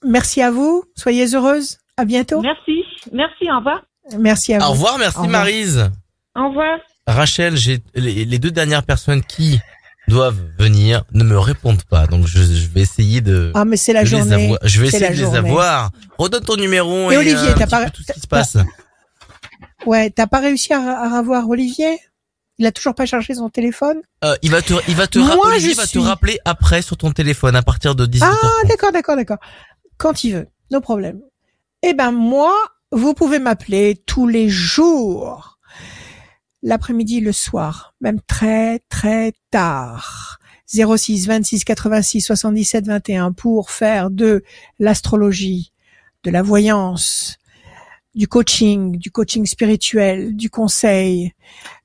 Merci 0.05 0.43
à 0.43 0.51
vous. 0.51 0.85
Soyez 0.97 1.35
heureuse. 1.35 1.79
À 1.97 2.05
bientôt. 2.05 2.41
Merci. 2.41 2.85
Merci, 3.13 3.51
au 3.51 3.59
revoir. 3.59 3.83
Merci 4.19 4.55
à 4.55 4.59
vous. 4.59 4.65
Au 4.65 4.71
revoir, 4.71 4.99
merci 4.99 5.19
Au 5.19 5.23
revoir. 5.23 5.41
Marise. 5.41 5.91
Au 6.37 6.49
revoir. 6.49 6.79
Rachel, 7.07 7.57
j'ai 7.57 7.79
les, 7.95 8.25
les 8.25 8.39
deux 8.39 8.51
dernières 8.51 8.83
personnes 8.83 9.23
qui 9.23 9.61
doivent 10.09 10.41
venir 10.59 11.05
ne 11.13 11.25
me 11.25 11.39
répondent 11.39 11.83
pas, 11.85 12.07
donc 12.07 12.27
je, 12.27 12.39
je 12.43 12.69
vais 12.69 12.83
essayer 12.83 13.21
de, 13.21 13.51
Ah 13.55 13.65
mais 13.65 13.77
c'est 13.77 13.93
la 13.93 14.05
journée. 14.05 14.45
avoir. 14.47 14.59
Je 14.63 14.81
vais 14.81 14.89
essayer 14.89 15.09
de 15.09 15.15
les 15.15 15.35
avoir. 15.35 15.91
Redonne 16.19 16.45
ton 16.45 16.57
numéro 16.57 17.11
Et 17.11 17.15
et, 17.15 17.19
Olivier, 17.19 17.49
euh, 17.51 17.55
t'as 17.57 17.67
pas- 17.67 17.91
tout 17.91 18.03
ce 18.07 18.13
qui 18.13 18.21
se 18.21 18.27
passe. 18.27 18.57
Ouais, 19.87 20.11
t'as 20.11 20.27
pas 20.27 20.41
réussi 20.41 20.73
à, 20.73 20.79
à 20.81 21.19
revoir 21.19 21.49
Olivier? 21.49 21.99
Il 22.59 22.67
a 22.67 22.73
toujours 22.73 22.95
pas 22.95 23.05
cherché 23.05 23.35
son 23.35 23.51
téléphone? 23.51 23.99
Euh, 24.25 24.37
il 24.43 24.51
va 24.51 24.63
te, 24.63 24.75
il 24.89 24.95
va 24.95 25.07
te, 25.07 25.19
Moi, 25.19 25.29
ra- 25.29 25.49
Olivier 25.49 25.75
va 25.75 25.87
suis- 25.87 25.99
te 25.99 26.05
rappeler 26.05 26.39
après 26.45 26.83
sur 26.83 26.97
ton 26.97 27.11
téléphone 27.11 27.57
à 27.57 27.63
partir 27.63 27.95
de 27.95 28.07
18h. 28.07 28.39
Ah, 28.43 28.67
d'accord, 28.69 28.93
d'accord, 28.93 29.17
d'accord. 29.17 29.39
Quand 29.99 30.23
il 30.25 30.35
veut, 30.35 30.47
no 30.71 30.81
problème. 30.81 31.21
Eh 31.83 31.95
ben 31.95 32.13
moi, 32.13 32.53
vous 32.93 33.13
pouvez 33.13 33.39
m'appeler 33.41 34.01
tous 34.07 34.29
les 34.29 34.49
jours, 34.49 35.54
l'après-midi, 36.65 37.21
le 37.21 37.33
soir, 37.33 37.95
même 38.01 38.21
très 38.27 38.81
très 38.89 39.33
tard. 39.51 40.39
06 40.67 41.29
26 41.29 41.63
86 41.63 42.23
77 42.23 42.87
21 42.87 43.33
pour 43.33 43.71
faire 43.71 44.11
de 44.11 44.43
l'astrologie 44.81 45.73
de 46.25 46.31
la 46.31 46.43
voyance, 46.43 47.37
du 48.15 48.27
coaching, 48.27 48.97
du 48.97 49.11
coaching 49.11 49.45
spirituel, 49.45 50.35
du 50.35 50.49
conseil, 50.49 51.35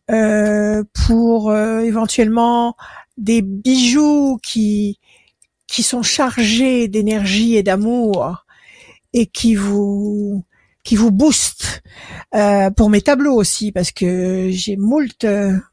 euh, 0.09 0.83
pour 1.05 1.51
euh, 1.51 1.81
éventuellement 1.81 2.75
des 3.17 3.41
bijoux 3.41 4.39
qui 4.41 4.97
qui 5.67 5.83
sont 5.83 6.01
chargés 6.01 6.87
d'énergie 6.87 7.57
et 7.57 7.63
d'amour 7.63 8.45
et 9.13 9.27
qui 9.27 9.55
vous 9.55 10.45
qui 10.89 10.95
vous 10.95 11.11
boostent 11.11 11.83
euh, 12.33 12.71
pour 12.71 12.89
mes 12.89 13.01
tableaux 13.01 13.35
aussi 13.35 13.71
parce 13.71 13.91
que 13.91 14.49
j'ai 14.49 14.75
moult 14.75 15.23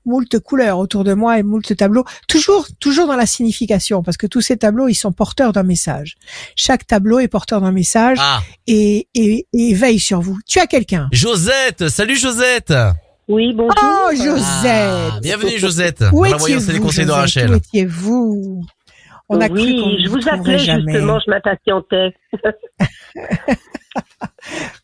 moult 0.04 0.38
couleurs 0.40 0.78
autour 0.78 1.04
de 1.04 1.14
moi 1.14 1.38
et 1.38 1.42
moult 1.42 1.74
tableaux 1.74 2.04
toujours 2.28 2.66
toujours 2.80 3.06
dans 3.06 3.16
la 3.16 3.24
signification 3.24 4.02
parce 4.02 4.18
que 4.18 4.26
tous 4.26 4.42
ces 4.42 4.58
tableaux 4.58 4.88
ils 4.88 4.94
sont 4.94 5.12
porteurs 5.12 5.54
d'un 5.54 5.62
message 5.62 6.16
chaque 6.54 6.86
tableau 6.86 7.18
est 7.18 7.28
porteur 7.28 7.62
d'un 7.62 7.72
message 7.72 8.18
Ah, 8.20 8.42
et, 8.66 9.08
et, 9.14 9.46
et 9.54 9.72
veille 9.72 9.98
sur 9.98 10.20
vous 10.20 10.38
tu 10.46 10.58
as 10.60 10.66
quelqu'un 10.66 11.08
Josette, 11.12 11.88
salut 11.88 12.16
Josette. 12.18 12.74
Oui, 13.26 13.54
bonjour. 13.54 13.72
oh 13.82 14.10
Ah, 14.10 14.14
Josette 14.14 15.22
bienvenue 15.22 15.58
Josette. 15.58 16.04
où 16.12 16.26
étiez-vous 16.26 16.44
conseils 16.44 16.78
de 16.78 16.82
Josette 16.82 17.10
Rachel. 17.10 17.50
Où 17.52 17.54
étiez-vous? 17.54 18.64
On 19.30 19.40
a 19.40 19.48
cru 19.48 19.56
qu'on 19.80 19.96
je 20.04 20.08
vous 20.10 20.28
appelais 20.28 20.58
jamais. 20.58 20.92
justement, 20.92 21.18
je 21.24 21.30
m'impatientais. 21.30 22.14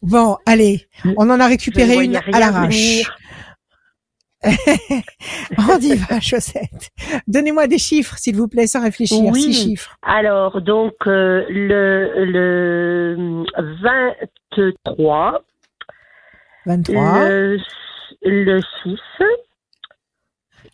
Bon, 0.03 0.37
allez, 0.47 0.87
on 1.17 1.31
en 1.31 1.41
a 1.41 1.47
récupéré 1.47 2.05
une 2.05 2.17
à 2.17 2.41
l'arrache. 2.41 3.03
On 5.59 5.79
y 5.79 5.95
va, 5.95 6.21
Chaussette. 6.21 6.91
Donnez-moi 7.29 7.69
des 7.69 7.79
chiffres, 7.79 8.17
s'il 8.17 8.35
vous 8.37 8.49
plaît, 8.49 8.67
sans 8.67 8.83
réfléchir. 8.83 9.31
Oui. 9.33 9.41
Six 9.41 9.53
chiffres. 9.53 9.97
Alors, 10.03 10.61
donc, 10.63 10.95
euh, 11.07 11.45
le, 11.49 12.25
le 12.25 13.45
23, 14.57 15.45
23, 16.67 17.29
le, 17.29 17.59
le 18.23 18.61
6, 18.83 18.99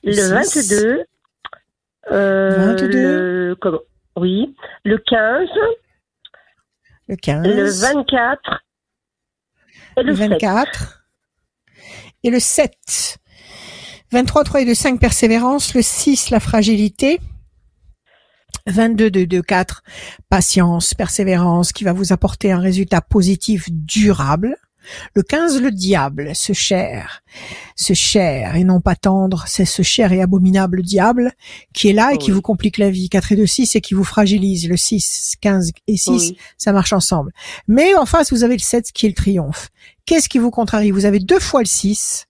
le 0.04 0.42
Six. 0.44 0.72
22, 0.72 1.04
euh, 2.10 2.74
22. 2.76 2.88
le, 2.88 3.56
comment, 3.60 3.80
oui, 4.16 4.54
le 4.84 4.96
15, 4.98 5.48
le 7.08 7.16
15, 7.16 7.46
le 7.46 7.70
24 7.70 8.64
et 9.96 10.02
le, 10.02 10.10
le 10.10 10.16
7. 10.16 10.30
24 10.30 11.04
et 12.24 12.30
le 12.30 12.40
7. 12.40 13.18
23, 14.10 14.44
3 14.44 14.60
et 14.62 14.64
2, 14.64 14.74
5, 14.74 15.00
persévérance. 15.00 15.74
Le 15.74 15.82
6, 15.82 16.30
la 16.30 16.40
fragilité. 16.40 17.20
22, 18.66 19.10
2, 19.10 19.26
2, 19.26 19.42
4, 19.42 19.82
patience, 20.28 20.94
persévérance, 20.94 21.72
qui 21.72 21.84
va 21.84 21.92
vous 21.92 22.12
apporter 22.12 22.52
un 22.52 22.60
résultat 22.60 23.00
positif 23.00 23.68
durable. 23.70 24.56
Le 25.14 25.22
15, 25.22 25.60
le 25.60 25.70
diable, 25.70 26.30
ce 26.34 26.52
cher, 26.52 27.22
ce 27.76 27.92
cher 27.92 28.56
et 28.56 28.64
non 28.64 28.80
pas 28.80 28.94
tendre, 28.96 29.44
c'est 29.46 29.64
ce 29.64 29.82
cher 29.82 30.12
et 30.12 30.22
abominable 30.22 30.82
diable 30.82 31.32
qui 31.74 31.88
est 31.88 31.92
là 31.92 32.12
et 32.14 32.18
qui 32.18 32.30
Oui. 32.30 32.36
vous 32.36 32.42
complique 32.42 32.78
la 32.78 32.90
vie. 32.90 33.08
4 33.08 33.32
et 33.32 33.36
2, 33.36 33.46
6 33.46 33.76
et 33.76 33.80
qui 33.80 33.94
vous 33.94 34.04
fragilise. 34.04 34.68
Le 34.68 34.76
6, 34.76 35.34
15 35.40 35.72
et 35.86 35.96
6, 35.96 36.10
Oui. 36.30 36.38
ça 36.56 36.72
marche 36.72 36.92
ensemble. 36.92 37.32
Mais 37.66 37.94
en 37.94 38.06
face, 38.06 38.32
vous 38.32 38.44
avez 38.44 38.54
le 38.54 38.60
7 38.62 38.92
qui 38.92 39.06
est 39.06 39.10
le 39.10 39.14
triomphe. 39.14 39.68
Qu'est-ce 40.06 40.28
qui 40.28 40.38
vous 40.38 40.50
contrarie? 40.50 40.90
Vous 40.90 41.04
avez 41.04 41.18
deux 41.18 41.40
fois 41.40 41.60
le 41.60 41.66
6, 41.66 42.26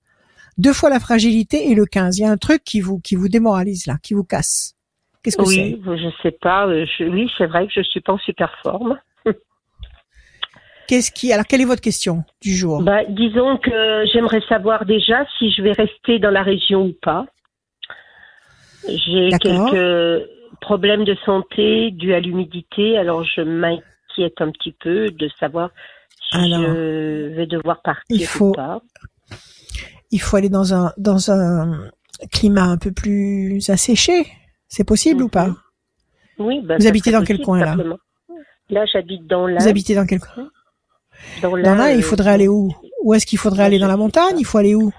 deux 0.57 0.73
fois 0.73 0.91
la 0.91 0.99
fragilité 1.01 1.71
et 1.71 1.75
le 1.75 1.87
15. 1.87 2.19
Il 2.19 2.23
y 2.23 2.25
a 2.25 2.31
un 2.31 2.37
truc 2.37 2.65
qui 2.65 2.81
vous 2.81 2.99
qui 2.99 3.15
vous 3.15 3.29
démoralise 3.29 3.87
là, 3.87 3.99
qui 4.03 4.15
vous 4.15 4.25
casse. 4.25 4.75
Qu'est-ce 5.23 5.37
que 5.37 5.43
Oui, 5.43 5.81
je 5.85 6.11
sais 6.23 6.37
pas. 6.41 6.67
je- 6.69 7.05
oui, 7.05 7.31
c'est 7.39 7.47
vrai 7.47 7.67
que 7.67 7.73
je 7.75 7.83
suis 7.83 8.01
pas 8.01 8.15
en 8.15 8.19
super 8.19 8.51
forme. 8.63 8.99
Qu'est-ce 10.89 11.13
qui 11.13 11.33
Alors 11.33 11.47
quelle 11.47 11.61
est 11.61 11.67
votre 11.67 11.83
question 11.83 12.25
du 12.43 12.55
jour? 12.57 12.83
Bah, 12.83 13.05
disons 13.09 13.59
que 13.59 14.05
j'aimerais 14.13 14.41
savoir 14.49 14.87
déjà 14.87 15.27
si 15.39 15.51
je 15.53 15.63
vais 15.63 15.73
rester 15.73 16.19
dans 16.19 16.31
la 16.31 16.43
région 16.43 16.87
ou 16.87 16.95
pas. 17.03 17.27
J'ai 18.89 19.31
quelques 19.39 20.29
problèmes 20.61 21.05
de 21.05 21.15
santé 21.27 21.91
dus 21.91 22.15
à 22.15 22.21
l'humidité, 22.21 22.97
alors 22.97 23.23
je 23.25 23.43
m'inquiète 23.43 24.41
un 24.41 24.51
petit 24.51 24.73
peu 24.73 25.11
de 25.11 25.29
savoir 25.39 25.71
si 26.31 26.39
Alors, 26.39 26.61
je 26.63 27.35
vais 27.35 27.47
devoir 27.47 27.83
partir 27.83 28.05
il 28.09 28.25
faut- 28.25 28.51
ou 28.51 28.53
pas. 28.53 28.81
Il 30.11 30.21
faut 30.21 30.37
aller 30.37 30.49
dans 30.49 30.73
un 30.73 30.93
dans 30.97 31.31
un 31.31 31.91
climat 32.33 32.65
un 32.65 32.79
peu 32.79 32.93
plus 32.93 33.69
asséché. 33.69 34.27
C'est 34.69 34.85
possible 34.85 35.23
ou 35.23 35.27
Mhm. 35.27 35.31
pas 35.31 35.49
Oui, 36.39 36.61
bah, 36.65 36.77
Vous 36.79 36.87
habitez 36.87 37.11
dans 37.13 37.23
quel 37.25 37.41
coin, 37.41 37.59
là? 37.61 37.77
Là, 38.71 38.85
j'habite 38.87 39.27
dans 39.27 39.47
la. 39.47 39.59
Vous 39.61 39.69
habitez 39.69 39.95
dans 39.95 40.07
quel 40.07 40.21
coin? 40.21 40.49
Dans 41.43 41.55
là, 41.57 41.93
il 41.93 41.99
euh, 42.01 42.03
faudrait 42.03 42.31
aller 42.31 42.49
où? 42.49 42.73
Où 43.03 43.15
est-ce 43.15 43.27
qu'il 43.27 43.39
faudrait 43.39 43.65
aller? 43.65 43.79
Dans 43.79 43.89
la 43.89 43.97
montagne? 43.97 44.37
Il 44.39 44.45
faut 44.45 44.59
aller 44.59 44.75
où? 44.75 44.91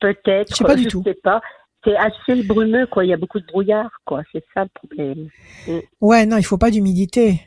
Peut-être. 0.00 0.50
Je 0.50 0.56
sais 0.56 0.64
pas 0.64 0.74
du 0.76 0.86
tout. 0.86 1.02
sais 1.04 1.14
pas. 1.22 1.40
C'est 1.84 1.96
assez 1.96 2.42
brumeux, 2.42 2.86
quoi. 2.86 3.04
Il 3.04 3.08
y 3.08 3.12
a 3.12 3.16
beaucoup 3.16 3.40
de 3.40 3.46
brouillard, 3.46 3.90
quoi. 4.04 4.22
C'est 4.32 4.44
ça 4.54 4.64
le 4.64 4.70
problème. 4.74 5.28
Ouais, 6.00 6.26
non, 6.26 6.36
il 6.36 6.42
faut 6.44 6.58
pas 6.58 6.70
d'humidité. 6.70 7.40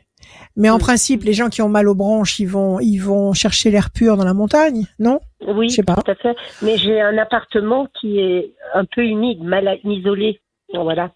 Mais 0.56 0.70
en 0.70 0.76
Mm. 0.76 0.80
principe, 0.80 1.24
les 1.24 1.32
gens 1.34 1.48
qui 1.50 1.62
ont 1.62 1.68
mal 1.68 1.88
aux 1.88 1.94
bronches, 1.94 2.38
ils 2.38 2.46
vont 2.46 2.80
ils 2.80 2.98
vont 2.98 3.32
chercher 3.34 3.70
l'air 3.70 3.90
pur 3.90 4.16
dans 4.16 4.24
la 4.24 4.34
montagne, 4.34 4.86
non? 4.98 5.20
Oui, 5.46 5.68
Je 5.68 5.76
sais 5.76 5.82
pas. 5.82 5.96
tout 5.96 6.10
à 6.10 6.14
fait. 6.14 6.34
Mais 6.62 6.76
j'ai 6.78 7.00
un 7.00 7.18
appartement 7.18 7.86
qui 8.00 8.18
est 8.18 8.54
un 8.74 8.84
peu 8.84 9.04
humide, 9.04 9.42
mal 9.42 9.78
isolé. 9.84 10.40
Voilà. 10.72 11.12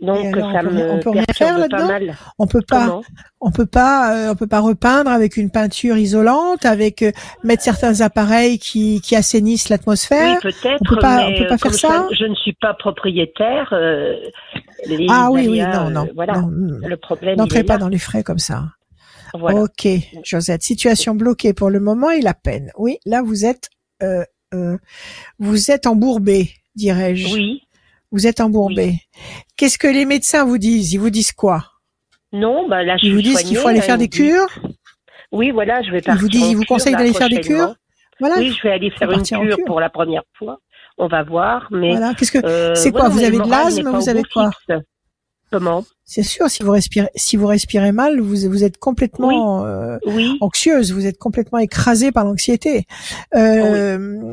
Donc 0.00 0.24
alors, 0.26 0.52
ça 0.52 0.58
on 0.58 0.62
peut 0.64 0.70
me 0.74 0.90
on 0.90 0.98
peut 1.00 1.10
rien 1.10 1.24
faire 1.32 1.54
pas 1.54 1.68
là-dedans. 1.68 2.14
On 2.38 2.46
peut 2.46 2.60
pas 2.62 2.86
Comment? 2.86 3.02
On 3.40 3.50
peut 3.52 3.66
pas 3.66 4.14
euh, 4.16 4.32
on 4.32 4.34
peut 4.34 4.46
pas 4.48 4.60
repeindre 4.60 5.10
avec 5.10 5.36
une 5.36 5.50
peinture 5.50 5.96
isolante, 5.96 6.64
avec 6.66 7.02
euh, 7.02 7.12
mettre 7.44 7.62
certains 7.62 8.00
appareils 8.00 8.58
qui 8.58 9.00
qui 9.00 9.14
assainissent 9.14 9.68
l'atmosphère? 9.68 10.40
Oui, 10.44 10.50
peut-être. 10.52 10.80
on 10.82 10.94
peut 10.94 11.00
pas- 11.00 11.28
mais 11.28 11.36
on 11.36 11.38
peut 11.42 11.46
pas 11.48 11.54
euh, 11.54 11.58
faire 11.58 11.74
ça 11.74 12.08
Je 12.12 12.24
ne 12.24 12.34
suis 12.34 12.54
pas 12.54 12.74
propriétaire. 12.74 13.68
euh, 13.72 14.14
les 14.86 15.06
ah 15.08 15.30
oui 15.30 15.46
oui, 15.48 15.60
aléas, 15.60 15.84
non 15.84 15.90
non. 15.90 16.06
euh, 16.06 16.12
voilà. 16.14 16.40
non, 16.42 16.48
Le 16.50 16.96
problème. 16.96 17.36
N'entrez 17.38 17.62
pas 17.64 17.74
là. 17.74 17.78
dans 17.78 17.88
les 17.88 17.98
frais 17.98 18.22
comme 18.22 18.38
ça. 18.40 18.64
Voilà. 19.32 19.60
Ok, 19.62 19.88
Josette. 20.24 20.62
Situation 20.62 21.14
bloquée 21.14 21.54
pour 21.54 21.70
le 21.70 21.80
moment 21.80 22.10
et 22.10 22.20
la 22.20 22.34
peine. 22.34 22.70
Oui, 22.76 22.98
là 23.06 23.22
vous 23.22 23.44
êtes, 23.44 23.68
euh, 24.02 24.24
euh, 24.52 24.76
vous 25.38 25.70
êtes 25.70 25.86
embourbé, 25.86 26.50
dirais-je. 26.76 27.34
Oui. 27.34 27.62
Vous 28.14 28.28
êtes 28.28 28.40
embourbé. 28.40 29.00
Qu'est-ce 29.56 29.76
que 29.76 29.88
les 29.88 30.04
médecins 30.04 30.44
vous 30.44 30.56
disent? 30.56 30.92
Ils 30.92 30.98
vous 30.98 31.10
disent 31.10 31.32
quoi? 31.32 31.64
Non, 32.32 32.68
bah 32.68 32.84
là 32.84 32.96
je 32.96 33.06
Ils 33.06 33.14
vous 33.14 33.22
disent 33.22 33.42
qu'il 33.42 33.56
faut 33.56 33.66
aller 33.66 33.80
faire 33.80 33.96
ils 33.96 34.06
des 34.06 34.08
cures? 34.08 34.46
Oui, 35.32 35.50
voilà, 35.50 35.82
je 35.82 35.90
vais 35.90 35.98
Ils 35.98 36.04
partir. 36.04 36.22
vous 36.22 36.28
disent, 36.28 36.44
en 36.44 36.50
ils 36.50 36.56
vous 36.56 36.64
conseillent 36.64 36.94
d'aller 36.94 37.12
faire 37.12 37.28
des 37.28 37.40
cures? 37.40 37.74
Voilà. 38.20 38.36
Oui, 38.38 38.54
je 38.56 38.62
vais 38.62 38.72
aller 38.72 38.92
faire 38.92 39.10
une 39.10 39.24
cure 39.24 39.40
cure. 39.56 39.64
pour 39.66 39.80
la 39.80 39.90
première 39.90 40.22
fois. 40.38 40.60
On 40.96 41.08
va 41.08 41.24
voir, 41.24 41.66
mais 41.72 41.90
Voilà. 41.90 42.14
Qu'est-ce 42.14 42.30
que 42.30 42.46
euh, 42.46 42.76
c'est 42.76 42.92
quoi, 42.92 43.08
vous 43.08 43.24
avez 43.24 43.38
de 43.38 43.50
l'asthme, 43.50 43.90
vous 43.90 44.08
avez 44.08 44.22
quoi? 44.22 44.52
fixe. 44.68 44.80
Comment? 45.50 45.84
C'est 46.04 46.22
sûr. 46.22 46.48
Si 46.48 46.62
vous 46.62 46.70
respirez, 46.70 47.08
si 47.16 47.36
vous 47.36 47.46
respirez 47.46 47.90
mal, 47.90 48.20
vous 48.20 48.48
vous 48.48 48.62
êtes 48.64 48.78
complètement 48.78 49.64
euh, 49.64 49.98
Oui, 50.06 50.36
anxieuse. 50.40 50.92
Vous 50.92 51.06
êtes 51.06 51.18
complètement 51.18 51.58
écrasée 51.58 52.12
par 52.12 52.24
l'anxiété. 52.24 52.86
Euh, 53.34 54.32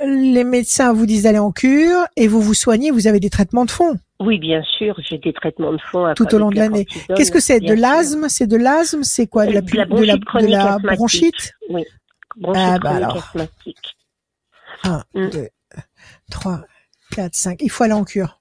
Les 0.00 0.44
médecins 0.44 0.92
vous 0.92 1.06
disent 1.06 1.24
d'aller 1.24 1.38
en 1.40 1.50
cure 1.50 2.06
et 2.16 2.28
vous 2.28 2.40
vous 2.40 2.54
soignez. 2.54 2.90
Vous 2.90 3.06
avez 3.08 3.18
des 3.20 3.30
traitements 3.30 3.64
de 3.64 3.70
fond. 3.70 3.96
oui, 4.20 4.38
bien 4.38 4.62
sûr, 4.62 4.94
j'ai 5.08 5.18
des 5.18 5.32
traitements 5.32 5.72
de 5.72 5.78
fond 5.90 6.12
Tout 6.14 6.32
au 6.34 6.38
long 6.38 6.50
de 6.50 6.56
la 6.56 6.62
l'année. 6.68 6.86
Qu'est-ce 7.16 7.32
que 7.32 7.40
c'est 7.40 7.58
De 7.60 7.74
l'asthme? 7.74 8.28
C'est 8.28 8.46
de 8.46 8.56
l'asthme? 8.56 9.02
C'est 9.02 9.26
quoi? 9.26 9.46
De 9.46 9.52
la, 9.52 9.60
De 9.60 9.76
la 9.76 9.86
pu- 9.86 9.96
de 9.96 10.04
la, 10.04 10.16
bronchite 10.16 10.46
de 10.46 10.52
la 10.52 10.78
bronchite? 10.96 11.52
Oui, 11.70 11.84
bronchite 12.36 12.62
Ah, 12.64 12.78
bah 12.78 12.90
alors. 12.96 13.16
asthmatique. 13.16 13.96
1, 14.84 15.02
Mm. 15.14 15.30
2, 15.30 15.48
3, 16.30 16.60
4, 17.16 17.34
5. 17.34 17.58
Il 17.62 17.70
faut 17.70 17.82
aller 17.84 17.92
en 17.94 18.04
cure. 18.04 18.40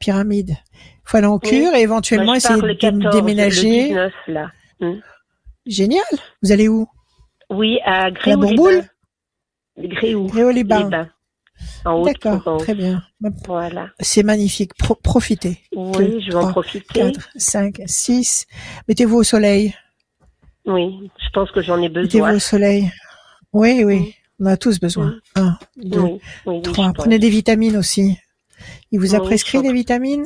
Pyramide. 0.00 0.56
Il 0.74 1.00
faut 1.04 1.18
aller 1.18 1.26
en 1.28 1.38
Oui. 1.42 1.48
cure 1.48 1.74
et 1.74 1.82
éventuellement 1.82 2.32
Moi, 2.32 2.38
je 2.40 2.46
essayer 2.46 2.60
de 2.62 2.72
14, 2.72 3.14
déménager. 3.14 3.82
Le 3.82 3.86
19, 3.88 4.12
là. 4.28 4.50
Génial. 5.66 6.02
Vous 6.42 6.50
allez 6.52 6.68
où? 6.68 6.88
Oui, 7.50 7.78
à 7.84 8.10
Bourboule? 8.10 8.82
Gréoux. 9.78 10.26
Gréoux-les-Bains. 10.26 10.84
les 10.84 10.90
Bains. 10.90 11.08
En 11.86 12.02
D'accord, 12.02 12.58
très 12.58 12.74
bien. 12.74 13.02
Voilà. 13.46 13.88
C'est 14.00 14.22
magnifique. 14.22 14.74
Pro- 14.74 14.94
profitez. 15.02 15.58
Oui, 15.74 15.92
Deux, 15.96 16.20
je 16.20 16.28
vais 16.28 16.34
en 16.34 16.40
trois, 16.40 16.52
profiter. 16.62 16.84
4, 16.92 17.28
5, 17.36 17.80
6. 17.86 18.46
Mettez-vous 18.88 19.16
au 19.16 19.22
soleil. 19.22 19.74
Oui, 20.66 21.10
je 21.18 21.30
pense 21.32 21.50
que 21.52 21.62
j'en 21.62 21.78
ai 21.78 21.88
Mettez-vous 21.88 22.02
besoin. 22.24 22.34
au 22.34 22.38
soleil. 22.38 22.90
Oui, 23.54 23.84
oui. 23.84 24.14
On 24.38 24.46
a 24.46 24.56
tous 24.58 24.78
besoin. 24.80 25.14
Mm. 25.36 25.40
1, 25.40 25.58
2, 25.76 25.98
Oui, 26.00 26.10
oui, 26.10 26.20
oui, 26.56 26.62
3. 26.62 26.88
je 26.88 26.92
Prenez 26.92 27.18
des 27.18 27.30
vitamines 27.30 27.76
aussi. 27.78 28.18
Il 28.92 29.00
vous 29.00 29.14
a 29.14 29.18
Oui, 29.20 29.24
prescrit 29.26 29.62
des 29.62 29.72
vitamines? 29.72 30.24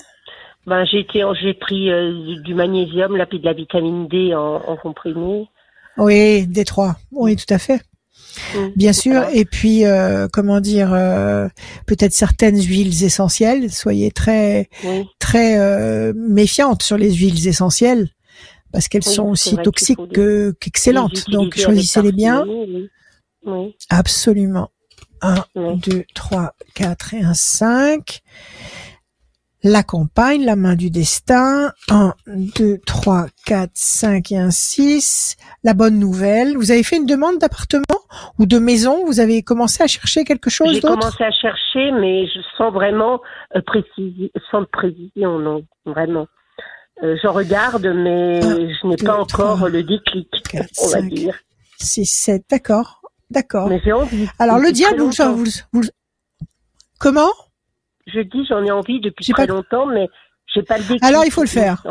Ben, 0.67 0.85
j'ai 0.85 1.01
été, 1.01 1.23
j'ai 1.41 1.55
pris 1.55 1.91
euh, 1.91 2.41
du- 2.43 2.55
magnésium, 2.55 3.17
là, 3.17 3.27
puis 3.27 3.39
de 3.39 3.45
la 3.45 3.53
vitamine 3.53 4.09
D 4.09 4.35
en, 4.35 4.57
en 4.67 4.77
comprimé. 4.77 5.49
Oui, 5.97 6.47
des 6.49 6.65
trois. 6.65 6.97
Oui, 7.13 7.37
tout 7.37 7.53
à 7.55 7.59
fait. 7.59 7.83
Mm. 8.55 8.69
Bien 8.77 8.93
sûr. 8.93 9.25
Et 9.33 9.45
puis, 9.45 9.85
euh, 9.85 10.29
comment 10.33 10.61
dire, 10.61 10.93
euh, 10.93 11.49
peut-être 11.87 12.13
certaines 12.13 12.61
huiles 12.61 13.05
essentielles. 13.05 13.71
Soyez 13.71 14.11
très, 14.11 14.69
Oui, 14.85 15.07
très 15.19 15.59
euh, 15.59 16.13
méfiante 16.15 16.83
sur 16.83 16.97
les 16.97 17.13
huiles 17.13 17.47
essentielles 17.49 18.09
parce 18.73 18.89
qu'elles 18.89 19.03
Oui, 19.07 19.15
sont 19.15 19.29
aussi 19.29 19.57
toxiques 19.57 19.99
que- 20.15 20.55
qu'excellentes. 20.61 21.29
Donc 21.31 21.59
choisissez-les 21.59 22.13
bien. 22.13 22.45
oui. 23.47 23.75
Absolument. 23.89 24.71
1, 25.23 25.35
Oui. 25.55 25.77
2, 25.87 26.05
3, 26.15 26.55
4 26.75 27.15
et 27.15 27.21
un 27.23 27.35
5. 27.35 28.21
La 29.63 29.83
campagne, 29.83 30.45
la 30.45 30.57
main 30.57 30.75
du 30.75 30.91
destin. 30.91 31.73
1, 31.91 32.15
2, 32.27 32.79
3, 32.87 33.27
4, 33.45 33.71
5 33.75 34.33
et 34.33 34.39
un 34.39 34.51
6. 34.51 35.37
La 35.65 35.75
bonne 35.75 35.99
nouvelle. 35.99 36.57
Vous 36.57 36.71
avez 36.71 36.83
fait 36.83 36.97
une 36.97 37.05
demande 37.07 37.39
d'appartement 37.39 37.85
ou 38.39 38.47
de 38.47 38.59
maison? 38.59 39.05
Vous 39.05 39.21
avez 39.21 39.43
commencé 39.43 39.83
à 39.83 39.87
chercher 39.87 40.25
quelque 40.25 40.49
chose 40.49 40.73
J'ai 40.73 40.81
d'autre? 40.81 40.99
commencé 40.99 41.23
à 41.25 41.31
chercher, 41.31 41.93
mais 41.93 42.27
je 42.27 42.41
sens 42.57 42.73
vraiment 42.73 43.21
euh, 43.55 43.61
précision, 43.61 44.29
sans 44.51 44.65
précision, 44.65 45.39
non, 45.39 45.63
vraiment. 45.85 46.27
Euh, 47.03 47.17
je 47.23 47.29
regarde, 47.29 47.87
mais 47.87 48.43
Un, 48.43 48.69
je 48.69 48.87
n'ai 48.87 48.97
pas 48.97 49.19
encore 49.21 49.27
trois, 49.57 49.69
le 49.69 49.83
déclic, 49.83 50.29
quatre, 50.51 50.69
on 50.85 50.89
va 50.89 51.03
dire. 51.03 51.39
6, 51.79 52.07
7. 52.07 52.45
D'accord. 52.51 53.03
D'accord. 53.31 53.69
Mais 53.69 53.81
j'ai 53.85 53.93
envie. 53.93 54.27
Alors 54.39 54.59
le 54.59 54.73
diable, 54.73 55.01
vous, 55.01 55.11
vous, 55.13 55.45
vous 55.73 55.83
comment? 56.99 57.31
Je 58.13 58.21
dis, 58.21 58.45
j'en 58.49 58.65
ai 58.65 58.71
envie 58.71 59.01
depuis 59.01 59.25
J'ai 59.25 59.33
très 59.33 59.47
pas- 59.47 59.53
longtemps, 59.55 59.87
mais 59.87 60.09
j'ai 60.53 60.63
pas 60.63 60.77
le 60.79 60.83
déclic. 60.85 61.03
Alors, 61.05 61.25
il 61.25 61.31
faut 61.31 61.43
le 61.43 61.49
faire. 61.49 61.85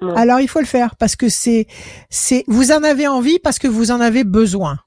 Ouais. 0.00 0.12
Alors 0.16 0.40
il 0.40 0.48
faut 0.48 0.58
le 0.58 0.66
faire 0.66 0.96
parce 0.96 1.14
que 1.14 1.28
c'est 1.28 1.68
c'est 2.10 2.42
vous 2.48 2.72
en 2.72 2.82
avez 2.82 3.06
envie 3.06 3.38
parce 3.38 3.60
que 3.60 3.68
vous 3.68 3.92
en 3.92 4.00
avez 4.00 4.24
besoin. 4.24 4.78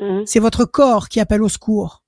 Mhm. 0.00 0.22
C'est 0.26 0.38
votre 0.38 0.64
corps 0.64 1.08
qui 1.08 1.18
appelle 1.18 1.42
au 1.42 1.48
secours 1.48 2.04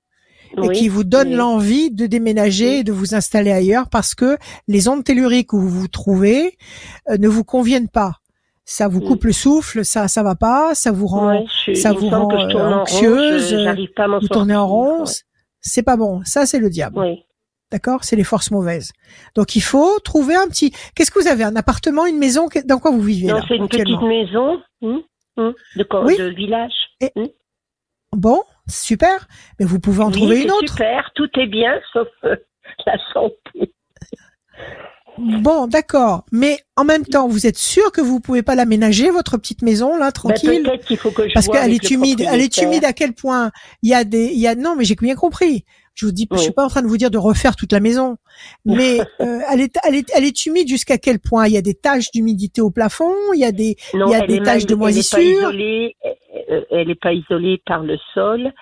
et 0.57 0.61
Oui, 0.69 0.77
qui 0.77 0.89
vous 0.89 1.03
donne 1.03 1.31
oui. 1.31 1.35
l'envie 1.35 1.91
de 1.91 2.07
déménager 2.07 2.79
et 2.79 2.85
de 2.85 2.93
vous 2.93 3.17
installer 3.17 3.51
ailleurs 3.51 3.89
parce 3.89 4.15
que 4.15 4.39
les 4.69 4.87
ondes 4.87 5.03
telluriques 5.03 5.53
où 5.53 5.59
vous 5.61 5.69
vous 5.69 5.89
trouvez 5.89 6.57
euh, 7.11 7.17
ne 7.19 7.27
vous 7.27 7.43
conviennent 7.43 7.89
pas. 7.89 8.21
Ça 8.65 8.87
vous 8.87 9.01
Mm. 9.01 9.07
coupe 9.09 9.25
le 9.25 9.33
souffle, 9.33 9.85
ça 9.85 10.07
ça 10.07 10.23
va 10.23 10.37
pas, 10.37 10.73
ça 10.77 10.93
vous 10.93 11.09
rend 11.09 11.45
je, 11.67 11.75
ça 11.75 11.93
vous 11.93 12.09
rend, 12.09 12.31
euh, 12.31 12.75
anxieuse, 12.77 13.53
vous 14.21 14.29
tournez 14.29 14.55
en 14.55 14.69
rond, 14.69 15.03
c'est 15.61 15.83
pas 15.83 15.97
bon. 15.97 16.23
Ça 16.25 16.47
c'est 16.47 16.61
le 16.61 16.71
diable. 16.71 17.01
D'accord? 17.75 18.05
C'est 18.05 18.15
les 18.15 18.23
forces 18.23 18.53
mauvaises. 18.53 18.93
Donc 19.35 19.57
il 19.57 19.61
faut 19.61 19.99
trouver 19.99 20.37
un 20.37 20.47
petit. 20.47 20.73
Qu'est-ce 20.95 21.11
que 21.11 21.19
vous 21.19 21.27
avez? 21.27 21.43
Un 21.43 21.57
appartement, 21.57 22.07
une 22.07 22.19
maison? 22.19 22.47
Dans 22.67 22.79
quoi 22.79 22.93
vous 22.93 23.01
vivez 23.01 23.27
Non, 23.27 23.41
c'est 23.49 23.57
une 23.57 23.67
petite 23.67 24.01
maison 24.01 24.63
hum, 24.81 25.03
hum, 25.37 25.53
de, 25.75 25.85
Oui. 26.05 26.17
de 26.17 26.29
village. 26.29 26.71
Et- 27.01 27.11
hum. 27.17 27.27
Bon, 28.13 28.45
super. 28.69 29.27
Mais 29.59 29.67
vous 29.67 29.81
pouvez 29.81 30.05
en 30.05 30.07
Oui, 30.07 30.13
trouver 30.13 30.43
une 30.43 30.53
autre. 30.53 30.71
Super, 30.75 31.11
tout 31.17 31.29
est 31.35 31.49
bien, 31.49 31.81
sauf 31.93 32.07
euh, 32.23 32.37
la 32.87 32.95
santé. 33.13 33.73
Bon, 35.19 35.67
d'accord. 35.67 36.25
Mais 36.31 36.59
en 36.77 36.85
même 36.85 37.05
temps, 37.05 37.27
vous 37.27 37.45
êtes 37.49 37.59
sûr 37.59 37.91
que 37.91 38.01
vous 38.01 38.21
pouvez 38.21 38.45
pas 38.45 38.55
l'aménager 38.55 39.11
votre 39.11 39.37
petite 39.37 39.63
maison 39.63 39.97
là, 39.97 40.07
Ben, 40.07 40.13
tranquille? 40.13 40.63
Peut-être 40.63 40.87
qu'il 40.87 40.97
faut 40.97 41.11
que 41.11 41.29
je 41.29 41.35
Parce 41.35 41.49
qu'elle 41.49 41.73
est 41.73 41.91
humide. 41.91 42.25
Elle 42.31 42.41
est 42.41 42.57
humide 42.63 42.85
à 42.85 42.93
quel 42.93 43.15
point? 43.15 43.51
Il 43.83 43.91
y 43.91 43.95
a 43.95 44.05
des, 44.05 44.27
il 44.27 44.39
y 44.39 44.47
a 44.47 44.55
non, 44.55 44.77
mais 44.77 44.85
j'ai 44.85 44.95
bien 44.95 45.17
compris. 45.17 45.65
Je 45.95 46.07
vous 46.07 46.13
dis, 46.13 46.27
je 46.31 46.37
Oui. 46.37 46.43
suis 46.43 46.53
pas 46.53 46.65
en 46.65 46.69
train 46.69 46.83
de 46.83 46.89
vous 46.89 46.97
dire 46.97 47.11
de 47.11 47.19
refaire 47.19 47.55
toute 47.55 47.73
la 47.73 47.79
maison, 47.81 48.17
mais 48.65 48.99
euh, 49.21 49.39
elle 49.53 49.61
est, 49.61 49.77
elle 49.87 49.95
est, 49.95 50.11
elle 50.17 50.25
est 50.25 50.47
humide 50.47 50.67
jusqu'à 50.69 50.99
quel 50.99 51.21
point? 51.21 51.47
Il 51.47 51.53
y 51.53 51.57
a 51.57 51.63
des 51.63 51.75
taches 51.75 52.11
d'humidité 52.13 52.61
au 52.61 52.71
plafond. 52.71 53.13
Il 53.35 53.41
y 53.41 53.45
a 53.45 53.53
des, 53.53 53.77
Non, 53.95 54.07
il 54.09 54.13
y 54.13 54.15
a 54.17 54.27
des 54.27 54.39
taches 54.39 54.63
mal- 54.63 54.67
de 54.67 54.73
Elle 54.73 54.79
moisissure. 54.79 55.19
n'est 55.19 55.25
pas 55.25 55.39
isolée, 55.51 55.97
euh, 56.51 56.61
elle 56.73 56.89
n'est 56.89 56.95
pas 56.97 57.13
isolée 57.13 57.63
par 57.65 57.83
le 57.85 57.97
sol 58.13 58.53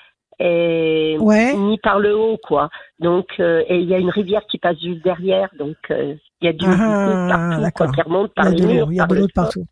et 0.41 1.17
Ouais. 1.21 1.55
ni 1.57 1.79
par 1.79 2.01
le 2.01 2.17
haut, 2.17 2.39
quoi. 2.43 2.69
Donc, 2.99 3.27
euh, 3.41 3.63
et 3.69 3.77
il 3.79 3.89
y 3.89 3.95
a 3.95 3.99
une 3.99 4.11
rivière 4.11 4.43
qui 4.51 4.59
passe 4.59 4.77
juste 4.83 5.03
derrière, 5.05 5.49
donc 5.59 5.77
euh, 5.91 6.15
il 6.41 6.47
y 6.47 6.49
a 6.49 6.53
du 6.53 6.65
Ah, 6.67 7.29
partout, 7.31 7.71
quand 7.77 7.93
il 7.97 8.03
remonte 8.03 8.31
Il 8.37 8.41
y 8.41 8.43
par 8.43 8.47
a 8.47 8.51
les 8.51 8.57
de 8.57 8.63
l'eau, 8.67 8.73
murs, 8.75 8.93
il 8.93 8.97
y 8.97 9.01
a 9.01 9.03
par 9.05 9.09
de 9.09 9.15
le 9.15 9.21
l'eau 9.23 9.27
partout. 9.35 9.65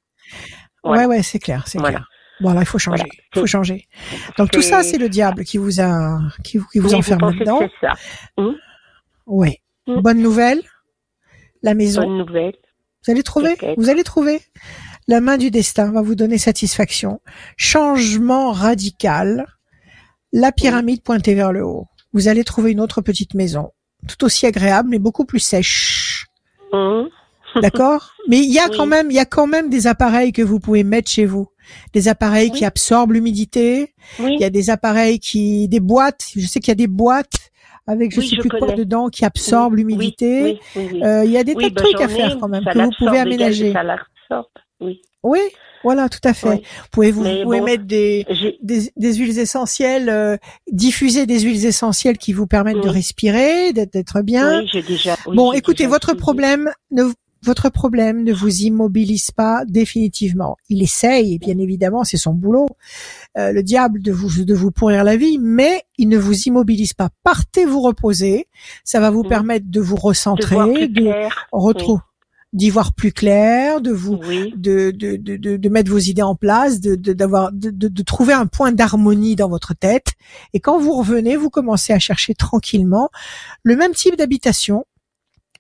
Voilà. 0.84 1.02
Ouais, 1.02 1.16
ouais, 1.16 1.22
c'est 1.22 1.38
clair, 1.38 1.64
c'est 1.66 1.78
Voilà. 1.78 1.98
clair. 1.98 2.06
Bon, 2.40 2.58
il 2.58 2.66
faut 2.66 2.78
changer. 2.78 3.02
Voilà. 3.02 3.14
Il 3.36 3.40
faut 3.40 3.46
changer. 3.46 3.88
Donc 4.38 4.50
tout 4.50 4.62
ça, 4.62 4.82
c'est 4.82 4.98
le 4.98 5.08
diable 5.08 5.44
qui 5.44 5.58
vous 5.58 5.80
a, 5.80 6.18
qui, 6.44 6.58
vous- 6.58 6.66
qui 6.72 6.78
vous 6.78 6.88
Oui, 6.90 6.94
enferme 6.96 7.30
là-dedans. 7.30 7.60
c'est 7.60 7.86
ça. 7.86 7.92
Hum, 8.36 8.54
Ouais. 9.26 9.60
Mm. 9.86 10.00
Bonne 10.00 10.18
nouvelle. 10.22 10.62
La 11.62 11.74
maison. 11.74 12.02
bonne 12.02 12.18
nouvelle. 12.18 12.54
Vous 13.04 13.10
allez 13.12 13.22
trouver. 13.22 13.56
Vous 13.76 13.88
allez 13.90 14.04
trouver. 14.04 14.40
La 15.08 15.20
main 15.20 15.36
du 15.38 15.50
destin 15.50 15.90
va 15.92 16.02
vous 16.02 16.14
donner 16.14 16.38
satisfaction. 16.38 17.20
Changement 17.56 18.52
radical. 18.52 19.46
La 20.32 20.52
pyramide 20.52 21.02
pointée 21.02 21.34
vers 21.34 21.52
le 21.52 21.64
haut. 21.64 21.86
Vous 22.12 22.28
allez 22.28 22.44
trouver 22.44 22.72
une 22.72 22.80
autre 22.80 23.00
petite 23.02 23.34
maison. 23.34 23.70
Tout 24.08 24.24
aussi 24.24 24.46
agréable, 24.46 24.88
mais 24.88 24.98
beaucoup 24.98 25.24
plus 25.26 25.40
sèche. 25.40 26.26
Hum, 26.72 27.08
D'accord? 27.60 28.14
Mais 28.28 28.38
il 28.38 28.50
y 28.52 28.58
a 28.58 28.66
Oui. 28.70 28.76
quand 28.76 28.86
même, 28.86 29.10
il 29.10 29.14
y 29.14 29.18
a 29.18 29.24
quand 29.26 29.46
même 29.46 29.68
des 29.68 29.86
appareils 29.86 30.32
que 30.32 30.42
vous 30.42 30.58
pouvez 30.60 30.84
mettre 30.84 31.10
chez 31.10 31.26
vous. 31.26 31.48
Des 31.92 32.08
appareils 32.08 32.50
Oui. 32.52 32.58
qui 32.58 32.64
absorbent 32.64 33.12
l'humidité. 33.12 33.94
Oui, 34.18 34.34
Il 34.34 34.40
y 34.40 34.44
a 34.44 34.50
des 34.50 34.70
appareils 34.70 35.18
qui, 35.18 35.68
des 35.68 35.80
boîtes. 35.80 36.26
Je 36.36 36.46
sais 36.46 36.60
qu'il 36.60 36.70
y 36.70 36.72
a 36.72 36.76
des 36.76 36.86
boîtes 36.86 37.50
avec 37.86 38.12
je 38.14 38.20
Oui, 38.20 38.28
sais 38.28 38.36
je 38.36 38.40
plus 38.40 38.48
quoi 38.50 38.72
dedans 38.72 39.08
qui 39.08 39.24
absorbent 39.24 39.76
l'humidité. 39.76 40.60
Euh, 40.76 41.24
il 41.24 41.30
y 41.30 41.36
a 41.36 41.44
des 41.44 41.54
tas 41.54 41.68
de 41.68 41.74
bah, 41.74 41.82
trucs 41.82 42.00
à 42.00 42.08
faire 42.08 42.36
ai, 42.36 42.38
quand 42.38 42.48
même 42.48 42.64
que 42.64 42.78
vous 42.78 42.90
pouvez 42.98 43.18
aménager. 43.18 43.72
Ça 44.28 44.44
oui. 44.80 45.02
Oui, 45.22 45.40
voilà, 45.84 46.08
tout 46.08 46.20
à 46.24 46.32
fait. 46.32 46.48
Oui. 46.48 46.56
Vous 46.56 46.88
pouvez 46.90 47.10
vous, 47.10 47.22
Mais 47.22 47.42
pouvez 47.42 47.58
bon, 47.58 47.66
mettre 47.66 47.84
des, 47.84 48.26
des 48.62 48.90
des 48.96 49.14
huiles 49.14 49.38
essentielles, 49.38 50.08
euh, 50.08 50.36
diffuser 50.70 51.26
des 51.26 51.40
huiles 51.40 51.66
essentielles 51.66 52.16
qui 52.16 52.32
vous 52.32 52.46
permettent 52.46 52.82
de 52.82 52.88
respirer, 52.88 53.72
d'être 53.72 54.22
bien. 54.22 54.60
Oui, 54.60 54.68
j'ai 54.72 54.82
déjà. 54.82 55.16
bon, 55.26 55.52
écoutez, 55.52 55.84
déjà 55.84 55.90
votre 55.90 56.14
problème 56.14 56.70
ne 56.90 57.04
votre 57.42 57.70
problème 57.70 58.22
ne 58.24 58.32
vous 58.32 58.62
immobilise 58.62 59.30
pas 59.30 59.64
définitivement. 59.66 60.56
Il 60.68 60.82
essaye, 60.82 61.34
et 61.34 61.38
bien 61.38 61.58
évidemment, 61.58 62.04
c'est 62.04 62.16
son 62.16 62.32
boulot, 62.34 62.68
euh, 63.38 63.52
le 63.52 63.62
diable 63.62 64.02
de 64.02 64.12
vous 64.12 64.44
de 64.44 64.54
vous 64.54 64.70
pourrir 64.70 65.04
la 65.04 65.16
vie, 65.16 65.38
mais 65.38 65.82
il 65.98 66.08
ne 66.08 66.18
vous 66.18 66.34
immobilise 66.42 66.92
pas. 66.92 67.08
Partez 67.22 67.64
vous 67.64 67.80
reposer, 67.80 68.46
ça 68.84 69.00
va 69.00 69.10
vous 69.10 69.22
Mhm. 69.22 69.28
permettre 69.28 69.66
de 69.70 69.80
vous 69.80 69.96
recentrer, 69.96 70.88
de 70.88 71.02
d'y 72.52 72.68
voir 72.68 72.92
plus 72.94 73.12
clair, 73.12 73.80
de 73.80 73.92
vous 73.92 74.18
Oui, 74.26 74.52
de, 74.56 74.90
de, 74.90 75.14
de, 75.14 75.36
de, 75.36 75.56
de 75.56 75.68
mettre 75.68 75.88
vos 75.88 75.98
idées 75.98 76.22
en 76.22 76.34
place, 76.34 76.80
de, 76.80 76.96
de, 76.96 77.12
d'avoir, 77.12 77.52
de, 77.52 77.70
de, 77.70 77.86
de 77.86 78.02
trouver 78.02 78.32
un 78.32 78.46
point 78.46 78.72
d'harmonie 78.72 79.36
dans 79.36 79.48
votre 79.48 79.72
tête. 79.72 80.08
Et 80.52 80.58
quand 80.58 80.76
vous 80.80 80.92
revenez, 80.94 81.36
vous 81.36 81.48
commencez 81.48 81.92
à 81.92 82.00
chercher 82.00 82.34
tranquillement 82.34 83.08
le 83.62 83.76
même 83.76 83.92
type 83.92 84.16
d'habitation, 84.16 84.84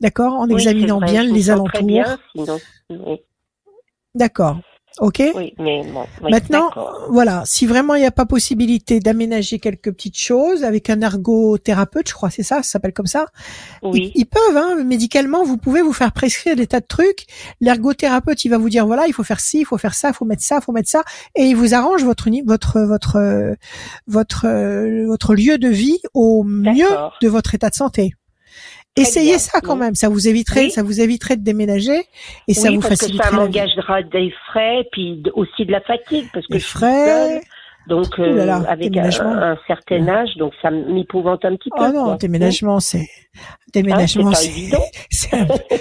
d'accord, 0.00 0.34
en 0.34 0.46
Oui, 0.46 0.54
examinant 0.54 1.00
bien 1.00 1.26
je 1.26 1.32
les 1.32 1.50
alentours. 1.50 1.72
Très 1.72 1.82
bien, 1.82 2.18
sinon. 2.34 2.58
Oui, 2.90 3.20
D'accord. 4.14 4.58
Ok. 4.98 5.22
oui, 5.34 5.54
mais 5.58 5.82
bon. 5.84 6.04
oui, 6.22 6.30
Maintenant, 6.32 6.70
voilà, 7.08 7.42
si 7.46 7.64
vraiment 7.64 7.94
il 7.94 8.00
n'y 8.00 8.06
a 8.06 8.10
pas 8.10 8.26
possibilité 8.26 8.98
d'aménager 8.98 9.60
quelques 9.60 9.92
petites 9.92 10.18
choses 10.18 10.64
avec 10.64 10.90
un 10.90 11.00
ergothérapeute, 11.00 12.08
je 12.08 12.12
crois, 12.12 12.28
c'est 12.28 12.42
ça, 12.42 12.56
ça 12.56 12.64
s'appelle 12.64 12.92
comme 12.92 13.06
ça. 13.06 13.26
Oui, 13.82 14.10
Ils, 14.14 14.22
ils 14.22 14.26
peuvent, 14.26 14.56
hein, 14.56 14.82
médicalement, 14.84 15.44
vous 15.44 15.56
pouvez 15.58 15.80
vous 15.80 15.92
faire 15.92 16.12
prescrire 16.12 16.56
des 16.56 16.66
tas 16.66 16.80
de 16.80 16.86
trucs. 16.86 17.26
L'ergothérapeute, 17.60 18.44
il 18.44 18.48
va 18.48 18.58
vous 18.58 18.68
dire 18.68 18.84
voilà, 18.84 19.06
il 19.06 19.12
faut 19.12 19.24
faire 19.24 19.40
ci, 19.40 19.60
il 19.60 19.64
faut 19.64 19.78
faire 19.78 19.94
ça, 19.94 20.08
il 20.08 20.14
faut 20.14 20.24
mettre 20.24 20.42
ça, 20.42 20.56
il 20.56 20.62
faut 20.62 20.72
mettre 20.72 20.90
ça, 20.90 21.04
et 21.36 21.44
il 21.44 21.54
vous 21.54 21.72
arrange 21.72 22.04
votre 22.04 22.28
votre 22.44 22.80
votre 22.80 23.16
euh, 23.16 23.54
votre 24.08 24.48
votre 25.06 25.34
lieu 25.34 25.56
de 25.56 25.68
vie 25.68 26.00
au 26.14 26.42
mieux 26.42 26.88
de 27.22 27.28
votre 27.28 27.54
état 27.54 27.70
de 27.70 27.74
santé. 27.74 28.14
Essayez 29.02 29.30
bien, 29.30 29.38
ça 29.38 29.60
quand 29.60 29.74
oui. 29.74 29.80
même, 29.80 29.94
ça 29.94 30.08
vous 30.08 30.28
éviterait, 30.28 30.64
Oui. 30.64 30.70
ça 30.70 30.82
vous 30.82 31.00
éviterait 31.00 31.36
de 31.36 31.42
déménager 31.44 32.02
et 32.48 32.54
ça 32.54 32.68
oui, 32.68 32.76
vous 32.76 32.80
parce 32.82 32.94
que 32.94 32.98
faciliterait 33.00 33.30
ça 33.30 33.36
la 33.36 33.46
vie. 33.46 33.58
m'engagera 33.58 34.02
des 34.02 34.32
frais, 34.48 34.88
puis 34.92 35.22
aussi 35.34 35.64
de 35.66 35.72
la 35.72 35.80
fatigue, 35.80 36.26
parce 36.32 36.46
que 36.46 36.52
Les 36.54 36.58
je 36.60 36.64
suis 36.66 36.78
frais. 36.78 37.06
seule, 37.06 37.40
donc 37.90 38.06
Ouh 38.18 38.22
là 38.22 38.46
là, 38.46 38.60
euh, 38.60 38.72
avec 38.72 38.86
un, 38.86 38.90
déménagement. 38.90 39.32
un 39.32 39.58
certain 39.66 40.08
âge, 40.08 40.30
donc 40.38 40.52
ça 40.62 40.70
m'épouvante 40.70 41.44
un 41.44 41.56
petit 41.56 41.68
peu. 41.70 41.84
Oh 41.86 41.92
non, 41.92 42.14
déménagement, 42.14 42.80
c'est 42.80 43.06
Hein, 43.36 43.42
déménagement, 43.72 44.32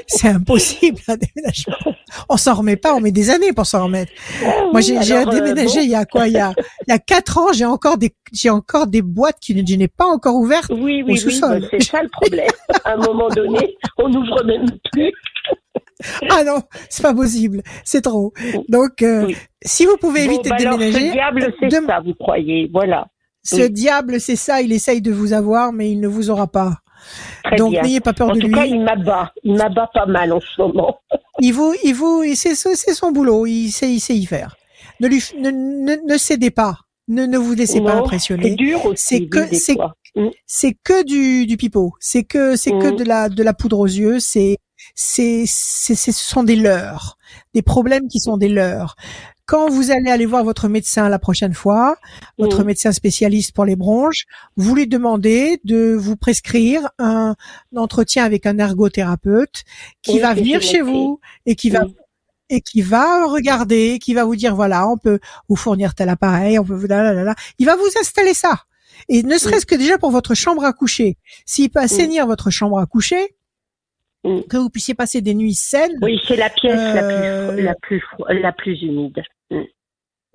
c'est 0.07 0.27
impossible 0.27 0.99
un 1.07 1.17
déménagement. 1.17 1.95
On 2.29 2.37
s'en 2.37 2.53
remet 2.53 2.75
pas, 2.75 2.93
on 2.93 2.99
met 2.99 3.11
des 3.11 3.31
années 3.31 3.53
pour 3.53 3.65
s'en 3.65 3.85
remettre. 3.85 4.11
Ah 4.45 4.65
Moi, 4.71 4.81
oui, 4.81 4.97
j'ai 5.01 5.17
euh, 5.17 5.25
déménagé 5.25 5.79
bon. 5.79 5.85
il 5.85 5.89
y 5.89 5.95
a 5.95 6.05
quoi? 6.05 6.27
Il 6.27 6.33
y 6.33 6.39
a 6.39 6.53
il 6.87 6.91
y 6.91 6.93
a 6.93 6.99
quatre 6.99 7.39
ans, 7.39 7.51
j'ai 7.51 7.65
encore 7.65 7.97
des 7.97 8.13
j'ai 8.31 8.51
encore 8.51 8.85
des 8.85 9.01
boîtes 9.01 9.39
qui 9.39 9.57
je 9.57 9.75
n'ai 9.75 9.87
pas 9.87 10.05
encore 10.05 10.35
ouvertes. 10.35 10.69
Oui, 10.69 11.01
oui, 11.01 11.03
oui, 11.07 11.17
sous-sol. 11.17 11.61
bah, 11.61 11.67
c'est 11.71 11.83
ça 11.83 12.03
le 12.03 12.09
problème. 12.09 12.47
à 12.85 12.93
un 12.93 12.97
moment 12.97 13.29
donné, 13.29 13.75
on 13.97 14.09
n'ouvre 14.09 14.43
même 14.45 14.67
plus. 14.91 15.11
Ah 16.29 16.43
non, 16.43 16.61
c'est 16.89 17.01
pas 17.03 17.13
possible, 17.13 17.61
c'est 17.83 18.01
trop. 18.01 18.33
Donc, 18.69 19.01
euh, 19.01 19.25
Oui. 19.25 19.35
si 19.63 19.85
vous 19.85 19.97
pouvez 19.97 20.25
Bon, 20.27 20.33
éviter 20.33 20.49
bah 20.49 20.55
de 20.57 20.61
alors, 20.65 20.77
déménager, 20.77 21.07
ce 21.07 21.11
diable, 21.13 21.53
c'est 21.59 21.69
ça, 21.71 21.99
vous 22.05 22.13
croyez. 22.13 22.69
Voilà. 22.73 23.07
ce 23.43 23.55
oui. 23.63 23.69
diable, 23.69 24.19
c'est 24.19 24.35
ça, 24.35 24.61
il 24.61 24.71
essaye 24.71 25.01
de 25.01 25.11
vous 25.11 25.33
avoir, 25.33 25.73
mais 25.73 25.91
il 25.91 25.99
ne 25.99 26.07
vous 26.07 26.29
aura 26.29 26.47
pas. 26.47 26.77
Très 27.43 27.55
Donc, 27.55 27.73
n'ayez 27.73 27.99
pas 28.01 28.13
peur 28.13 28.29
En 28.29 28.33
de 28.33 28.39
tout 28.41 28.47
lui. 28.47 28.53
cas, 28.53 28.65
il 28.65 28.81
m'abat. 28.83 29.31
Il 29.43 29.55
m'abat 29.55 29.89
pas 29.93 30.05
mal 30.05 30.31
en 30.33 30.39
ce 30.39 30.61
moment. 30.61 30.99
Il 31.41 31.53
vous, 31.53 31.73
il 31.85 31.93
vous, 31.95 32.23
c'est 32.35 32.53
c'est 32.53 32.93
son 32.93 33.13
boulot, 33.13 33.45
il 33.45 33.71
sait, 33.71 33.89
il 33.89 34.01
sait 34.01 34.13
y 34.13 34.25
faire. 34.25 34.57
Ne 34.99 35.07
lui, 35.07 35.23
ne, 35.39 35.49
ne, 35.51 35.95
ne 36.05 36.17
cédez 36.17 36.51
pas, 36.51 36.75
ne, 37.07 37.25
ne 37.25 37.37
vous 37.37 37.53
laissez 37.53 37.79
pas 37.79 37.93
Non, 37.95 37.99
C'est 37.99 37.99
impressionner. 38.03 38.55
dur 38.55 38.85
aussi. 38.85 39.03
C'est 39.05 39.25
que, 39.27 39.55
c'est. 39.55 39.77
Mm. 40.17 40.27
c'est 40.45 40.75
que 40.83 41.05
du, 41.05 41.45
du 41.45 41.55
pipeau. 41.55 41.93
C'est 42.01 42.25
que 42.25 42.57
c'est 42.57 42.71
que 42.71 42.91
Mm. 42.91 42.95
de 42.97 43.03
la 43.05 43.29
de 43.29 43.41
la 43.41 43.53
poudre 43.53 43.79
aux 43.79 43.85
yeux. 43.87 44.19
C'est 44.19 44.57
c'est 45.01 45.45
ce 45.45 46.11
sont 46.11 46.43
des 46.43 46.57
leurs, 46.57 47.17
des 47.53 47.61
problèmes 47.61 48.09
qui 48.09 48.19
sont 48.19 48.35
des 48.35 48.49
leurs. 48.49 48.97
Quand 49.45 49.69
vous 49.69 49.91
allez 49.91 50.11
aller 50.11 50.25
voir 50.25 50.43
votre 50.43 50.67
médecin 50.67 51.07
la 51.07 51.19
prochaine 51.19 51.53
fois, 51.53 51.95
votre 52.37 52.63
Mm. 52.63 52.67
médecin 52.67 52.91
spécialiste 52.91 53.53
pour 53.53 53.63
les 53.63 53.77
bronches, 53.77 54.25
vous 54.57 54.75
lui 54.75 54.87
demandez 54.87 55.61
de 55.63 55.95
vous 55.97 56.17
prescrire 56.17 56.89
un 56.99 57.35
entretien 57.75 58.25
avec 58.25 58.45
un 58.45 58.57
ergothérapeute 58.59 59.63
qui 60.01 60.15
Oui, 60.15 60.19
va 60.19 60.33
venir 60.33 60.61
chez 60.61 60.81
vous 60.81 61.21
et 61.45 61.55
qui 61.55 61.69
va 61.69 61.85
Mm. 61.85 61.93
et 62.49 62.61
qui 62.61 62.81
va 62.81 63.25
regarder, 63.25 63.99
qui 63.99 64.13
va 64.13 64.25
vous 64.25 64.35
dire 64.35 64.53
voilà, 64.53 64.85
on 64.89 64.97
peut 64.97 65.19
vous 65.47 65.55
fournir 65.55 65.95
tel 65.95 66.09
appareil, 66.09 66.59
on 66.59 66.65
peut 66.65 66.75
vous 66.75 66.87
là, 66.87 67.03
là, 67.03 67.13
là, 67.13 67.23
là. 67.23 67.35
il 67.57 67.65
va 67.65 67.75
vous 67.77 67.89
installer 68.01 68.33
ça. 68.33 68.63
Et 69.07 69.23
ne 69.23 69.37
serait-ce 69.37 69.65
que 69.65 69.75
déjà 69.75 69.97
pour 69.97 70.11
votre 70.11 70.33
chambre 70.35 70.65
à 70.65 70.73
coucher, 70.73 71.17
s'il 71.45 71.69
peut 71.69 71.79
assainir 71.79 72.27
votre 72.27 72.49
chambre 72.49 72.77
à 72.79 72.85
coucher, 72.85 73.33
Mm. 74.25 74.41
que 74.49 74.57
vous 74.57 74.69
puissiez 74.69 74.93
passer 74.95 75.21
des 75.21 75.33
nuits 75.33 75.53
saines, 75.53 75.97
Oui, 76.01 76.19
c'est 76.27 76.35
la 76.35 76.49
pièce 76.49 76.75
la 76.75 77.03
Euh, 77.03 77.53
plus, 77.53 77.63
la 77.63 77.75
plus, 77.75 77.99
fro- 77.99 78.33
la 78.33 78.51
plus 78.51 78.81
humide. 78.81 79.21
Mm. 79.49 79.61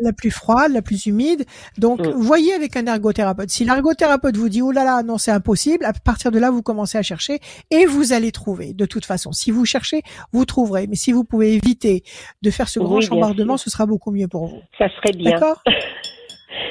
la 0.01 0.12
plus 0.12 0.32
froide, 0.32 0.73
la 0.73 0.82
plus 0.82 1.06
humide. 1.06 1.44
Donc, 1.78 2.01
Mm. 2.01 2.11
voyez 2.16 2.52
avec 2.52 2.77
un 2.77 2.85
ergothérapeute. 2.86 3.51
Si 3.51 3.65
l'ergothérapeute 3.65 4.36
vous 4.36 4.48
dit 4.48 4.61
oh 4.61 4.73
là 4.73 4.82
là, 4.85 5.02
non, 5.05 5.19
c'est 5.19 5.31
impossible, 5.31 5.85
à 5.85 5.93
partir 5.93 6.32
de 6.32 6.39
là, 6.40 6.51
vous 6.51 6.62
commencez 6.62 6.98
à 6.98 7.02
chercher 7.02 7.39
et 7.70 7.86
vous 7.86 8.12
allez 8.12 8.32
trouver. 8.32 8.73
De 8.73 8.86
toute 8.86 9.05
façon, 9.05 9.31
si 9.32 9.51
vous 9.52 9.65
cherchez, 9.65 10.02
vous 10.32 10.44
trouverez. 10.47 10.86
Mais 10.89 10.97
si 10.97 11.12
vous 11.12 11.23
pouvez 11.23 11.52
éviter 11.55 12.02
de 12.43 12.51
faire 12.51 12.69
ce 12.69 12.81
grand 12.81 13.01
chambardement, 13.01 13.56
ce 13.56 13.70
sera 13.70 13.86
beaucoup 13.86 14.11
mieux 14.11 14.27
pour 14.28 14.47
vous. 14.47 14.61
Ça 14.78 14.89
serait 14.97 15.12
bien. 15.16 15.31
D'accord? 15.32 15.62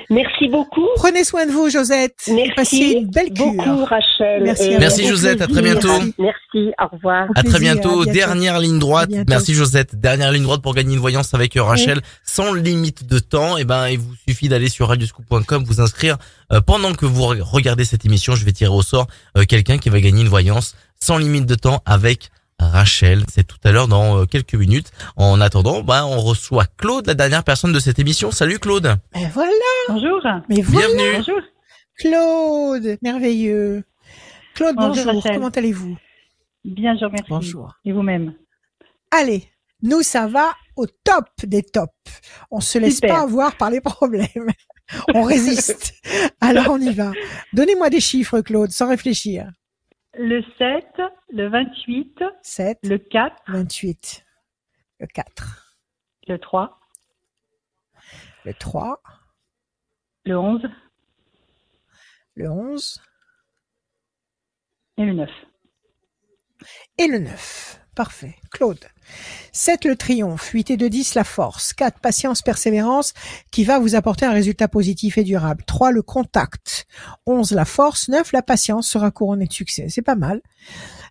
Merci 0.10 0.48
beaucoup. 0.50 0.86
Prenez 0.96 1.24
soin 1.24 1.46
de 1.46 1.52
vous, 1.52 1.70
Josette. 1.70 2.16
et 2.28 2.34
Merci 2.34 2.54
Passez 2.56 2.78
une 3.00 3.10
belle 3.10 3.32
cure. 3.34 3.46
beaucoup, 3.54 3.86
Rachel. 3.86 4.44
Merci 4.44 4.74
à 4.76 4.80
Merci, 4.80 5.08
Josette, 5.08 5.42
à 5.42 5.48
très 5.48 5.62
bientôt. 5.62 5.88
Merci, 6.20 6.72
au 6.82 6.88
revoir. 6.96 7.28
Au 7.30 7.40
À 7.40 7.44
très 7.44 7.60
bientôt. 7.60 7.90
à 7.90 7.94
bientôt. 8.04 8.06
Dernière 8.12 8.60
ligne 8.60 8.80
droite. 8.80 9.10
Merci 9.28 9.54
Josette. 9.54 9.96
Dernière 10.00 10.32
ligne 10.32 10.44
droite 10.44 10.62
pour 10.62 10.74
gagner 10.74 10.94
une 10.94 11.00
voyance 11.00 11.34
avec 11.34 11.56
euh, 11.58 11.64
Rachel 11.64 12.02
sans 12.24 12.54
limite 12.54 13.08
de 13.08 13.20
temps. 13.20 13.58
Et 13.58 13.64
ben, 13.66 13.88
il 13.90 14.00
vous 14.00 14.14
suffit 14.28 14.50
d'aller 14.50 14.70
sur 14.70 14.88
radioscoop.com, 14.90 15.64
vous 15.66 15.82
inscrire. 15.82 16.18
Euh, 16.52 16.62
pendant 16.62 16.94
que 16.94 17.06
vous 17.06 17.24
re- 17.24 17.42
regardez 17.42 17.86
cette 17.86 18.06
émission, 18.06 18.36
je 18.36 18.46
vais 18.46 18.52
tirer 18.52 18.72
au 18.74 18.82
sort 18.82 19.08
euh, 19.38 19.46
quelqu'un 19.46 19.78
qui 19.78 19.90
va 19.90 20.00
gagner 20.02 20.22
une 20.22 20.28
voyance 20.30 20.76
sans 21.00 21.18
limite 21.18 21.46
de 21.46 21.56
temps 21.56 21.82
avec 21.86 22.30
Rachel. 22.60 23.24
C'est 23.32 23.46
tout 23.46 23.58
à 23.64 23.72
l'heure 23.72 23.88
dans 23.88 24.20
euh, 24.20 24.26
quelques 24.26 24.56
minutes. 24.56 24.92
En 25.16 25.42
attendant, 25.42 25.82
ben, 25.82 26.06
on 26.06 26.20
reçoit 26.20 26.66
Claude, 26.78 27.08
la 27.08 27.14
dernière 27.14 27.44
personne 27.44 27.74
de 27.74 27.80
cette 27.80 28.00
émission. 28.00 28.32
Salut 28.32 28.60
Claude. 28.60 28.96
Et 29.16 29.26
voilà. 29.34 29.52
Bonjour. 29.90 30.22
Mais 30.50 30.62
voilà, 30.62 30.88
Bienvenue. 30.88 31.18
Bonjour. 31.18 31.42
Claude, 32.00 32.98
merveilleux. 33.02 33.84
Claude, 34.56 34.76
Bonjour. 34.76 35.24
Comment 35.24 35.50
allez-vous? 35.50 35.98
Bien, 36.64 36.96
je 36.96 37.00
vous 37.02 37.08
remercie. 37.08 37.30
Bonjour. 37.30 37.74
Et 37.86 37.92
vous-même? 37.92 38.34
Allez, 39.12 39.50
nous, 39.82 40.02
ça 40.02 40.28
va 40.28 40.54
au 40.76 40.88
top 40.88 41.26
des 41.44 41.62
tops. 41.62 41.92
On 42.50 42.60
se 42.62 42.78
laisse 42.80 42.96
Super. 42.96 43.16
pas 43.16 43.22
avoir 43.22 43.58
par 43.58 43.70
les 43.70 43.82
problèmes. 43.82 44.52
On 45.14 45.24
résiste. 45.24 45.94
Alors, 46.42 46.68
on 46.70 46.80
y 46.80 46.94
va. 46.94 47.12
Donnez-moi 47.54 47.90
des 47.90 48.02
chiffres, 48.02 48.42
Claude, 48.42 48.70
sans 48.72 48.90
réfléchir. 48.90 49.50
Le 50.16 50.44
7, 50.58 50.86
le 51.30 51.50
28, 51.50 52.24
7, 52.44 52.80
le 52.84 52.98
4, 52.98 53.36
28, 53.48 54.26
le 55.00 55.08
4, 55.08 55.78
le 56.28 56.38
3, 56.38 56.80
le 58.46 58.54
3, 58.54 59.02
le 60.26 60.38
11 60.38 60.62
le 62.36 62.50
11 62.50 63.02
et 64.98 65.06
le 65.06 65.14
9. 65.14 65.30
et 66.98 67.08
le 67.08 67.20
9. 67.20 67.82
Parfait. 67.96 68.36
Claude. 68.52 68.86
7 69.52 69.86
le 69.86 69.96
triomphe, 69.96 70.50
8 70.50 70.72
et 70.72 70.78
2 70.78 70.90
10 70.90 71.16
la 71.16 71.24
force, 71.24 71.74
4 71.74 72.00
patience 72.00 72.42
persévérance 72.42 73.14
qui 73.52 73.64
va 73.64 73.80
vous 73.80 73.96
apporter 73.96 74.26
un 74.26 74.32
résultat 74.32 74.68
positif 74.68 75.18
et 75.18 75.24
durable, 75.24 75.64
3 75.66 75.92
le 75.92 76.02
contact, 76.02 76.86
11 77.26 77.52
la 77.52 77.66
force, 77.66 78.10
9 78.10 78.32
la 78.32 78.42
patience 78.42 78.88
sera 78.88 79.12
couronnée 79.12 79.46
de 79.46 79.54
succès. 79.54 79.88
C'est 79.90 80.02
pas 80.02 80.16
mal. 80.16 80.42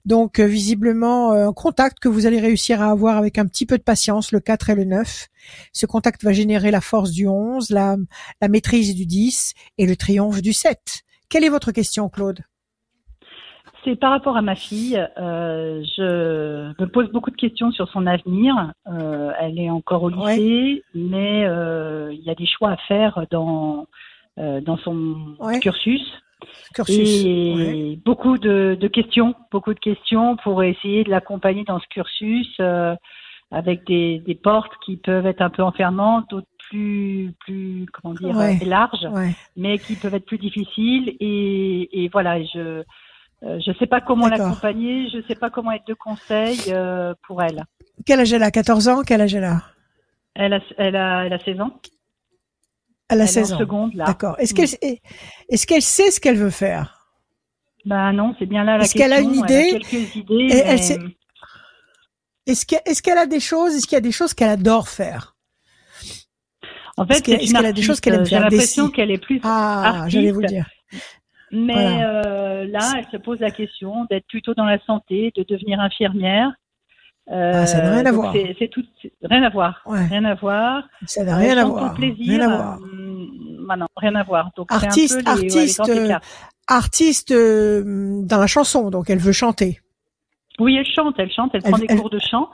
Donc 0.04 0.40
euh, 0.40 0.46
visiblement 0.46 1.32
euh, 1.32 1.48
un 1.48 1.52
contact 1.52 2.00
que 2.00 2.08
vous 2.08 2.26
allez 2.26 2.40
réussir 2.40 2.82
à 2.82 2.90
avoir 2.90 3.16
avec 3.16 3.38
un 3.38 3.46
petit 3.46 3.66
peu 3.66 3.78
de 3.78 3.82
patience, 3.82 4.32
le 4.32 4.40
4 4.40 4.70
et 4.70 4.74
le 4.74 4.84
9. 4.84 5.28
Ce 5.72 5.86
contact 5.86 6.24
va 6.24 6.32
générer 6.32 6.70
la 6.70 6.80
force 6.80 7.10
du 7.10 7.28
11, 7.28 7.70
la, 7.70 7.96
la 8.40 8.48
maîtrise 8.48 8.94
du 8.94 9.06
10 9.06 9.54
et 9.78 9.86
le 9.86 9.96
triomphe 9.96 10.42
du 10.42 10.52
7. 10.52 10.78
Quelle 11.28 11.44
est 11.44 11.48
votre 11.48 11.72
question 11.72 12.08
Claude? 12.08 12.44
C'est 13.84 13.96
par 13.96 14.10
rapport 14.12 14.36
à 14.36 14.42
ma 14.42 14.54
fille. 14.54 14.96
euh, 15.18 15.82
je 15.96 16.72
me 16.80 16.86
pose 16.86 17.10
beaucoup 17.10 17.30
de 17.30 17.36
questions 17.36 17.72
sur 17.72 17.88
son 17.88 18.06
avenir. 18.06 18.72
Euh, 18.86 19.32
elle 19.40 19.58
est 19.58 19.70
encore 19.70 20.04
au 20.04 20.08
lycée, 20.08 20.84
mais 20.94 21.44
euh, 21.46 22.10
il 22.12 22.20
y 22.20 22.30
a 22.30 22.34
des 22.34 22.46
choix 22.46 22.70
à 22.70 22.76
faire 22.76 23.24
dans 23.30 23.86
dans 24.38 24.78
son 24.78 25.34
Ouais. 25.40 25.60
cursus. 25.60 26.00
Cursus. 26.74 27.24
Et 27.26 27.52
Ouais. 27.54 27.98
beaucoup 28.02 28.38
de, 28.38 28.78
de 28.80 28.88
questions, 28.88 29.34
beaucoup 29.50 29.74
de 29.74 29.78
questions 29.78 30.36
pour 30.36 30.62
essayer 30.62 31.04
de 31.04 31.10
l'accompagner 31.10 31.64
dans 31.64 31.78
ce 31.78 31.86
cursus 31.88 32.58
avec 33.50 33.86
des, 33.86 34.20
des 34.20 34.34
portes 34.34 34.72
qui 34.86 34.96
peuvent 34.96 35.26
être 35.26 35.42
un 35.42 35.50
peu 35.50 35.62
enfermantes, 35.62 36.30
d'autres 36.30 36.46
plus, 36.70 37.34
plus, 37.40 37.84
comment 37.92 38.14
dire, 38.14 38.34
Ouais. 38.34 38.58
larges, 38.64 39.04
Ouais. 39.12 39.34
mais 39.54 39.78
qui 39.78 39.96
peuvent 39.96 40.14
être 40.14 40.24
plus 40.24 40.38
difficiles. 40.38 41.14
Et, 41.20 42.04
et 42.04 42.08
voilà, 42.08 42.42
je 42.42 42.82
euh, 43.44 43.58
je 43.64 43.72
sais 43.78 43.86
pas 43.86 44.00
comment 44.00 44.28
l'accompagner, 44.28 45.08
je 45.10 45.20
sais 45.26 45.34
pas 45.34 45.50
comment 45.50 45.72
être 45.72 45.86
de 45.86 45.94
conseil 45.94 46.58
euh, 46.68 47.14
pour 47.26 47.42
elle. 47.42 47.64
Quel 48.06 48.20
âge 48.20 48.32
elle 48.32 48.42
a? 48.42 48.50
14 48.50 48.88
ans? 48.88 49.02
Quel 49.06 49.20
âge 49.20 49.34
elle 49.34 49.44
a? 49.44 49.62
Elle 50.34 50.54
a, 50.54 50.60
elle 50.78 50.96
a, 50.96 51.24
elle 51.26 51.32
a 51.32 51.38
16 51.38 51.60
ans. 51.60 51.80
Elle 53.08 53.20
a 53.20 53.24
elle 53.24 53.28
16 53.28 53.50
est 53.50 53.52
en 53.52 53.56
ans. 53.56 53.58
seconde 53.58 53.94
là. 53.94 54.04
D'accord. 54.04 54.36
Est-ce 54.38 54.54
Mm. 54.54 54.56
qu'elle 54.56 54.98
est-ce 55.48 55.66
qu'elle 55.66 55.82
sait 55.82 56.10
ce 56.10 56.20
qu'elle 56.20 56.36
veut 56.36 56.50
faire? 56.50 56.98
Ben 57.84 58.12
non, 58.12 58.34
c'est 58.38 58.46
bien 58.46 58.62
là 58.64 58.78
la 58.78 58.84
Est-ce 58.84 58.94
question. 58.94 59.08
qu'elle 59.10 59.12
a 59.12 59.20
une 59.20 59.34
idée 59.34 59.70
Elle 59.70 59.76
a 59.76 59.80
quelques 59.80 60.14
idées. 60.16 60.34
Et 60.34 60.46
mais- 60.54 60.62
elle 60.66 60.78
sait- 60.78 60.98
Est-ce 62.46 62.64
qu'elle 62.66 62.80
est-ce 62.86 63.02
qu'elle 63.02 63.18
a 63.18 63.26
des 63.26 63.40
choses 63.40 63.74
Est-ce 63.74 63.86
qu'il 63.86 63.96
y 63.96 63.98
a 63.98 64.00
des 64.00 64.12
choses 64.12 64.32
qu'elle 64.34 64.48
adore 64.50 64.88
faire? 64.88 65.36
En 66.96 67.04
Est-ce 67.06 67.16
fait, 67.16 67.22
qu'elle- 67.22 67.40
est-ce 67.42 67.52
qu'elle 67.54 67.66
a 67.66 67.72
des 67.72 67.82
choses 67.82 68.00
qu'elle 68.00 68.14
aime 68.14 68.20
artiste. 68.20 68.30
J'ai 68.34 68.40
faire? 68.40 68.50
L'impression 68.50 68.86
Des- 68.86 68.92
qu'elle 68.92 69.10
est 69.10 69.18
plus 69.18 69.40
Ah, 69.42 70.04
j'allais 70.08 70.30
vous 70.30 70.40
le 70.40 70.46
dire. 70.46 70.66
Mais 71.52 71.74
Voilà. 71.74 72.24
euh, 72.26 72.64
là, 72.66 72.80
elle 72.98 73.06
se 73.12 73.16
pose 73.18 73.38
la 73.40 73.50
question 73.50 74.06
d'être 74.10 74.26
plutôt 74.26 74.54
dans 74.54 74.64
la 74.64 74.78
santé, 74.86 75.32
de 75.36 75.44
devenir 75.48 75.80
infirmière. 75.80 76.50
Euh, 77.30 77.52
Ah, 77.54 77.66
ça 77.66 77.82
n'a 77.82 77.90
rien 77.92 78.00
à 78.06 78.10
donc 78.10 78.14
voir. 78.14 78.34
C'est, 78.58 78.68
tout, 78.68 78.82
rien 79.22 79.42
à 79.44 79.50
voir. 79.50 79.80
Ouais. 79.86 80.04
Rien 80.06 80.24
à 80.24 80.34
voir. 80.34 80.84
Ça 81.06 81.24
n'a 81.24 81.34
Euh, 81.34 81.38
rien 81.38 81.56
à 81.58 81.60
chante 81.62 81.70
pour 81.70 81.78
voir. 81.80 81.94
plaisir. 81.94 82.26
Rien 82.26 82.40
à 82.50 82.56
voir. 82.56 82.78
hum, 82.78 83.66
bah 83.68 83.76
non, 83.76 83.86
rien 83.96 84.14
à 84.16 84.22
voir. 84.24 84.50
Donc 84.56 84.72
Artiste, 84.72 85.20
un 85.26 85.36
peu 85.36 85.42
les, 85.42 85.54
ouais, 85.54 85.62
les 85.66 85.80
artiste, 85.80 85.88
euh. 85.88 86.18
Artiste 86.68 87.30
euh, 87.32 88.22
dans 88.24 88.38
la 88.38 88.46
chanson, 88.46 88.90
donc 88.90 89.08
elle 89.10 89.18
veut 89.18 89.32
chanter. 89.32 89.80
Oui, 90.58 90.76
elle 90.76 90.86
chante, 90.86 91.14
elle 91.18 91.30
chante, 91.30 91.50
elle, 91.54 91.60
Elle- 91.64 91.70
prend 91.70 91.78
des 91.78 91.86
elle- 91.88 91.98
cours 91.98 92.10
de 92.10 92.18
chant. 92.18 92.48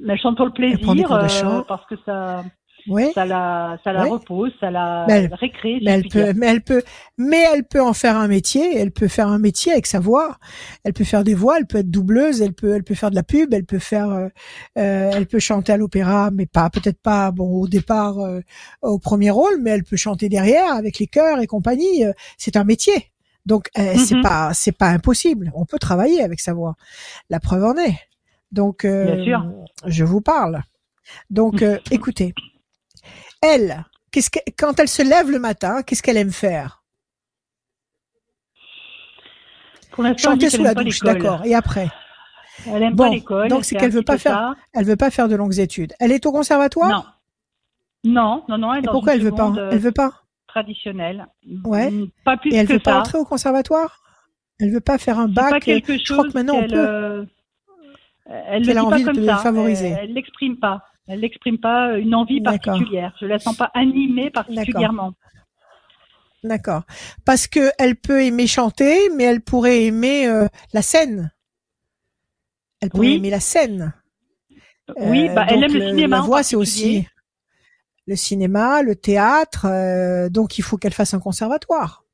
Mais 0.00 0.12
elle 0.14 0.20
chante 0.20 0.36
pour 0.36 0.46
le 0.46 0.52
plaisir, 0.52 0.80
prend 0.80 0.94
des 0.94 1.02
cours 1.04 1.18
de 1.18 1.24
euh, 1.24 1.28
chant. 1.28 1.64
parce 1.68 1.84
que 1.86 1.94
ça, 2.06 2.42
Oui. 2.88 3.10
ça 3.14 3.24
la, 3.24 3.78
ça 3.84 3.92
la 3.92 4.04
repose, 4.04 4.52
ça 4.60 4.70
la 4.70 5.04
Mais 5.08 5.24
elle- 5.24 5.34
récrée. 5.34 5.76
si 5.78 5.84
Mais 5.84 5.90
elle 5.92 6.08
peut, 6.08 6.32
mais 6.34 6.46
elle 6.46 6.62
peut, 6.62 6.82
mais 7.18 7.44
elle 7.54 7.64
peut 7.64 7.82
en 7.82 7.92
faire 7.92 8.16
un 8.16 8.28
métier. 8.28 8.76
Elle 8.78 8.90
peut 8.92 9.08
faire 9.08 9.28
un 9.28 9.38
métier 9.38 9.72
avec 9.72 9.86
sa 9.86 10.00
voix. 10.00 10.36
Elle 10.84 10.92
peut 10.92 11.04
faire 11.04 11.24
des 11.24 11.34
voix. 11.34 11.58
Elle 11.58 11.66
peut 11.66 11.78
être 11.78 11.90
doubleuse. 11.90 12.42
Elle 12.42 12.52
peut, 12.54 12.74
elle 12.74 12.84
peut 12.84 12.94
faire 12.94 13.10
de 13.10 13.14
la 13.16 13.22
pub. 13.22 13.52
Elle 13.54 13.64
peut 13.66 13.78
faire, 13.78 14.10
euh, 14.10 14.28
euh, 14.78 15.10
elle 15.14 15.26
peut 15.26 15.38
chanter 15.38 15.72
à 15.72 15.76
l'opéra, 15.76 16.30
mais 16.30 16.46
pas, 16.46 16.70
peut-être 16.70 17.00
pas, 17.00 17.30
bon, 17.30 17.60
au 17.60 17.68
départ, 17.68 18.18
euh, 18.20 18.40
au 18.82 18.98
premier 18.98 19.30
rôle, 19.30 19.60
mais 19.60 19.70
elle 19.70 19.84
peut 19.84 19.96
chanter 19.96 20.28
derrière 20.28 20.74
avec 20.74 20.98
les 20.98 21.06
chœurs 21.06 21.40
et 21.40 21.46
compagnie. 21.46 22.04
Euh, 22.04 22.12
C'est 22.38 22.56
un 22.56 22.64
métier. 22.64 23.10
Donc, 23.46 23.68
euh, 23.78 23.94
c'est 23.96 24.16
Mhm. 24.16 24.22
pas, 24.22 24.50
c'est 24.54 24.72
pas 24.76 24.88
impossible. 24.88 25.50
On 25.54 25.64
peut 25.64 25.78
travailler 25.78 26.22
avec 26.22 26.40
sa 26.40 26.52
voix. 26.52 26.74
La 27.30 27.40
preuve 27.40 27.64
en 27.64 27.76
est. 27.76 27.98
Donc, 28.52 28.84
euh, 28.84 29.14
Bien 29.16 29.24
sûr. 29.24 29.44
je 29.86 30.04
vous 30.04 30.20
parle. 30.20 30.62
Donc, 31.30 31.62
euh, 31.62 31.78
écoutez, 31.90 32.34
elle, 33.42 33.84
quand 34.58 34.78
elle 34.80 34.88
se 34.88 35.02
lève 35.02 35.30
le 35.30 35.38
matin, 35.38 35.82
qu'est-ce 35.82 36.02
qu'elle 36.02 36.16
aime 36.16 36.32
faire? 36.32 36.82
Pour 39.92 40.04
Chanter 40.18 40.50
sous 40.50 40.62
la 40.62 40.74
douche, 40.74 41.00
d'accord. 41.00 41.44
Et 41.44 41.54
après, 41.54 41.88
Elle 42.66 42.82
aime 42.82 42.94
Bon, 42.94 43.04
pas 43.04 43.10
l'école. 43.10 43.48
donc 43.48 43.64
c'est 43.64 43.74
qu'elle 43.74 43.90
veut 43.90 44.02
pas 44.02 44.18
faire- 44.18 44.34
ça. 44.36 44.54
elle 44.74 44.84
veut 44.84 44.96
pas 44.96 45.10
faire 45.10 45.28
de 45.28 45.34
longues 45.34 45.58
études. 45.58 45.94
Elle 45.98 46.12
est 46.12 46.24
au 46.26 46.32
conservatoire? 46.32 46.88
Non. 46.90 47.04
Non, 48.12 48.44
non, 48.48 48.58
non. 48.58 48.72
Elle 48.74 48.78
est 48.80 48.82
dans 48.82 48.92
pourquoi 48.92 49.14
une 49.14 49.20
elle 49.20 49.24
veut 49.26 49.32
pas? 49.34 49.50
euh, 49.56 49.70
Elle 49.72 49.78
veut 49.78 49.92
pas? 49.92 50.22
traditionnelle. 50.46 51.26
Ouais. 51.64 51.90
Mm, 51.90 52.08
Pas 52.24 52.36
plus 52.36 52.52
Et 52.52 52.56
elle 52.56 52.66
que 52.66 52.72
veut 52.74 52.78
pas 52.80 52.98
entrer 52.98 53.18
au 53.18 53.24
conservatoire? 53.24 54.00
Elle 54.58 54.72
veut 54.72 54.80
pas 54.80 54.98
faire 54.98 55.18
un 55.18 55.28
bac 55.28 55.50
pas 55.50 55.56
euh, 55.56 55.60
quelque 55.60 55.96
Je 55.96 56.04
crois 56.12 56.24
chose 56.24 56.32
que 56.32 56.38
maintenant 56.38 56.56
on 56.56 56.66
peut. 56.66 56.76
euh, 56.76 57.24
elle 58.26 58.64
qu'elle 58.66 58.76
le 58.76 58.96
dit 58.96 59.20
de 59.20 59.26
ça. 59.26 59.36
favoriser. 59.36 59.88
Elle, 59.90 59.98
elle 60.10 60.14
l'exprime 60.14 60.56
pas. 60.58 60.84
Elle 61.10 61.20
n'exprime 61.20 61.58
pas 61.58 61.98
une 61.98 62.14
envie 62.14 62.40
particulière. 62.40 63.16
Je 63.20 63.26
la 63.26 63.40
sens 63.40 63.56
pas 63.56 63.70
animée 63.74 64.30
particulièrement. 64.30 65.12
D'accord. 66.44 66.84
Parce 67.24 67.48
que 67.48 67.70
elle 67.78 67.96
peut 67.96 68.22
aimer 68.24 68.46
chanter, 68.46 69.10
mais 69.10 69.24
elle 69.24 69.40
pourrait 69.42 69.84
aimer 69.84 70.26
euh, 70.28 70.46
la 70.72 70.82
scène. 70.82 71.32
Elle 72.80 72.90
pourrait 72.90 73.08
Oui. 73.08 73.14
aimer 73.16 73.30
la 73.30 73.40
scène. 73.40 73.92
Oui, 74.96 75.28
Euh, 75.28 75.34
bah, 75.34 75.46
elle 75.48 75.64
aime 75.64 75.72
le 75.74 75.88
cinéma 75.88 76.16
La 76.18 76.22
voix, 76.22 76.42
c'est 76.42 76.56
aussi 76.56 77.06
le 78.06 78.16
cinéma, 78.16 78.82
le 78.82 78.96
théâtre. 78.96 79.66
euh, 79.66 80.28
donc, 80.28 80.58
il 80.58 80.62
faut 80.62 80.76
qu'elle 80.78 80.94
fasse 80.94 81.12
un 81.14 81.20
conservatoire. 81.20 82.04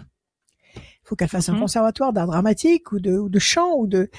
Il 0.00 1.06
faut 1.08 1.16
qu'elle 1.16 1.28
fasse 1.28 1.48
un 1.48 1.54
Mhm. 1.54 1.60
conservatoire 1.60 2.12
d'art 2.12 2.26
dramatique 2.26 2.92
ou 2.92 2.98
de, 3.00 3.18
ou 3.18 3.28
de 3.28 3.38
chant 3.38 3.74
ou 3.76 3.86
de. 3.86 4.10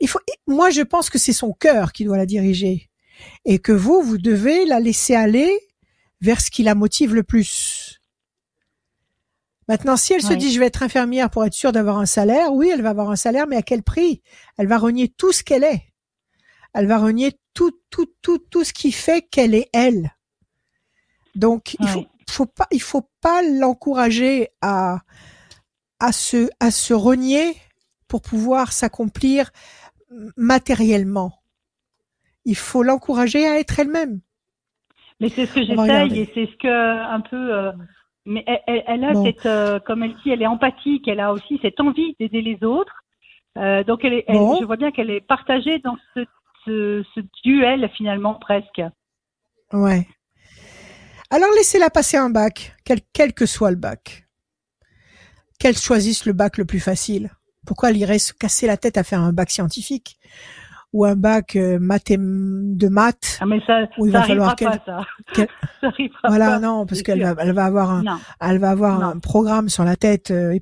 Il 0.00 0.08
faut. 0.08 0.20
Moi, 0.46 0.70
je 0.70 0.82
pense 0.82 1.10
que 1.10 1.18
c'est 1.18 1.32
son 1.34 1.52
cœur 1.52 1.92
qui 1.92 2.04
doit 2.04 2.16
la 2.16 2.26
diriger 2.26 2.89
et 3.44 3.58
que 3.58 3.72
vous, 3.72 4.02
vous 4.02 4.18
devez 4.18 4.64
la 4.64 4.80
laisser 4.80 5.14
aller 5.14 5.58
vers 6.20 6.40
ce 6.40 6.50
qui 6.50 6.62
la 6.62 6.74
motive 6.74 7.14
le 7.14 7.22
plus. 7.22 8.00
Maintenant, 9.68 9.96
si 9.96 10.12
elle 10.12 10.22
se 10.22 10.32
dit 10.32 10.52
je 10.52 10.58
vais 10.58 10.66
être 10.66 10.82
infirmière 10.82 11.30
pour 11.30 11.44
être 11.44 11.54
sûre 11.54 11.70
d'avoir 11.70 11.98
un 11.98 12.06
salaire, 12.06 12.52
oui, 12.52 12.70
elle 12.72 12.82
va 12.82 12.90
avoir 12.90 13.10
un 13.10 13.16
salaire, 13.16 13.46
mais 13.46 13.56
à 13.56 13.62
quel 13.62 13.84
prix? 13.84 14.20
Elle 14.58 14.66
va 14.66 14.78
renier 14.78 15.08
tout 15.08 15.30
ce 15.30 15.44
qu'elle 15.44 15.62
est. 15.62 15.84
Elle 16.74 16.88
va 16.88 16.98
renier 16.98 17.38
tout, 17.54 17.72
tout, 17.88 18.12
tout, 18.20 18.38
tout 18.38 18.64
ce 18.64 18.72
qui 18.72 18.90
fait 18.90 19.22
qu'elle 19.22 19.54
est 19.54 19.68
elle. 19.72 20.10
Donc, 21.36 21.76
il 21.78 21.86
faut, 21.86 22.04
faut 22.28 22.46
pas, 22.46 22.66
il 22.72 22.82
faut 22.82 23.08
pas 23.20 23.42
l'encourager 23.42 24.48
à, 24.60 25.02
à 26.00 26.10
se, 26.10 26.50
à 26.58 26.72
se 26.72 26.92
renier 26.92 27.56
pour 28.08 28.22
pouvoir 28.22 28.72
s'accomplir 28.72 29.52
matériellement. 30.36 31.39
Il 32.44 32.56
faut 32.56 32.82
l'encourager 32.82 33.46
à 33.46 33.58
être 33.58 33.78
elle-même. 33.78 34.20
Mais 35.20 35.28
c'est 35.28 35.46
ce 35.46 35.54
que 35.54 35.62
j'essaye 35.64 36.18
et 36.20 36.30
c'est 36.34 36.46
ce 36.46 36.56
que 36.56 36.68
un 36.68 37.20
peu. 37.20 37.36
euh, 37.54 37.72
mais 38.26 38.42
elle, 38.46 38.60
elle- 38.66 38.84
elle 38.86 39.04
a 39.04 39.12
Bon. 39.12 39.24
cette, 39.24 39.44
euh, 39.46 39.78
comme 39.80 40.02
elle 40.02 40.14
dit, 40.24 40.30
elle 40.30 40.42
est 40.42 40.46
empathique. 40.46 41.06
Elle 41.08 41.20
a 41.20 41.32
aussi 41.32 41.58
cette 41.62 41.78
envie 41.80 42.14
d'aider 42.18 42.40
les 42.42 42.62
autres. 42.64 42.94
Euh, 43.58 43.84
donc 43.84 44.04
elle 44.04 44.14
est, 44.14 44.24
elle- 44.28 44.36
Bon. 44.36 44.58
je 44.60 44.64
vois 44.64 44.76
bien 44.76 44.90
qu'elle 44.92 45.10
est 45.10 45.20
partagée 45.20 45.78
dans 45.80 45.96
ce, 46.14 46.24
ce, 46.64 47.04
ce 47.14 47.20
duel 47.44 47.90
finalement 47.96 48.34
presque. 48.34 48.80
Ouais. 49.72 50.06
Alors 51.30 51.50
laissez-la 51.56 51.90
passer 51.90 52.16
un 52.16 52.30
bac, 52.30 52.74
quel, 52.84 53.00
quel 53.12 53.32
que 53.34 53.46
soit 53.46 53.70
le 53.70 53.76
bac. 53.76 54.26
Qu'elle 55.58 55.76
choisisse 55.76 56.24
le 56.26 56.32
bac 56.32 56.56
le 56.56 56.64
plus 56.64 56.80
facile. 56.80 57.30
Pourquoi 57.66 57.90
elle 57.90 57.98
irait 57.98 58.18
se 58.18 58.32
casser 58.32 58.66
la 58.66 58.76
tête 58.78 58.96
à 58.96 59.04
faire 59.04 59.20
un 59.20 59.32
bac 59.32 59.50
scientifique? 59.50 60.18
Ou 60.92 61.04
un 61.04 61.14
bac 61.14 61.56
euh, 61.56 61.78
mathém- 61.78 62.76
de 62.76 62.88
maths 62.88 63.38
Ah 63.40 63.46
mais 63.46 63.60
ça, 63.66 63.82
Où 63.98 64.06
il 64.06 64.12
ça 64.12 64.20
va 64.20 64.26
falloir 64.26 64.56
pas 64.56 64.78
ça. 64.84 65.06
Voilà, 66.28 66.46
pas. 66.52 66.58
non, 66.58 66.84
parce 66.86 67.02
qu'elle 67.02 67.22
va, 67.22 67.34
elle 67.38 67.52
va 67.52 67.64
avoir 67.64 67.90
un, 67.90 68.02
Non. 68.02 68.18
elle 68.40 68.58
va 68.58 68.70
avoir 68.70 68.98
Non. 69.00 69.06
un 69.06 69.18
programme 69.18 69.68
sur 69.68 69.84
la 69.84 69.96
tête 69.96 70.30
euh, 70.30 70.58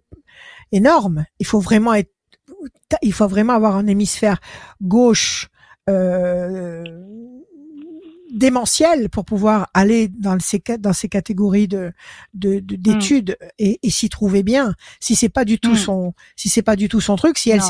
énorme. 0.72 1.24
Il 1.40 1.46
faut 1.46 1.60
vraiment 1.60 1.94
être, 1.94 2.12
il 3.02 3.12
faut 3.12 3.26
vraiment 3.26 3.54
avoir 3.54 3.76
un 3.76 3.86
hémisphère 3.86 4.38
gauche 4.82 5.48
euh, 5.88 6.84
démentiel 8.32 9.08
pour 9.08 9.24
pouvoir 9.24 9.68
aller 9.74 10.08
dans 10.08 10.38
ces 10.40 10.62
dans 10.78 10.92
ces 10.92 11.08
catégories 11.08 11.68
de 11.68 11.92
de- 12.34 12.60
de- 12.60 12.76
d'études 12.76 13.36
et, 13.58 13.78
et 13.82 13.90
s'y 13.90 14.08
trouver 14.08 14.42
bien. 14.42 14.74
Si 15.00 15.16
c'est 15.16 15.28
pas 15.28 15.44
du 15.44 15.58
tout 15.58 15.72
Mm. 15.72 15.76
son, 15.76 16.14
si 16.36 16.48
c'est 16.48 16.62
pas 16.62 16.76
du 16.76 16.88
tout 16.88 17.00
son 17.00 17.16
truc, 17.16 17.38
si 17.38 17.50
elle 17.50 17.60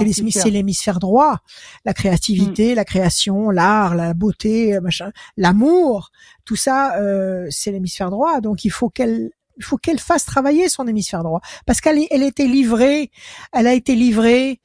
c'est 0.45 0.51
l'hémisphère 0.51 0.99
droit, 0.99 1.39
la 1.85 1.95
créativité, 1.95 2.75
la 2.75 2.85
création, 2.85 3.51
l'art, 3.51 3.95
la 3.95 4.15
beauté, 4.15 4.75
euh, 4.75 4.81
machin, 4.81 5.11
l'amour, 5.37 6.11
tout 6.45 6.57
ça, 6.57 6.97
euh, 6.97 7.47
c'est 7.51 7.71
l'hémisphère 7.71 8.11
droit. 8.11 8.41
Donc 8.41 8.65
il 8.65 8.71
faut 8.71 8.89
qu'elle 8.91 9.31
il 9.57 9.65
faut 9.65 9.77
qu'elle 9.77 9.99
fasse 9.99 10.25
travailler 10.25 10.69
son 10.69 10.87
hémisphère 10.87 11.23
droit 11.25 11.41
parce 11.67 11.81
qu'elle 11.81 11.99
elle 12.11 12.23
était 12.23 12.47
livrée, 12.47 13.11
elle 13.53 13.67
a 13.67 13.75
été 13.75 13.95
livrée 13.97 14.61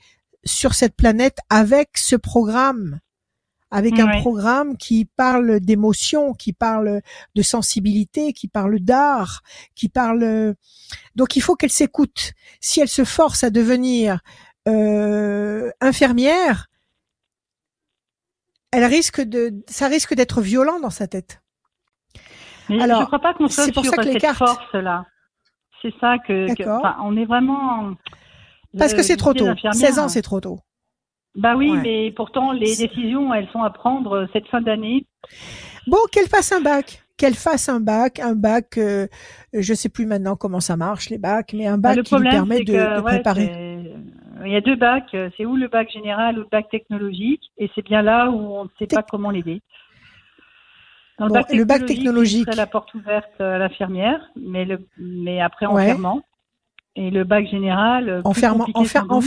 sur 0.45 0.73
cette 0.75 0.95
planète 0.95 1.37
avec 1.49 1.89
ce 1.97 2.15
programme, 2.15 2.99
avec 3.73 3.99
un 3.99 4.19
programme 4.21 4.77
qui 4.77 5.05
parle 5.05 5.59
d'émotion, 5.59 6.33
qui 6.33 6.53
parle 6.53 7.01
de 7.35 7.41
sensibilité, 7.41 8.31
qui 8.33 8.47
parle 8.47 8.79
d'art, 8.79 9.41
qui 9.75 9.89
parle. 9.89 10.55
Donc 11.15 11.35
il 11.35 11.41
faut 11.41 11.55
qu'elle 11.55 11.71
s'écoute. 11.71 12.33
Si 12.61 12.79
elle 12.81 12.87
se 12.87 13.03
force 13.03 13.43
à 13.43 13.49
devenir 13.49 14.19
euh, 14.67 15.71
infirmière, 15.81 16.67
elle 18.71 18.85
risque 18.85 19.21
de, 19.21 19.53
ça 19.67 19.87
risque 19.87 20.13
d'être 20.15 20.41
violent 20.41 20.79
dans 20.79 20.89
sa 20.89 21.07
tête. 21.07 21.41
Mais 22.69 22.81
Alors, 22.81 23.01
je 23.01 23.05
crois 23.07 23.19
pas 23.19 23.33
qu'on 23.33 23.47
soit 23.47 23.71
pour 23.73 23.83
sur 23.83 23.93
ça 23.93 24.01
que 24.01 24.07
les 24.07 24.13
cette 24.13 24.21
cartes- 24.21 24.37
force-là. 24.37 25.05
C'est 25.81 25.93
ça 25.99 26.17
que, 26.25 26.53
que- 26.55 27.01
on 27.03 27.17
est 27.17 27.25
vraiment. 27.25 27.93
Parce 28.77 28.93
que 28.93 29.03
c'est 29.03 29.17
trop 29.17 29.33
tôt. 29.33 29.45
d'infirmière, 29.45 29.79
16 29.79 29.99
ans, 29.99 30.07
c'est 30.09 30.21
trop 30.21 30.39
tôt. 30.39 30.59
Bah 31.35 31.55
oui, 31.57 31.71
Ouais. 31.71 31.81
mais 31.81 32.11
pourtant 32.11 32.51
les 32.51 32.75
décisions, 32.75 33.33
elles 33.33 33.49
sont 33.49 33.63
à 33.63 33.69
prendre 33.71 34.11
euh, 34.17 34.25
cette 34.33 34.47
fin 34.47 34.61
d'année. 34.61 35.05
Bon, 35.87 35.97
qu'elle 36.11 36.27
fasse 36.27 36.51
un 36.51 36.61
bac. 36.61 36.99
Qu'elle 37.17 37.35
fasse 37.35 37.69
un 37.69 37.79
bac, 37.79 38.19
un 38.19 38.33
bac, 38.35 38.77
euh, 38.77 39.07
je 39.53 39.73
sais 39.73 39.89
plus 39.89 40.05
maintenant 40.05 40.35
comment 40.35 40.59
ça 40.59 40.75
marche 40.77 41.09
les 41.09 41.17
bacs, 41.19 41.53
mais 41.53 41.67
un 41.67 41.77
Bah, 41.77 41.89
bac 41.89 41.97
le 41.97 42.03
qui 42.03 42.15
lui 42.15 42.29
permet 42.29 42.59
de, 42.59 42.63
que 42.65 42.71
de 42.71 43.01
ouais, 43.01 43.03
préparer. 43.03 43.51
il 44.45 44.51
y 44.51 44.55
a 44.55 44.61
deux 44.61 44.75
bacs. 44.75 45.13
euh, 45.13 45.29
C'est 45.37 45.45
ou 45.45 45.55
le 45.55 45.67
bac 45.67 45.91
général 45.91 46.37
ou 46.37 46.41
le 46.41 46.47
bac 46.51 46.69
technologique, 46.69 47.41
et 47.57 47.69
c'est 47.75 47.83
bien 47.85 48.01
là 48.01 48.29
où 48.29 48.35
on 48.37 48.63
ne 48.65 48.69
sait 48.79 48.85
Tec- 48.87 48.95
pas 48.95 49.03
comment 49.03 49.29
l'aider. 49.31 49.61
Dans 51.19 51.27
Bon, 51.27 51.41
le 51.51 51.63
bac 51.65 51.85
technologique. 51.85 52.47
la 52.55 52.65
porte 52.65 52.93
ouverte 52.95 53.39
à 53.39 53.57
l'infirmière, 53.59 54.19
mais 54.35 54.65
le, 54.65 54.79
mais 54.97 55.39
après 55.41 55.67
Ouais. 55.67 55.83
enfermant. 55.83 56.21
Et 56.95 57.09
le 57.11 57.23
bac 57.23 57.47
général, 57.47 58.09
euh, 58.09 58.21
plus 58.21 58.29
Enfermant, 58.29 58.59
compliqué 58.65 58.79
enfer- 58.79 59.01
sans 59.01 59.07
doute. 59.07 59.17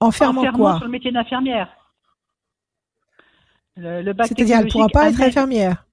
Enfermant 0.00 0.50
quoi 0.52 0.76
sur 0.76 0.86
le 0.86 0.90
métier 0.90 1.12
d'infirmière. 1.12 1.68
Le, 3.76 4.12
C'est-à-dire, 4.24 4.58
elle 4.58 4.68
pourra 4.68 4.86
technologique 4.86 4.92
pas 4.92 5.08
être 5.08 5.20
infirmière. 5.22 5.86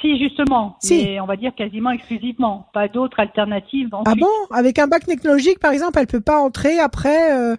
Si, 0.00 0.18
justement. 0.18 0.76
Si. 0.80 1.04
Mais 1.04 1.20
on 1.20 1.26
va 1.26 1.36
dire 1.36 1.52
quasiment 1.54 1.90
exclusivement. 1.90 2.68
Pas 2.72 2.86
d'autres 2.86 3.18
alternatives. 3.18 3.88
Ah 4.06 4.14
bon? 4.14 4.28
Avec 4.52 4.78
un 4.78 4.86
bac 4.86 5.04
technologique, 5.04 5.58
par 5.58 5.72
exemple, 5.72 5.98
elle 5.98 6.06
peut 6.06 6.20
pas 6.20 6.38
entrer 6.38 6.78
après, 6.78 7.36
euh, 7.36 7.56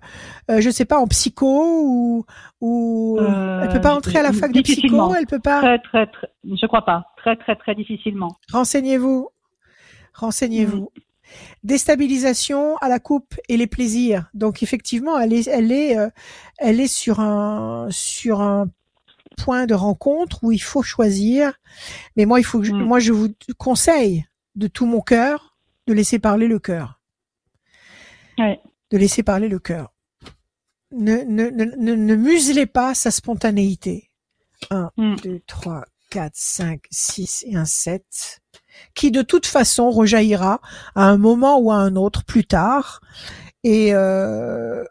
euh, 0.49 0.61
je 0.61 0.69
sais 0.69 0.85
pas, 0.85 0.97
en 0.97 1.07
psycho 1.07 1.83
ou 1.83 2.25
ou 2.61 3.17
Euh, 3.19 3.61
elle 3.61 3.69
peut 3.69 3.81
pas 3.81 3.93
entrer 3.93 4.19
à 4.19 4.23
la 4.23 4.31
fac 4.31 4.51
de 4.53 4.61
psycho? 4.61 5.13
Elle 5.13 5.27
peut 5.27 5.39
pas. 5.39 5.59
Très, 5.59 5.79
très, 5.79 6.07
très. 6.07 6.27
Je 6.45 6.65
crois 6.67 6.85
pas. 6.85 7.03
Très, 7.17 7.35
très, 7.35 7.55
très 7.57 7.75
difficilement. 7.75 8.37
Renseignez-vous. 8.51 9.27
Renseignez-vous. 10.13 10.89
Mm. 10.95 11.01
Déstabilisation 11.63 12.77
à 12.77 12.89
la 12.89 12.99
coupe 12.99 13.35
et 13.49 13.57
les 13.57 13.67
plaisirs. 13.67 14.29
Donc 14.33 14.63
effectivement, 14.63 15.19
elle 15.19 15.33
est, 15.33 15.47
elle 15.47 15.71
est, 15.71 15.97
euh, 15.97 16.09
elle 16.57 16.79
est 16.79 16.87
sur 16.87 17.19
un, 17.19 17.87
sur 17.91 18.41
un 18.41 18.67
point 19.37 19.65
de 19.65 19.73
rencontre 19.73 20.43
où 20.43 20.51
il 20.51 20.61
faut 20.61 20.81
choisir. 20.83 21.53
Mais 22.15 22.25
moi, 22.25 22.39
il 22.39 22.43
faut 22.43 22.59
que 22.59 22.65
je- 22.65 22.73
Mm. 22.73 22.83
moi, 22.83 22.99
je 22.99 23.11
vous 23.13 23.29
conseille 23.57 24.25
de 24.55 24.67
tout 24.67 24.85
mon 24.85 25.01
cœur 25.01 25.55
de 25.87 25.93
laisser 25.93 26.19
parler 26.19 26.47
le 26.47 26.59
cœur. 26.59 26.99
Ouais. 28.37 28.59
De 28.91 28.97
laisser 28.97 29.23
parler 29.23 29.47
le 29.47 29.59
cœur. 29.59 29.93
Ne, 30.91 31.23
ne, 31.23 31.49
ne, 31.49 31.63
ne, 31.77 31.95
ne 31.95 32.15
muselez 32.15 32.65
pas 32.65 32.93
sa 32.93 33.11
spontanéité. 33.11 34.09
1, 34.69 34.91
Mm. 34.97 35.15
2, 35.23 35.41
3, 35.47 35.85
4, 36.11 36.33
5, 36.35 36.81
6 36.91 37.45
et 37.47 37.55
un 37.55 37.65
7, 37.65 38.41
qui 38.93 39.09
de 39.11 39.21
toute 39.23 39.47
façon 39.47 39.89
rejaillira 39.89 40.61
à 40.93 41.05
un 41.05 41.17
moment 41.17 41.57
ou 41.59 41.71
à 41.71 41.75
un 41.77 41.95
autre 41.95 42.23
plus 42.25 42.45
tard, 42.45 43.01
et 43.63 43.93
euh, 43.95 44.83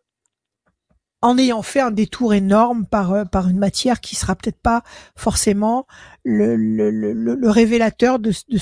en 1.22 1.36
ayant 1.36 1.62
fait 1.62 1.80
un 1.80 1.90
détour 1.90 2.32
énorme 2.32 2.86
par, 2.86 3.12
euh, 3.12 3.24
par 3.24 3.48
une 3.48 3.59
matière 3.59 4.01
qui 4.01 4.16
sera 4.16 4.34
peut-être 4.34 4.60
pas 4.60 4.82
forcément 5.16 5.86
le, 6.24 6.56
le, 6.56 6.90
le, 6.90 7.12
le- 7.12 7.51
révélateur 7.51 8.18
de, 8.18 8.32
de, 8.48 8.59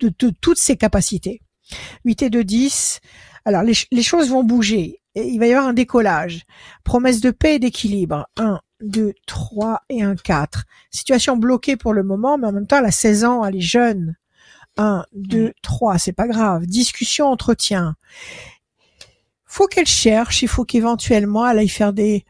de, 0.00 0.12
de, 0.18 0.30
toutes 0.40 0.58
ses 0.58 0.76
capacités. 0.76 1.40
8 2.04 2.22
et 2.22 2.30
2, 2.30 2.42
10. 2.44 3.00
Alors, 3.44 3.62
les, 3.62 3.74
les 3.92 4.02
choses 4.02 4.28
vont 4.28 4.42
bouger. 4.42 5.00
Il 5.14 5.38
va 5.38 5.46
y 5.46 5.52
avoir 5.52 5.68
un 5.68 5.72
décollage. 5.74 6.42
Promesse 6.82 7.20
de 7.20 7.30
paix 7.30 7.56
et 7.56 7.58
d'équilibre. 7.60 8.26
1, 8.36 8.60
2, 8.84 9.12
3 9.26 9.82
et 9.88 10.02
un 10.02 10.16
4. 10.16 10.64
Situation 10.90 11.36
bloquée 11.36 11.76
pour 11.76 11.92
le 11.92 12.02
moment, 12.02 12.38
mais 12.38 12.46
en 12.46 12.52
même 12.52 12.66
temps, 12.66 12.78
elle 12.78 12.86
a 12.86 12.90
16 12.90 13.24
ans, 13.24 13.44
elle 13.44 13.56
est 13.56 13.60
jeune. 13.60 14.16
1, 14.76 15.04
2, 15.12 15.52
3, 15.62 15.98
c'est 15.98 16.12
pas 16.12 16.26
grave. 16.26 16.66
Discussion, 16.66 17.26
entretien. 17.26 17.96
Faut 19.44 19.66
qu'elle 19.66 19.86
cherche, 19.86 20.42
il 20.42 20.48
faut 20.48 20.64
qu'éventuellement 20.64 21.48
elle 21.48 21.60
aille 21.60 21.68
faire 21.68 21.92
des, 21.92 22.24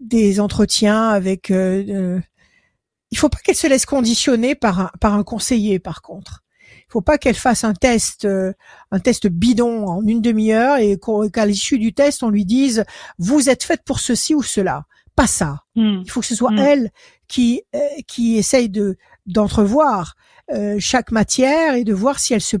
des 0.00 0.40
entretiens 0.40 1.08
avec... 1.08 1.50
Euh, 1.50 1.84
euh, 1.88 2.20
il 3.10 3.18
faut 3.18 3.28
pas 3.28 3.38
qu'elle 3.38 3.56
se 3.56 3.66
laisse 3.66 3.86
conditionner 3.86 4.54
par 4.54 4.80
un, 4.80 4.90
par 5.00 5.14
un 5.14 5.22
conseiller, 5.22 5.78
par 5.78 6.02
contre. 6.02 6.42
Il 6.88 6.92
faut 6.92 7.00
pas 7.00 7.18
qu'elle 7.18 7.36
fasse 7.36 7.64
un 7.64 7.72
test, 7.72 8.24
euh, 8.24 8.52
un 8.90 8.98
test 8.98 9.26
bidon 9.28 9.86
en 9.86 10.02
une 10.06 10.20
demi-heure 10.20 10.76
et 10.78 10.98
qu'à 11.32 11.46
l'issue 11.46 11.78
du 11.78 11.94
test 11.94 12.22
on 12.22 12.28
lui 12.28 12.44
dise 12.44 12.84
vous 13.18 13.48
êtes 13.48 13.64
faite 13.64 13.82
pour 13.84 14.00
ceci 14.00 14.34
ou 14.34 14.42
cela. 14.42 14.84
Pas 15.16 15.26
ça. 15.26 15.64
Mm. 15.74 16.02
Il 16.04 16.10
faut 16.10 16.20
que 16.20 16.26
ce 16.26 16.34
soit 16.34 16.52
Mm. 16.52 16.58
elle 16.58 16.90
qui 17.26 17.62
euh, 17.74 17.78
qui 18.06 18.36
essaye 18.36 18.68
de 18.68 18.96
d'entrevoir 19.26 20.14
euh, 20.52 20.76
chaque 20.78 21.10
matière 21.10 21.74
et 21.74 21.84
de 21.84 21.92
voir 21.94 22.18
si 22.20 22.34
elle 22.34 22.40
se 22.42 22.56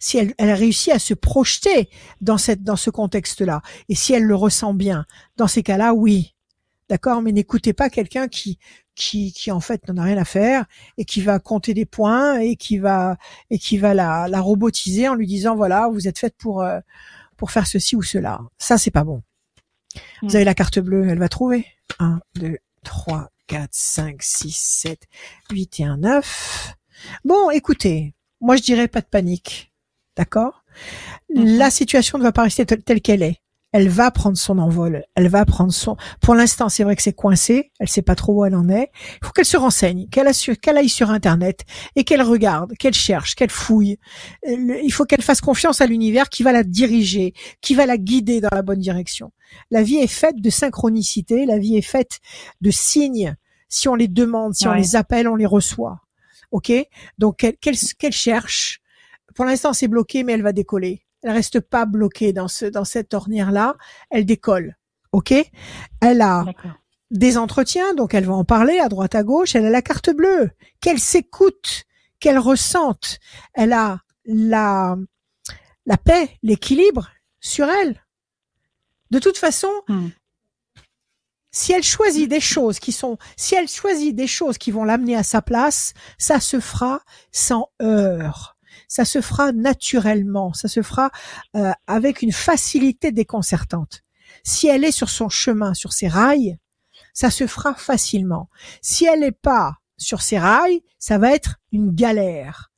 si 0.00 0.16
elle, 0.18 0.34
elle 0.38 0.50
a 0.50 0.54
réussi 0.54 0.90
à 0.90 0.98
se 0.98 1.12
projeter 1.14 1.90
dans 2.22 2.38
cette 2.38 2.62
dans 2.62 2.76
ce 2.76 2.88
contexte-là, 2.90 3.60
et 3.90 3.94
si 3.94 4.14
elle 4.14 4.24
le 4.24 4.34
ressent 4.34 4.72
bien, 4.74 5.04
dans 5.36 5.46
ces 5.46 5.62
cas-là, 5.62 5.92
oui, 5.94 6.34
d'accord? 6.88 7.20
Mais 7.22 7.30
n'écoutez 7.32 7.74
pas 7.74 7.90
quelqu'un 7.90 8.26
qui 8.26 8.58
qui 8.94 9.32
qui 9.32 9.50
en 9.50 9.60
fait 9.60 9.86
n'en 9.88 9.98
a 9.98 10.04
rien 10.04 10.16
à 10.18 10.24
faire 10.24 10.64
et 10.98 11.04
qui 11.04 11.20
va 11.20 11.38
compter 11.38 11.74
des 11.74 11.84
points 11.86 12.38
et 12.40 12.56
qui 12.56 12.78
va 12.78 13.16
et 13.50 13.58
qui 13.58 13.76
va 13.78 13.92
la 13.94 14.28
la 14.28 14.40
robotiser 14.40 15.08
en 15.08 15.14
lui 15.14 15.26
disant 15.26 15.54
voilà 15.56 15.88
vous 15.92 16.08
êtes 16.08 16.18
faite 16.18 16.34
pour 16.38 16.62
euh, 16.62 16.80
pour 17.36 17.50
faire 17.50 17.66
ceci 17.66 17.96
ou 17.96 18.02
cela. 18.02 18.40
Ça 18.58 18.78
c'est 18.78 18.90
pas 18.90 19.04
bon. 19.04 19.22
Vous 20.22 20.36
avez 20.36 20.44
la 20.44 20.54
carte 20.54 20.78
bleue, 20.78 21.08
elle 21.08 21.18
va 21.18 21.28
trouver. 21.28 21.66
1, 21.98 22.20
2, 22.36 22.56
3, 22.84 23.28
4, 23.46 23.68
5, 23.72 24.22
6, 24.22 24.56
7, 24.56 25.00
8 25.50 25.80
et 25.80 25.84
un 25.84 25.96
9. 25.98 26.74
Bon, 27.24 27.50
écoutez, 27.50 28.14
moi 28.40 28.56
je 28.56 28.62
dirais 28.62 28.88
pas 28.88 29.00
de 29.00 29.06
panique. 29.06 29.72
D'accord? 30.16 30.64
Mhm. 31.34 31.56
La 31.58 31.70
situation 31.70 32.18
ne 32.18 32.22
va 32.22 32.32
pas 32.32 32.42
rester 32.42 32.66
telle, 32.66 33.00
qu'elle 33.00 33.22
est. 33.22 33.36
Elle 33.72 33.88
va 33.88 34.10
prendre 34.10 34.36
son 34.36 34.58
envol. 34.58 35.04
Elle 35.14 35.28
va 35.28 35.44
prendre 35.44 35.72
son. 35.72 35.96
Pour 36.20 36.34
l'instant, 36.34 36.68
c'est 36.68 36.82
vrai 36.82 36.96
que 36.96 37.02
c'est 37.02 37.12
coincé. 37.12 37.70
Elle 37.78 37.88
sait 37.88 38.02
pas 38.02 38.16
trop 38.16 38.34
où 38.40 38.44
elle 38.44 38.56
en 38.56 38.68
est. 38.68 38.90
Il 39.22 39.26
faut 39.26 39.30
qu'elle 39.32 39.44
se 39.44 39.56
renseigne, 39.56 40.08
qu'elle 40.08 40.26
assu- 40.26 40.56
qu'elle 40.56 40.76
aille 40.76 40.88
sur 40.88 41.10
Internet 41.10 41.60
et 41.94 42.02
qu'elle 42.02 42.22
regarde, 42.22 42.72
qu'elle 42.78 42.94
cherche, 42.94 43.36
qu'elle 43.36 43.50
fouille. 43.50 43.98
Euh, 44.48 44.80
Il 44.82 44.92
faut 44.92 45.04
qu'elle 45.04 45.22
fasse 45.22 45.40
confiance 45.40 45.80
à 45.80 45.86
l'univers 45.86 46.28
qui 46.30 46.42
va 46.42 46.50
la 46.50 46.64
diriger, 46.64 47.32
qui 47.60 47.74
va 47.76 47.86
la 47.86 47.96
guider 47.96 48.40
dans 48.40 48.48
la 48.52 48.62
bonne 48.62 48.80
direction. 48.80 49.30
La 49.70 49.82
vie 49.82 49.96
est 49.96 50.06
faite 50.06 50.40
de 50.40 50.50
synchronicité. 50.50 51.46
La 51.46 51.58
vie 51.58 51.76
est 51.76 51.82
faite 51.82 52.20
de 52.60 52.70
signes. 52.70 53.36
Si 53.68 53.88
on 53.88 53.94
les 53.94 54.08
demande, 54.08 54.54
si 54.54 54.66
on 54.66 54.72
les 54.72 54.96
appelle, 54.96 55.28
on 55.28 55.36
les 55.36 55.46
reçoit. 55.46 56.00
Ok? 56.50 56.72
Donc 57.18 57.46
qu'elle 57.60 58.12
cherche? 58.12 58.80
Pour 59.34 59.44
l'instant, 59.44 59.72
c'est 59.72 59.88
bloqué, 59.88 60.24
mais 60.24 60.32
elle 60.32 60.42
va 60.42 60.52
décoller. 60.52 61.04
Elle 61.22 61.30
reste 61.30 61.60
pas 61.60 61.84
bloquée 61.84 62.32
dans 62.32 62.48
ce 62.48 62.66
dans 62.66 62.84
cette 62.84 63.14
ornière 63.14 63.52
là. 63.52 63.76
Elle 64.10 64.26
décolle. 64.26 64.76
Ok? 65.12 65.32
Elle 66.00 66.20
a 66.20 66.46
des 67.10 67.36
entretiens, 67.36 67.94
donc 67.94 68.14
elle 68.14 68.24
va 68.24 68.34
en 68.34 68.44
parler 68.44 68.78
à 68.78 68.88
droite 68.88 69.14
à 69.14 69.22
gauche. 69.22 69.54
Elle 69.54 69.66
a 69.66 69.70
la 69.70 69.82
carte 69.82 70.10
bleue. 70.10 70.50
Qu'elle 70.80 70.98
s'écoute, 70.98 71.84
qu'elle 72.18 72.38
ressente. 72.38 73.18
Elle 73.54 73.72
a 73.72 74.00
la 74.24 74.96
la 75.86 75.96
paix, 75.96 76.38
l'équilibre 76.42 77.10
sur 77.40 77.68
elle. 77.68 78.00
De 79.10 79.18
toute 79.18 79.38
façon, 79.38 79.70
Hmm. 79.88 80.08
si 81.52 81.72
elle 81.72 81.82
choisit 81.82 82.28
des 82.28 82.40
choses 82.40 82.78
qui 82.78 82.92
sont, 82.92 83.18
si 83.36 83.54
elle 83.54 83.68
choisit 83.68 84.14
des 84.14 84.26
choses 84.28 84.56
qui 84.58 84.70
vont 84.70 84.84
l'amener 84.84 85.16
à 85.16 85.22
sa 85.24 85.42
place, 85.42 85.94
ça 86.18 86.38
se 86.40 86.60
fera 86.60 87.02
sans 87.32 87.70
heurts. 87.82 88.56
Ça 88.86 89.04
se 89.04 89.20
fera 89.20 89.52
naturellement. 89.52 90.52
Ça 90.52 90.68
se 90.68 90.82
fera 90.82 91.10
euh, 91.56 91.72
avec 91.86 92.22
une 92.22 92.32
facilité 92.32 93.12
déconcertante. 93.12 94.02
Si 94.44 94.68
elle 94.68 94.84
est 94.84 94.92
sur 94.92 95.10
son 95.10 95.28
chemin, 95.28 95.74
sur 95.74 95.92
ses 95.92 96.08
rails, 96.08 96.56
ça 97.12 97.30
se 97.30 97.46
fera 97.46 97.74
facilement. 97.74 98.48
Si 98.80 99.04
elle 99.04 99.20
n'est 99.20 99.32
pas 99.32 99.74
sur 99.96 100.22
ses 100.22 100.38
rails, 100.38 100.82
ça 100.98 101.18
va 101.18 101.32
être 101.32 101.56
une 101.72 101.92
galère. 101.94 102.70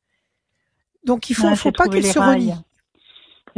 Donc 1.03 1.29
il 1.29 1.35
faut, 1.35 1.47
Ouais, 1.47 1.55
faut 1.55 1.71
pas 1.71 1.87
qu'elle 1.87 2.05
se 2.05 2.19
rails. 2.19 2.57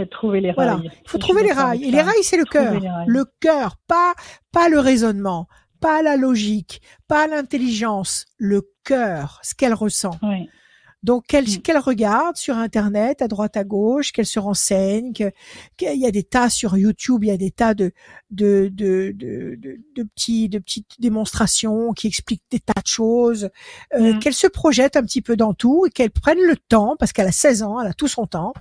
Trouver 0.03 0.41
les 0.41 0.51
Voilà. 0.51 0.75
rails. 0.75 0.91
Il 1.05 1.09
faut 1.09 1.17
trouver 1.17 1.43
les 1.43 1.51
rails. 1.51 1.83
Et 1.83 1.91
les 1.91 2.01
rails, 2.01 2.23
c'est 2.23 2.37
le 2.37 2.45
cœur. 2.45 2.73
Le 3.07 3.25
cœur, 3.39 3.77
pas, 3.87 4.13
pas 4.51 4.69
le 4.69 4.79
raisonnement, 4.79 5.47
pas 5.79 6.01
la 6.01 6.17
logique, 6.17 6.81
pas 7.07 7.27
l'intelligence. 7.27 8.25
Le 8.37 8.61
cœur, 8.83 9.39
ce 9.43 9.55
qu'elle 9.55 9.73
ressent. 9.73 10.17
Oui. 10.23 10.49
Donc 11.03 11.27
qu'elle 11.27 11.43
Mm. 11.45 11.57
qu'elle 11.61 11.77
regarde 11.77 12.35
sur 12.35 12.57
internet 12.57 13.21
à 13.21 13.27
droite 13.27 13.57
à 13.57 13.63
gauche, 13.63 14.11
qu'elle 14.11 14.25
se 14.25 14.39
renseigne, 14.39 15.13
qu'il 15.13 15.99
y 15.99 16.05
a 16.07 16.09
des 16.09 16.23
tas 16.23 16.49
sur 16.49 16.75
YouTube, 16.77 17.23
il 17.23 17.27
y 17.27 17.31
a 17.31 17.37
des 17.37 17.51
tas 17.51 17.75
de 17.75 17.91
de 18.31 18.69
de 18.73 19.11
de, 19.15 19.53
de, 19.55 19.77
de 19.95 20.03
petits 20.03 20.49
de 20.49 20.57
petites 20.57 20.99
démonstrations 20.99 21.93
qui 21.93 22.07
expliquent 22.07 22.41
des 22.49 22.59
tas 22.59 22.81
de 22.81 22.87
choses, 22.87 23.49
euh, 23.93 24.13
Mm. 24.13 24.19
qu'elle 24.19 24.33
se 24.33 24.47
projette 24.47 24.95
un 24.97 25.03
petit 25.03 25.21
peu 25.21 25.35
dans 25.35 25.53
tout 25.53 25.85
et 25.85 25.91
qu'elle 25.91 26.09
prenne 26.09 26.39
le 26.41 26.55
temps 26.57 26.95
parce 26.97 27.13
qu'elle 27.13 27.27
a 27.27 27.31
16 27.31 27.61
ans, 27.61 27.79
elle 27.79 27.87
a 27.89 27.93
tout 27.93 28.07
son 28.07 28.25
temps. 28.25 28.53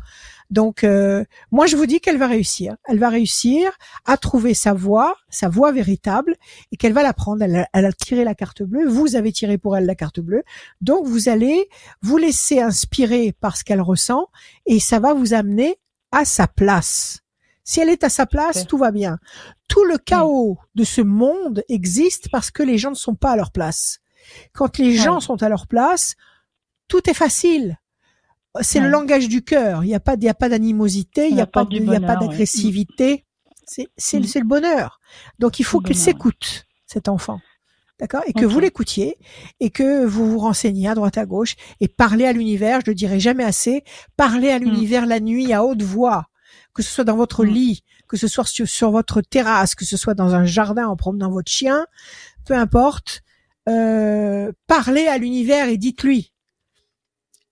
Donc 0.50 0.84
euh, 0.84 1.24
moi 1.50 1.66
je 1.66 1.76
vous 1.76 1.86
dis 1.86 2.00
qu'elle 2.00 2.18
va 2.18 2.26
réussir, 2.26 2.76
elle 2.84 2.98
va 2.98 3.08
réussir 3.08 3.72
à 4.04 4.16
trouver 4.16 4.54
sa 4.54 4.72
voie, 4.72 5.16
sa 5.28 5.48
voie 5.48 5.72
véritable 5.72 6.36
et 6.72 6.76
qu'elle 6.76 6.92
va 6.92 7.02
la 7.02 7.12
prendre. 7.12 7.42
Elle 7.42 7.56
a, 7.56 7.68
elle 7.72 7.86
a 7.86 7.92
tiré 7.92 8.24
la 8.24 8.34
carte 8.34 8.62
bleue, 8.62 8.86
vous 8.86 9.16
avez 9.16 9.32
tiré 9.32 9.58
pour 9.58 9.76
elle 9.76 9.86
la 9.86 9.94
carte 9.94 10.20
bleue, 10.20 10.44
donc 10.80 11.06
vous 11.06 11.28
allez 11.28 11.68
vous 12.02 12.18
laisser 12.18 12.60
inspirer 12.60 13.32
par 13.32 13.56
ce 13.56 13.64
qu'elle 13.64 13.80
ressent 13.80 14.28
et 14.66 14.80
ça 14.80 14.98
va 14.98 15.14
vous 15.14 15.34
amener 15.34 15.78
à 16.12 16.24
sa 16.24 16.46
place. 16.46 17.20
Si 17.64 17.80
elle 17.80 17.88
est 17.88 18.04
à 18.04 18.10
sa 18.10 18.26
place, 18.26 18.66
tout 18.66 18.76
va 18.76 18.90
bien. 18.90 19.18
Tout 19.68 19.84
le 19.84 19.96
chaos 19.96 20.58
de 20.74 20.84
ce 20.84 21.00
monde 21.00 21.64
existe 21.68 22.28
parce 22.30 22.50
que 22.50 22.62
les 22.62 22.76
gens 22.76 22.90
ne 22.90 22.94
sont 22.94 23.14
pas 23.14 23.32
à 23.32 23.36
leur 23.36 23.50
place. 23.50 24.00
Quand 24.52 24.78
les 24.78 24.94
gens 24.94 25.20
sont 25.20 25.42
à 25.42 25.48
leur 25.48 25.66
place, 25.66 26.14
tout 26.88 27.08
est 27.08 27.14
facile. 27.14 27.78
C'est 28.60 28.80
le 28.80 28.88
langage 28.88 29.28
du 29.28 29.42
cœur. 29.42 29.82
Il 29.84 29.88
n'y 29.88 29.94
a 29.94 30.00
pas, 30.00 30.14
il 30.14 30.22
y 30.24 30.28
a 30.28 30.34
pas 30.34 30.48
d'animosité, 30.48 31.28
il 31.28 31.34
n'y 31.34 31.40
a 31.40 31.46
pas, 31.46 31.66
il 31.70 31.84
y 31.84 31.94
a 31.96 32.00
pas 32.00 32.14
ouais. 32.14 32.20
d'agressivité. 32.20 33.24
C'est, 33.66 33.88
c'est, 33.96 34.20
Mm. 34.20 34.24
c'est 34.24 34.38
le 34.40 34.44
bonheur. 34.46 35.00
Donc 35.38 35.58
il 35.58 35.64
faut 35.64 35.80
qu'il 35.80 35.96
s'écoute, 35.96 36.66
cet 36.86 37.08
enfant. 37.08 37.40
D'accord? 37.98 38.22
Et 38.26 38.32
que 38.32 38.44
vous 38.44 38.60
l'écoutiez 38.60 39.16
et 39.60 39.70
que 39.70 40.04
vous 40.04 40.28
vous 40.30 40.38
renseigniez 40.38 40.88
à 40.88 40.94
droite 40.94 41.16
à 41.16 41.24
gauche 41.26 41.54
et 41.80 41.88
parlez 41.88 42.26
à 42.26 42.32
l'univers, 42.32 42.80
je 42.84 42.90
le 42.90 42.94
dirai 42.94 43.20
jamais 43.20 43.44
assez, 43.44 43.84
parlez 44.16 44.50
à 44.50 44.58
l'univers 44.58 45.06
la 45.06 45.20
nuit 45.20 45.52
à 45.52 45.64
haute 45.64 45.82
voix, 45.82 46.26
que 46.74 46.82
ce 46.82 46.90
soit 46.90 47.04
dans 47.04 47.16
votre 47.16 47.44
Mm. 47.44 47.48
lit, 47.48 47.84
que 48.08 48.16
ce 48.16 48.28
soit 48.28 48.44
sur, 48.46 48.68
sur 48.68 48.90
votre 48.90 49.20
terrasse, 49.22 49.74
que 49.74 49.84
ce 49.84 49.96
soit 49.96 50.14
dans 50.14 50.34
un 50.34 50.44
jardin 50.44 50.86
en 50.88 50.96
promenant 50.96 51.30
votre 51.30 51.50
chien, 51.50 51.86
peu 52.44 52.54
importe, 52.54 53.22
euh, 53.68 54.52
parlez 54.66 55.06
à 55.06 55.16
l'univers 55.16 55.68
et 55.68 55.78
dites-lui, 55.78 56.32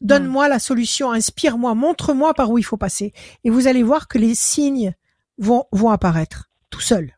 donne-moi 0.02 0.48
la 0.48 0.58
solution, 0.58 1.12
inspire-moi, 1.12 1.74
montre-moi 1.74 2.34
par 2.34 2.50
où 2.50 2.58
il 2.58 2.64
faut 2.64 2.76
passer. 2.76 3.12
Et 3.44 3.50
vous 3.50 3.66
allez 3.66 3.82
voir 3.82 4.08
que 4.08 4.18
les 4.18 4.34
signes 4.34 4.94
vont, 5.38 5.64
vont 5.72 5.90
apparaître 5.90 6.50
tout 6.70 6.80
seuls. 6.80 7.16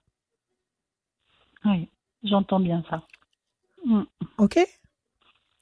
Oui, 1.64 1.88
j'entends 2.22 2.60
bien 2.60 2.84
ça. 2.88 3.02
Mm. 3.84 4.02
OK? 4.38 4.58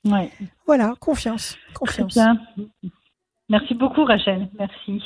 Ouais. 0.04 0.30
Voilà, 0.66 0.94
confiance, 1.00 1.56
Très 1.74 1.74
confiance. 1.74 2.14
bien. 2.14 2.38
Merci 3.48 3.74
beaucoup, 3.74 4.04
Rachel. 4.04 4.48
Merci. 4.58 5.02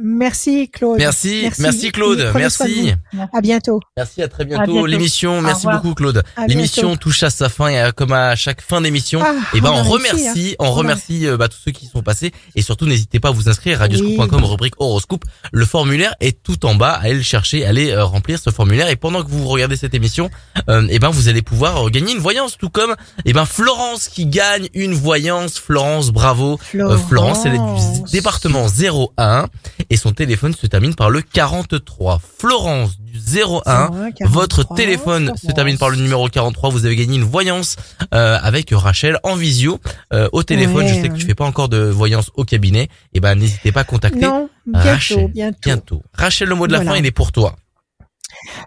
Merci 0.00 0.68
Claude. 0.68 0.98
Merci, 0.98 1.48
merci, 1.58 1.90
Claude, 1.90 2.32
merci. 2.34 2.92
À 3.32 3.40
bientôt. 3.40 3.80
Merci, 3.96 4.22
à 4.22 4.28
très 4.28 4.44
bientôt. 4.44 4.72
bientôt. 4.72 4.86
L'émission, 4.86 5.40
merci 5.42 5.66
beaucoup 5.66 5.94
Claude. 5.94 6.22
L'émission 6.46 6.96
touche 6.96 7.22
à 7.22 7.30
sa 7.30 7.48
fin 7.48 7.68
et 7.68 7.80
euh, 7.80 7.90
comme 7.92 8.12
à 8.12 8.36
chaque 8.36 8.60
fin 8.60 8.80
d'émission, 8.80 9.20
Ah, 9.24 9.34
et 9.54 9.60
ben 9.60 9.70
on 9.70 9.82
réussi, 9.82 9.90
remercie, 9.92 10.50
hein. 10.52 10.56
on 10.66 10.70
remercie 10.72 11.26
euh, 11.26 11.36
bah, 11.36 11.48
tous 11.48 11.58
ceux 11.64 11.72
qui 11.72 11.86
sont 11.86 12.02
passés 12.02 12.32
et 12.54 12.62
surtout 12.62 12.86
n'hésitez 12.86 13.18
pas 13.20 13.28
à 13.28 13.32
vous 13.32 13.48
inscrire 13.48 13.78
radioscoop.com 13.80 14.44
rubrique 14.44 14.74
horoscope. 14.78 15.24
Le 15.52 15.64
formulaire 15.64 16.14
est 16.20 16.42
tout 16.42 16.64
en 16.66 16.74
bas, 16.74 16.92
allez 16.92 17.14
le 17.14 17.22
chercher, 17.22 17.64
allez 17.66 17.90
euh, 17.90 18.04
remplir 18.04 18.38
ce 18.38 18.50
formulaire 18.50 18.88
et 18.88 18.96
pendant 18.96 19.22
que 19.22 19.30
vous 19.30 19.46
regardez 19.48 19.76
cette 19.76 19.94
émission, 19.94 20.30
euh, 20.68 20.86
et 20.88 20.98
ben 20.98 21.10
vous 21.10 21.28
allez 21.28 21.42
pouvoir 21.42 21.90
gagner 21.90 22.12
une 22.12 22.20
voyance 22.20 22.56
tout 22.56 22.70
comme 22.70 22.94
et 23.24 23.32
ben 23.32 23.44
Florence 23.44 24.08
qui 24.08 24.26
gagne 24.26 24.68
une 24.74 24.94
voyance. 24.94 25.58
Florence, 25.58 26.10
bravo. 26.10 26.58
Euh, 26.74 26.96
Florence, 26.96 27.44
elle 27.44 27.54
est 27.54 27.58
du 27.58 28.10
département 28.12 28.66
01 28.68 29.46
et 29.90 29.96
son 29.96 30.12
téléphone 30.12 30.54
se 30.54 30.66
termine 30.66 30.94
par 30.94 31.10
le 31.10 31.20
43. 31.20 32.20
Florence 32.38 32.98
du 33.00 33.18
01. 33.18 33.90
Votre 34.22 34.74
téléphone 34.74 35.32
se 35.36 35.50
termine 35.52 35.76
par 35.78 35.90
le 35.90 35.96
numéro 35.96 36.28
43. 36.28 36.70
Vous 36.70 36.86
avez 36.86 36.96
gagné 36.96 37.16
une 37.16 37.24
voyance 37.24 37.76
euh, 38.14 38.38
avec 38.40 38.70
Rachel 38.72 39.18
en 39.24 39.34
visio 39.34 39.80
euh, 40.12 40.28
au 40.32 40.42
téléphone. 40.42 40.84
Ouais, 40.84 40.88
Je 40.88 40.94
sais 41.00 41.08
que 41.08 41.16
tu 41.16 41.26
fais 41.26 41.34
pas 41.34 41.44
encore 41.44 41.68
de 41.68 41.78
voyance 41.78 42.30
au 42.34 42.44
cabinet. 42.44 42.88
Et 43.12 43.20
ben 43.20 43.34
n'hésitez 43.34 43.72
pas 43.72 43.80
à 43.80 43.84
contacter 43.84 44.20
Non, 44.20 44.48
bientôt, 44.66 44.88
Rachel. 44.88 45.28
bientôt. 45.28 45.58
Bientôt. 45.64 46.02
Rachel, 46.14 46.48
le 46.48 46.54
mot 46.54 46.66
de 46.66 46.72
la 46.72 46.78
Voilà. 46.78 46.92
fin, 46.92 46.96
il 46.98 47.06
est 47.06 47.10
pour 47.10 47.32
toi. 47.32 47.56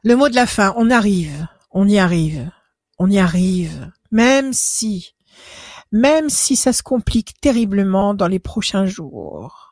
Le 0.03 0.15
mot 0.15 0.29
de 0.29 0.35
la 0.35 0.45
fin, 0.45 0.73
on 0.77 0.91
arrive, 0.91 1.47
on 1.71 1.87
y 1.87 1.97
arrive, 1.97 2.49
on 2.99 3.09
y 3.09 3.17
arrive, 3.17 3.89
même 4.11 4.51
si, 4.53 5.15
même 5.91 6.29
si 6.29 6.55
ça 6.55 6.73
se 6.73 6.83
complique 6.83 7.39
terriblement 7.41 8.13
dans 8.13 8.27
les 8.27 8.39
prochains 8.39 8.85
jours, 8.85 9.62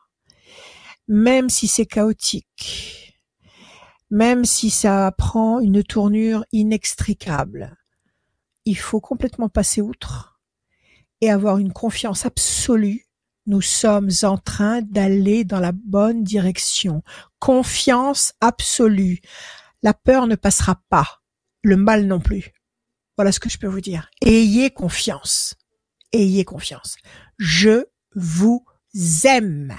même 1.12 1.50
si 1.50 1.68
c'est 1.68 1.84
chaotique, 1.84 3.20
même 4.10 4.46
si 4.46 4.70
ça 4.70 5.12
prend 5.18 5.60
une 5.60 5.84
tournure 5.84 6.42
inextricable, 6.52 7.76
il 8.64 8.78
faut 8.78 9.00
complètement 9.00 9.50
passer 9.50 9.82
outre 9.82 10.40
et 11.20 11.30
avoir 11.30 11.58
une 11.58 11.72
confiance 11.74 12.24
absolue. 12.24 13.04
Nous 13.44 13.60
sommes 13.60 14.08
en 14.22 14.38
train 14.38 14.80
d'aller 14.80 15.44
dans 15.44 15.60
la 15.60 15.72
bonne 15.72 16.24
direction. 16.24 17.02
Confiance 17.38 18.32
absolue. 18.40 19.20
La 19.82 19.92
peur 19.92 20.26
ne 20.26 20.34
passera 20.34 20.80
pas. 20.88 21.20
Le 21.62 21.76
mal 21.76 22.06
non 22.06 22.20
plus. 22.20 22.52
Voilà 23.18 23.32
ce 23.32 23.40
que 23.40 23.50
je 23.50 23.58
peux 23.58 23.66
vous 23.66 23.82
dire. 23.82 24.08
Ayez 24.24 24.70
confiance. 24.70 25.56
Ayez 26.14 26.46
confiance. 26.46 26.96
Je 27.36 27.84
vous 28.14 28.64
aime. 29.24 29.76